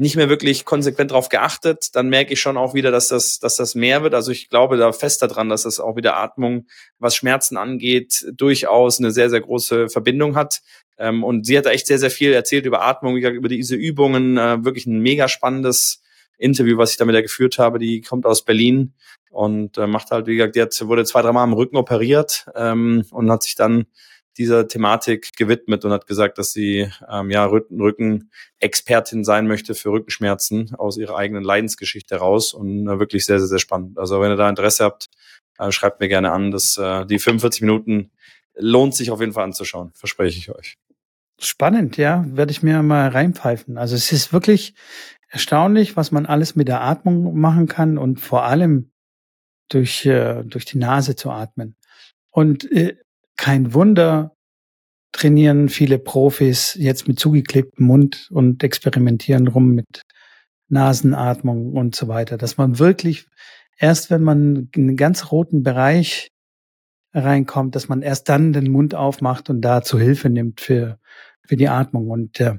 nicht 0.00 0.14
mehr 0.14 0.28
wirklich 0.28 0.64
konsequent 0.64 1.10
darauf 1.10 1.28
geachtet, 1.28 1.88
dann 1.94 2.08
merke 2.08 2.32
ich 2.32 2.40
schon 2.40 2.56
auch 2.56 2.72
wieder, 2.72 2.92
dass 2.92 3.08
das, 3.08 3.40
dass 3.40 3.56
das 3.56 3.74
mehr 3.74 4.04
wird. 4.04 4.14
Also 4.14 4.30
ich 4.30 4.48
glaube 4.48 4.76
da 4.76 4.92
fest 4.92 5.22
daran, 5.22 5.48
dass 5.48 5.64
das 5.64 5.80
auch 5.80 5.96
wieder 5.96 6.16
Atmung, 6.16 6.66
was 7.00 7.16
Schmerzen 7.16 7.56
angeht, 7.56 8.24
durchaus 8.32 9.00
eine 9.00 9.10
sehr, 9.10 9.28
sehr 9.28 9.40
große 9.40 9.88
Verbindung 9.88 10.36
hat. 10.36 10.60
Ähm, 10.98 11.24
und 11.24 11.46
sie 11.46 11.58
hat 11.58 11.66
da 11.66 11.70
echt 11.70 11.88
sehr, 11.88 11.98
sehr 11.98 12.12
viel 12.12 12.32
erzählt 12.32 12.64
über 12.64 12.82
Atmung, 12.82 13.16
über 13.16 13.48
diese 13.48 13.74
Übungen, 13.74 14.38
äh, 14.38 14.64
wirklich 14.64 14.86
ein 14.86 15.00
mega 15.00 15.26
spannendes 15.26 16.00
Interview, 16.38 16.78
was 16.78 16.92
ich 16.92 16.96
da 16.96 17.04
mit 17.04 17.14
der 17.14 17.22
geführt 17.22 17.58
habe, 17.58 17.78
die 17.78 18.00
kommt 18.00 18.26
aus 18.26 18.44
Berlin 18.44 18.94
und 19.30 19.76
äh, 19.76 19.86
macht 19.86 20.10
halt, 20.10 20.26
wie 20.26 20.36
gesagt, 20.36 20.56
hat, 20.56 20.88
wurde 20.88 21.04
zwei, 21.04 21.22
dreimal 21.22 21.44
am 21.44 21.52
Rücken 21.52 21.76
operiert 21.76 22.46
ähm, 22.54 23.04
und 23.10 23.30
hat 23.30 23.42
sich 23.42 23.54
dann 23.54 23.86
dieser 24.38 24.68
Thematik 24.68 25.36
gewidmet 25.36 25.84
und 25.84 25.92
hat 25.92 26.06
gesagt, 26.06 26.38
dass 26.38 26.52
sie 26.52 26.88
ähm, 27.10 27.30
ja 27.30 27.44
Rücken, 27.44 27.80
Rücken-Expertin 27.80 29.24
sein 29.24 29.48
möchte 29.48 29.74
für 29.74 29.90
Rückenschmerzen 29.90 30.74
aus 30.76 30.96
ihrer 30.96 31.16
eigenen 31.16 31.42
Leidensgeschichte 31.42 32.14
heraus 32.14 32.54
und 32.54 32.88
äh, 32.88 32.98
wirklich 33.00 33.26
sehr, 33.26 33.40
sehr, 33.40 33.48
sehr 33.48 33.58
spannend. 33.58 33.98
Also 33.98 34.20
wenn 34.20 34.30
ihr 34.30 34.36
da 34.36 34.48
Interesse 34.48 34.84
habt, 34.84 35.08
äh, 35.58 35.72
schreibt 35.72 36.00
mir 36.00 36.08
gerne 36.08 36.30
an. 36.32 36.52
dass 36.52 36.76
äh, 36.76 37.04
die 37.06 37.18
45 37.18 37.62
Minuten 37.62 38.10
lohnt 38.54 38.94
sich 38.94 39.10
auf 39.10 39.20
jeden 39.20 39.32
Fall 39.32 39.44
anzuschauen, 39.44 39.90
verspreche 39.94 40.38
ich 40.38 40.50
euch. 40.50 40.78
Spannend, 41.40 41.96
ja, 41.96 42.24
werde 42.28 42.50
ich 42.50 42.64
mir 42.64 42.82
mal 42.82 43.08
reinpfeifen. 43.08 43.78
Also 43.78 43.94
es 43.94 44.10
ist 44.10 44.32
wirklich, 44.32 44.74
erstaunlich, 45.28 45.96
was 45.96 46.10
man 46.10 46.26
alles 46.26 46.56
mit 46.56 46.68
der 46.68 46.80
Atmung 46.80 47.38
machen 47.38 47.66
kann 47.68 47.98
und 47.98 48.20
vor 48.20 48.44
allem 48.44 48.90
durch, 49.68 50.06
äh, 50.06 50.42
durch 50.44 50.64
die 50.64 50.78
Nase 50.78 51.16
zu 51.16 51.30
atmen. 51.30 51.76
Und 52.30 52.70
äh, 52.72 52.96
kein 53.36 53.74
Wunder 53.74 54.34
trainieren 55.12 55.68
viele 55.68 55.98
Profis 55.98 56.74
jetzt 56.74 57.08
mit 57.08 57.18
zugeklebtem 57.18 57.86
Mund 57.86 58.28
und 58.30 58.62
experimentieren 58.62 59.48
rum 59.48 59.74
mit 59.74 60.02
Nasenatmung 60.68 61.72
und 61.72 61.94
so 61.94 62.08
weiter, 62.08 62.36
dass 62.36 62.56
man 62.56 62.78
wirklich 62.78 63.26
erst, 63.78 64.10
wenn 64.10 64.22
man 64.22 64.68
in 64.74 64.88
einen 64.88 64.96
ganz 64.96 65.30
roten 65.30 65.62
Bereich 65.62 66.30
reinkommt, 67.14 67.74
dass 67.74 67.88
man 67.88 68.02
erst 68.02 68.28
dann 68.28 68.52
den 68.52 68.70
Mund 68.70 68.94
aufmacht 68.94 69.48
und 69.50 69.62
da 69.62 69.82
zu 69.82 69.98
Hilfe 69.98 70.28
nimmt 70.28 70.60
für, 70.60 70.98
für 71.46 71.56
die 71.56 71.68
Atmung. 71.68 72.10
Und 72.10 72.38
äh, 72.40 72.58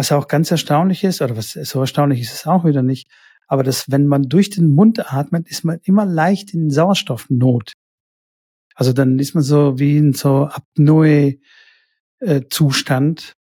was 0.00 0.12
auch 0.12 0.28
ganz 0.28 0.50
erstaunlich 0.50 1.04
ist, 1.04 1.20
oder 1.20 1.36
was 1.36 1.52
so 1.52 1.78
erstaunlich 1.78 2.22
ist 2.22 2.32
es 2.32 2.46
auch 2.46 2.64
wieder 2.64 2.80
nicht, 2.80 3.10
aber 3.48 3.62
dass 3.62 3.90
wenn 3.90 4.06
man 4.06 4.30
durch 4.30 4.48
den 4.48 4.70
Mund 4.70 5.12
atmet, 5.12 5.46
ist 5.46 5.62
man 5.62 5.78
immer 5.82 6.06
leicht 6.06 6.54
in 6.54 6.70
Sauerstoffnot. 6.70 7.74
Also 8.74 8.94
dann 8.94 9.18
ist 9.18 9.34
man 9.34 9.42
so 9.42 9.78
wie 9.78 9.98
in 9.98 10.14
so 10.14 10.46
Apnoe-Zustand 10.46 13.36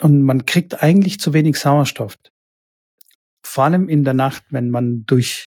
und 0.00 0.22
man 0.22 0.46
kriegt 0.46 0.82
eigentlich 0.82 1.20
zu 1.20 1.34
wenig 1.34 1.58
Sauerstoff. 1.58 2.16
Vor 3.42 3.64
allem 3.64 3.90
in 3.90 4.02
der 4.02 4.14
Nacht, 4.14 4.44
wenn 4.48 4.70
man 4.70 5.04
durch, 5.04 5.44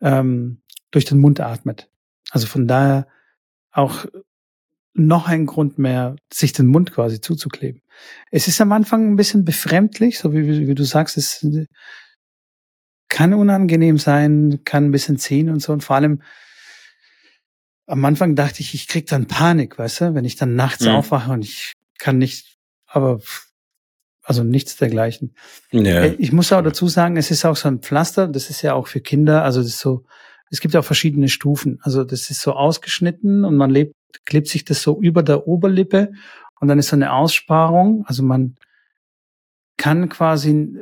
ähm, 0.00 0.60
durch 0.90 1.04
den 1.04 1.18
Mund 1.18 1.38
atmet. 1.38 1.88
Also 2.32 2.48
von 2.48 2.66
daher 2.66 3.06
auch 3.70 4.06
noch 4.98 5.28
ein 5.28 5.46
Grund 5.46 5.78
mehr, 5.78 6.16
sich 6.32 6.52
den 6.52 6.66
Mund 6.66 6.92
quasi 6.92 7.20
zuzukleben. 7.20 7.82
Es 8.30 8.48
ist 8.48 8.60
am 8.60 8.72
Anfang 8.72 9.12
ein 9.12 9.16
bisschen 9.16 9.44
befremdlich, 9.44 10.18
so 10.18 10.32
wie, 10.32 10.66
wie 10.66 10.74
du 10.74 10.84
sagst, 10.84 11.16
es 11.16 11.46
kann 13.08 13.34
unangenehm 13.34 13.98
sein, 13.98 14.60
kann 14.64 14.86
ein 14.86 14.90
bisschen 14.90 15.18
ziehen 15.18 15.48
und 15.48 15.60
so. 15.60 15.72
Und 15.72 15.84
vor 15.84 15.96
allem 15.96 16.22
am 17.86 18.04
Anfang 18.04 18.34
dachte 18.34 18.60
ich, 18.60 18.74
ich 18.74 18.88
krieg 18.88 19.06
dann 19.06 19.26
Panik, 19.26 19.78
weißt 19.78 20.00
du, 20.00 20.14
wenn 20.14 20.24
ich 20.24 20.36
dann 20.36 20.56
nachts 20.56 20.84
mhm. 20.84 20.90
aufwache 20.90 21.32
und 21.32 21.44
ich 21.44 21.72
kann 21.98 22.18
nicht, 22.18 22.58
aber 22.86 23.20
also 24.22 24.42
nichts 24.42 24.76
dergleichen. 24.76 25.36
Ja. 25.70 26.02
Äh, 26.02 26.14
ich 26.18 26.32
muss 26.32 26.52
auch 26.52 26.62
dazu 26.62 26.88
sagen, 26.88 27.16
es 27.16 27.30
ist 27.30 27.44
auch 27.44 27.56
so 27.56 27.68
ein 27.68 27.80
Pflaster, 27.80 28.26
das 28.26 28.50
ist 28.50 28.62
ja 28.62 28.74
auch 28.74 28.88
für 28.88 29.00
Kinder, 29.00 29.44
also 29.44 29.60
das 29.60 29.68
ist 29.68 29.78
so, 29.78 30.04
es 30.50 30.60
gibt 30.60 30.74
auch 30.76 30.84
verschiedene 30.84 31.28
Stufen. 31.28 31.78
Also 31.82 32.04
das 32.04 32.30
ist 32.30 32.40
so 32.40 32.52
ausgeschnitten 32.52 33.44
und 33.44 33.56
man 33.56 33.70
lebt 33.70 33.94
klebt 34.24 34.48
sich 34.48 34.64
das 34.64 34.82
so 34.82 35.00
über 35.00 35.22
der 35.22 35.46
Oberlippe 35.46 36.12
und 36.60 36.68
dann 36.68 36.78
ist 36.78 36.88
so 36.88 36.96
eine 36.96 37.12
Aussparung. 37.12 38.04
Also 38.06 38.22
man 38.22 38.56
kann 39.76 40.08
quasi 40.08 40.78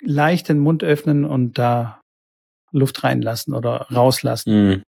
leicht 0.00 0.48
den 0.48 0.58
Mund 0.58 0.84
öffnen 0.84 1.24
und 1.24 1.58
da 1.58 2.00
Luft 2.72 3.04
reinlassen 3.04 3.54
oder 3.54 3.86
rauslassen. 3.92 4.68
Mhm. 4.68 4.82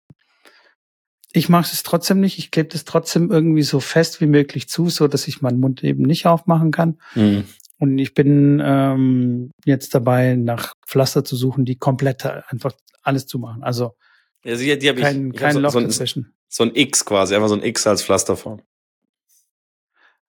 Ich 1.34 1.50
mache 1.50 1.72
es 1.72 1.84
trotzdem 1.84 2.20
nicht. 2.20 2.38
Ich 2.38 2.52
klebe 2.52 2.70
das 2.70 2.86
trotzdem 2.86 3.32
irgendwie 3.32 3.64
so 3.64 3.80
fest 3.80 4.22
wie 4.22 4.28
möglich 4.28 4.70
zu, 4.70 4.90
so 4.90 5.08
dass 5.08 5.28
ich 5.28 5.42
meinen 5.42 5.60
Mund 5.60 5.84
eben 5.84 6.04
nicht 6.04 6.26
aufmachen 6.26 6.72
kann. 6.72 7.00
Mhm. 7.16 7.46
Und 7.80 7.98
ich 8.00 8.14
bin 8.14 8.62
ähm, 8.64 9.52
jetzt 9.66 9.94
dabei, 9.94 10.36
nach 10.36 10.74
Pflaster 10.88 11.24
zu 11.24 11.36
suchen, 11.36 11.64
die 11.64 11.76
komplett 11.76 12.26
einfach 12.26 12.74
alles 13.04 13.28
zu 13.28 13.38
machen. 13.38 13.64
Also 13.64 13.96
ja, 14.44 14.56
die, 14.56 14.78
die 14.78 14.94
kein, 14.94 15.32
ich, 15.32 15.38
kein 15.38 15.54
so, 15.54 15.60
Loch 15.60 15.72
so 15.72 15.80
dazwischen. 15.82 16.37
So 16.50 16.64
ein 16.64 16.76
X 16.76 17.06
quasi, 17.06 17.36
einfach 17.36 17.50
so 17.50 17.56
ein 17.56 17.64
X 17.64 17.86
als 17.88 18.04
Pflasterform. 18.04 18.62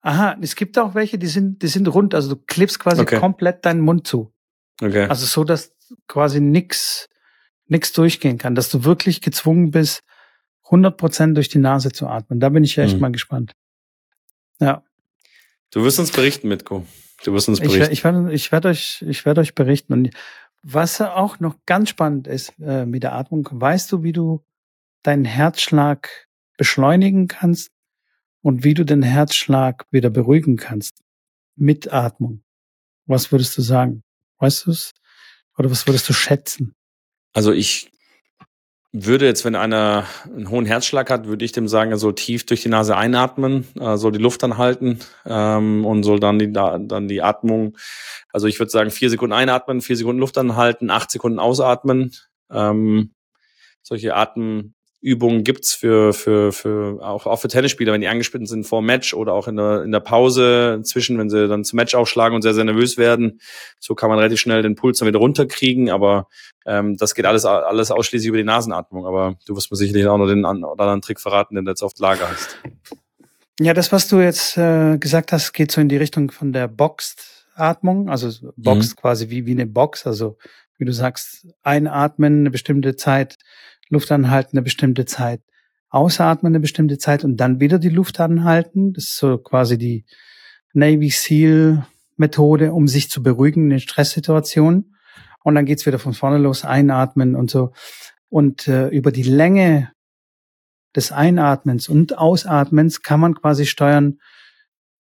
Aha, 0.01 0.37
es 0.41 0.55
gibt 0.55 0.79
auch 0.79 0.95
welche, 0.95 1.19
die 1.19 1.27
sind, 1.27 1.63
die 1.63 1.67
sind 1.67 1.89
rund, 1.89 2.15
also 2.15 2.35
du 2.35 2.43
klebst 2.47 2.79
quasi 2.79 3.03
okay. 3.03 3.19
komplett 3.19 3.65
deinen 3.65 3.81
Mund 3.81 4.07
zu. 4.07 4.33
Okay. 4.81 5.07
Also 5.07 5.27
so, 5.27 5.45
dass 5.45 5.75
quasi 6.07 6.41
nix, 6.41 7.09
nix 7.67 7.93
durchgehen 7.93 8.39
kann, 8.39 8.55
dass 8.55 8.71
du 8.71 8.85
wirklich 8.85 9.21
gezwungen 9.21 9.71
bist, 9.71 10.03
100% 10.67 11.35
durch 11.35 11.49
die 11.49 11.59
Nase 11.59 11.91
zu 11.91 12.07
atmen. 12.07 12.41
Da 12.41 12.49
bin 12.51 12.63
ich 12.63 12.77
ja 12.77 12.85
echt 12.85 12.95
mhm. 12.95 13.01
mal 13.01 13.13
gespannt. 13.13 13.55
Ja. 14.61 14.83
Du 15.71 15.83
wirst 15.83 15.99
uns 15.99 16.13
berichten, 16.13 16.49
Mitko. 16.49 16.87
Du 17.25 17.33
wirst 17.33 17.49
uns 17.49 17.61
berichten. 17.61 17.83
Ich, 17.85 17.99
ich 17.99 18.05
werde 18.05 18.33
ich 18.33 18.53
werd 18.53 18.67
euch, 18.67 19.05
ich 19.07 19.25
werde 19.25 19.41
euch 19.41 19.55
berichten. 19.55 19.93
Und 19.93 20.11
was 20.63 21.01
auch 21.01 21.41
noch 21.41 21.57
ganz 21.67 21.89
spannend 21.89 22.27
ist 22.27 22.53
äh, 22.61 22.87
mit 22.87 23.03
der 23.03 23.15
Atmung, 23.15 23.49
weißt 23.51 23.91
du, 23.93 24.03
wie 24.03 24.13
du 24.13 24.45
deinen 25.09 25.25
Herzschlag 25.25 26.29
beschleunigen 26.59 27.29
kannst 27.29 27.71
und 28.43 28.63
wie 28.63 28.75
du 28.75 28.85
den 28.85 29.03
Herzschlag 29.03 29.87
wieder 29.91 30.11
beruhigen 30.11 30.57
kannst. 30.57 31.03
Mit 31.57 31.93
Atmung. 31.93 32.43
Was 33.07 33.33
würdest 33.33 33.57
du 33.57 33.63
sagen? 33.63 34.03
Weißt 34.39 34.67
du 34.67 34.71
es? 34.71 34.93
Oder 35.57 35.71
was 35.71 35.87
würdest 35.87 36.09
du 36.11 36.13
schätzen? 36.13 36.75
Also 37.33 37.53
ich 37.53 37.91
würde 38.93 39.25
jetzt, 39.25 39.47
wenn 39.47 39.55
einer 39.55 40.07
einen 40.25 40.51
hohen 40.51 40.67
Herzschlag 40.67 41.09
hat, 41.09 41.27
würde 41.27 41.45
ich 41.45 41.53
dem 41.53 41.69
sagen, 41.69 41.91
er 41.91 41.97
soll 41.97 42.15
tief 42.15 42.45
durch 42.45 42.63
die 42.63 42.69
Nase 42.69 42.95
einatmen, 42.97 43.67
äh, 43.81 43.97
soll 43.97 44.13
die 44.13 44.19
Luft 44.19 44.45
anhalten 44.45 44.99
ähm, 45.25 45.87
und 45.87 46.03
soll 46.03 46.21
dann 46.21 46.39
die, 46.39 46.53
dann 46.53 47.09
die 47.09 47.23
Atmung, 47.23 47.77
also 48.31 48.47
ich 48.47 48.59
würde 48.59 48.71
sagen, 48.71 48.91
vier 48.91 49.09
Sekunden 49.09 49.33
einatmen, 49.33 49.81
vier 49.81 49.97
Sekunden 49.97 50.21
Luft 50.21 50.37
anhalten, 50.37 50.91
acht 50.91 51.11
Sekunden 51.11 51.39
ausatmen. 51.39 52.15
Ähm, 52.51 53.15
solche 53.83 54.15
Atem, 54.15 54.75
Übungen 55.01 55.45
gibt's 55.45 55.75
für, 55.75 56.13
für, 56.13 56.51
für 56.51 56.99
auch, 57.01 57.27
auch 57.27 57.39
für 57.39 57.47
Tennisspieler, 57.47 57.93
wenn 57.93 58.01
die 58.01 58.09
angespielt 58.09 58.49
sind 58.49 58.65
vor 58.65 58.81
dem 58.81 58.87
Match 58.87 59.15
oder 59.15 59.33
auch 59.33 59.47
in 59.47 59.57
der, 59.57 59.83
in 59.85 59.93
der 59.93 60.01
Pause 60.01 60.81
zwischen, 60.83 61.19
wenn 61.19 61.31
sie 61.31 61.47
dann 61.47 61.65
zum 61.65 61.77
Match 61.77 61.95
aufschlagen 61.95 62.35
und 62.35 62.43
sehr, 62.43 62.55
sehr 62.55 62.65
nervös 62.65 62.99
werden. 62.99 63.41
So 63.79 63.95
kann 63.95 64.09
man 64.11 64.19
relativ 64.19 64.41
schnell 64.41 64.63
den 64.63 64.75
Puls 64.75 64.99
dann 64.99 65.07
wieder 65.07 65.21
runterkriegen, 65.21 65.89
aber 65.89 66.27
ähm, 66.67 66.97
das 66.97 67.15
geht 67.15 67.27
alles, 67.27 67.45
alles 67.45 67.93
ausschließlich 67.93 68.29
über 68.29 68.39
die 68.39 68.45
Nasenatmung. 68.45 69.07
Aber 69.07 69.37
du 69.47 69.55
wirst 69.55 69.71
mir 69.71 69.77
sicherlich 69.77 70.07
auch 70.07 70.19
noch 70.19 70.27
den 70.27 70.45
oder 70.45 70.83
anderen 70.83 71.01
Trick 71.01 71.21
verraten, 71.21 71.55
den 71.55 71.65
du 71.65 71.71
jetzt 71.71 71.83
auf 71.83 71.93
Lager 71.99 72.29
hast. 72.29 72.59
Ja, 73.61 73.75
das, 73.75 73.93
was 73.93 74.09
du 74.09 74.19
jetzt 74.19 74.57
äh, 74.57 74.99
gesagt 74.99 75.31
hast, 75.33 75.53
geht 75.53 75.71
so 75.71 75.81
in 75.81 75.89
die 75.89 75.97
Richtung 75.97 76.31
von 76.33 76.53
der 76.53 76.67
Boxed-Atmung, 76.67 78.09
also 78.09 78.31
Boxed 78.57 78.97
mhm. 78.97 79.01
quasi 79.01 79.31
wie, 79.31 79.47
wie 79.47 79.53
eine 79.53 79.67
Box, 79.67 80.07
also 80.07 80.39
wie 80.77 80.85
du 80.85 80.93
sagst, 80.93 81.47
einatmen 81.63 82.41
eine 82.41 82.51
bestimmte 82.51 82.97
Zeit, 82.97 83.37
Luft 83.89 84.11
anhalten 84.13 84.57
eine 84.57 84.63
bestimmte 84.63 85.05
Zeit, 85.05 85.41
ausatmen 85.89 86.53
eine 86.53 86.61
bestimmte 86.61 86.99
Zeit 86.99 87.25
und 87.25 87.37
dann 87.37 87.61
wieder 87.61 87.79
die 87.79 87.89
Luft 87.89 88.21
anhalten. 88.21 88.93
Das 88.93 89.05
ist 89.05 89.17
so 89.17 89.39
quasi 89.39 89.79
die 89.79 90.05
Navy 90.73 91.11
SEAL 91.11 91.87
Methode, 92.17 92.73
um 92.73 92.89
sich 92.89 93.11
zu 93.11 93.23
beruhigen 93.23 93.65
in 93.65 93.71
den 93.71 93.81
Stresssituationen. 93.81 94.97
Und 95.45 95.55
dann 95.55 95.65
geht's 95.65 95.87
wieder 95.87 95.99
von 95.99 96.15
vorne 96.15 96.39
los, 96.39 96.65
einatmen 96.65 97.35
und 97.35 97.51
so. 97.51 97.73
Und 98.29 98.69
äh, 98.69 98.89
über 98.89 99.13
die 99.13 99.23
Länge 99.23 99.93
des 100.95 101.13
Einatmens 101.13 101.89
und 101.89 102.19
Ausatmens 102.19 103.03
kann 103.03 103.21
man 103.21 103.35
quasi 103.35 103.67
steuern, 103.67 104.19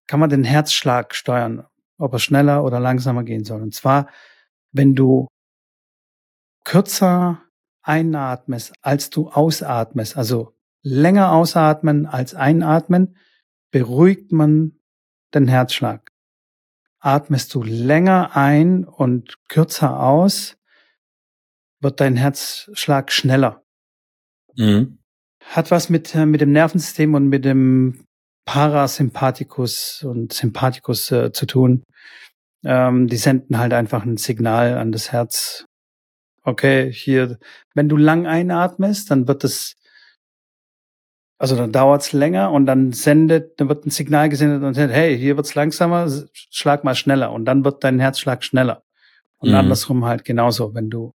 kann 0.06 0.20
man 0.20 0.31
den 0.31 0.44
Herzschlag 0.44 1.15
steuern, 1.15 1.66
ob 1.98 2.12
er 2.12 2.19
schneller 2.19 2.65
oder 2.65 2.81
langsamer 2.81 3.24
gehen 3.24 3.44
soll. 3.44 3.60
Und 3.60 3.74
zwar, 3.74 4.09
wenn 4.73 4.94
du 4.94 5.27
kürzer 6.65 7.43
einatmest, 7.89 8.73
als 8.82 9.10
du 9.10 9.28
ausatmest, 9.31 10.16
also 10.16 10.55
länger 10.82 11.32
ausatmen 11.32 12.06
als 12.06 12.35
einatmen, 12.35 13.16
beruhigt 13.70 14.32
man 14.32 14.78
den 15.35 15.48
Herzschlag. 15.48 16.12
Atmest 17.01 17.55
du 17.55 17.62
länger 17.62 18.36
ein 18.36 18.85
und 18.85 19.36
kürzer 19.48 20.01
aus, 20.01 20.56
wird 21.81 22.01
dein 22.01 22.16
Herzschlag 22.16 23.12
schneller. 23.12 23.62
Mhm. 24.56 24.98
Hat 25.44 25.70
was 25.70 25.89
mit, 25.89 26.15
äh, 26.15 26.27
mit 26.27 26.40
dem 26.40 26.52
Nervensystem 26.52 27.15
und 27.15 27.28
mit 27.28 27.44
dem 27.44 28.05
Parasympathikus 28.44 30.02
und 30.02 30.32
Sympathikus 30.32 31.10
äh, 31.12 31.32
zu 31.32 31.47
tun. 31.47 31.85
Ähm, 32.65 33.06
die 33.06 33.16
senden 33.16 33.59
halt 33.59 33.73
einfach 33.73 34.05
ein 34.05 34.16
Signal 34.16 34.77
an 34.77 34.90
das 34.90 35.12
Herz. 35.12 35.66
Okay, 36.49 36.91
hier, 36.91 37.39
wenn 37.75 37.91
du 37.91 37.99
lang 37.99 38.27
einatmest, 38.27 39.11
dann 39.11 39.29
wird 39.29 39.45
es, 39.45 39.77
also 41.37 41.57
dann 41.57 41.73
dauert 41.73 42.01
es 42.01 42.15
länger 42.15 42.53
und 42.53 42.65
dann 42.65 42.93
sendet, 42.93 43.61
dann 43.61 43.69
wird 43.69 43.85
ein 43.85 43.91
Signal 43.91 44.31
gesendet 44.31 44.62
und 44.62 44.73
sagt, 44.73 44.91
hey, 44.91 45.19
hier 45.19 45.37
wird's 45.37 45.55
langsamer, 45.55 46.11
schlag 46.33 46.85
mal 46.85 46.95
schneller 46.95 47.33
und 47.33 47.45
dann 47.45 47.66
wird 47.66 47.85
dein 47.85 48.01
Herzschlag 48.01 48.43
schneller. 48.43 48.83
Und 49.37 49.51
mhm. 49.51 49.57
andersrum 49.57 50.07
halt 50.07 50.25
genauso, 50.25 50.75
wenn 50.75 50.89
du 50.89 51.12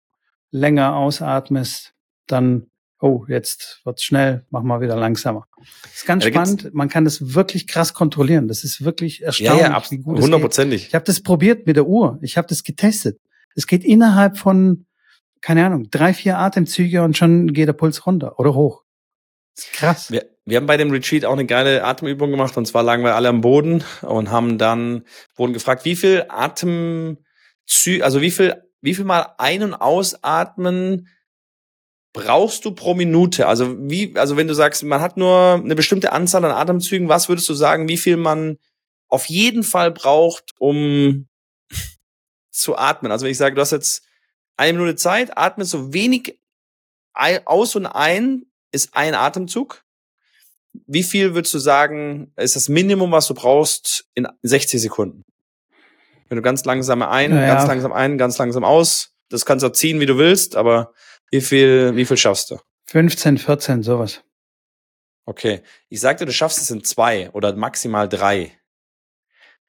länger 0.50 0.96
ausatmest, 0.96 1.94
dann, 2.26 2.66
oh, 3.00 3.24
jetzt 3.28 3.82
wird's 3.84 4.02
schnell, 4.02 4.44
mach 4.50 4.64
mal 4.64 4.80
wieder 4.80 4.96
langsamer. 4.96 5.46
Das 5.84 5.94
ist 5.94 6.06
ganz 6.06 6.24
ja, 6.24 6.30
spannend. 6.32 6.74
Man 6.74 6.88
kann 6.88 7.04
das 7.04 7.34
wirklich 7.34 7.68
krass 7.68 7.94
kontrollieren. 7.94 8.48
Das 8.48 8.64
ist 8.64 8.84
wirklich 8.84 9.22
erstaunlich, 9.22 9.62
ja, 9.62 9.78
ja, 9.78 9.90
wie 9.90 9.98
gut 9.98 10.18
hundertprozentig. 10.18 10.88
Ich 10.88 10.94
habe 10.96 11.04
das 11.04 11.22
probiert 11.22 11.68
mit 11.68 11.76
der 11.76 11.86
Uhr. 11.86 12.18
Ich 12.20 12.36
habe 12.36 12.48
das 12.48 12.64
getestet. 12.64 13.20
Es 13.54 13.68
geht 13.68 13.84
innerhalb 13.84 14.38
von, 14.38 14.86
keine 15.40 15.64
Ahnung, 15.64 15.88
drei, 15.90 16.14
vier 16.14 16.38
Atemzüge 16.38 17.02
und 17.02 17.16
schon 17.16 17.52
geht 17.52 17.68
der 17.68 17.72
Puls 17.72 18.06
runter 18.06 18.38
oder 18.38 18.54
hoch. 18.54 18.82
krass. 19.72 20.10
Wir, 20.10 20.26
wir 20.44 20.56
haben 20.56 20.66
bei 20.66 20.76
dem 20.76 20.90
Retreat 20.90 21.24
auch 21.24 21.32
eine 21.32 21.46
geile 21.46 21.84
Atemübung 21.84 22.30
gemacht 22.30 22.56
und 22.56 22.66
zwar 22.66 22.82
lagen 22.82 23.04
wir 23.04 23.14
alle 23.14 23.28
am 23.28 23.40
Boden 23.40 23.84
und 24.02 24.30
haben 24.30 24.58
dann 24.58 25.04
wurden 25.36 25.52
gefragt, 25.52 25.84
wie 25.84 25.96
viel 25.96 26.26
Atemzüge, 26.28 28.04
also 28.04 28.20
wie 28.20 28.30
viel 28.30 28.62
wie 28.82 28.94
viel 28.94 29.04
Mal 29.04 29.34
ein- 29.38 29.62
und 29.62 29.74
ausatmen 29.74 31.08
brauchst 32.12 32.64
du 32.64 32.72
pro 32.72 32.94
Minute? 32.94 33.46
Also 33.46 33.76
wie, 33.78 34.16
also 34.16 34.36
wenn 34.36 34.48
du 34.48 34.54
sagst, 34.54 34.82
man 34.82 35.00
hat 35.00 35.16
nur 35.16 35.60
eine 35.62 35.74
bestimmte 35.74 36.12
Anzahl 36.12 36.44
an 36.44 36.50
Atemzügen, 36.50 37.08
was 37.08 37.28
würdest 37.28 37.48
du 37.48 37.54
sagen, 37.54 37.88
wie 37.88 37.98
viel 37.98 38.16
man 38.16 38.58
auf 39.08 39.26
jeden 39.26 39.62
Fall 39.62 39.90
braucht, 39.90 40.54
um 40.58 41.28
zu 42.50 42.76
atmen? 42.76 43.12
Also 43.12 43.24
wenn 43.24 43.32
ich 43.32 43.38
sage, 43.38 43.54
du 43.54 43.60
hast 43.60 43.72
jetzt 43.72 44.02
eine 44.60 44.76
Minute 44.78 44.96
Zeit, 44.96 45.38
atme 45.38 45.64
so 45.64 45.94
wenig 45.94 46.38
aus 47.14 47.74
und 47.76 47.86
ein 47.86 48.44
ist 48.72 48.94
ein 48.94 49.14
Atemzug. 49.14 49.82
Wie 50.86 51.02
viel 51.02 51.34
würdest 51.34 51.54
du 51.54 51.58
sagen, 51.58 52.32
ist 52.36 52.56
das 52.56 52.68
Minimum, 52.68 53.10
was 53.10 53.26
du 53.26 53.34
brauchst 53.34 54.06
in 54.14 54.28
60 54.42 54.80
Sekunden? 54.80 55.24
Wenn 56.28 56.36
du 56.36 56.42
ganz 56.42 56.64
langsam 56.64 57.02
ein, 57.02 57.34
ja, 57.34 57.46
ganz 57.46 57.66
langsam 57.66 57.92
ein, 57.92 58.18
ganz 58.18 58.38
langsam 58.38 58.62
aus, 58.62 59.14
das 59.30 59.46
kannst 59.46 59.64
du 59.64 59.72
ziehen, 59.72 59.98
wie 59.98 60.06
du 60.06 60.18
willst, 60.18 60.54
aber 60.54 60.92
wie 61.30 61.40
viel, 61.40 61.96
wie 61.96 62.04
viel 62.04 62.16
schaffst 62.16 62.50
du? 62.50 62.58
15, 62.86 63.38
14, 63.38 63.82
sowas. 63.82 64.22
Okay. 65.24 65.62
Ich 65.88 66.00
sagte, 66.00 66.26
du 66.26 66.32
schaffst 66.32 66.58
es 66.58 66.70
in 66.70 66.84
zwei 66.84 67.30
oder 67.30 67.56
maximal 67.56 68.08
drei. 68.08 68.52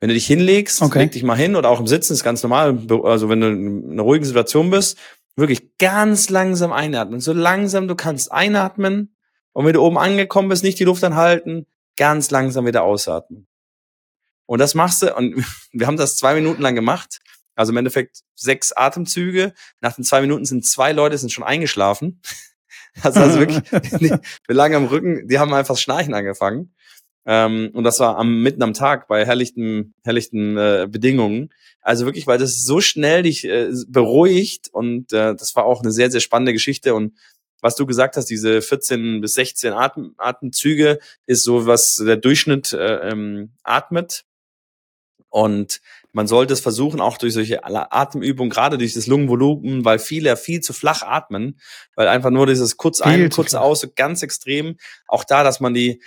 Wenn 0.02 0.10
du 0.10 0.16
dich 0.16 0.26
hinlegst, 0.26 0.82
okay. 0.82 1.00
leg 1.00 1.12
dich 1.12 1.22
mal 1.22 1.38
hin 1.38 1.56
oder 1.56 1.70
auch 1.70 1.80
im 1.80 1.86
Sitzen, 1.86 2.14
ist 2.14 2.24
ganz 2.24 2.42
normal. 2.42 2.78
Also 3.04 3.30
wenn 3.30 3.40
du 3.40 3.48
in 3.50 3.92
einer 3.92 4.02
ruhigen 4.02 4.26
Situation 4.26 4.72
bist, 4.72 4.98
wirklich 5.36 5.78
ganz 5.78 6.30
langsam 6.30 6.74
einatmen. 6.74 7.20
So 7.20 7.34
langsam 7.34 7.88
du 7.88 7.96
kannst 7.96 8.32
einatmen. 8.32 9.16
Und 9.54 9.66
wenn 9.66 9.74
du 9.74 9.82
oben 9.82 10.00
angekommen 10.00 10.50
bist, 10.50 10.64
nicht 10.64 10.80
die 10.80 10.86
Luft 10.86 11.04
anhalten, 11.04 11.68
ganz 11.98 12.32
langsam 12.32 12.66
wieder 12.66 12.82
ausatmen. 12.82 13.48
Und 14.48 14.60
das 14.60 14.74
machst 14.74 15.04
du, 15.04 15.16
und 15.16 15.46
wir 15.72 15.86
haben 15.86 15.98
das 15.98 16.18
zwei 16.18 16.34
Minuten 16.34 16.64
lang 16.64 16.74
gemacht. 16.74 17.20
Also 17.54 17.72
im 17.72 17.78
Endeffekt 17.78 18.22
sechs 18.34 18.72
Atemzüge. 18.72 19.54
Nach 19.82 19.94
den 19.94 20.04
zwei 20.04 20.22
Minuten 20.22 20.46
sind 20.46 20.66
zwei 20.66 20.94
Leute 20.94 21.18
sind 21.18 21.32
schon 21.32 21.44
eingeschlafen. 21.44 22.22
Das 23.04 23.16
also 23.16 23.40
wirklich, 23.40 23.62
wir 23.72 24.56
lagen 24.56 24.76
am 24.76 24.84
Rücken, 24.84 25.26
die 25.30 25.40
haben 25.40 25.54
einfach 25.54 25.76
das 25.76 25.82
Schnarchen 25.82 26.14
angefangen. 26.14 26.74
Ähm, 27.26 27.70
und 27.74 27.84
das 27.84 28.00
war 28.00 28.18
am 28.18 28.42
mitten 28.42 28.64
am 28.64 28.74
Tag 28.74 29.08
bei 29.08 29.26
herrlichen, 29.26 29.94
herrlichen 30.04 30.58
äh, 30.58 30.88
Bedingungen. 30.90 31.50
Also 31.82 32.06
wirklich, 32.06 32.28
weil 32.28 32.38
das 32.38 32.64
so 32.64 32.82
schnell 32.82 33.24
dich 33.24 33.46
äh, 33.46 33.70
beruhigt 33.88 34.70
und 34.72 35.14
äh, 35.14 35.36
das 35.36 35.56
war 35.56 35.66
auch 35.66 35.82
eine 35.82 35.92
sehr, 35.92 36.12
sehr 36.12 36.22
spannende 36.22 36.54
Geschichte. 36.54 36.94
Und 36.96 37.14
was 37.62 37.76
du 37.76 37.86
gesagt 37.86 38.18
hast, 38.18 38.26
diese 38.26 38.62
14 38.62 39.22
bis 39.22 39.34
16 39.34 39.74
Atem, 39.74 40.16
Atemzüge 40.18 41.00
ist 41.26 41.44
so, 41.44 41.68
was 41.68 41.96
der 41.96 42.18
Durchschnitt 42.18 42.74
äh, 42.74 43.10
ähm, 43.10 43.52
atmet. 43.64 44.26
Und 45.30 45.80
man 46.12 46.28
sollte 46.28 46.54
es 46.54 46.60
versuchen, 46.60 47.00
auch 47.00 47.18
durch 47.18 47.34
solche 47.34 47.64
Atemübungen, 47.64 48.50
gerade 48.50 48.78
durch 48.78 48.94
das 48.94 49.08
Lungenvolumen, 49.08 49.86
weil 49.86 49.98
viele 49.98 50.36
viel 50.36 50.60
zu 50.60 50.74
flach 50.74 51.04
atmen, 51.04 51.60
weil 51.96 52.10
einfach 52.10 52.32
nur 52.32 52.48
dieses 52.48 52.76
kurz 52.76 53.00
ein, 53.00 53.30
kurz 53.30 53.54
aus, 53.54 53.88
ganz 53.96 54.22
extrem. 54.22 54.78
Auch 55.08 55.24
da, 55.24 55.44
dass 55.44 55.62
man 55.62 55.74
die, 55.74 56.02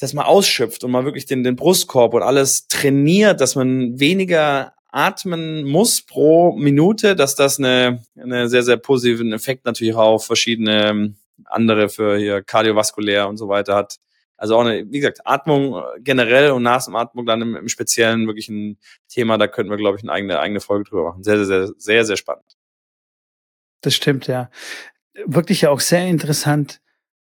dass 0.00 0.14
man 0.14 0.26
ausschöpft 0.26 0.84
und 0.84 0.90
man 0.90 1.04
wirklich 1.04 1.26
den, 1.26 1.42
den 1.42 1.56
Brustkorb 1.56 2.14
und 2.14 2.22
alles 2.22 2.68
trainiert, 2.68 3.40
dass 3.40 3.56
man 3.56 3.98
weniger 3.98 4.74
atmen 4.90 5.64
muss 5.64 6.02
pro 6.02 6.52
Minute, 6.56 7.14
dass 7.14 7.34
das 7.34 7.58
eine, 7.58 8.02
eine 8.16 8.48
sehr, 8.48 8.62
sehr 8.62 8.76
positiven 8.76 9.32
Effekt 9.32 9.64
natürlich 9.64 9.94
auf 9.94 10.24
verschiedene 10.24 10.88
ähm, 10.88 11.16
andere 11.44 11.88
für 11.88 12.16
hier 12.16 12.42
kardiovaskulär 12.42 13.28
und 13.28 13.36
so 13.36 13.48
weiter 13.48 13.74
hat. 13.74 13.98
Also 14.36 14.56
auch 14.56 14.64
eine, 14.64 14.90
wie 14.90 15.00
gesagt, 15.00 15.20
Atmung 15.24 15.74
äh, 15.74 16.00
generell 16.00 16.52
und 16.52 16.62
Nasenatmung 16.62 17.26
dann 17.26 17.42
im, 17.42 17.56
im 17.56 17.68
Speziellen 17.68 18.26
wirklich 18.26 18.48
ein 18.48 18.78
Thema, 19.08 19.36
da 19.36 19.48
könnten 19.48 19.70
wir, 19.70 19.76
glaube 19.76 19.98
ich, 19.98 20.04
eine 20.04 20.12
eigene, 20.12 20.38
eigene 20.38 20.60
Folge 20.60 20.88
drüber 20.88 21.04
machen. 21.10 21.24
Sehr, 21.24 21.44
sehr, 21.44 21.46
sehr, 21.46 21.74
sehr, 21.76 22.04
sehr 22.04 22.16
spannend. 22.16 22.56
Das 23.80 23.94
stimmt, 23.94 24.26
ja. 24.26 24.50
Wirklich 25.26 25.62
ja 25.62 25.70
auch 25.70 25.80
sehr 25.80 26.06
interessant, 26.06 26.80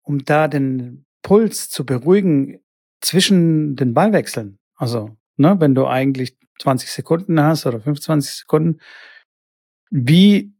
um 0.03 0.24
da 0.24 0.47
den 0.47 1.07
Puls 1.23 1.71
zu 1.71 1.85
beruhigen 1.85 2.61
zwischen 3.01 3.77
den 3.77 3.95
Ballwechseln. 3.95 4.59
Also, 4.77 5.17
ne, 5.37 5.57
wenn 5.61 5.75
du 5.75 5.87
eigentlich 5.87 6.37
20 6.61 6.91
Sekunden 6.91 7.41
hast 7.41 7.67
oder 7.67 7.81
25 7.81 8.33
Sekunden, 8.33 8.81
wie 9.91 10.55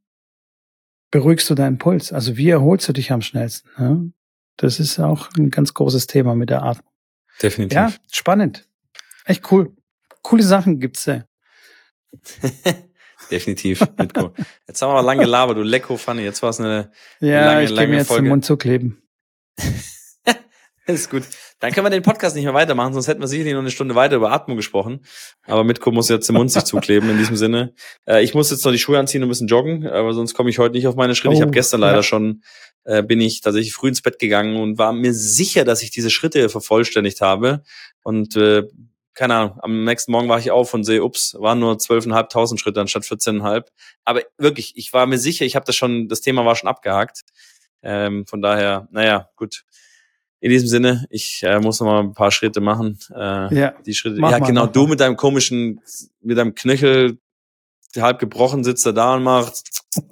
beruhigst 1.11 1.49
du 1.51 1.55
deinen 1.55 1.79
Puls? 1.79 2.13
Also 2.13 2.37
wie 2.37 2.51
erholst 2.51 2.89
du 2.89 2.93
dich 2.93 3.13
am 3.13 3.23
schnellsten? 3.23 3.69
Ne? 3.79 4.13
Das 4.57 4.81
ist 4.81 4.99
auch 4.99 5.29
ein 5.39 5.51
ganz 5.51 5.75
großes 5.75 6.07
Thema 6.07 6.35
mit 6.35 6.51
der 6.51 6.63
Atmung. 6.63 6.93
Definitiv. 7.43 7.77
Ja, 7.77 7.93
spannend. 8.11 8.69
Echt 9.25 9.51
cool. 9.51 9.75
Coole 10.23 10.43
Sachen 10.43 10.81
gibt's 10.81 11.05
da. 11.05 11.25
Definitiv. 13.31 13.87
Mitko. 13.97 14.35
Jetzt 14.67 14.83
haben 14.83 14.93
wir 14.93 15.03
lange 15.03 15.23
gelabert, 15.23 15.57
du 15.57 15.63
Lecko 15.63 15.97
Funny. 15.97 16.23
Jetzt 16.23 16.43
war 16.43 16.51
es 16.51 16.61
eine, 16.61 16.91
ja, 17.21 17.47
lange, 17.47 17.65
ich 17.65 17.71
lange 17.71 17.89
mir 17.89 17.97
jetzt 17.99 18.09
Folge. 18.09 18.25
den 18.25 18.29
Mund 18.29 18.45
zu 18.45 18.57
kleben. 18.57 19.03
ist 20.95 21.11
gut. 21.11 21.23
Dann 21.59 21.73
können 21.73 21.87
wir 21.87 21.91
den 21.91 22.03
Podcast 22.03 22.37
nicht 22.37 22.45
mehr 22.45 22.55
weitermachen, 22.55 22.93
sonst 22.93 23.09
hätten 23.09 23.21
wir 23.21 23.29
sicherlich 23.29 23.53
noch 23.53 23.61
eine 23.61 23.71
Stunde 23.71 23.95
weiter 23.95 24.17
über 24.17 24.33
Atmung 24.33 24.57
gesprochen. 24.57 25.05
Aber 25.47 25.65
Mitko 25.65 25.91
muss 25.91 26.09
jetzt 26.09 26.29
den 26.29 26.37
Mund 26.37 26.51
sich 26.51 26.65
zukleben 26.65 27.11
in 27.11 27.19
diesem 27.19 27.37
Sinne. 27.37 27.75
Äh, 28.07 28.23
ich 28.23 28.35
muss 28.35 28.51
jetzt 28.51 28.65
noch 28.65 28.73
die 28.73 28.79
Schuhe 28.79 28.99
anziehen 28.99 29.23
und 29.23 29.29
ein 29.29 29.31
bisschen 29.31 29.49
joggen, 29.49 29.87
aber 29.87 30.15
sonst 30.15 30.35
komme 30.35 30.51
ich 30.51 30.59
heute 30.59 30.75
nicht 30.75 30.87
auf 30.87 30.97
meine 30.97 31.15
Schritte. 31.15 31.35
Oh, 31.35 31.37
ich 31.37 31.43
habe 31.43 31.51
gestern 31.51 31.81
leider 31.81 31.97
ja. 31.97 32.03
schon 32.03 32.43
äh, 32.85 33.03
bin 33.03 33.21
ich 33.21 33.41
tatsächlich 33.41 33.75
früh 33.75 33.89
ins 33.89 34.03
Bett 34.03 34.19
gegangen 34.19 34.57
und 34.57 34.79
war 34.79 34.93
mir 34.93 35.13
sicher, 35.13 35.65
dass 35.65 35.83
ich 35.83 35.91
diese 35.91 36.11
Schritte 36.11 36.49
vervollständigt 36.49 37.21
habe. 37.21 37.63
Und 38.03 38.37
äh, 38.37 38.65
keine 39.15 39.35
Ahnung, 39.35 39.59
am 39.61 39.85
nächsten 39.85 40.13
Morgen 40.13 40.29
war 40.29 40.39
ich 40.39 40.51
auf 40.51 40.73
und 40.73 40.85
sehe, 40.85 41.05
ups, 41.05 41.37
waren 41.39 41.59
nur 41.59 41.75
12.500 41.75 42.59
Schritte 42.59 42.81
anstatt 42.81 43.03
14.500. 43.03 43.67
Aber 44.05 44.23
wirklich, 44.39 44.77
ich 44.77 44.93
war 44.93 45.07
mir 45.07 45.19
sicher, 45.19 45.45
ich 45.45 45.57
habe 45.57 45.67
das 45.67 45.77
schon, 45.77 46.09
das 46.09 46.21
Thema 46.21 46.47
war 46.47 46.57
schon 46.57 46.69
abgehakt. 46.69 47.23
Ähm, 47.83 48.27
von 48.27 48.41
daher, 48.41 48.89
naja, 48.91 49.29
gut. 49.37 49.65
In 50.41 50.51
diesem 50.51 50.69
Sinne, 50.69 51.07
ich 51.11 51.43
äh, 51.43 51.59
muss 51.61 51.81
noch 51.81 51.87
mal 51.87 52.01
ein 52.01 52.15
paar 52.15 52.31
Schritte 52.31 52.61
machen. 52.61 52.99
Äh, 53.15 53.55
ja, 53.55 53.75
die 53.85 53.95
Schritte. 53.95 54.17
ja, 54.17 54.23
mal, 54.23 54.41
genau. 54.41 54.67
Du 54.67 54.87
mit 54.87 55.01
deinem 55.01 55.17
komischen, 55.17 55.81
mit 56.23 56.39
deinem 56.39 56.55
Knöchel 56.55 57.19
halb 57.97 58.19
gebrochen 58.19 58.65
sitzt 58.65 58.87
er 58.87 58.93
da 58.93 59.15
und 59.15 59.23
macht. 59.23 59.63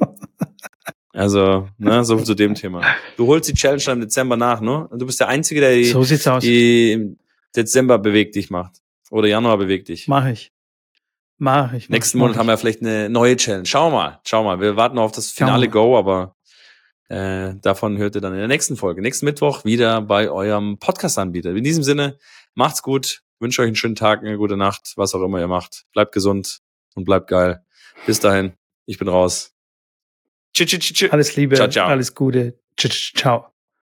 Also, 1.14 1.68
ne, 1.78 2.05
so 2.05 2.16
zu 2.20 2.34
dem 2.36 2.55
Thema. 2.55 2.80
Du 3.16 3.26
holst 3.26 3.48
die 3.48 3.55
Challenge 3.55 3.82
dann 3.82 3.98
im 3.98 4.02
Dezember 4.02 4.36
nach, 4.36 4.60
ne? 4.60 4.88
Du 4.92 5.05
bist 5.05 5.18
der 5.18 5.26
Einzige, 5.26 5.60
der 5.60 5.74
die, 5.74 5.86
so 5.86 6.05
sieht's 6.05 6.28
aus. 6.28 6.44
die 6.44 6.92
im 6.92 7.18
Dezember 7.56 7.98
bewegt 7.98 8.36
dich 8.36 8.50
macht. 8.50 8.80
Oder 9.10 9.26
Januar 9.26 9.59
bewegt 9.59 9.88
dich. 9.88 10.06
Mach 10.06 10.26
ich. 10.26 10.52
Mach 11.38 11.72
ich. 11.72 11.88
Mach 11.88 11.94
Nächsten 11.94 12.18
Monat 12.18 12.34
ich. 12.34 12.38
haben 12.38 12.46
wir 12.46 12.56
vielleicht 12.56 12.82
eine 12.82 13.09
neue 13.09 13.36
Challenge. 13.36 13.66
Schau 13.66 13.90
mal, 13.90 14.20
schau 14.24 14.44
mal. 14.44 14.60
Wir 14.60 14.76
warten 14.76 14.94
noch 14.94 15.02
auf 15.02 15.12
das 15.12 15.32
finale 15.32 15.68
Go, 15.68 15.98
aber 15.98 16.36
äh, 17.09 17.55
davon 17.62 17.97
hört 17.98 18.14
ihr 18.14 18.20
dann 18.20 18.32
in 18.32 18.39
der 18.39 18.48
nächsten 18.48 18.76
Folge. 18.76 19.01
Nächsten 19.01 19.26
Mittwoch 19.26 19.64
wieder 19.64 20.02
bei 20.02 20.30
eurem 20.30 20.78
Podcast-Anbieter. 20.78 21.51
In 21.51 21.64
diesem 21.64 21.82
Sinne, 21.82 22.18
macht's 22.55 22.82
gut, 22.82 23.22
wünsche 23.39 23.62
euch 23.62 23.66
einen 23.66 23.76
schönen 23.76 23.94
Tag, 23.94 24.20
eine 24.20 24.36
gute 24.36 24.56
Nacht, 24.56 24.93
was 24.97 25.14
auch 25.14 25.22
immer 25.22 25.40
ihr 25.40 25.48
macht. 25.48 25.86
Bleibt 25.93 26.12
gesund 26.12 26.60
und 26.94 27.05
bleibt 27.05 27.28
geil. 27.28 27.64
Bis 28.06 28.20
dahin, 28.20 28.52
ich 28.86 28.98
bin 28.98 29.09
raus. 29.09 29.55
Tsch, 30.55 30.66
tsch, 30.66 30.93
tsch, 30.93 31.12
Alles 31.12 31.36
Liebe, 31.36 31.56
ciao, 31.56 31.68
ciao. 31.68 31.89
alles 31.89 32.14
Gute. 32.14 32.59
Ciao. 32.76 33.57